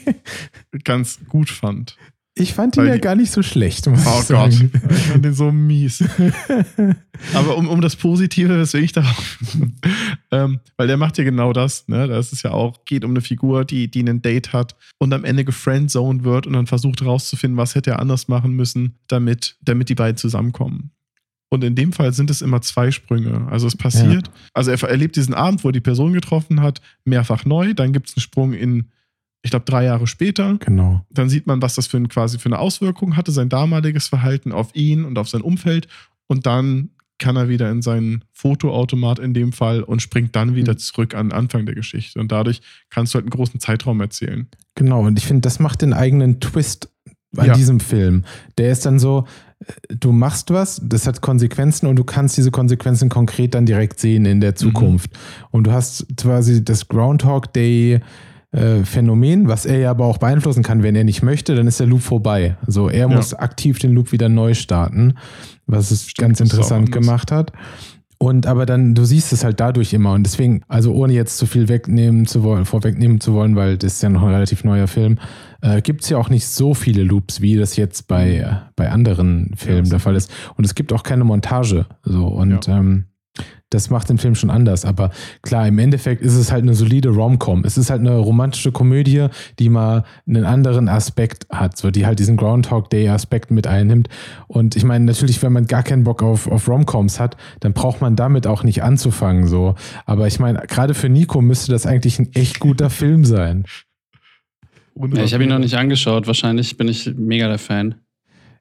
ganz 0.85 1.19
gut 1.29 1.51
fand. 1.51 1.97
Ich 2.35 2.55
fand 2.55 2.77
ihn 2.77 2.85
Weil 2.85 2.89
ja 2.89 2.97
gar 2.97 3.15
nicht 3.15 3.31
so 3.31 3.43
schlecht. 3.43 3.87
Muss 3.87 4.07
Oh 4.07 4.21
ich 4.23 4.29
Gott, 4.29 4.53
sagen. 4.53 4.71
ich 4.91 4.97
fand 4.97 5.25
den 5.25 5.35
so 5.35 5.53
mies. 5.53 6.03
Aber 7.35 7.57
um, 7.59 7.69
um 7.69 7.83
das 7.83 7.95
Positive, 7.95 8.59
weswegen 8.59 8.87
ich 8.87 8.93
darauf. 8.93 9.39
ähm, 10.31 10.61
weil 10.79 10.87
der 10.87 10.97
macht 10.97 11.19
ja 11.19 11.25
genau 11.25 11.53
das, 11.53 11.89
ne? 11.89 12.09
Das 12.09 12.33
ist 12.33 12.43
ja 12.43 12.53
auch, 12.53 12.87
geht 12.87 13.05
um 13.05 13.11
eine 13.11 13.21
Figur, 13.21 13.67
die, 13.67 13.91
die 13.91 14.03
ein 14.03 14.23
Date 14.23 14.55
hat 14.55 14.77
und 14.99 15.13
am 15.13 15.25
Ende 15.25 15.45
gefriendzoned 15.45 16.25
wird 16.25 16.47
und 16.47 16.55
dann 16.55 16.67
versucht 16.67 17.03
herauszufinden, 17.03 17.59
was 17.59 17.75
hätte 17.75 17.91
er 17.91 17.99
anders 17.99 18.29
machen 18.29 18.53
müssen, 18.53 18.99
damit, 19.09 19.57
damit 19.61 19.91
die 19.91 19.95
beiden 19.95 20.17
zusammenkommen. 20.17 20.91
Und 21.51 21.63
in 21.65 21.75
dem 21.75 21.93
Fall 21.93 22.15
sind 22.15 22.31
es 22.31 22.41
immer 22.41 22.63
zwei 22.63 22.91
Sprünge. 22.91 23.47
Also 23.51 23.67
es 23.67 23.77
passiert, 23.77 24.31
also 24.55 24.71
er 24.71 24.83
erlebt 24.85 25.17
diesen 25.17 25.35
Abend, 25.35 25.63
wo 25.63 25.69
er 25.69 25.73
die 25.73 25.83
Person 25.83 26.15
getroffen 26.15 26.63
hat, 26.63 26.81
mehrfach 27.05 27.45
neu. 27.45 27.75
Dann 27.75 27.93
gibt 27.93 28.09
es 28.09 28.17
einen 28.17 28.23
Sprung 28.23 28.55
in, 28.55 28.89
ich 29.43 29.51
glaube, 29.51 29.65
drei 29.65 29.85
Jahre 29.85 30.07
später 30.07 30.57
Genau. 30.59 31.05
dann 31.11 31.29
sieht 31.29 31.47
man, 31.47 31.61
was 31.63 31.75
das 31.75 31.87
für 31.87 31.97
ein, 31.97 32.09
quasi 32.09 32.39
für 32.39 32.47
eine 32.47 32.59
Auswirkung 32.59 33.17
hatte, 33.17 33.33
sein 33.33 33.49
damaliges 33.49 34.07
Verhalten 34.09 34.53
auf 34.53 34.75
ihn 34.75 35.05
und 35.05 35.19
auf 35.19 35.29
sein 35.29 35.41
Umfeld. 35.43 35.89
Und 36.29 36.47
dann 36.47 36.91
kann 37.19 37.37
er 37.37 37.49
wieder 37.49 37.71
in 37.71 37.83
seinen 37.83 38.25
Fotoautomat 38.33 39.19
in 39.21 39.33
dem 39.35 39.53
Fall 39.53 39.83
und 39.83 40.03
springt 40.03 40.35
dann 40.35 40.55
wieder 40.55 40.73
Mhm. 40.73 40.79
zurück 40.79 41.15
an 41.15 41.29
den 41.29 41.33
Anfang 41.39 41.67
der 41.67 41.75
Geschichte. 41.75 42.19
Und 42.21 42.33
dadurch 42.33 42.61
kannst 42.91 43.13
du 43.13 43.17
halt 43.17 43.25
einen 43.27 43.31
großen 43.31 43.61
Zeitraum 43.61 44.01
erzählen. 44.01 44.47
Genau, 44.75 45.03
und 45.07 45.19
ich 45.19 45.27
finde, 45.27 45.43
das 45.43 45.59
macht 45.61 45.83
den 45.83 45.93
eigenen 45.93 46.41
Twist 46.41 46.89
an 47.37 47.47
Ja. 47.47 47.55
diesem 47.55 47.81
Film. 47.81 48.25
Der 48.59 48.73
ist 48.73 48.85
dann 48.87 48.99
so, 48.99 49.27
äh, 49.61 49.95
du 49.97 50.13
machst 50.13 50.51
was, 50.51 50.81
das 50.85 51.07
hat 51.07 51.21
Konsequenzen 51.21 51.87
und 51.87 51.97
du 51.97 52.05
kannst 52.05 52.37
diese 52.37 52.51
Konsequenzen 52.51 53.09
konkret 53.09 53.55
dann 53.55 53.67
direkt 53.67 54.01
sehen 54.01 54.25
in 54.27 54.41
der 54.41 54.55
Zukunft. 54.57 55.11
Und 55.51 55.67
du 55.67 55.73
hast 55.73 56.07
quasi 56.17 56.65
das 56.65 56.89
Groundhog 56.89 57.53
Day 57.53 58.01
äh, 58.53 58.85
Phänomen, 58.85 59.49
was 59.49 59.67
er 59.67 59.79
ja 59.79 59.91
aber 59.91 60.05
auch 60.07 60.19
beeinflussen 60.19 60.63
kann, 60.63 60.83
wenn 60.83 60.95
er 60.95 61.05
nicht 61.05 61.23
möchte, 61.23 61.55
dann 61.55 61.67
ist 61.67 61.81
der 61.81 61.87
Loop 61.87 62.03
vorbei. 62.03 62.57
Also 62.67 62.89
er 62.89 63.09
Ja. 63.09 63.17
muss 63.17 63.35
aktiv 63.35 63.79
den 63.79 63.93
Loop 63.93 64.13
wieder 64.13 64.29
neu 64.29 64.55
starten, 64.55 65.15
was 65.67 65.91
es 65.91 66.09
Stimmt, 66.09 66.29
ganz 66.29 66.41
interessant 66.41 66.93
gemacht 66.93 67.33
hat. 67.33 67.53
Und 68.19 68.47
aber 68.47 68.67
dann, 68.67 68.95
du 68.95 69.05
siehst 69.05 69.33
es 69.33 69.43
halt 69.43 69.59
dadurch 69.59 69.93
immer. 69.93 70.13
Und 70.13 70.23
deswegen, 70.23 70.63
also 70.69 70.93
ohne 70.95 71.13
jetzt 71.13 71.39
zu 71.39 71.47
viel 71.47 71.69
wegnehmen 71.69 72.25
zu 72.27 72.45
wollen, 72.45 72.67
vorwegnehmen 72.67 73.21
zu 73.21 73.33
wollen, 73.33 73.57
weil 73.57 73.77
das 73.77 73.95
ist 73.95 74.03
ja 74.05 74.11
noch 74.11 74.23
ein 74.23 74.29
relativ 74.33 74.63
neuer 74.63 74.87
Film, 74.87 75.19
äh, 75.61 75.83
gibt 75.83 76.03
es 76.05 76.09
ja 76.11 76.19
auch 76.19 76.29
nicht 76.29 76.47
so 76.47 76.73
viele 76.73 77.03
Loops, 77.03 77.41
wie 77.41 77.57
das 77.57 77.75
jetzt 77.77 78.07
bei, 78.07 78.37
äh, 78.37 78.53
bei 78.77 78.91
anderen 78.93 79.51
Filmen 79.57 79.87
Ja, 79.87 79.91
der 79.91 79.99
Fall 79.99 80.15
ist. 80.15 80.31
Und 80.57 80.65
es 80.65 80.77
gibt 80.77 80.93
auch 80.93 81.03
keine 81.03 81.25
Montage. 81.25 81.87
So, 82.05 82.27
und 82.29 82.69
ähm, 82.69 83.07
das 83.73 83.91
macht 83.91 84.09
den 84.09 84.19
Film 84.19 84.35
schon 84.35 84.51
anders. 84.51 84.85
Aber 84.85 85.11
klar, 85.43 85.67
im 85.67 85.79
Endeffekt 85.79 86.23
ist 86.23 86.35
es 86.35 86.53
halt 86.53 86.63
eine 86.63 86.75
solide 86.75 87.09
Rom-Com. 87.09 87.65
Es 87.65 87.79
ist 87.79 87.91
halt 87.91 88.01
eine 88.01 88.17
romantische 88.17 88.73
Komödie, 88.73 89.29
die 89.59 89.69
mal 89.69 90.05
einen 90.27 90.45
anderen 90.45 90.89
Aspekt 90.89 91.47
hat, 91.51 91.77
so 91.77 91.91
die 91.91 92.07
halt 92.07 92.19
diesen 92.19 92.37
Groundhog 92.37 92.91
Day-Aspekt 92.91 93.51
mit 93.51 93.67
einnimmt. 93.67 94.09
Und 94.47 94.77
ich 94.77 94.85
meine, 94.85 95.05
natürlich, 95.05 95.43
wenn 95.43 95.53
man 95.53 95.67
gar 95.67 95.83
keinen 95.83 96.05
Bock 96.05 96.23
auf, 96.23 96.47
auf 96.47 96.69
Rom-Coms 96.69 97.19
hat, 97.19 97.37
dann 97.61 97.73
braucht 97.73 98.01
man 98.01 98.17
damit 98.17 98.47
auch 98.47 98.63
nicht 98.63 98.83
anzufangen. 98.83 99.47
So. 99.47 99.75
Aber 100.05 100.27
ich 100.27 100.39
meine, 100.39 100.61
gerade 100.69 100.95
für 100.95 101.09
Nico 101.09 101.41
müsste 101.41 101.73
das 101.73 101.87
eigentlich 101.87 102.19
ein 102.19 102.33
echt 102.35 102.61
guter 102.61 102.91
Film 103.03 103.25
sein. 103.25 103.65
Ja, 104.95 105.25
ich 105.25 105.33
habe 105.33 105.45
ihn 105.45 105.49
noch 105.49 105.59
nicht 105.59 105.75
angeschaut. 105.75 106.27
Wahrscheinlich 106.27 106.77
bin 106.77 106.89
ich 106.89 107.15
mega 107.17 107.49
der 107.49 107.59
Fan. 107.59 107.95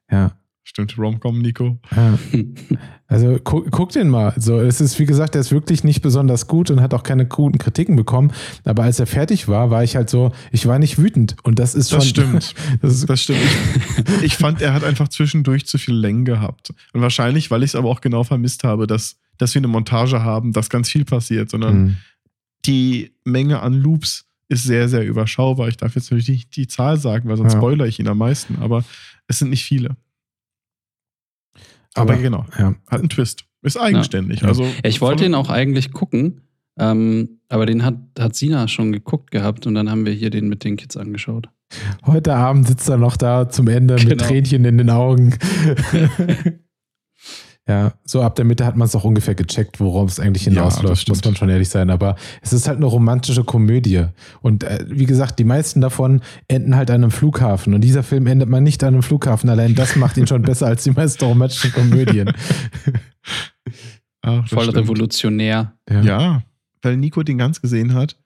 Ja. 0.09 0.31
Stimmt, 0.63 0.97
Romcom, 0.97 1.39
Nico. 1.41 1.79
ja. 1.95 2.17
Also 3.07 3.39
gu 3.43 3.65
guck 3.71 3.89
den 3.91 4.09
mal. 4.09 4.33
So, 4.37 4.59
es 4.59 4.79
ist, 4.79 4.97
wie 4.99 5.05
gesagt, 5.05 5.33
der 5.33 5.41
ist 5.41 5.51
wirklich 5.51 5.83
nicht 5.83 6.01
besonders 6.01 6.47
gut 6.47 6.69
und 6.71 6.79
hat 6.81 6.93
auch 6.93 7.03
keine 7.03 7.25
guten 7.25 7.57
Kritiken 7.57 7.95
bekommen. 7.95 8.31
Aber 8.63 8.83
als 8.83 8.99
er 8.99 9.07
fertig 9.07 9.47
war, 9.47 9.69
war 9.69 9.83
ich 9.83 9.95
halt 9.95 10.09
so, 10.09 10.31
ich 10.51 10.65
war 10.67 10.79
nicht 10.79 10.97
wütend. 10.97 11.35
Und 11.43 11.59
das 11.59 11.75
ist 11.75 11.89
schon. 11.89 11.99
Das 11.99 12.07
stimmt. 12.07 12.55
Das 12.81 12.93
ist, 12.93 13.09
Das 13.09 13.21
stimmt. 13.21 13.39
Ich, 14.19 14.23
ich 14.23 14.37
fand, 14.37 14.61
er 14.61 14.73
hat 14.73 14.83
einfach 14.83 15.07
zwischendurch 15.09 15.65
zu 15.65 15.77
viel 15.77 15.95
Längen 15.95 16.25
gehabt. 16.25 16.71
Und 16.93 17.01
wahrscheinlich, 17.01 17.51
weil 17.51 17.63
ich 17.63 17.71
es 17.71 17.75
aber 17.75 17.89
auch 17.89 17.99
genau 18.01 18.23
vermisst 18.23 18.63
habe, 18.63 18.87
dass, 18.87 19.17
dass 19.37 19.53
wir 19.55 19.59
eine 19.59 19.67
Montage 19.67 20.21
haben, 20.23 20.53
dass 20.53 20.69
ganz 20.69 20.89
viel 20.89 21.03
passiert, 21.05 21.49
sondern 21.49 21.73
Hm. 21.73 21.95
die 22.65 23.11
Menge 23.25 23.61
an 23.61 23.73
Loops 23.73 24.25
ist 24.47 24.63
sehr, 24.63 24.87
sehr 24.87 25.05
überschaubar. 25.05 25.67
Ich 25.69 25.77
darf 25.77 25.95
jetzt 25.95 26.11
natürlich 26.11 26.27
nicht 26.29 26.55
die 26.55 26.67
Zahl 26.67 26.97
sagen, 26.97 27.27
weil 27.27 27.37
sonst 27.37 27.53
Ja. 27.53 27.59
spoilere 27.59 27.87
ich 27.87 27.99
ihn 27.99 28.07
am 28.07 28.19
meisten, 28.19 28.57
aber 28.61 28.83
es 29.27 29.39
sind 29.39 29.49
nicht 29.49 29.63
viele. 29.65 29.95
Aber, 31.95 32.13
Aber- 32.13 32.21
genau, 32.21 32.45
ja. 32.57 32.73
hat 32.89 32.99
einen 32.99 33.09
Twist. 33.09 33.45
Ist 33.63 33.79
eigenständig. 33.79 34.41
Ja. 34.41 34.47
Also 34.47 34.65
Ich 34.83 35.01
wollte 35.01 35.23
ihn 35.25 35.35
auch 35.35 35.49
eigentlich 35.49 35.91
gucken, 35.91 36.41
ähm, 36.79 37.41
aber 37.49 37.65
den 37.67 37.85
hat, 37.85 37.95
hat 38.17 38.35
Sina 38.35 38.67
schon 38.67 38.91
geguckt 38.91 39.29
gehabt 39.29 39.67
und 39.67 39.75
dann 39.75 39.89
haben 39.91 40.05
wir 40.05 40.13
hier 40.13 40.29
den 40.31 40.49
mit 40.49 40.63
den 40.63 40.77
Kids 40.77 40.97
angeschaut. 40.97 41.49
Heute 42.05 42.33
Abend 42.35 42.67
sitzt 42.67 42.89
er 42.89 42.97
noch 42.97 43.17
da 43.17 43.49
zum 43.49 43.67
Ende 43.67 43.93
mit 43.95 44.09
Genau. 44.09 44.23
Tränchen 44.25 44.65
in 44.65 44.77
den 44.79 44.89
Augen. 44.89 45.35
ja, 47.67 47.93
so 48.03 48.21
ab 48.21 48.35
der 48.35 48.43
Mitte 48.45 48.65
hat 48.65 48.75
man 48.75 48.87
es 48.87 48.95
auch 48.95 49.03
ungefähr 49.03 49.35
gecheckt, 49.35 49.79
worauf 49.79 50.09
es 50.09 50.19
eigentlich 50.19 50.45
Ja, 50.45 50.51
hinausläuft, 50.51 51.03
das 51.03 51.07
muss 51.07 51.23
man 51.23 51.35
schon 51.35 51.49
ehrlich 51.49 51.69
sein. 51.69 51.89
Aber 51.89 52.15
es 52.41 52.53
ist 52.53 52.67
halt 52.67 52.77
eine 52.77 52.87
romantische 52.87 53.43
Komödie. 53.43 54.05
Und 54.41 54.63
äh, 54.63 54.83
wie 54.87 55.05
gesagt, 55.05 55.37
die 55.39 55.43
meisten 55.43 55.79
davon 55.79 56.21
enden 56.47 56.75
halt 56.75 56.89
an 56.89 57.03
einem 57.03 57.11
Flughafen. 57.11 57.73
Und 57.73 57.81
dieser 57.81 58.03
Film 58.03 58.25
endet 58.27 58.49
man 58.49 58.63
nicht 58.63 58.83
an 58.83 58.95
einem 58.95 59.03
Flughafen. 59.03 59.49
Allein 59.49 59.75
das 59.75 59.95
macht 59.95 60.17
ihn 60.17 60.27
schon 60.27 60.41
besser 60.41 60.65
als 60.67 60.83
die 60.83 60.91
meisten 60.91 61.23
romantischen 61.23 61.71
Komödien. 61.71 62.33
Ach, 64.23 64.47
Voll 64.47 64.63
stimmt. 64.63 64.77
revolutionär. 64.77 65.73
Ja, 65.89 66.43
weil 66.81 66.97
Nico 66.97 67.23
den 67.23 67.37
ganz 67.37 67.61
gesehen 67.61 67.93
hat. 67.93 68.17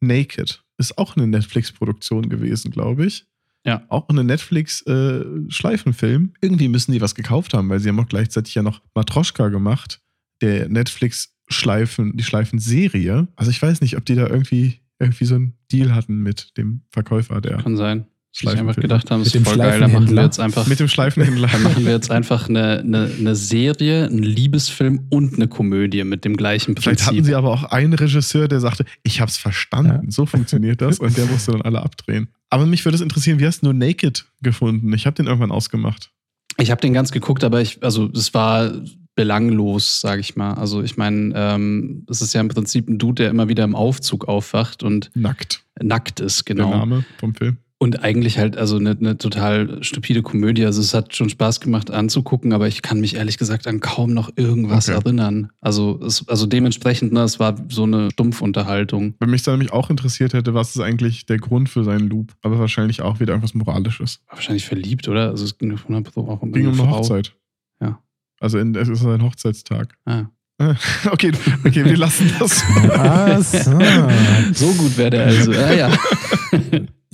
Naked 0.00 0.62
ist 0.78 0.98
auch 0.98 1.16
eine 1.16 1.26
Netflix-Produktion 1.26 2.28
gewesen, 2.28 2.70
glaube 2.70 3.06
ich. 3.06 3.26
Ja. 3.64 3.84
Auch 3.88 4.08
eine 4.08 4.24
Netflix-Schleifenfilm. 4.24 6.32
Irgendwie 6.40 6.68
müssen 6.68 6.92
die 6.92 7.00
was 7.00 7.14
gekauft 7.14 7.54
haben, 7.54 7.70
weil 7.70 7.78
sie 7.80 7.88
haben 7.88 8.00
auch 8.00 8.08
gleichzeitig 8.08 8.54
ja 8.54 8.62
noch 8.62 8.82
Matroschka 8.94 9.48
gemacht, 9.48 10.02
der 10.42 10.68
Netflix-Schleifen, 10.68 12.16
die 12.16 12.24
Schleifen-Serie. 12.24 13.28
Also 13.36 13.50
ich 13.50 13.62
weiß 13.62 13.80
nicht, 13.80 13.96
ob 13.96 14.04
die 14.04 14.16
da 14.16 14.26
irgendwie, 14.26 14.80
irgendwie 14.98 15.24
so 15.24 15.36
einen 15.36 15.54
Deal 15.72 15.94
hatten 15.94 16.22
mit 16.22 16.58
dem 16.58 16.82
Verkäufer 16.90 17.40
der 17.40 17.62
Kann 17.62 17.76
sein. 17.76 18.06
Ich 18.36 18.48
einfach 18.48 18.74
gedacht 18.74 19.10
haben, 19.12 19.20
Mit 19.22 19.32
ist 19.34 19.46
voll 19.46 19.56
geil. 19.58 19.78
Da 19.78 19.86
machen 19.86 20.14
wir 20.16 20.22
jetzt 20.24 20.40
einfach, 20.40 20.66
Mit 20.66 20.80
dem 20.80 20.88
Schleifenhändler. 20.88 21.46
dann 21.52 21.62
machen 21.62 21.84
wir 21.84 21.92
jetzt 21.92 22.10
einfach 22.10 22.48
eine, 22.48 22.80
eine, 22.80 23.08
eine 23.18 23.36
Serie, 23.36 24.06
einen 24.06 24.24
Liebesfilm 24.24 25.06
und 25.08 25.34
eine 25.34 25.46
Komödie 25.46 26.02
mit 26.02 26.24
dem 26.24 26.36
gleichen 26.36 26.76
Vielleicht 26.76 26.98
Prinzip. 26.98 27.06
hatten 27.06 27.24
sie 27.24 27.34
aber 27.36 27.50
auch 27.52 27.62
einen 27.64 27.92
Regisseur, 27.92 28.48
der 28.48 28.58
sagte, 28.60 28.84
ich 29.04 29.20
hab's 29.20 29.36
verstanden, 29.36 30.06
Ja. 30.06 30.10
so 30.10 30.26
funktioniert 30.26 30.80
das 30.80 30.98
und 30.98 31.16
der 31.16 31.26
musste 31.26 31.52
dann 31.52 31.62
alle 31.62 31.80
abdrehen. 31.82 32.26
Aber 32.50 32.66
mich 32.66 32.84
würde 32.84 32.96
es 32.96 33.02
interessieren, 33.02 33.38
wie 33.38 33.46
hast 33.46 33.60
du 33.62 33.66
nur 33.66 33.74
Naked 33.74 34.24
gefunden? 34.42 34.92
Ich 34.94 35.06
habe 35.06 35.14
den 35.14 35.26
irgendwann 35.26 35.52
ausgemacht. 35.52 36.10
Ich 36.58 36.70
habe 36.72 36.80
den 36.80 36.92
ganz 36.92 37.12
geguckt, 37.12 37.44
aber 37.44 37.60
ich, 37.60 37.82
also 37.84 38.10
es 38.14 38.34
war 38.34 38.72
belanglos, 39.16 40.00
sage 40.00 40.20
ich 40.20 40.36
mal. 40.36 40.54
Also 40.54 40.82
ich 40.82 40.96
meine, 40.96 41.32
ähm, 41.36 42.04
es 42.10 42.20
ist 42.20 42.34
ja 42.34 42.40
im 42.40 42.48
Prinzip 42.48 42.88
ein 42.88 42.98
Dude, 42.98 43.22
der 43.24 43.30
immer 43.30 43.48
wieder 43.48 43.64
im 43.64 43.74
Aufzug 43.74 44.26
aufwacht 44.28 44.82
und 44.82 45.10
Nackt, 45.14 45.64
nackt 45.80 46.20
ist, 46.20 46.48
der 46.48 46.56
genau. 46.56 46.70
Name 46.70 47.04
vom 47.18 47.34
Film. 47.34 47.58
Und 47.84 48.02
eigentlich 48.02 48.38
halt 48.38 48.56
also 48.56 48.76
eine, 48.78 48.92
eine 48.92 49.18
total 49.18 49.84
stupide 49.84 50.22
Komödie. 50.22 50.64
Also 50.64 50.80
es 50.80 50.94
hat 50.94 51.14
schon 51.14 51.28
Spaß 51.28 51.60
gemacht 51.60 51.90
anzugucken, 51.90 52.54
aber 52.54 52.66
ich 52.66 52.80
kann 52.80 52.98
mich 52.98 53.16
ehrlich 53.16 53.36
gesagt 53.36 53.66
an 53.66 53.80
kaum 53.80 54.14
noch 54.14 54.30
irgendwas 54.36 54.88
Okay. 54.88 54.96
erinnern. 54.96 55.50
Also, 55.60 56.00
es, 56.02 56.26
also 56.26 56.46
dementsprechend, 56.46 57.12
ne, 57.12 57.20
es 57.24 57.38
war 57.40 57.56
so 57.68 57.82
eine 57.82 58.10
Stumpfunterhaltung. 58.10 59.16
Wenn 59.20 59.28
mich 59.28 59.42
da 59.42 59.50
nämlich 59.50 59.70
auch 59.70 59.90
interessiert 59.90 60.32
hätte, 60.32 60.54
was 60.54 60.74
ist 60.74 60.80
eigentlich 60.80 61.26
der 61.26 61.36
Grund 61.36 61.68
für 61.68 61.84
seinen 61.84 62.08
Loop? 62.08 62.32
Aber 62.40 62.58
wahrscheinlich 62.58 63.02
auch 63.02 63.20
wieder 63.20 63.34
irgendwas 63.34 63.52
Moralisches. 63.52 64.20
War 64.28 64.38
wahrscheinlich 64.38 64.64
verliebt, 64.64 65.06
oder? 65.06 65.28
Also 65.28 65.44
es 65.44 65.58
ging 65.58 65.70
100 65.70 66.10
Pro 66.14 66.26
auch 66.26 66.40
um 66.40 66.52
Ging 66.52 66.66
um 66.68 66.72
eine 66.72 66.88
Frau. 66.88 67.00
Hochzeit. 67.00 67.34
Ja. 67.82 67.98
Also 68.40 68.56
in, 68.60 68.74
es 68.76 68.88
ist 68.88 69.00
sein 69.00 69.22
Hochzeitstag. 69.22 69.94
Ah. 70.06 70.24
Okay, 71.10 71.32
okay, 71.66 71.84
wir 71.84 71.96
lassen 71.98 72.32
das. 72.38 72.62
Ah, 72.92 73.42
so. 73.42 73.72
So 74.54 74.72
gut 74.72 74.96
wäre 74.96 75.10
der 75.10 75.26
also. 75.26 75.52
Ja, 75.52 75.72
ja. 75.74 75.90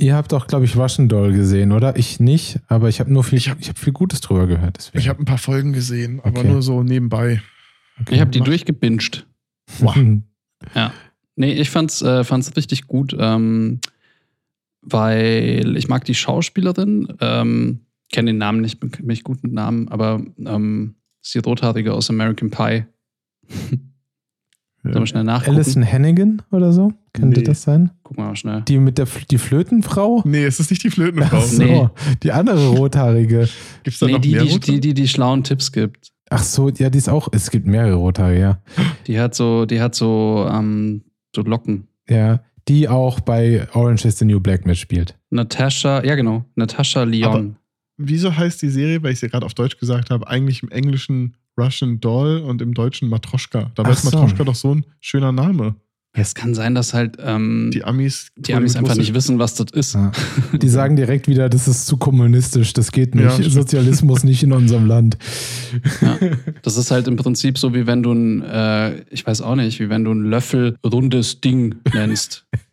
Ihr 0.00 0.14
habt 0.16 0.32
auch, 0.32 0.46
glaube 0.46 0.64
ich, 0.64 0.76
Russian 0.76 1.08
Doll 1.08 1.32
gesehen, 1.32 1.72
oder? 1.72 1.96
Ich 1.96 2.20
nicht, 2.20 2.58
aber 2.68 2.88
ich 2.88 3.00
habe 3.00 3.12
nur 3.12 3.22
viel, 3.22 3.38
Ich 3.38 3.46
ich 3.46 3.50
hab- 3.50 3.62
habe 3.66 3.78
viel 3.78 3.92
Gutes 3.92 4.20
drüber 4.20 4.46
gehört. 4.46 4.78
Deswegen. 4.78 4.98
Ich 4.98 5.08
habe 5.08 5.20
ein 5.22 5.26
paar 5.26 5.38
Folgen 5.38 5.72
gesehen, 5.72 6.20
aber 6.24 6.40
Okay. 6.40 6.48
nur 6.48 6.62
so 6.62 6.82
nebenbei. 6.82 7.42
Okay. 8.00 8.14
Ich 8.14 8.20
habe 8.20 8.30
die 8.30 8.40
durchgebinged. 8.40 9.26
Wow. 9.78 9.96
Ja. 10.74 10.92
Nee, 11.36 11.54
ich 11.54 11.70
fand's, 11.70 12.02
äh, 12.02 12.22
fand's 12.22 12.54
richtig 12.54 12.86
gut, 12.86 13.16
ähm, 13.18 13.80
weil 14.82 15.74
ich 15.78 15.88
mag 15.88 16.04
die 16.04 16.14
Schauspielerin, 16.14 17.08
ähm, 17.20 17.80
kenne 18.12 18.30
den 18.32 18.38
Namen 18.38 18.60
nicht, 18.60 18.78
bin 18.78 18.92
nicht 19.02 19.24
gut 19.24 19.42
mit 19.42 19.52
Namen, 19.54 19.88
aber 19.88 20.22
ähm, 20.38 20.96
ist 21.22 21.34
die 21.34 21.38
Rothaarige 21.38 21.94
aus 21.94 22.10
American 22.10 22.50
Pie. 22.50 22.84
Sollen 24.82 24.94
wir 24.94 25.06
schnell 25.06 25.24
nachgucken? 25.24 25.56
Alison 25.56 25.84
Hannigan 25.92 26.42
oder 26.50 26.72
so? 26.72 26.92
Könnte 27.12 27.40
Nee. 27.40 27.44
das 27.44 27.62
sein? 27.62 27.90
Gucken 28.02 28.24
wir 28.24 28.28
mal 28.28 28.36
schnell. 28.36 28.62
Die 28.62 28.78
mit 28.78 28.96
der 28.98 29.02
F 29.02 29.24
die 29.26 29.36
Flötenfrau? 29.38 30.22
Nee, 30.24 30.44
es 30.44 30.58
ist 30.60 30.70
nicht 30.70 30.82
die 30.84 30.90
Flötenfrau. 30.90 31.38
Ach 31.38 31.44
so, 31.44 31.62
Nee. 31.62 31.88
die 32.22 32.32
andere 32.32 32.68
rothaarige. 32.68 33.48
Gibt 33.82 33.94
es 33.94 33.98
da 33.98 34.06
Nee, 34.06 34.12
noch 34.12 34.20
die, 34.20 34.30
mehr? 34.32 34.44
die, 34.44 34.52
Rote? 34.52 34.72
die, 34.72 34.80
die 34.80 34.94
die 34.94 35.08
schlauen 35.08 35.44
Tipps 35.44 35.70
gibt. 35.72 36.12
Ach 36.30 36.42
so, 36.42 36.68
ja, 36.70 36.88
die 36.88 36.98
ist 36.98 37.08
auch. 37.08 37.28
Es 37.32 37.50
gibt 37.50 37.66
mehrere 37.66 37.94
rothaarige, 37.94 38.40
ja. 38.40 38.58
Die 39.06 39.18
hat 39.20 39.34
so, 39.34 39.66
die 39.66 39.80
hat 39.82 39.94
so, 39.94 40.48
ähm, 40.50 41.02
so 41.34 41.42
Locken. 41.42 41.88
Ja, 42.08 42.40
die 42.68 42.88
auch 42.88 43.20
bei 43.20 43.66
Orange 43.74 44.06
is 44.06 44.18
the 44.18 44.24
New 44.24 44.40
Black 44.40 44.64
mitspielt. 44.64 45.18
Natascha, 45.30 46.02
ja 46.04 46.14
genau, 46.14 46.44
Natascha 46.54 47.02
Lyon. 47.02 47.56
wieso 47.98 48.34
heißt 48.36 48.62
die 48.62 48.68
Serie, 48.70 49.02
weil 49.02 49.12
ich 49.12 49.20
sie 49.20 49.28
gerade 49.28 49.44
auf 49.44 49.54
Deutsch 49.54 49.76
gesagt 49.78 50.10
habe, 50.10 50.26
eigentlich 50.28 50.62
im 50.62 50.70
Englischen 50.70 51.36
Russian 51.60 52.00
Doll 52.00 52.38
und 52.38 52.62
im 52.62 52.74
Deutschen 52.74 53.08
Matroschka? 53.08 53.70
Dabei 53.74 53.90
Ach 53.90 53.94
ist 53.96 54.02
so. 54.02 54.10
Matroschka 54.10 54.44
doch 54.44 54.54
so 54.54 54.74
ein 54.74 54.84
schöner 55.00 55.32
Name. 55.32 55.74
Ja, 56.16 56.22
es 56.22 56.34
kann 56.34 56.54
sein, 56.54 56.74
dass 56.74 56.92
halt 56.92 57.18
ähm, 57.20 57.70
Die 57.72 57.84
Amis. 57.84 58.32
die 58.36 58.52
Amis 58.54 58.74
einfach 58.74 58.96
nicht 58.96 59.14
wissen. 59.14 59.38
was 59.38 59.54
das 59.54 59.68
ist. 59.72 59.94
Ja. 59.94 60.10
Die 60.60 60.68
sagen 60.68 60.96
direkt 60.96 61.28
wieder, 61.28 61.48
das 61.48 61.68
ist 61.68 61.86
zu 61.86 61.98
kommunistisch, 61.98 62.72
das 62.72 62.90
geht 62.90 63.14
nicht. 63.14 63.38
Ja. 63.38 63.48
Sozialismus 63.48 64.24
nicht 64.24 64.42
in 64.42 64.52
unserem 64.52 64.86
Land. 64.86 65.18
Ja. 66.00 66.18
Das 66.62 66.76
ist 66.76 66.90
halt 66.90 67.06
im 67.06 67.14
Prinzip 67.14 67.58
so, 67.58 67.74
wie 67.74 67.86
wenn 67.86 68.02
du 68.02 68.10
ein, 68.12 68.42
äh, 68.42 69.02
ich 69.10 69.24
weiß 69.24 69.40
auch 69.42 69.54
nicht, 69.54 69.78
wie 69.78 69.88
wenn 69.88 70.02
du 70.02 70.10
einen 70.10 70.24
Löffel 70.28 70.76
rundes 70.84 71.40
Ding 71.40 71.76
nennst. 71.94 72.44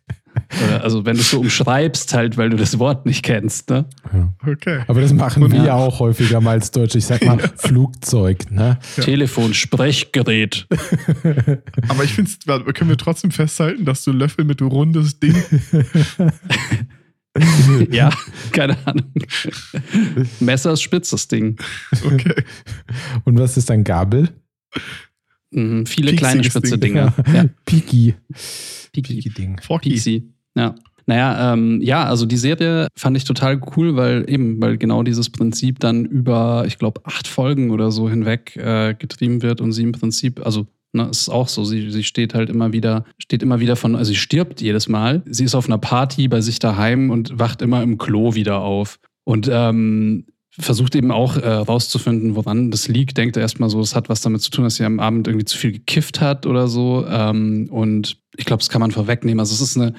Also 0.82 1.04
wenn 1.04 1.14
du 1.16 1.20
es 1.20 1.30
so 1.30 1.40
umschreibst, 1.40 2.14
halt, 2.14 2.36
weil 2.38 2.48
du 2.50 2.56
das 2.56 2.78
Wort 2.78 3.04
nicht 3.04 3.22
kennst. 3.22 3.68
Ne? 3.68 3.84
Ja. 4.12 4.32
Okay. 4.50 4.80
Aber 4.86 5.00
das 5.02 5.12
machen 5.12 5.42
Und- 5.42 5.52
wir 5.52 5.58
Ja. 5.58 5.66
ja 5.66 5.74
auch 5.74 6.00
häufiger 6.00 6.40
mal 6.40 6.52
als 6.52 6.70
Deutsche. 6.70 6.98
Ich 6.98 7.04
sag 7.06 7.22
mal 7.24 7.38
Flugzeug, 7.56 8.50
ne? 8.50 8.78
Telefon, 8.96 9.52
Sprechgerät. 9.52 10.66
Aber 11.88 12.02
ich 12.04 12.14
finde, 12.14 12.30
können 12.72 12.88
wir 12.90 12.96
trotzdem 12.96 13.30
festhalten, 13.30 13.84
dass 13.84 14.04
du 14.04 14.12
Löffel 14.12 14.44
mit 14.46 14.62
rundes 14.62 15.20
Ding. 15.20 15.34
ja, 17.90 18.10
keine 18.52 18.76
Ahnung. 18.86 19.12
Messer 20.40 20.72
ist 20.72 20.82
spitz, 20.82 21.10
das 21.10 21.28
Ding. 21.28 21.56
Okay. 22.04 22.34
Und 23.24 23.38
was 23.38 23.56
ist 23.56 23.70
dann 23.70 23.84
Gabel? 23.84 24.30
Mhm, 25.50 25.86
viele 25.86 26.10
Pieksiges 26.12 26.18
kleine 26.30 26.44
spitze 26.44 26.78
Ding. 26.78 26.94
Dinger. 26.94 27.14
Ja. 27.32 27.44
Piki. 27.64 28.14
Piki. 28.92 29.14
Piki-Ding. 29.20 29.60
Forky. 29.62 29.90
Pixie. 29.90 30.32
Ja. 30.54 30.74
Naja, 31.06 31.54
ähm, 31.54 31.80
ja, 31.80 32.04
also 32.04 32.26
die 32.26 32.36
Serie 32.36 32.88
fand 32.94 33.16
ich 33.16 33.24
total 33.24 33.58
cool, 33.76 33.96
weil 33.96 34.28
eben, 34.28 34.60
weil 34.60 34.76
genau 34.76 35.02
dieses 35.02 35.30
Prinzip 35.30 35.80
dann 35.80 36.04
über, 36.04 36.64
ich 36.66 36.78
glaube, 36.78 37.00
acht 37.04 37.26
Folgen 37.26 37.70
oder 37.70 37.90
so 37.90 38.10
hinweg 38.10 38.56
äh, 38.56 38.92
getrieben 38.92 39.40
wird 39.40 39.62
und 39.62 39.72
sie 39.72 39.84
im 39.84 39.92
Prinzip, 39.92 40.44
also 40.44 40.66
ne, 40.92 41.08
es 41.10 41.22
ist 41.22 41.28
auch 41.30 41.48
so, 41.48 41.64
sie, 41.64 41.90
sie 41.90 42.04
steht 42.04 42.34
halt 42.34 42.50
immer 42.50 42.74
wieder, 42.74 43.04
steht 43.16 43.42
immer 43.42 43.58
wieder 43.58 43.76
von, 43.76 43.96
also 43.96 44.10
sie 44.10 44.18
stirbt 44.18 44.60
jedes 44.60 44.86
Mal. 44.86 45.22
Sie 45.24 45.44
ist 45.44 45.54
auf 45.54 45.66
einer 45.66 45.78
Party 45.78 46.28
bei 46.28 46.42
sich 46.42 46.58
daheim 46.58 47.10
und 47.10 47.38
wacht 47.38 47.62
immer 47.62 47.82
im 47.82 47.96
Klo 47.96 48.34
wieder 48.34 48.60
auf. 48.60 48.98
Und 49.24 49.48
ähm, 49.50 50.26
versucht 50.50 50.94
eben 50.96 51.10
auch 51.10 51.36
äh, 51.36 51.48
rauszufinden, 51.48 52.34
woran 52.34 52.70
das 52.70 52.88
liegt. 52.88 53.16
Denkt 53.16 53.36
er 53.36 53.42
erstmal 53.42 53.70
so, 53.70 53.80
es 53.80 53.94
hat 53.94 54.08
was 54.08 54.20
damit 54.20 54.42
zu 54.42 54.50
tun, 54.50 54.64
dass 54.64 54.76
sie 54.76 54.84
am 54.84 55.00
Abend 55.00 55.26
irgendwie 55.26 55.44
zu 55.44 55.56
viel 55.56 55.72
gekifft 55.72 56.20
hat 56.20 56.46
oder 56.46 56.68
so. 56.68 57.06
Ähm, 57.06 57.68
und 57.70 58.18
ich 58.36 58.44
glaube, 58.44 58.60
das 58.60 58.68
kann 58.68 58.80
man 58.80 58.90
vorwegnehmen. 58.90 59.40
Also 59.40 59.54
es 59.54 59.60
ist 59.60 59.76
eine, 59.76 59.94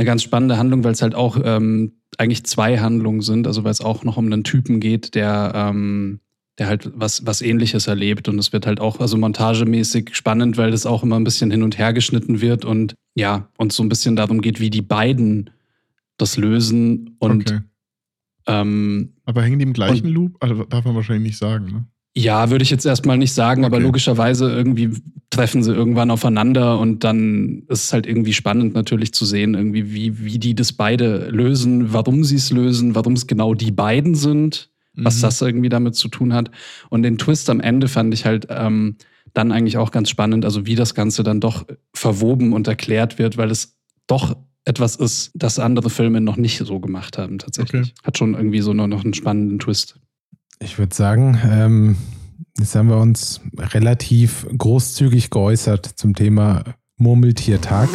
eine 0.00 0.06
ganz 0.06 0.22
spannende 0.22 0.56
Handlung, 0.56 0.82
weil 0.82 0.92
es 0.92 1.02
halt 1.02 1.14
auch 1.14 1.38
ähm, 1.44 1.92
eigentlich 2.16 2.44
zwei 2.44 2.78
Handlungen 2.78 3.20
sind. 3.20 3.46
Also 3.46 3.64
weil 3.64 3.70
es 3.70 3.82
auch 3.82 4.02
noch 4.02 4.16
um 4.16 4.26
einen 4.26 4.44
Typen 4.44 4.80
geht, 4.80 5.14
der, 5.14 5.52
ähm, 5.54 6.20
der 6.58 6.68
halt 6.68 6.90
was, 6.94 7.26
was 7.26 7.42
ähnliches 7.42 7.86
erlebt. 7.86 8.26
Und 8.28 8.38
es 8.38 8.52
wird 8.52 8.66
halt 8.66 8.80
auch 8.80 8.98
also 9.00 9.18
montagemäßig 9.18 10.14
spannend, 10.14 10.56
weil 10.56 10.70
das 10.70 10.86
auch 10.86 11.02
immer 11.02 11.16
ein 11.16 11.24
bisschen 11.24 11.50
hin 11.50 11.62
und 11.62 11.78
her 11.78 11.92
geschnitten 11.92 12.40
wird 12.40 12.64
und 12.64 12.94
ja, 13.14 13.48
und 13.58 13.72
so 13.72 13.82
ein 13.82 13.90
bisschen 13.90 14.16
darum 14.16 14.40
geht, 14.40 14.58
wie 14.58 14.70
die 14.70 14.82
beiden 14.82 15.50
das 16.16 16.38
lösen. 16.38 17.16
Und 17.18 17.50
okay. 17.50 17.60
ähm, 18.46 19.12
Aber 19.26 19.42
hängen 19.42 19.58
die 19.58 19.64
im 19.64 19.74
gleichen 19.74 20.08
Loop? 20.08 20.36
Also 20.40 20.64
darf 20.64 20.84
man 20.86 20.94
wahrscheinlich 20.94 21.28
nicht 21.28 21.38
sagen, 21.38 21.66
ne? 21.66 21.84
Ja, 22.16 22.50
würde 22.50 22.64
ich 22.64 22.70
jetzt 22.70 22.84
erstmal 22.84 23.18
nicht 23.18 23.32
sagen, 23.32 23.64
aber 23.64 23.76
Okay. 23.76 23.86
logischerweise 23.86 24.50
irgendwie 24.50 24.90
treffen 25.30 25.62
sie 25.62 25.72
irgendwann 25.72 26.10
aufeinander 26.10 26.78
und 26.80 27.04
dann 27.04 27.62
ist 27.68 27.84
es 27.84 27.92
halt 27.92 28.04
irgendwie 28.06 28.32
spannend 28.32 28.74
natürlich 28.74 29.14
zu 29.14 29.24
sehen, 29.24 29.54
irgendwie, 29.54 29.92
wie, 29.94 30.24
wie 30.24 30.38
die 30.40 30.56
das 30.56 30.72
beide 30.72 31.28
lösen, 31.30 31.92
warum 31.92 32.24
sie 32.24 32.34
es 32.36 32.50
lösen, 32.50 32.96
warum 32.96 33.12
es 33.12 33.28
genau 33.28 33.54
die 33.54 33.70
beiden 33.70 34.16
sind, 34.16 34.70
was 34.94 35.18
Mhm. 35.18 35.22
das 35.22 35.40
irgendwie 35.40 35.68
damit 35.68 35.94
zu 35.94 36.08
tun 36.08 36.34
hat. 36.34 36.50
Und 36.88 37.04
den 37.04 37.16
Twist 37.16 37.48
am 37.48 37.60
Ende 37.60 37.86
fand 37.86 38.12
ich 38.12 38.24
halt 38.26 38.48
ähm, 38.50 38.96
dann 39.32 39.52
eigentlich 39.52 39.76
auch 39.78 39.92
ganz 39.92 40.10
spannend, 40.10 40.44
also 40.44 40.66
wie 40.66 40.74
das 40.74 40.96
Ganze 40.96 41.22
dann 41.22 41.38
doch 41.40 41.64
verwoben 41.94 42.52
und 42.52 42.66
erklärt 42.66 43.20
wird, 43.20 43.36
weil 43.36 43.52
es 43.52 43.76
doch 44.08 44.36
etwas 44.64 44.96
ist, 44.96 45.30
das 45.34 45.60
andere 45.60 45.90
Filme 45.90 46.20
noch 46.20 46.36
nicht 46.36 46.58
so 46.58 46.80
gemacht 46.80 47.18
haben 47.18 47.38
tatsächlich. 47.38 47.82
Okay. 47.92 47.92
Hat 48.02 48.18
schon 48.18 48.34
irgendwie 48.34 48.60
so 48.62 48.72
noch 48.74 48.88
noch 48.88 49.04
einen 49.04 49.14
spannenden 49.14 49.60
Twist. 49.60 49.94
Ich 50.62 50.78
würde 50.78 50.94
sagen, 50.94 51.38
ähm, 51.44 51.96
jetzt 52.58 52.74
haben 52.74 52.88
wir 52.88 52.98
uns 52.98 53.40
relativ 53.58 54.46
großzügig 54.56 55.30
geäußert 55.30 55.86
zum 55.86 56.14
Thema 56.14 56.64
Murmeltiertag. 56.98 57.88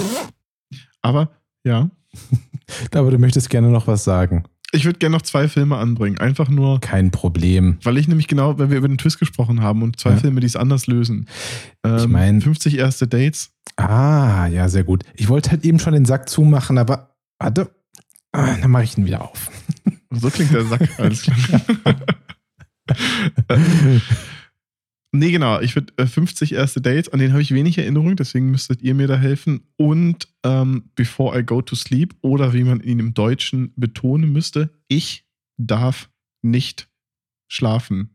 Aber 1.01 1.29
ja, 1.63 1.89
Aber 2.93 3.11
du 3.11 3.17
möchtest 3.19 3.49
gerne 3.49 3.67
noch 3.69 3.87
was 3.87 4.03
sagen. 4.03 4.45
ich 4.71 4.85
würde 4.85 4.97
gerne 4.99 5.15
noch 5.15 5.21
zwei 5.21 5.47
Filme 5.47 5.77
anbringen. 5.77 6.17
Einfach 6.17 6.49
nur, 6.49 6.79
Kein 6.79 7.11
Problem. 7.11 7.77
weil 7.83 7.97
ich 7.97 8.07
nämlich 8.07 8.27
genau, 8.27 8.57
weil 8.57 8.69
wir 8.71 8.77
über 8.77 8.87
den 8.87 8.97
Twist 8.97 9.19
gesprochen 9.19 9.61
haben 9.61 9.83
und 9.83 9.99
zwei 9.99 10.11
Ja. 10.11 10.17
Filme, 10.17 10.39
die 10.39 10.47
es 10.47 10.55
anders 10.55 10.87
lösen. 10.87 11.27
Ähm, 11.83 11.97
Ich 11.97 12.07
mein- 12.07 12.41
50 12.41 12.77
erste 12.77 13.07
Dates. 13.07 13.51
Ah, 13.77 14.47
ja, 14.47 14.69
sehr 14.69 14.83
gut. 14.85 15.03
Ich 15.15 15.27
wollte 15.29 15.51
halt 15.51 15.65
eben 15.65 15.77
schon 15.79 15.93
den 15.93 16.05
Sack 16.05 16.29
zumachen, 16.29 16.77
aber 16.77 17.15
warte. 17.37 17.69
Ah, 18.31 18.55
dann 18.59 18.71
mache 18.71 18.83
ich 18.85 18.97
ihn 18.97 19.05
wieder 19.05 19.21
auf. 19.23 19.51
So 20.11 20.29
klingt 20.29 20.53
der 20.53 20.65
Sack. 20.65 20.87
Alles 20.97 21.21
klar. 21.23 21.61
nee, 25.11 25.31
genau. 25.31 25.59
Ich 25.61 25.75
würde 25.75 25.93
äh, 25.97 26.05
50 26.05 26.53
erste 26.53 26.81
Dates, 26.81 27.09
an 27.11 27.19
denen 27.19 27.33
habe 27.33 27.41
ich 27.41 27.53
wenig 27.53 27.77
Erinnerung, 27.77 28.15
deswegen 28.15 28.51
müsstet 28.51 28.81
ihr 28.81 28.93
mir 28.95 29.07
da 29.07 29.17
helfen. 29.17 29.61
Und 29.77 30.27
ähm, 30.43 30.85
Before 30.95 31.39
I 31.39 31.43
Go 31.43 31.61
to 31.61 31.75
Sleep 31.75 32.15
oder 32.21 32.53
wie 32.53 32.63
man 32.63 32.81
ihn 32.81 32.99
im 32.99 33.13
Deutschen 33.13 33.73
betonen 33.75 34.31
müsste, 34.31 34.69
ich 34.87 35.25
darf 35.57 36.09
nicht 36.41 36.89
schlafen. 37.47 38.09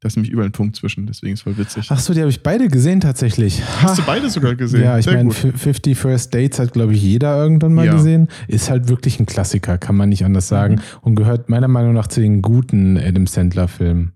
Da 0.00 0.08
ist 0.08 0.16
nämlich 0.16 0.30
überall 0.30 0.50
ein 0.50 0.52
Punkt 0.52 0.76
zwischen, 0.76 1.06
deswegen 1.06 1.32
ist 1.32 1.40
es 1.40 1.42
voll 1.44 1.56
witzig. 1.56 1.86
Ach 1.88 1.98
so, 1.98 2.12
die 2.12 2.20
habe 2.20 2.28
ich 2.28 2.42
beide 2.42 2.68
gesehen 2.68 3.00
tatsächlich. 3.00 3.62
Hast 3.80 3.98
du 3.98 4.02
beide 4.02 4.28
sogar 4.28 4.54
gesehen? 4.54 4.82
Ja, 4.82 4.98
ich 4.98 5.06
meine, 5.06 5.24
gut. 5.24 5.34
50 5.34 5.96
First 5.96 6.34
Dates 6.34 6.58
hat, 6.58 6.74
glaube 6.74 6.94
ich, 6.94 7.02
jeder 7.02 7.42
irgendwann 7.42 7.72
mal 7.72 7.86
Ja. 7.86 7.94
gesehen. 7.94 8.28
Ist 8.46 8.68
halt 8.68 8.88
wirklich 8.88 9.18
ein 9.18 9.26
Klassiker, 9.26 9.78
kann 9.78 9.96
man 9.96 10.10
nicht 10.10 10.24
anders 10.24 10.48
sagen. 10.48 10.74
Mhm. 10.74 10.80
Und 11.00 11.14
gehört 11.16 11.48
meiner 11.48 11.66
Meinung 11.68 11.94
nach 11.94 12.08
zu 12.08 12.20
den 12.20 12.42
guten 12.42 12.98
Adam 12.98 13.26
Sandler-Filmen. 13.26 14.12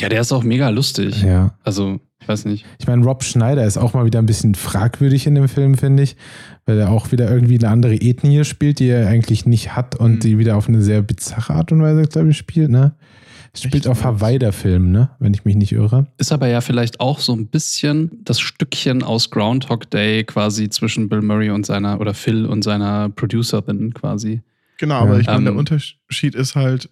Ja, 0.00 0.08
der 0.08 0.20
ist 0.20 0.32
auch 0.32 0.42
mega 0.44 0.68
lustig. 0.68 1.22
Ja. 1.22 1.54
Also, 1.64 2.00
ich 2.20 2.28
weiß 2.28 2.44
nicht. 2.44 2.64
Ich 2.78 2.86
meine, 2.86 3.04
Rob 3.04 3.22
Schneider 3.24 3.64
ist 3.64 3.76
auch 3.78 3.94
mal 3.94 4.04
wieder 4.04 4.18
ein 4.18 4.26
bisschen 4.26 4.54
fragwürdig 4.54 5.26
in 5.26 5.34
dem 5.34 5.48
Film, 5.48 5.76
finde 5.76 6.02
ich, 6.02 6.16
weil 6.66 6.78
er 6.78 6.90
auch 6.90 7.10
wieder 7.12 7.30
irgendwie 7.30 7.58
eine 7.58 7.68
andere 7.68 7.94
Ethnie 7.94 8.44
spielt, 8.44 8.78
die 8.80 8.88
er 8.88 9.08
eigentlich 9.08 9.46
nicht 9.46 9.74
hat 9.76 9.96
und 9.96 10.14
Mhm. 10.16 10.20
die 10.20 10.38
wieder 10.38 10.56
auf 10.56 10.68
eine 10.68 10.82
sehr 10.82 11.02
bizarre 11.02 11.54
Art 11.54 11.72
und 11.72 11.80
Weise, 11.82 12.02
glaube 12.02 12.30
ich, 12.30 12.36
spielt, 12.38 12.70
ne? 12.70 12.94
Es 13.54 13.62
spielt 13.62 13.86
Echt? 13.86 13.88
auf 13.88 14.04
Hawaii 14.04 14.38
der 14.38 14.52
Film, 14.52 14.92
ne? 14.92 15.10
Wenn 15.20 15.32
ich 15.32 15.44
mich 15.46 15.56
nicht 15.56 15.72
irre. 15.72 16.06
Ist 16.18 16.32
aber 16.32 16.48
ja 16.48 16.60
vielleicht 16.60 17.00
auch 17.00 17.18
so 17.18 17.32
ein 17.32 17.46
bisschen 17.46 18.10
das 18.24 18.40
Stückchen 18.40 19.02
aus 19.02 19.30
Groundhog 19.30 19.90
Day 19.90 20.22
quasi 20.24 20.68
zwischen 20.68 21.08
Bill 21.08 21.22
Murray 21.22 21.50
und 21.50 21.64
seiner, 21.64 21.98
oder 21.98 22.12
Phil 22.12 22.44
und 22.44 22.62
seiner 22.62 23.08
Producerin 23.08 23.94
quasi. 23.94 24.42
Genau, 24.76 24.96
aber 24.96 25.14
Ja. 25.14 25.20
ich 25.20 25.26
meine, 25.26 25.44
der 25.44 25.52
Ähm, 25.52 25.58
Unterschied 25.58 26.34
ist 26.34 26.54
halt, 26.56 26.90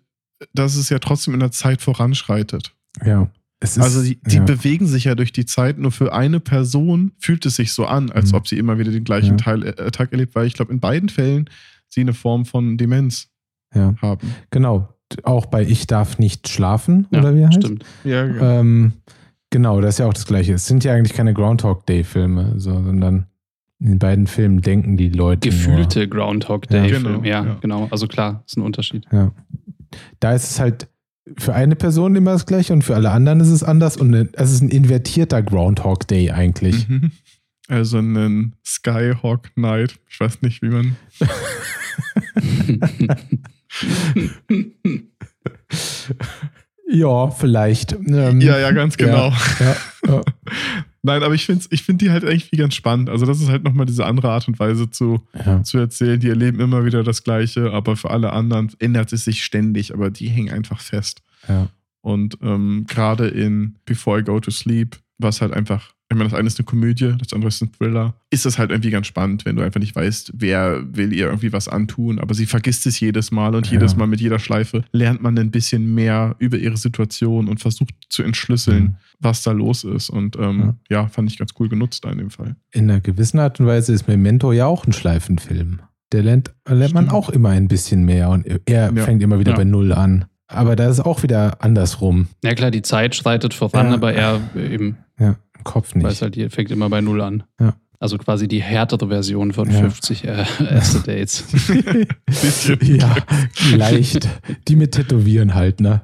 dass 0.55 0.77
es 0.77 0.89
ja 0.89 0.99
trotzdem 0.99 1.35
in 1.35 1.41
der 1.41 1.53
Zeit 1.53 1.83
voranschreitet. 1.83 2.73
Ja. 3.05 3.29
Es 3.59 3.77
ist, 3.77 3.83
Also 3.83 4.03
die, 4.03 4.21
die 4.23 4.37
ja. 4.37 4.45
bewegen 4.45 4.87
sich 4.87 5.05
ja 5.05 5.15
durch 5.15 5.33
die 5.33 5.47
Zeit, 5.47 5.79
nur 5.79 5.91
für 5.91 6.13
eine 6.13 6.41
Person 6.41 7.13
fühlt 7.19 7.47
es 7.47 7.57
sich 7.57 7.73
so 7.73 7.87
an, 7.87 8.11
als 8.11 8.33
Mhm. 8.33 8.37
ob 8.39 8.49
sie 8.49 8.59
immer 8.59 8.79
wieder 8.79 8.93
den 8.93 9.05
gleichen 9.05 9.39
Ja. 9.39 9.45
Teil, 9.45 9.63
äh, 9.65 9.91
Tag 9.91 10.13
erlebt, 10.13 10.35
weil 10.35 10.47
ich 10.47 10.53
glaube, 10.55 10.73
in 10.73 10.81
beiden 10.81 11.09
Fällen 11.09 11.49
sie 11.89 12.03
eine 12.03 12.13
Form 12.13 12.45
von 12.45 12.77
Demenz 12.77 13.29
ja. 13.75 13.95
haben. 14.03 14.35
Genau. 14.51 14.89
Auch 15.23 15.47
bei 15.47 15.63
Ich 15.63 15.87
darf 15.87 16.19
nicht 16.19 16.49
schlafen, 16.49 17.07
Ja, 17.11 17.21
oder 17.21 17.35
wie 17.35 17.47
heißt? 17.47 17.55
Stimmt. 17.63 17.85
Ja, 18.05 18.27
genau. 18.27 18.45
Ähm, 18.45 18.93
genau, 19.51 19.81
das 19.81 19.95
ist 19.95 19.99
ja 20.01 20.07
auch 20.07 20.15
das 20.15 20.27
Gleiche. 20.27 20.53
Es 20.55 20.67
sind 20.67 20.85
ja 20.85 20.93
eigentlich 20.93 21.15
keine 21.17 21.33
Groundhog 21.33 21.87
Day-Filme, 21.87 22.55
so, 22.59 22.73
sondern 22.73 23.27
in 23.79 23.99
beiden 23.99 24.27
Filmen 24.27 24.61
denken 24.63 24.97
die 24.97 25.09
Leute. 25.11 25.49
Gefühlte 25.49 26.09
Groundhog 26.09 26.71
Ja. 26.71 26.83
Day. 26.83 26.91
Genau. 26.91 27.23
Ja, 27.23 27.45
ja. 27.45 27.57
genau. 27.61 27.89
Also 27.91 28.07
klar, 28.07 28.43
ist 28.47 28.57
ein 28.59 28.63
Unterschied. 28.63 29.07
Nur. 29.13 29.23
Ja. 29.23 29.33
Da 30.21 30.33
ist 30.35 30.51
es 30.51 30.61
halt 30.61 30.89
für 31.39 31.55
eine 31.55 31.77
Person 31.77 32.15
immer 32.17 32.33
das 32.33 32.47
Gleiche 32.47 32.73
und 32.73 32.83
für 32.83 32.95
alle 32.95 33.11
anderen 33.11 33.41
ist 33.41 33.49
es 33.51 33.63
anders 33.63 33.97
und 33.97 34.11
ne- 34.11 34.29
es 34.35 34.53
ist 34.53 34.63
ein 34.63 34.69
invertierter 34.69 35.43
Groundhog 35.43 36.07
Day 36.07 36.31
eigentlich. 36.31 36.89
Mhm. 36.89 37.11
Also 37.69 37.99
einen 37.99 38.55
Skyhawk 38.65 39.53
Knight. 39.55 39.97
Ich 40.09 40.21
weiß 40.21 40.43
nicht, 40.43 40.63
wie 40.63 40.69
man. 40.69 40.97
Ja, 46.89 47.31
vielleicht. 47.31 47.93
Ähm, 47.93 48.41
Ja, 48.41 48.59
ja, 48.59 48.71
ganz 48.71 48.97
genau. 48.97 49.33
Ja, 49.61 49.77
ja. 50.07 50.21
Nein, 51.07 51.23
aber 51.23 51.35
ich 51.35 51.47
finde 51.47 51.65
ich 51.71 51.85
find 51.85 52.01
die 52.01 52.11
halt 52.11 52.25
irgendwie 52.25 52.57
ganz 52.57 52.75
spannend. 52.75 53.09
Also, 53.09 53.27
das 53.27 53.41
ist 53.41 53.49
halt 53.49 53.63
nochmal 53.63 53.87
diese 53.87 54.05
andere 54.05 54.31
Art 54.31 54.49
und 54.49 54.59
Weise 54.59 54.91
zu, 54.91 55.25
ja. 55.35 55.63
zu 55.63 55.79
erzählen. 55.79 56.19
Die 56.19 56.29
erleben 56.29 56.59
immer 56.59 56.85
wieder 56.85 57.05
das 57.05 57.23
Gleiche, 57.23 57.73
aber 57.73 57.95
für 57.95 58.11
alle 58.11 58.33
anderen 58.33 58.73
ändert 58.81 59.13
es 59.13 59.25
sich 59.25 59.45
ständig, 59.45 59.95
aber 59.95 60.11
die 60.11 60.29
hängen 60.29 60.53
einfach 60.53 60.81
fest. 60.81 61.23
ja. 61.49 61.69
Und 62.01 62.39
ähm, 62.43 62.85
gerade 62.89 63.27
in 63.27 63.77
Before 63.85 64.21
I 64.21 64.23
Go 64.23 64.39
to 64.39 64.51
Sleep, 64.53 64.97
was 65.19 65.41
halt 65.41 65.53
einfach 65.53 65.93
ich 66.09 66.17
meine, 66.17 66.31
das 66.31 66.39
eine 66.39 66.47
ist 66.47 66.59
eine 66.59 66.65
Komödie, 66.67 67.15
das 67.19 67.33
andere 67.33 67.49
ist 67.49 67.61
ein 67.63 67.73
Thriller, 67.73 68.15
ist 68.31 68.47
das 68.47 68.59
halt 68.59 68.71
irgendwie 68.71 68.91
ganz 68.91 69.07
spannend, 69.09 69.45
wenn 69.45 69.57
du 69.57 69.63
einfach 69.63 69.81
nicht 69.81 69.97
weißt, 69.97 70.33
wer 70.37 70.83
will 70.97 71.13
ihr 71.13 71.27
irgendwie 71.27 71.53
was 71.53 71.67
antun, 71.69 72.19
aber 72.21 72.33
sie 72.35 72.47
vergisst 72.47 72.87
es 72.87 73.01
jedes 73.01 73.31
Mal 73.33 73.55
und 73.57 73.67
Ja. 73.67 73.73
jedes 73.73 73.97
Mal 73.97 74.07
mit 74.07 74.21
jeder 74.21 74.39
Schleife 74.39 74.85
lernt 74.93 75.21
man 75.23 75.37
ein 75.39 75.51
bisschen 75.51 75.95
mehr 75.95 76.37
über 76.39 76.59
ihre 76.59 76.77
Situation 76.77 77.49
und 77.49 77.59
versucht 77.61 77.95
zu 78.09 78.23
entschlüsseln, 78.23 78.83
Mhm. 78.85 78.97
was 79.19 79.43
da 79.43 79.51
los 79.51 79.83
ist. 79.85 80.09
Und 80.11 80.37
ähm, 80.37 80.75
ja. 80.89 81.09
fand 81.09 81.31
ich 81.31 81.39
ganz 81.39 81.53
cool 81.59 81.69
genutzt 81.69 82.05
da 82.05 82.11
in 82.13 82.19
dem 82.19 82.31
Fall. 82.31 82.55
In 82.73 82.89
einer 82.91 83.01
gewissen 83.01 83.41
Art 83.41 83.59
und 83.59 83.67
Weise 83.67 83.93
ist 83.93 84.07
Memento 84.07 84.53
ja 84.53 84.67
auch 84.67 84.87
ein 84.87 84.93
Schleifenfilm. 84.93 85.81
Der 86.13 86.23
lernt, 86.23 86.55
lernt 86.69 86.95
man 86.95 87.09
auch 87.09 87.31
immer 87.31 87.49
ein 87.49 87.67
bisschen 87.67 88.05
mehr 88.05 88.31
und 88.31 88.47
er 88.47 88.93
Ja. 88.95 89.03
fängt 89.05 89.23
immer 89.25 89.41
wieder 89.41 89.51
Ja. 89.53 89.57
bei 89.57 89.65
Null 89.65 89.93
an. 89.93 90.27
Aber 90.49 90.77
da 90.77 90.89
ist 90.89 91.01
auch 91.01 91.25
wieder 91.25 91.61
andersrum. 91.65 92.29
Ja 92.45 92.55
klar, 92.55 92.71
die 92.71 92.83
Zeit 92.83 93.17
schreitet 93.17 93.53
voran, 93.55 93.89
Ja. 93.89 93.95
aber 93.95 94.13
er 94.13 94.41
eben 94.55 94.97
Ja, 95.19 95.35
Kopf 95.67 95.95
nicht. 95.95 96.05
weiß 96.05 96.23
halt, 96.23 96.35
die 96.37 96.49
fängt 96.49 96.71
immer 96.71 96.89
bei 96.89 97.01
Null 97.01 97.21
an. 97.21 97.43
Ja. 97.61 97.75
Also 97.99 98.19
quasi 98.19 98.47
die 98.47 98.63
härtere 98.63 99.09
Version 99.09 99.53
von 99.53 99.71
Ja. 99.71 99.81
50 99.81 100.25
äh, 100.25 100.45
erste 100.71 100.99
Dates. 101.01 101.45
Bisschen. 102.27 102.79
ja, 102.99 103.17
leicht. 103.77 104.29
Die 104.69 104.77
mit 104.77 104.93
Tätowieren 104.93 105.55
halt, 105.55 105.81
ne? 105.81 106.03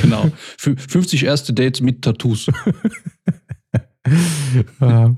genau. 0.00 0.30
Fü- 0.58 0.78
50 0.78 1.24
erste 1.24 1.52
Dates 1.52 1.80
mit 1.82 2.02
Tattoos. 2.02 2.46
Ja. 4.80 5.14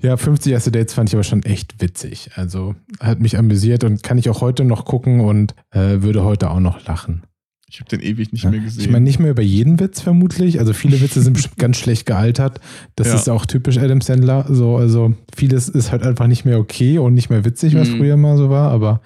Ja, 0.00 0.16
50 0.16 0.52
erste 0.52 0.72
Dates 0.72 0.94
fand 0.94 1.08
ich 1.08 1.14
aber 1.14 1.22
schon 1.22 1.44
echt 1.44 1.80
witzig. 1.80 2.30
Also 2.34 2.74
hat 2.98 3.20
mich 3.20 3.38
amüsiert 3.38 3.84
und 3.84 4.02
kann 4.02 4.18
ich 4.18 4.28
auch 4.28 4.40
heute 4.40 4.64
noch 4.64 4.84
gucken 4.84 5.20
und 5.20 5.54
äh, 5.70 6.02
würde 6.02 6.24
heute 6.24 6.50
auch 6.50 6.58
noch 6.58 6.84
lachen. 6.86 7.22
Ich 7.70 7.80
habe 7.80 7.88
den 7.90 8.00
ewig 8.00 8.32
nicht 8.32 8.44
Ja. 8.44 8.50
mehr 8.50 8.60
gesehen. 8.60 8.80
Ich 8.80 8.88
meine, 8.90 9.04
nicht 9.04 9.18
mehr 9.18 9.30
über 9.30 9.42
jeden 9.42 9.78
Witz 9.78 10.00
vermutlich. 10.00 10.58
Also 10.58 10.72
viele 10.72 11.00
Witze 11.02 11.20
sind 11.20 11.32
bestimmt 11.34 11.58
ganz 11.58 11.76
schlecht 11.78 12.06
gealtert. 12.06 12.60
Das 12.96 13.08
Ja. 13.08 13.14
ist 13.14 13.28
auch 13.28 13.44
typisch 13.46 13.76
Adam 13.78 14.00
Sandler. 14.00 14.46
So, 14.48 14.76
also 14.76 15.14
vieles 15.36 15.68
ist 15.68 15.92
halt 15.92 16.02
einfach 16.02 16.26
nicht 16.28 16.44
mehr 16.46 16.58
okay 16.58 16.98
und 16.98 17.14
nicht 17.14 17.28
mehr 17.30 17.44
witzig, 17.44 17.74
was 17.74 17.88
Mhm. 17.90 17.96
früher 17.98 18.16
mal 18.16 18.36
so 18.38 18.48
war. 18.48 18.70
Aber 18.70 19.02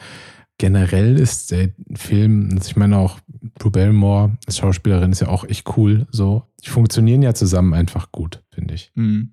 generell 0.59 1.19
ist 1.19 1.51
der 1.51 1.71
Film, 1.95 2.51
also 2.53 2.69
ich 2.69 2.77
meine 2.77 2.99
auch 2.99 3.19
Drew 3.59 3.71
Barrymore 3.71 4.37
als 4.47 4.59
Schauspielerin 4.59 5.11
ist 5.11 5.21
ja 5.21 5.29
auch 5.29 5.45
echt 5.45 5.77
cool. 5.77 6.07
So, 6.13 6.45
die 6.65 6.69
funktionieren 6.71 7.23
ja 7.23 7.35
zusammen 7.35 7.75
einfach 7.75 8.13
gut, 8.13 8.43
finde 8.55 8.75
ich. 8.75 8.93
Mhm. 8.95 9.33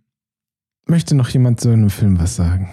Möchte 0.88 1.14
noch 1.14 1.30
jemand 1.30 1.60
zu 1.62 1.70
einem 1.70 1.92
Film 1.92 2.20
was 2.20 2.36
sagen? 2.36 2.70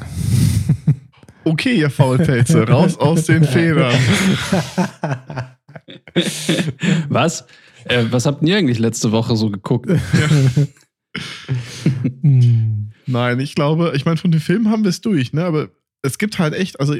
Okay, 1.44 1.74
ihr 1.78 1.90
Faulpelze, 1.90 2.66
raus 2.66 2.96
aus 2.98 3.26
den 3.26 3.44
Federn. 3.44 3.92
was? 7.16 7.46
Äh, 7.86 8.04
was 8.10 8.26
habt 8.26 8.46
ihr 8.46 8.56
eigentlich 8.56 8.78
letzte 8.78 9.10
Woche 9.10 9.34
so 9.36 9.50
geguckt? 9.50 9.90
Nein, 12.22 13.40
ich 13.40 13.54
glaube, 13.54 13.92
ich 13.96 14.04
meine, 14.04 14.18
von 14.18 14.30
den 14.30 14.40
Filmen 14.40 14.70
haben 14.70 14.84
wir 14.84 14.90
es 14.90 15.00
durch, 15.00 15.32
ne? 15.32 15.44
Aber 15.44 15.70
es 16.02 16.18
gibt 16.18 16.38
halt 16.38 16.52
echt, 16.54 16.78
also 16.78 16.94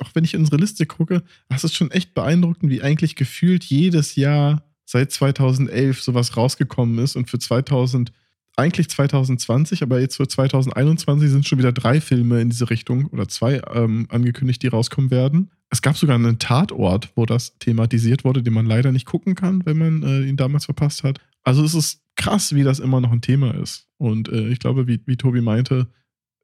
auch 0.00 0.10
wenn 0.14 0.24
ich 0.24 0.36
unsere 0.36 0.58
Liste 0.58 0.84
gucke, 0.86 1.22
das 1.48 1.64
ist 1.64 1.74
schon 1.74 1.90
echt 1.90 2.14
beeindruckend, 2.14 2.70
wie 2.70 2.82
eigentlich 2.82 3.16
gefühlt 3.16 3.64
jedes 3.64 4.14
Jahr 4.14 4.62
seit 4.84 5.10
2011 5.10 6.02
sowas 6.02 6.36
rausgekommen 6.36 6.98
ist 6.98 7.16
und 7.16 7.30
für 7.30 7.38
2000, 7.38 8.12
eigentlich 8.56 8.90
2020, 8.90 9.82
aber 9.82 10.00
jetzt 10.00 10.16
für 10.16 10.28
2021 10.28 11.30
sind 11.30 11.48
schon 11.48 11.58
wieder 11.58 11.72
drei 11.72 12.02
Filme 12.02 12.42
in 12.42 12.50
diese 12.50 12.68
Richtung 12.68 13.06
oder 13.06 13.26
zwei 13.26 13.62
ähm, 13.72 14.06
angekündigt, 14.10 14.62
die 14.62 14.68
rauskommen 14.68 15.10
werden. 15.10 15.50
Es 15.72 15.80
gab 15.80 15.96
sogar 15.96 16.16
einen 16.16 16.38
Tatort, 16.38 17.10
wo 17.16 17.24
das 17.24 17.58
thematisiert 17.58 18.24
wurde, 18.24 18.42
den 18.42 18.52
man 18.52 18.66
leider 18.66 18.92
nicht 18.92 19.06
gucken 19.06 19.34
kann, 19.34 19.64
wenn 19.64 19.78
man 19.78 20.02
äh, 20.02 20.28
ihn 20.28 20.36
damals 20.36 20.66
verpasst 20.66 21.02
hat. 21.02 21.18
Also 21.44 21.64
es 21.64 21.74
ist 21.74 22.02
krass, 22.14 22.54
wie 22.54 22.62
das 22.62 22.78
immer 22.78 23.00
noch 23.00 23.10
ein 23.10 23.22
Thema 23.22 23.54
ist. 23.54 23.88
Und 23.96 24.28
äh, 24.28 24.48
ich 24.48 24.58
glaube, 24.58 24.86
wie, 24.86 25.00
wie 25.06 25.16
Tobi 25.16 25.40
meinte, 25.40 25.88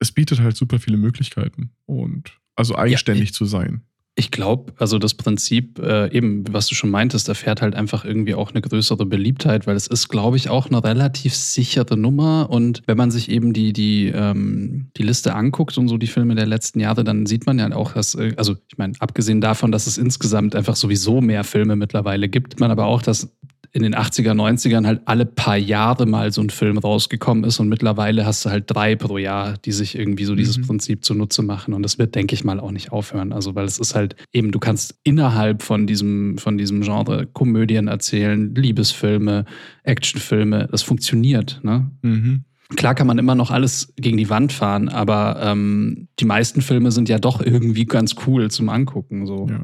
es 0.01 0.13
bietet 0.13 0.41
halt 0.41 0.57
super 0.57 0.79
viele 0.81 0.97
Möglichkeiten 0.97 1.73
und 1.85 2.41
also 2.57 2.75
eigenständig 2.77 3.25
ich- 3.31 3.35
zu 3.35 3.45
sein. 3.45 3.83
Ich 4.19 4.33
glaube, 4.33 4.73
also 4.79 4.99
das 4.99 5.15
Prinzip, 5.15 5.79
äh, 5.79 6.13
eben, 6.13 6.43
was 6.51 6.67
du 6.67 6.75
schon 6.75 6.91
meintest, 6.91 7.29
erfährt 7.29 7.63
halt 7.63 7.77
einfach 7.77 8.05
irgendwie 8.05 8.35
auch 8.35 8.51
eine 8.51 8.61
größere 8.61 9.07
Beliebtheit, 9.07 9.69
weil 9.69 9.77
es 9.77 9.87
ist, 9.87 10.09
glaube 10.09 10.37
ich, 10.37 10.49
auch 10.51 10.67
eine 10.67 10.83
relativ 10.83 11.37
sichere 11.37 11.97
Nummer. 11.97 12.51
Und 12.51 12.83
wenn 12.87 12.97
man 12.97 13.13
sich 13.13 13.31
eben 13.31 13.53
die, 13.53 13.73
die, 13.73 14.09
ähm, 14.09 14.89
die 14.97 15.05
Liste 15.05 15.37
anguckt 15.37 15.79
und 15.79 15.87
so 15.87 15.99
die 15.99 16.09
Filme 16.09 16.35
der 16.35 16.47
letzten 16.47 16.81
Jahre, 16.81 17.05
dann 17.05 17.27
sieht 17.27 17.47
man 17.47 17.61
ja 17.61 17.73
auch, 17.77 17.93
dass, 17.93 18.17
äh, 18.17 18.35
also 18.37 18.57
ich 18.67 18.77
meine, 18.77 18.95
abgesehen 18.99 19.41
davon, 19.41 19.71
dass 19.71 19.87
es 19.87 19.99
insgesamt 19.99 20.57
einfach 20.57 20.75
sowieso 20.75 21.21
mehr 21.21 21.45
Filme 21.45 21.77
mittlerweile 21.77 22.29
gibt, 22.29 22.59
man 22.59 22.73
aber 22.73 22.87
auch, 22.87 23.03
dass 23.03 23.33
in 23.73 23.83
den 23.83 23.95
80er, 23.95 24.33
90ern 24.33 24.87
halt 24.87 25.03
alle 25.05 25.27
paar 25.27 25.57
Jahre 25.57 26.07
mal 26.07 26.33
so 26.33 26.41
ein 26.41 26.51
Film 26.51 26.79
rausgekommen 26.79 27.45
ist 27.45 27.61
und 27.61 27.69
mittlerweile 27.69 28.25
hast 28.27 28.45
du 28.45 28.51
halt 28.51 28.65
drei 28.67 28.97
pro 28.97 29.19
Jahr, 29.19 29.59
die 29.59 29.73
sich 29.73 29.97
irgendwie 29.99 30.25
so 30.25 30.35
dieses 30.35 30.59
Mhm. 30.59 30.67
Prinzip 30.67 31.05
zunutze 31.05 31.43
machen 31.43 31.75
und 31.75 31.83
das 31.83 31.99
wird, 31.99 32.15
denke 32.15 32.35
ich 32.35 32.45
mal, 32.45 32.61
auch 32.61 32.71
nicht 32.71 32.93
aufhören. 32.93 33.33
Also, 33.33 33.55
weil 33.55 33.67
es 33.67 33.79
ist 33.79 33.95
halt 33.95 34.17
eben, 34.33 34.53
du 34.53 34.59
kannst 34.59 34.95
innerhalb 35.05 35.63
von 35.63 35.87
diesem, 35.87 36.39
von 36.39 36.57
diesem 36.59 36.81
Genre 36.81 37.27
Komödien 37.27 37.89
erzählen, 37.89 38.55
Liebesfilme, 38.55 39.45
Actionfilme, 39.83 40.69
das 40.71 40.83
funktioniert, 40.83 41.61
ne? 41.63 41.91
Mhm. 42.03 42.45
Klar 42.77 42.95
kann 42.95 43.07
man 43.07 43.17
immer 43.17 43.35
noch 43.35 43.51
alles 43.51 43.95
gegen 43.97 44.19
die 44.19 44.29
Wand 44.29 44.53
fahren, 44.53 44.91
aber 44.91 45.41
ähm, 45.43 46.09
die 46.21 46.27
meisten 46.27 46.61
Filme 46.61 46.91
sind 46.93 47.09
ja 47.09 47.19
doch 47.19 47.41
irgendwie 47.41 47.87
ganz 47.87 48.15
cool 48.27 48.51
zum 48.51 48.69
Angucken. 48.69 49.25
So. 49.27 49.47
Ja. 49.49 49.63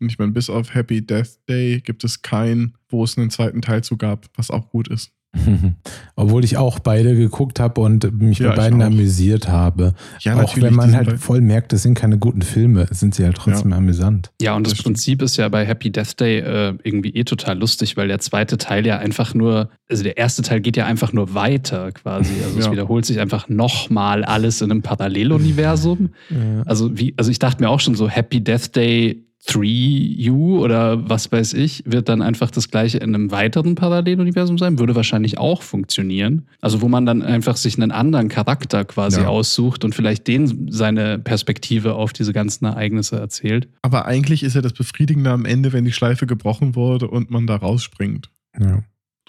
Und 0.00 0.10
ich 0.10 0.18
meine, 0.18 0.32
bis 0.32 0.50
auf 0.50 0.74
Happy 0.74 1.04
Death 1.04 1.38
Day 1.48 1.80
gibt 1.80 2.04
es 2.04 2.22
keinen, 2.22 2.74
wo 2.88 3.04
es 3.04 3.16
einen 3.16 3.30
zweiten 3.30 3.62
Teil 3.62 3.82
zu 3.82 3.96
gab, 3.96 4.26
was 4.36 4.50
auch 4.50 4.68
gut 4.70 4.88
ist. 4.88 5.10
Obwohl 6.16 6.44
ich 6.44 6.56
auch 6.56 6.78
beide 6.78 7.14
geguckt 7.14 7.60
habe 7.60 7.82
und 7.82 8.10
mich 8.20 8.38
Ja, 8.38 8.50
bei 8.50 8.56
beiden 8.56 8.80
amüsiert 8.80 9.48
habe. 9.48 9.92
Ja, 10.20 10.34
auch 10.40 10.56
wenn 10.56 10.72
man 10.74 10.96
halt 10.96 11.18
voll 11.20 11.42
merkt, 11.42 11.74
das 11.74 11.82
sind 11.82 11.92
keine 11.94 12.16
guten 12.16 12.40
Filme, 12.40 12.86
sind 12.90 13.14
sie 13.14 13.24
halt 13.24 13.36
trotzdem 13.36 13.72
amüsant. 13.74 14.32
Ja, 14.40 14.54
und 14.56 14.66
das, 14.66 14.74
Das. 14.74 14.82
Prinzip 14.82 15.20
ist 15.20 15.36
ja 15.36 15.48
bei 15.50 15.66
Happy 15.66 15.90
Death 15.90 16.18
Day 16.20 16.38
äh, 16.38 16.74
irgendwie 16.84 17.10
eh 17.10 17.24
total 17.24 17.58
lustig, 17.58 17.98
weil 17.98 18.08
der 18.08 18.18
zweite 18.18 18.56
Teil 18.56 18.86
ja 18.86 18.96
einfach 18.98 19.34
nur, 19.34 19.68
also 19.90 20.02
der 20.02 20.16
erste 20.16 20.40
Teil 20.40 20.60
geht 20.62 20.76
ja 20.78 20.86
einfach 20.86 21.12
nur 21.12 21.34
weiter 21.34 21.92
quasi. 21.92 22.32
Also 22.44 22.58
es 22.58 22.64
Ja. 22.66 22.72
wiederholt 22.72 23.04
sich 23.04 23.20
einfach 23.20 23.48
nochmal 23.50 24.24
alles 24.24 24.62
in 24.62 24.70
einem 24.70 24.82
Paralleluniversum. 24.82 26.10
Also 26.64 26.96
wie, 26.98 27.12
also 27.18 27.30
ich 27.30 27.38
dachte 27.38 27.62
mir 27.62 27.68
auch 27.68 27.80
schon 27.80 27.94
so, 27.94 28.08
Happy 28.08 28.42
Death 28.42 28.74
Day 28.74 29.25
3U 29.48 30.58
oder 30.58 31.08
was 31.08 31.30
weiß 31.30 31.54
ich, 31.54 31.82
wird 31.86 32.08
dann 32.08 32.22
einfach 32.22 32.50
das 32.50 32.70
gleiche 32.70 32.98
in 32.98 33.14
einem 33.14 33.30
weiteren 33.30 33.74
Paralleluniversum 33.74 34.58
sein, 34.58 34.78
würde 34.78 34.94
wahrscheinlich 34.94 35.38
auch 35.38 35.62
funktionieren. 35.62 36.46
Also 36.60 36.82
wo 36.82 36.88
man 36.88 37.06
dann 37.06 37.22
einfach 37.22 37.56
sich 37.56 37.76
einen 37.80 37.92
anderen 37.92 38.28
Charakter 38.28 38.84
quasi 38.84 39.20
Ja. 39.20 39.28
aussucht 39.28 39.84
und 39.84 39.94
vielleicht 39.94 40.26
den 40.26 40.70
seine 40.70 41.18
Perspektive 41.18 41.94
auf 41.94 42.12
diese 42.12 42.32
ganzen 42.32 42.64
Ereignisse 42.64 43.16
erzählt. 43.18 43.68
Aber 43.82 44.06
eigentlich 44.06 44.42
ist 44.42 44.54
ja 44.54 44.62
das 44.62 44.72
Befriedigende 44.72 45.30
am 45.30 45.44
Ende, 45.44 45.72
wenn 45.72 45.84
die 45.84 45.92
Schleife 45.92 46.26
gebrochen 46.26 46.74
wurde 46.74 47.08
und 47.08 47.30
man 47.30 47.46
da 47.46 47.56
rausspringt. 47.56 48.30
Ja. 48.58 48.82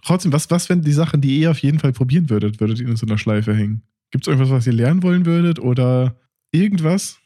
Trotzdem, 0.03 0.31
was, 0.33 0.49
was 0.51 0.69
wenn 0.69 0.81
die 0.81 0.91
Sachen, 0.93 1.21
die 1.21 1.39
ihr 1.39 1.51
auf 1.51 1.59
jeden 1.59 1.79
Fall 1.79 1.91
probieren 1.91 2.29
würdet, 2.29 2.59
würdet 2.59 2.79
ihr 2.79 2.87
in 2.87 2.95
so 2.95 3.05
einer 3.05 3.17
Schleife 3.17 3.53
hängen? 3.53 3.81
Gibt 4.11 4.23
es 4.25 4.27
irgendwas, 4.27 4.51
was 4.51 4.65
ihr 4.67 4.73
lernen 4.73 5.03
wollen 5.03 5.25
würdet 5.25 5.59
oder 5.59 6.15
irgendwas? 6.51 7.17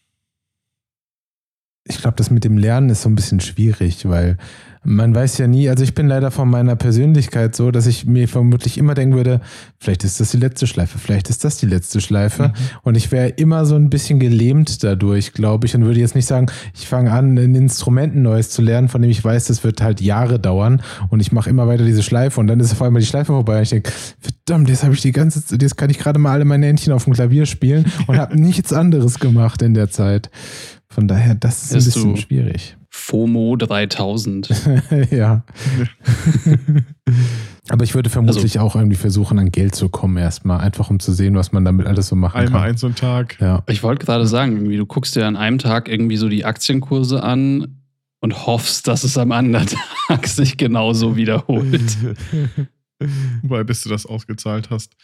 Ich 1.85 1.99
glaube, 1.99 2.15
das 2.17 2.29
mit 2.29 2.43
dem 2.43 2.57
Lernen 2.57 2.89
ist 2.89 3.01
so 3.01 3.09
ein 3.09 3.15
bisschen 3.15 3.39
schwierig, 3.39 4.07
weil 4.07 4.37
man 4.83 5.13
weiß 5.13 5.37
ja 5.37 5.45
nie, 5.45 5.69
also 5.69 5.83
ich 5.83 5.93
bin 5.93 6.07
leider 6.07 6.31
von 6.31 6.49
meiner 6.49 6.75
Persönlichkeit 6.75 7.55
so, 7.55 7.69
dass 7.69 7.85
ich 7.85 8.05
mir 8.05 8.27
vermutlich 8.27 8.79
immer 8.79 8.95
denken 8.95 9.15
würde, 9.15 9.41
vielleicht 9.77 10.03
ist 10.03 10.19
das 10.19 10.31
die 10.31 10.37
letzte 10.37 10.65
Schleife, 10.65 10.97
vielleicht 10.97 11.29
ist 11.29 11.43
das 11.43 11.57
die 11.57 11.67
letzte 11.67 12.01
Schleife. 12.01 12.53
Und 12.81 12.95
ich 12.97 13.11
wäre 13.11 13.27
immer 13.27 13.65
so 13.65 13.75
ein 13.75 13.91
bisschen 13.91 14.19
gelähmt 14.19 14.83
dadurch, 14.83 15.33
glaube 15.33 15.67
ich, 15.67 15.75
und 15.75 15.85
würde 15.85 15.99
jetzt 15.99 16.15
nicht 16.15 16.25
sagen, 16.25 16.47
ich 16.75 16.87
fange 16.87 17.11
an, 17.11 17.37
ein 17.37 17.53
Instrument 17.53 18.15
Neues 18.15 18.49
zu 18.49 18.63
lernen, 18.63 18.89
von 18.89 19.03
dem 19.03 19.11
ich 19.11 19.23
weiß, 19.23 19.45
das 19.45 19.63
wird 19.63 19.81
halt 19.81 20.01
Jahre 20.01 20.39
dauern 20.39 20.81
und 21.09 21.19
ich 21.19 21.31
mache 21.31 21.49
immer 21.51 21.67
weiter 21.67 21.85
diese 21.85 22.01
Schleife 22.01 22.39
und 22.39 22.47
dann 22.47 22.59
ist 22.59 22.71
auf 22.71 22.81
einmal 22.81 23.01
die 23.01 23.07
Schleife 23.07 23.33
vorbei 23.33 23.57
und 23.57 23.63
ich 23.63 23.69
denke, 23.69 23.91
verdammt, 24.19 24.67
jetzt 24.67 24.83
habe 24.83 24.95
ich 24.95 25.01
die 25.01 25.11
ganze 25.11 25.45
Zeit, 25.45 25.61
jetzt 25.61 25.77
kann 25.77 25.91
ich 25.91 25.99
gerade 25.99 26.17
mal 26.17 26.31
alle 26.31 26.45
meine 26.45 26.65
Händchen 26.65 26.91
auf 26.91 27.03
dem 27.03 27.13
Klavier 27.13 27.45
spielen 27.45 27.85
und 28.07 28.17
habe 28.17 28.35
nichts 28.39 28.73
anderes 28.73 29.19
gemacht 29.19 29.61
in 29.61 29.75
der 29.75 29.91
Zeit. 29.91 30.31
Von 30.91 31.07
daher, 31.07 31.35
das 31.35 31.63
ist 31.63 31.71
ein 31.71 31.75
Bist 31.75 31.93
bisschen 31.93 32.17
schwierig. 32.17 32.75
FOMO 32.89 33.55
3000. 33.55 34.49
ja. 35.11 35.45
Aber 37.69 37.85
ich 37.85 37.95
würde 37.95 38.09
vermutlich 38.09 38.59
auch 38.59 38.75
irgendwie 38.75 38.97
versuchen, 38.97 39.39
an 39.39 39.51
Geld 39.51 39.73
zu 39.73 39.87
kommen 39.87 40.17
erstmal, 40.17 40.59
einfach 40.59 40.89
um 40.89 40.99
zu 40.99 41.13
sehen, 41.13 41.35
was 41.35 41.53
man 41.53 41.63
damit 41.63 41.87
alles 41.87 42.07
so 42.07 42.17
machen 42.17 42.37
Einmal 42.37 42.63
kann. 42.63 42.69
ein 42.71 42.77
so 42.77 42.87
ein 42.87 42.95
Tag. 42.95 43.37
Ja. 43.39 43.63
Ich 43.69 43.83
wollte 43.83 44.05
gerade 44.05 44.27
sagen, 44.27 44.57
irgendwie, 44.57 44.75
du 44.75 44.85
guckst 44.85 45.15
dir 45.15 45.25
an 45.25 45.37
einem 45.37 45.59
Tag 45.59 45.87
irgendwie 45.87 46.17
so 46.17 46.27
die 46.27 46.43
Aktienkurse 46.43 47.23
an 47.23 47.77
und 48.19 48.45
hoffst, 48.45 48.89
dass 48.89 49.05
es 49.05 49.17
am 49.17 49.31
anderen 49.31 49.69
Tag 50.07 50.27
sich 50.27 50.57
genauso 50.57 51.15
wiederholt. 51.15 51.97
Wobei, 53.43 53.63
bis 53.63 53.81
du 53.83 53.89
das 53.89 54.05
ausgezahlt 54.05 54.69
hast. 54.69 54.97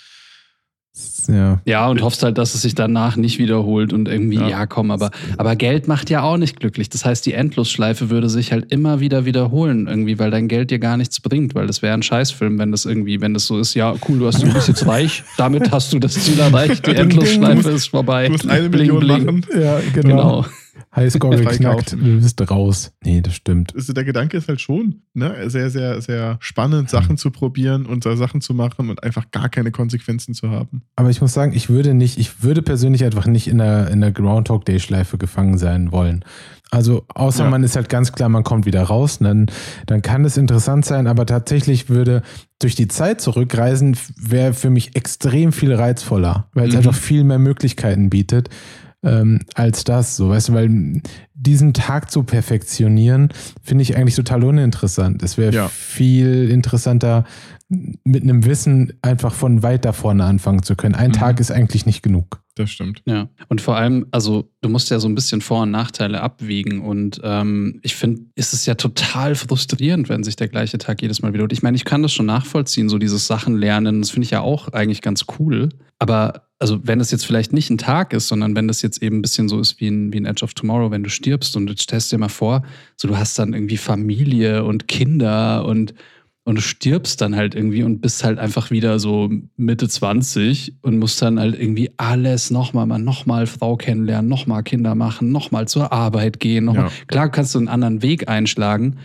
Ja. 1.28 1.60
Ja, 1.66 1.88
und 1.90 2.02
hoffst 2.02 2.24
halt, 2.24 2.38
dass 2.38 2.56
es 2.56 2.62
sich 2.62 2.74
danach 2.74 3.18
nicht 3.18 3.38
wiederholt 3.38 3.92
und 3.92 4.08
irgendwie, 4.08 4.38
ja, 4.38 4.48
Ja. 4.50 4.66
komm, 4.66 4.92
aber, 4.92 5.12
aber 5.38 5.58
Geld 5.58 5.88
macht 5.90 6.10
ja 6.10 6.22
auch 6.24 6.38
nicht 6.38 6.58
glücklich. 6.60 6.88
Das 6.90 7.04
heißt, 7.04 7.26
die 7.26 7.34
Endlosschleife 7.34 8.10
würde 8.10 8.30
sich 8.30 8.54
halt 8.54 8.72
immer 8.72 9.02
wieder 9.02 9.26
wiederholen, 9.26 9.88
irgendwie, 9.88 10.20
weil 10.20 10.32
dein 10.32 10.48
Geld 10.48 10.72
dir 10.72 10.80
gar 10.80 10.96
nichts 10.96 11.20
bringt, 11.20 11.54
weil 11.54 11.68
das 11.68 11.82
wäre 11.82 11.94
ein 11.94 12.02
Scheißfilm, 12.04 12.58
wenn 12.60 12.72
das 12.72 12.86
irgendwie, 12.86 13.20
wenn 13.20 13.34
das 13.34 13.46
so 13.46 13.60
ist, 13.60 13.74
ja, 13.74 13.94
cool, 14.08 14.20
du 14.20 14.28
hast 14.28 14.42
du 14.42 14.54
bist 14.54 14.70
jetzt 14.70 14.88
reich, 14.88 15.24
damit 15.38 15.70
hast 15.72 15.92
du 15.92 16.00
das 16.00 16.14
Ziel 16.14 16.40
erreicht, 16.40 16.88
die 16.88 16.96
Endlosschleife 16.96 17.72
ist 17.72 17.88
vorbei. 17.88 18.28
Du 18.28 18.32
musst 18.32 18.48
eine 18.50 18.70
Bling, 18.70 18.94
Million 18.94 19.00
bling. 19.00 19.26
machen. 19.26 19.46
Ja, 19.62 19.80
Genau. 19.94 20.46
Highscore 20.96 21.38
geknackt, 21.44 21.92
du 21.94 22.20
bist 22.20 22.50
raus. 22.50 22.92
Nee, 23.04 23.22
das 23.22 23.36
stimmt. 23.36 23.74
Also 23.76 23.94
der 23.94 24.04
Gedanke 24.04 24.38
ist 24.38 24.48
halt 24.48 24.62
schon, 24.62 25.02
ne, 25.14 25.50
sehr, 25.50 25.70
sehr, 25.70 26.02
sehr 26.02 26.38
spannend, 26.40 26.90
Sachen 26.90 27.18
zu 27.18 27.30
probieren 27.32 27.86
und 27.86 28.04
so 28.04 28.16
Sachen 28.16 28.42
zu 28.42 28.54
machen 28.54 28.90
und 28.90 29.04
einfach 29.04 29.30
gar 29.32 29.50
keine 29.50 29.72
Konsequenzen 29.72 30.34
zu 30.34 30.50
haben. 30.50 30.82
Aber 30.96 31.10
ich 31.10 31.22
muss 31.22 31.34
sagen, 31.34 31.54
ich 31.54 31.70
würde 31.70 31.94
nicht, 31.94 32.18
ich 32.18 32.42
würde 32.44 32.62
persönlich 32.62 33.04
einfach 33.04 33.28
nicht 33.28 33.48
in 33.48 33.60
der, 33.60 33.90
in 33.90 34.02
der 34.02 34.12
Groundhog 34.12 34.66
Day 34.66 34.80
Schleife 34.80 35.18
gefangen 35.18 35.58
sein 35.58 35.92
wollen. 35.92 36.24
Also, 36.70 37.06
außer 37.14 37.46
Ja. 37.46 37.50
man 37.50 37.64
ist 37.64 37.76
halt 37.78 37.88
ganz 37.88 38.12
klar, 38.12 38.28
man 38.28 38.44
kommt 38.44 38.66
wieder 38.66 38.84
raus, 38.84 39.20
dann, 39.20 39.46
dann 39.86 40.02
kann 40.02 40.26
es 40.26 40.36
interessant 40.36 40.84
sein, 40.86 41.08
aber 41.08 41.26
tatsächlich 41.26 41.88
würde 41.90 42.24
durch 42.60 42.76
die 42.76 42.88
Zeit 42.90 43.22
zurückreisen, 43.22 43.96
wäre 44.20 44.54
für 44.54 44.70
mich 44.70 44.96
extrem 44.96 45.54
viel 45.54 45.74
reizvoller, 45.74 46.50
weil 46.54 46.68
es 46.68 46.74
Mhm. 46.74 46.80
einfach 46.80 46.96
viel 46.96 47.24
mehr 47.24 47.40
Möglichkeiten 47.40 48.10
bietet 48.10 48.50
ähm, 49.04 49.40
als 49.54 49.84
das. 49.84 50.16
So, 50.18 50.30
weißt 50.30 50.50
du, 50.50 50.54
weil 50.54 51.02
diesen 51.34 51.74
Tag 51.74 52.10
zu 52.12 52.24
perfektionieren, 52.24 53.30
finde 53.64 53.84
ich 53.84 53.96
eigentlich 53.96 54.16
total 54.16 54.44
uninteressant. 54.44 55.22
Es 55.24 55.38
wäre 55.38 55.54
Ja. 55.54 55.68
viel 55.70 56.50
interessanter, 56.50 57.26
mit 57.70 58.24
einem 58.24 58.46
Wissen 58.46 58.94
einfach 59.02 59.34
von 59.34 59.62
weit 59.62 59.84
da 59.84 59.92
vorne 59.92 60.24
anfangen 60.24 60.64
zu 60.64 60.76
können. 60.76 60.96
Ein 60.96 61.10
Mhm. 61.10 61.14
Tag 61.16 61.40
ist 61.40 61.52
eigentlich 61.52 61.86
nicht 61.86 62.02
genug. 62.02 62.42
Das 62.56 62.72
stimmt. 62.72 63.04
Ja, 63.06 63.28
und 63.50 63.62
vor 63.62 63.76
allem, 63.76 64.08
also 64.12 64.50
du 64.62 64.70
musst 64.70 64.90
ja 64.90 65.00
so 65.00 65.08
ein 65.08 65.14
bisschen 65.14 65.42
Vor- 65.42 65.64
und 65.64 65.72
Nachteile 65.72 66.22
abwiegen. 66.22 66.82
Und 66.82 67.22
ähm, 67.24 67.80
ich 67.84 67.96
finde, 67.96 68.22
ist 68.36 68.54
es 68.54 68.66
ja 68.66 68.74
total 68.76 69.36
frustrierend, 69.36 70.10
wenn 70.10 70.24
sich 70.24 70.38
der 70.38 70.48
gleiche 70.48 70.78
Tag 70.80 71.02
jedes 71.02 71.22
Mal 71.22 71.34
wiederholt. 71.34 71.54
Ich 71.54 71.62
meine, 71.62 71.76
ich 71.76 71.86
kann 71.86 72.02
das 72.02 72.14
schon 72.14 72.26
nachvollziehen, 72.26 72.90
so 72.90 72.98
dieses 72.98 73.28
Sachen 73.28 73.56
lernen, 73.58 74.02
das 74.02 74.10
finde 74.12 74.26
ich 74.26 74.32
ja 74.32 74.42
auch 74.42 74.70
eigentlich 74.70 75.02
ganz 75.02 75.26
cool. 75.38 75.70
Aber 76.00 76.48
also 76.60 76.80
wenn 76.84 77.00
es 77.00 77.12
jetzt 77.12 77.26
vielleicht 77.28 77.54
nicht 77.54 77.70
ein 77.70 77.78
Tag 77.78 78.14
ist, 78.14 78.28
sondern 78.28 78.56
wenn 78.56 78.68
das 78.68 78.82
jetzt 78.82 79.04
eben 79.04 79.18
ein 79.18 79.22
bisschen 79.22 79.50
so 79.50 79.60
ist 79.60 79.80
wie 79.80 79.90
ein, 79.90 80.12
wie 80.12 80.18
ein 80.20 80.26
Edge 80.26 80.44
of 80.44 80.56
Tomorrow, 80.56 80.90
wenn 80.90 81.04
du 81.04 81.10
stirbst 81.12 81.56
und 81.56 81.68
du 81.68 81.76
stellst 81.78 82.12
dir 82.12 82.18
mal 82.18 82.30
vor, 82.30 82.64
so 82.96 83.08
du 83.08 83.18
hast 83.18 83.38
dann 83.38 83.54
irgendwie 83.54 83.78
Familie 83.78 84.64
und 84.64 84.88
Kinder 84.88 85.66
und 85.66 85.94
und 86.48 86.56
du 86.56 86.62
stirbst 86.62 87.20
dann 87.20 87.36
halt 87.36 87.56
irgendwie 87.56 87.84
und 87.84 88.00
bist 88.00 88.24
halt 88.24 88.40
einfach 88.40 88.72
wieder 88.72 89.00
so 89.00 89.30
Mitte 89.58 89.90
20 89.90 90.76
und 90.82 90.98
musst 90.98 91.22
dann 91.22 91.42
halt 91.42 91.60
irgendwie 91.60 91.92
alles 91.98 92.52
nochmal, 92.52 92.86
mal 92.86 93.00
nochmal 93.00 93.48
Frau 93.48 93.76
kennenlernen, 93.76 94.30
nochmal 94.30 94.64
Kinder 94.64 94.96
machen, 94.96 95.34
nochmal 95.34 95.68
zur 95.68 95.92
Arbeit 95.92 96.40
gehen. 96.40 96.64
Noch 96.64 96.76
Ja. 96.76 96.84
mal. 96.84 96.92
Klar 97.08 97.30
kannst 97.32 97.54
du 97.54 97.60
einen 97.60 97.68
anderen 97.68 98.02
Weg 98.02 98.30
einschlagen, 98.30 98.96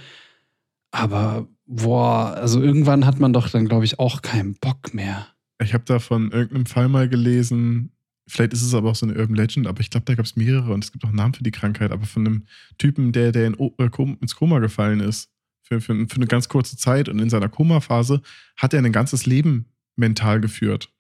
aber 0.93 1.49
boah, 1.67 2.35
also 2.37 2.63
irgendwann 2.63 3.07
hat 3.07 3.19
man 3.19 3.33
doch 3.33 3.49
dann, 3.49 3.67
glaube 3.67 3.87
ich, 3.87 3.99
auch 3.99 4.23
keinen 4.23 4.55
Bock 4.55 4.95
mehr. 4.95 5.27
Ich 5.61 5.75
habe 5.75 5.83
da 5.85 5.99
von 5.99 6.31
irgendeinem 6.31 6.67
Fall 6.67 6.89
mal 6.89 7.09
gelesen, 7.09 7.91
vielleicht 8.29 8.53
ist 8.53 8.63
es 8.63 8.73
aber 8.73 8.91
auch 8.91 8.95
so 8.95 9.05
eine 9.05 9.19
Urban 9.19 9.35
Legend, 9.35 9.67
aber 9.67 9.81
ich 9.81 9.91
glaube, 9.91 10.05
da 10.07 10.15
gab 10.15 10.27
es 10.27 10.37
mehrere 10.37 10.73
und 10.73 10.85
es 10.85 10.93
gibt 10.93 11.05
auch 11.05 11.11
Namen 11.11 11.35
für 11.35 11.43
die 11.43 11.51
Krankheit, 11.51 11.91
aber 11.91 12.07
von 12.07 12.25
einem 12.25 12.45
Typen, 12.79 13.11
der, 13.11 13.33
der 13.33 13.49
in, 13.49 13.55
äh, 13.59 13.91
ins 14.21 14.37
Koma 14.37 14.61
gefallen 14.61 15.01
ist, 15.01 15.29
für, 15.63 15.81
für, 15.81 15.95
für 16.09 16.17
eine 16.17 16.27
ganz 16.27 16.49
kurze 16.49 16.77
Zeit 16.77 17.09
und 17.09 17.19
in 17.19 17.31
seiner 17.31 17.49
Koma-Phase 17.49 18.21
hat 18.57 18.75
er 18.75 18.83
ein 18.83 18.93
ganzes 18.93 19.27
Leben 19.27 19.67
mental 19.97 20.41
geführt. 20.41 20.91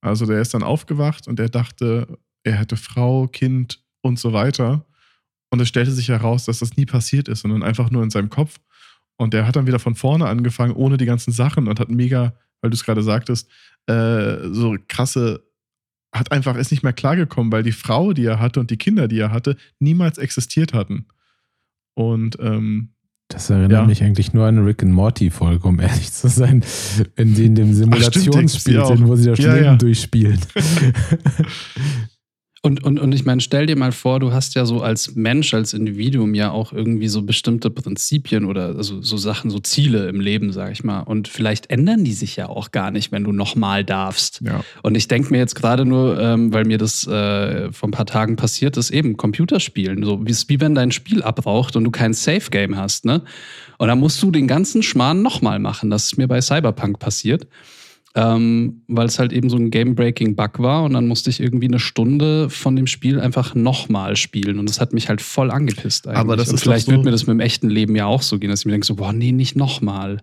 Also 0.00 0.26
der 0.26 0.40
ist 0.40 0.54
dann 0.54 0.62
aufgewacht 0.62 1.28
und 1.28 1.38
er 1.40 1.48
dachte, 1.48 2.18
er 2.42 2.54
hätte 2.54 2.76
Frau, 2.76 3.28
Kind 3.28 3.82
und 4.00 4.18
so 4.18 4.32
weiter. 4.32 4.84
Und 5.50 5.60
es 5.60 5.68
stellte 5.68 5.92
sich 5.92 6.08
heraus, 6.08 6.44
dass 6.44 6.58
das 6.58 6.76
nie 6.76 6.86
passiert 6.86 7.28
ist, 7.28 7.42
sondern 7.42 7.62
einfach 7.62 7.90
nur 7.90 8.02
in 8.02 8.10
seinem 8.10 8.30
Kopf. 8.30 8.58
Und 9.16 9.34
der 9.34 9.46
hat 9.46 9.54
dann 9.54 9.66
wieder 9.66 9.78
von 9.78 9.94
vorne 9.94 10.26
angefangen, 10.26 10.74
ohne 10.74 10.96
die 10.96 11.04
ganzen 11.04 11.32
Sachen 11.32 11.68
und 11.68 11.78
hat 11.78 11.90
mega, 11.90 12.34
weil 12.60 12.70
du 12.70 12.74
es 12.74 12.84
gerade 12.84 13.02
sagtest, 13.02 13.48
äh, 13.86 14.48
so 14.50 14.76
krasse, 14.88 15.44
hat 16.12 16.32
einfach 16.32 16.56
ist 16.56 16.70
nicht 16.70 16.82
mehr 16.82 16.92
klargekommen, 16.92 17.52
weil 17.52 17.62
die 17.62 17.72
Frau, 17.72 18.12
die 18.12 18.24
er 18.24 18.40
hatte 18.40 18.60
und 18.60 18.70
die 18.70 18.76
Kinder, 18.76 19.08
die 19.08 19.18
er 19.18 19.30
hatte, 19.30 19.56
niemals 19.78 20.18
existiert 20.18 20.72
hatten. 20.72 21.06
Und 21.94 22.38
ähm, 22.40 22.94
Das 23.32 23.48
erinnert 23.50 23.72
Ja. 23.72 23.86
mich 23.86 24.02
eigentlich 24.02 24.32
nur 24.34 24.46
an 24.46 24.58
eine 24.58 24.66
Rick 24.66 24.82
and 24.82 24.92
Morty 24.92 25.30
Folge, 25.30 25.66
um 25.66 25.80
ehrlich 25.80 26.12
zu 26.12 26.28
sein, 26.28 26.62
wenn 27.16 27.34
sie 27.34 27.46
in 27.46 27.54
dem 27.54 27.68
die 27.74 27.80
gibt's 27.80 28.14
Simulationsspiel 28.22 28.84
sind, 28.86 29.08
wo 29.08 29.16
sie 29.16 29.30
das 29.30 29.38
Ja, 29.38 29.52
Leben 29.54 29.64
ja. 29.64 29.76
durchspielen. 29.76 30.38
Und, 32.64 32.84
und, 32.84 33.00
und 33.00 33.12
ich 33.12 33.24
meine, 33.24 33.40
stell 33.40 33.66
dir 33.66 33.76
mal 33.76 33.90
vor, 33.90 34.20
du 34.20 34.32
hast 34.32 34.54
ja 34.54 34.64
so 34.64 34.82
als 34.82 35.16
Mensch, 35.16 35.52
als 35.52 35.74
Individuum 35.74 36.32
ja 36.32 36.52
auch 36.52 36.72
irgendwie 36.72 37.08
so 37.08 37.22
bestimmte 37.22 37.70
Prinzipien 37.70 38.44
oder 38.44 38.76
also 38.76 39.02
so 39.02 39.16
Sachen, 39.16 39.50
so 39.50 39.58
Ziele 39.58 40.08
im 40.08 40.20
Leben, 40.20 40.52
sag 40.52 40.70
ich 40.70 40.84
mal. 40.84 41.00
Und 41.00 41.26
vielleicht 41.26 41.70
ändern 41.70 42.04
die 42.04 42.12
sich 42.12 42.36
ja 42.36 42.48
auch 42.48 42.70
gar 42.70 42.92
nicht, 42.92 43.10
wenn 43.10 43.24
du 43.24 43.32
nochmal 43.32 43.84
darfst. 43.84 44.42
ja, 44.42 44.62
Und 44.84 44.96
ich 44.96 45.08
denke 45.08 45.32
mir 45.32 45.38
jetzt 45.38 45.56
gerade 45.56 45.84
nur, 45.84 46.20
ähm, 46.20 46.52
weil 46.52 46.64
mir 46.64 46.78
das 46.78 47.04
äh, 47.04 47.72
vor 47.72 47.88
ein 47.88 47.92
paar 47.92 48.06
Tagen 48.06 48.36
passiert 48.36 48.76
ist, 48.76 48.90
eben 48.90 49.16
Computerspielen. 49.16 50.04
So 50.04 50.24
wie, 50.24 50.36
wie 50.46 50.60
wenn 50.60 50.76
dein 50.76 50.92
Spiel 50.92 51.24
abraucht 51.24 51.74
und 51.74 51.82
du 51.82 51.90
kein 51.90 52.12
Safe-Game 52.12 52.76
hast, 52.76 53.04
ne? 53.04 53.22
Und 53.78 53.88
dann 53.88 53.98
musst 53.98 54.22
du 54.22 54.30
den 54.30 54.46
ganzen 54.46 54.84
Schmarrn 54.84 55.20
nochmal 55.20 55.58
machen. 55.58 55.90
Das 55.90 56.04
ist 56.04 56.16
mir 56.16 56.28
bei 56.28 56.40
Cyberpunk 56.40 57.00
passiert. 57.00 57.48
Ähm, 58.14 58.82
weil 58.88 59.06
es 59.06 59.18
halt 59.18 59.32
eben 59.32 59.48
so 59.48 59.56
ein 59.56 59.70
Game-Breaking-Bug 59.70 60.58
war 60.58 60.82
und 60.84 60.92
dann 60.92 61.08
musste 61.08 61.30
ich 61.30 61.40
irgendwie 61.40 61.66
eine 61.68 61.78
Stunde 61.78 62.50
von 62.50 62.76
dem 62.76 62.86
Spiel 62.86 63.18
einfach 63.18 63.54
nochmal 63.54 64.16
spielen 64.16 64.58
und 64.58 64.68
das 64.68 64.80
hat 64.82 64.92
mich 64.92 65.08
halt 65.08 65.22
voll 65.22 65.50
angepisst 65.50 66.06
eigentlich. 66.06 66.18
Aber 66.18 66.36
das 66.36 66.50
und 66.50 66.56
ist 66.56 66.62
vielleicht 66.62 66.86
so- 66.86 66.92
wird 66.92 67.04
mir 67.04 67.10
das 67.10 67.22
mit 67.26 67.34
dem 67.34 67.40
echten 67.40 67.70
Leben 67.70 67.96
ja 67.96 68.04
auch 68.04 68.20
so 68.20 68.38
gehen, 68.38 68.50
dass 68.50 68.60
ich 68.60 68.66
mir 68.66 68.72
denke 68.72 68.86
so, 68.86 68.96
boah, 68.96 69.14
nee, 69.14 69.32
nicht 69.32 69.56
nochmal. 69.56 70.20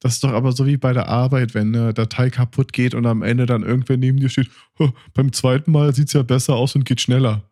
das 0.00 0.14
ist 0.14 0.24
doch 0.24 0.32
aber 0.32 0.50
so 0.50 0.66
wie 0.66 0.76
bei 0.78 0.92
der 0.92 1.08
Arbeit, 1.08 1.54
wenn 1.54 1.74
eine 1.76 1.94
Datei 1.94 2.28
kaputt 2.30 2.72
geht 2.72 2.94
und 2.94 3.06
am 3.06 3.22
Ende 3.22 3.46
dann 3.46 3.62
irgendwer 3.62 3.96
neben 3.96 4.18
dir 4.18 4.28
steht, 4.28 4.48
"Oh, 4.80 4.90
beim 5.14 5.32
zweiten 5.32 5.70
Mal 5.70 5.94
sieht 5.94 6.08
es 6.08 6.14
ja 6.14 6.22
besser 6.22 6.54
aus 6.56 6.74
und 6.74 6.84
geht 6.84 7.00
schneller. 7.00 7.42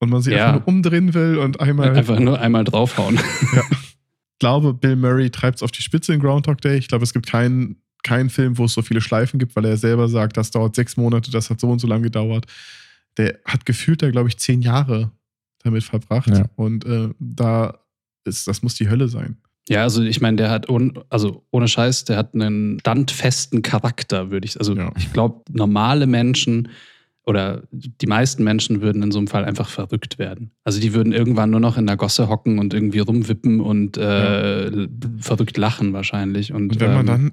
Und 0.00 0.10
man 0.10 0.22
sich 0.22 0.34
Ja. 0.34 0.46
einfach 0.54 0.60
nur 0.66 0.68
umdrehen 0.74 1.14
will 1.14 1.38
und 1.38 1.60
einmal. 1.60 1.96
Einfach 1.96 2.18
nur 2.20 2.40
einmal 2.40 2.64
draufhauen. 2.64 3.18
Ich 4.34 4.40
glaube, 4.40 4.72
Bill 4.72 4.94
Murray 4.94 5.30
treibt 5.30 5.56
es 5.56 5.62
auf 5.64 5.72
die 5.72 5.82
Spitze 5.82 6.14
in 6.14 6.20
Groundhog 6.20 6.60
Day. 6.60 6.78
Ich 6.78 6.86
glaube, 6.86 7.02
es 7.02 7.12
gibt 7.12 7.26
keinen 7.26 7.82
keinen 8.04 8.30
Film, 8.30 8.58
wo 8.58 8.64
es 8.64 8.72
so 8.72 8.82
viele 8.82 9.00
Schleifen 9.00 9.38
gibt, 9.38 9.56
weil 9.56 9.64
er 9.64 9.76
selber 9.76 10.08
sagt, 10.08 10.36
das 10.36 10.50
dauert 10.50 10.74
sechs 10.74 10.96
Monate, 10.96 11.30
das 11.30 11.50
hat 11.50 11.60
so 11.60 11.68
und 11.70 11.78
so 11.80 11.86
lange 11.86 12.04
gedauert. 12.04 12.46
Der 13.16 13.38
hat 13.44 13.66
gefühlt 13.66 14.02
da, 14.02 14.10
glaube 14.10 14.28
ich, 14.28 14.38
zehn 14.38 14.62
Jahre 14.62 15.10
damit 15.64 15.84
verbracht. 15.84 16.28
Ja. 16.28 16.44
Und 16.56 16.84
äh, 16.86 17.08
da 17.18 17.78
ist, 18.24 18.46
das 18.46 18.62
muss 18.62 18.74
die 18.76 18.88
Hölle 18.88 19.08
sein. 19.08 19.36
Ja, 19.68 19.82
also 19.82 20.02
ich 20.02 20.20
meine, 20.20 20.36
der 20.38 20.50
hat, 20.50 20.68
un, 20.70 20.98
also 21.10 21.44
ohne 21.50 21.68
Scheiß, 21.68 22.04
der 22.04 22.16
hat 22.16 22.34
einen 22.34 22.80
standfesten 22.80 23.62
Charakter, 23.62 24.30
würde 24.30 24.46
ich. 24.46 24.58
Also 24.58 24.74
Ja. 24.74 24.92
ich 24.96 25.12
glaube, 25.12 25.42
normale 25.52 26.06
Menschen 26.06 26.68
oder 27.26 27.64
die 27.72 28.06
meisten 28.06 28.42
Menschen 28.42 28.80
würden 28.80 29.02
in 29.02 29.12
so 29.12 29.18
einem 29.18 29.26
Fall 29.26 29.44
einfach 29.44 29.68
verrückt 29.68 30.18
werden. 30.18 30.52
Also 30.64 30.80
die 30.80 30.94
würden 30.94 31.12
irgendwann 31.12 31.50
nur 31.50 31.60
noch 31.60 31.76
in 31.76 31.86
der 31.86 31.98
Gosse 31.98 32.28
hocken 32.30 32.58
und 32.58 32.72
irgendwie 32.72 33.00
rumwippen 33.00 33.60
und 33.60 33.98
äh, 33.98 34.88
verrückt 35.20 35.58
lachen 35.58 35.92
wahrscheinlich. 35.92 36.54
Und, 36.54 36.72
Und 36.72 36.80
wenn 36.80 36.94
man 36.94 37.00
ähm, 37.00 37.06
dann 37.06 37.32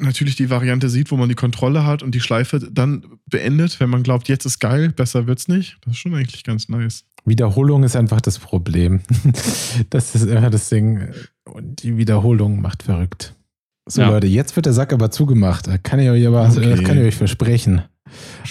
natürlich 0.00 0.36
die 0.36 0.50
Variante 0.50 0.88
sieht, 0.88 1.10
wo 1.10 1.16
man 1.16 1.28
die 1.28 1.34
Kontrolle 1.34 1.84
hat 1.84 2.02
und 2.02 2.14
die 2.14 2.20
Schleife 2.20 2.58
dann 2.58 3.04
beendet, 3.26 3.80
wenn 3.80 3.90
man 3.90 4.02
glaubt, 4.02 4.28
jetzt 4.28 4.44
ist 4.46 4.58
geil, 4.58 4.90
besser 4.90 5.26
wird's 5.26 5.48
nicht, 5.48 5.78
das 5.82 5.92
ist 5.94 5.98
schon 5.98 6.14
eigentlich 6.14 6.44
ganz 6.44 6.68
nice. 6.68 7.04
Wiederholung 7.24 7.82
ist 7.84 7.96
einfach 7.96 8.20
das 8.20 8.38
Problem. 8.38 9.00
Das 9.90 10.14
ist 10.14 10.28
einfach 10.28 10.50
das 10.50 10.68
Ding. 10.68 11.08
Und 11.44 11.82
die 11.82 11.96
Wiederholung 11.96 12.60
macht 12.62 12.82
verrückt. 12.82 13.34
So, 13.86 14.00
Ja. 14.02 14.08
Leute, 14.10 14.26
jetzt 14.26 14.56
wird 14.56 14.66
der 14.66 14.72
Sack 14.72 14.92
aber 14.92 15.10
zugemacht. 15.10 15.68
Kann 15.82 15.98
ich 16.00 16.08
euch 16.08 16.26
aber, 16.26 16.48
Okay. 16.50 16.70
das 16.70 16.82
kann 16.82 16.96
ich 16.98 17.04
euch 17.04 17.16
versprechen. 17.16 17.82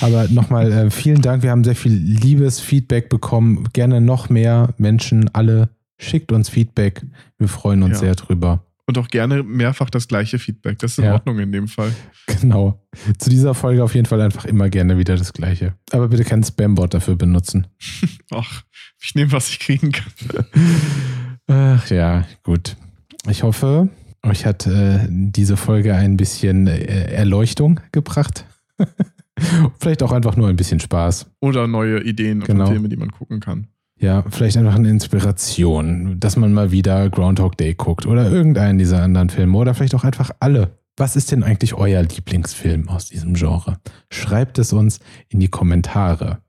Aber 0.02 0.28
nochmal 0.30 0.72
äh, 0.72 0.92
vielen 0.92 1.22
Dank. 1.22 1.44
Wir 1.44 1.52
haben 1.52 1.64
sehr 1.64 1.76
viel 1.76 1.94
liebes 1.94 2.60
Feedback 2.60 3.10
bekommen. 3.10 3.68
Gerne 3.74 4.02
noch 4.02 4.30
mehr 4.30 4.74
Menschen, 4.78 5.34
alle. 5.34 5.70
Schickt 5.98 6.32
uns 6.32 6.48
Feedback. 6.50 7.06
Wir 7.38 7.48
freuen 7.48 7.84
uns 7.84 7.94
Ja. 7.96 8.00
sehr 8.00 8.16
drüber. 8.16 8.64
Und 8.90 8.98
auch 8.98 9.08
gerne 9.10 9.44
mehrfach 9.44 9.92
das 9.92 10.08
gleiche 10.08 10.40
Feedback. 10.40 10.80
Das 10.80 10.94
ist 10.94 10.98
in 10.98 11.04
Ja. 11.04 11.14
Ordnung 11.14 11.38
in 11.38 11.52
dem 11.52 11.68
Fall. 11.68 11.94
Genau. 12.26 12.84
Zu 13.20 13.30
dieser 13.30 13.54
Folge 13.54 13.84
auf 13.84 13.94
jeden 13.94 14.08
Fall 14.08 14.20
einfach 14.20 14.46
immer 14.46 14.68
gerne 14.72 14.98
wieder 14.98 15.16
das 15.16 15.32
Gleiche. 15.32 15.76
Aber 15.92 16.08
bitte 16.08 16.24
kein 16.24 16.44
Spambot 16.44 16.92
dafür 16.92 17.16
benutzen. 17.16 17.68
Ach, 18.32 18.64
ich 19.00 19.14
nehme, 19.14 19.32
was 19.32 19.48
ich 19.52 19.60
kriegen 19.60 19.92
kann. 19.92 20.12
Ach 21.48 21.88
ja, 21.92 22.26
gut. 22.42 22.78
Ich 23.30 23.44
hoffe, 23.44 23.90
euch 24.24 24.48
hat 24.48 24.66
äh, 24.66 25.06
diese 25.08 25.56
Folge 25.56 25.94
ein 25.94 26.18
bisschen 26.18 26.66
äh, 26.66 27.12
Erleuchtung 27.14 27.82
gebracht. 27.92 28.46
Vielleicht 29.80 30.02
auch 30.02 30.12
einfach 30.14 30.36
nur 30.36 30.48
ein 30.50 30.56
bisschen 30.56 30.80
Spaß. 30.80 31.30
Oder 31.42 31.68
neue 31.68 32.02
Ideen 32.04 32.40
Genau. 32.40 32.66
von 32.66 32.74
Filmen, 32.74 32.90
die 32.90 32.98
man 32.98 33.12
gucken 33.12 33.40
kann. 33.40 33.68
Ja, 34.00 34.24
vielleicht 34.30 34.56
einfach 34.58 34.76
eine 34.76 34.90
Inspiration, 34.90 36.20
dass 36.20 36.38
man 36.38 36.54
mal 36.54 36.72
wieder 36.72 37.10
Groundhog 37.10 37.58
Day 37.58 37.74
guckt 37.74 38.06
oder 38.06 38.32
irgendeinen 38.32 38.80
dieser 38.80 39.04
anderen 39.04 39.30
Filme 39.30 39.58
oder 39.58 39.74
vielleicht 39.74 39.94
auch 39.96 40.06
einfach 40.06 40.32
alle. 40.40 40.80
Was 40.96 41.16
ist 41.16 41.32
denn 41.32 41.44
eigentlich 41.44 41.74
euer 41.74 42.02
Lieblingsfilm 42.02 42.88
aus 42.90 43.08
diesem 43.08 43.34
Genre? 43.34 43.78
Schreibt 44.10 44.58
es 44.58 44.74
uns 44.74 45.00
in 45.28 45.40
die 45.40 45.50
Kommentare 45.50 46.40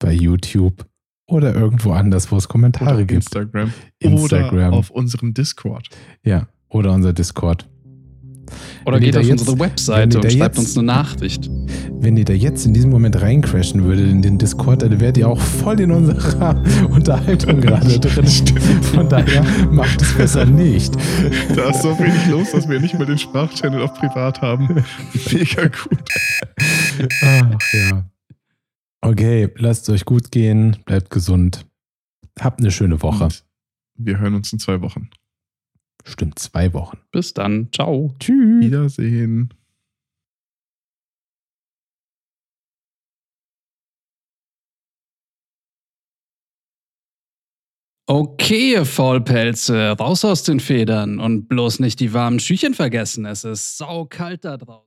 bei 0.00 0.12
YouTube 0.12 0.86
oder 1.28 1.54
irgendwo 1.54 1.92
anders, 1.92 2.30
wo 2.32 2.36
es 2.36 2.48
Kommentare 2.48 3.06
gibt. 3.06 3.24
Instagram. 3.24 3.72
Instagram. 3.98 4.68
Oder 4.68 4.72
auf 4.72 4.90
unserem 4.90 5.34
Discord. 5.34 5.88
Ja, 6.24 6.48
oder 6.68 6.92
unser 6.92 7.12
Discord. 7.12 7.68
Oder 8.88 8.96
Wenn 8.96 9.04
geht 9.04 9.16
auf 9.18 9.22
jetzt- 9.26 9.40
unsere 9.40 9.58
Webseite 9.60 10.18
und 10.18 10.24
schreibt 10.32 10.34
jetzt- 10.56 10.58
uns 10.58 10.76
eine 10.78 10.86
Nachricht. 10.86 11.50
Wenn 12.00 12.16
ihr 12.16 12.24
da 12.24 12.32
jetzt 12.32 12.64
in 12.64 12.72
diesem 12.72 12.90
Moment 12.90 13.20
reincrashen 13.20 13.84
würdet 13.84 14.08
in 14.10 14.22
den 14.22 14.38
Discord, 14.38 14.82
dann 14.82 14.98
wärt 15.00 15.18
ihr 15.18 15.28
auch 15.28 15.40
voll 15.40 15.80
in 15.80 15.90
unserer 15.90 16.62
Unterhaltung 16.90 17.60
gerade 17.60 17.98
drin. 18.00 18.26
Von 18.82 19.08
daher 19.08 19.42
macht 19.70 20.00
es 20.00 20.14
besser 20.14 20.44
nicht. 20.46 20.94
Da 21.54 21.70
ist 21.70 21.82
so 21.82 21.98
wenig 21.98 22.26
los, 22.30 22.52
dass 22.52 22.68
wir 22.68 22.80
nicht 22.80 22.98
mal 22.98 23.04
den 23.04 23.18
Sprachchannel 23.18 23.82
auf 23.82 23.94
privat 23.94 24.40
haben. 24.40 24.82
Mega 25.32 25.66
gut. 25.66 25.98
Ach 27.22 27.58
ja. 27.72 28.04
Okay, 29.00 29.48
lasst 29.56 29.88
es 29.88 29.94
euch 29.94 30.04
gut 30.04 30.30
gehen, 30.30 30.76
bleibt 30.86 31.10
gesund. 31.10 31.66
Habt 32.40 32.60
eine 32.60 32.70
schöne 32.70 33.02
Woche. 33.02 33.24
Und 33.24 33.42
wir 33.96 34.18
hören 34.18 34.34
uns 34.34 34.52
in 34.52 34.58
zwei 34.58 34.80
Wochen. 34.80 35.08
Stimmt, 36.08 36.38
zwei 36.38 36.72
Wochen. 36.72 36.98
Bis 37.12 37.34
dann. 37.34 37.68
Ciao. 37.72 38.14
Tschüss. 38.18 38.64
Wiedersehen. 38.64 39.52
Okay, 48.10 48.72
ihr 48.72 48.86
Faulpelze, 48.86 49.90
raus 50.00 50.24
aus 50.24 50.42
den 50.42 50.60
Federn 50.60 51.20
und 51.20 51.46
bloß 51.46 51.80
nicht 51.80 52.00
die 52.00 52.14
warmen 52.14 52.40
Schüchen 52.40 52.72
vergessen. 52.72 53.26
Es 53.26 53.44
ist 53.44 53.76
saukalt 53.76 54.46
da 54.46 54.56
draußen. 54.56 54.86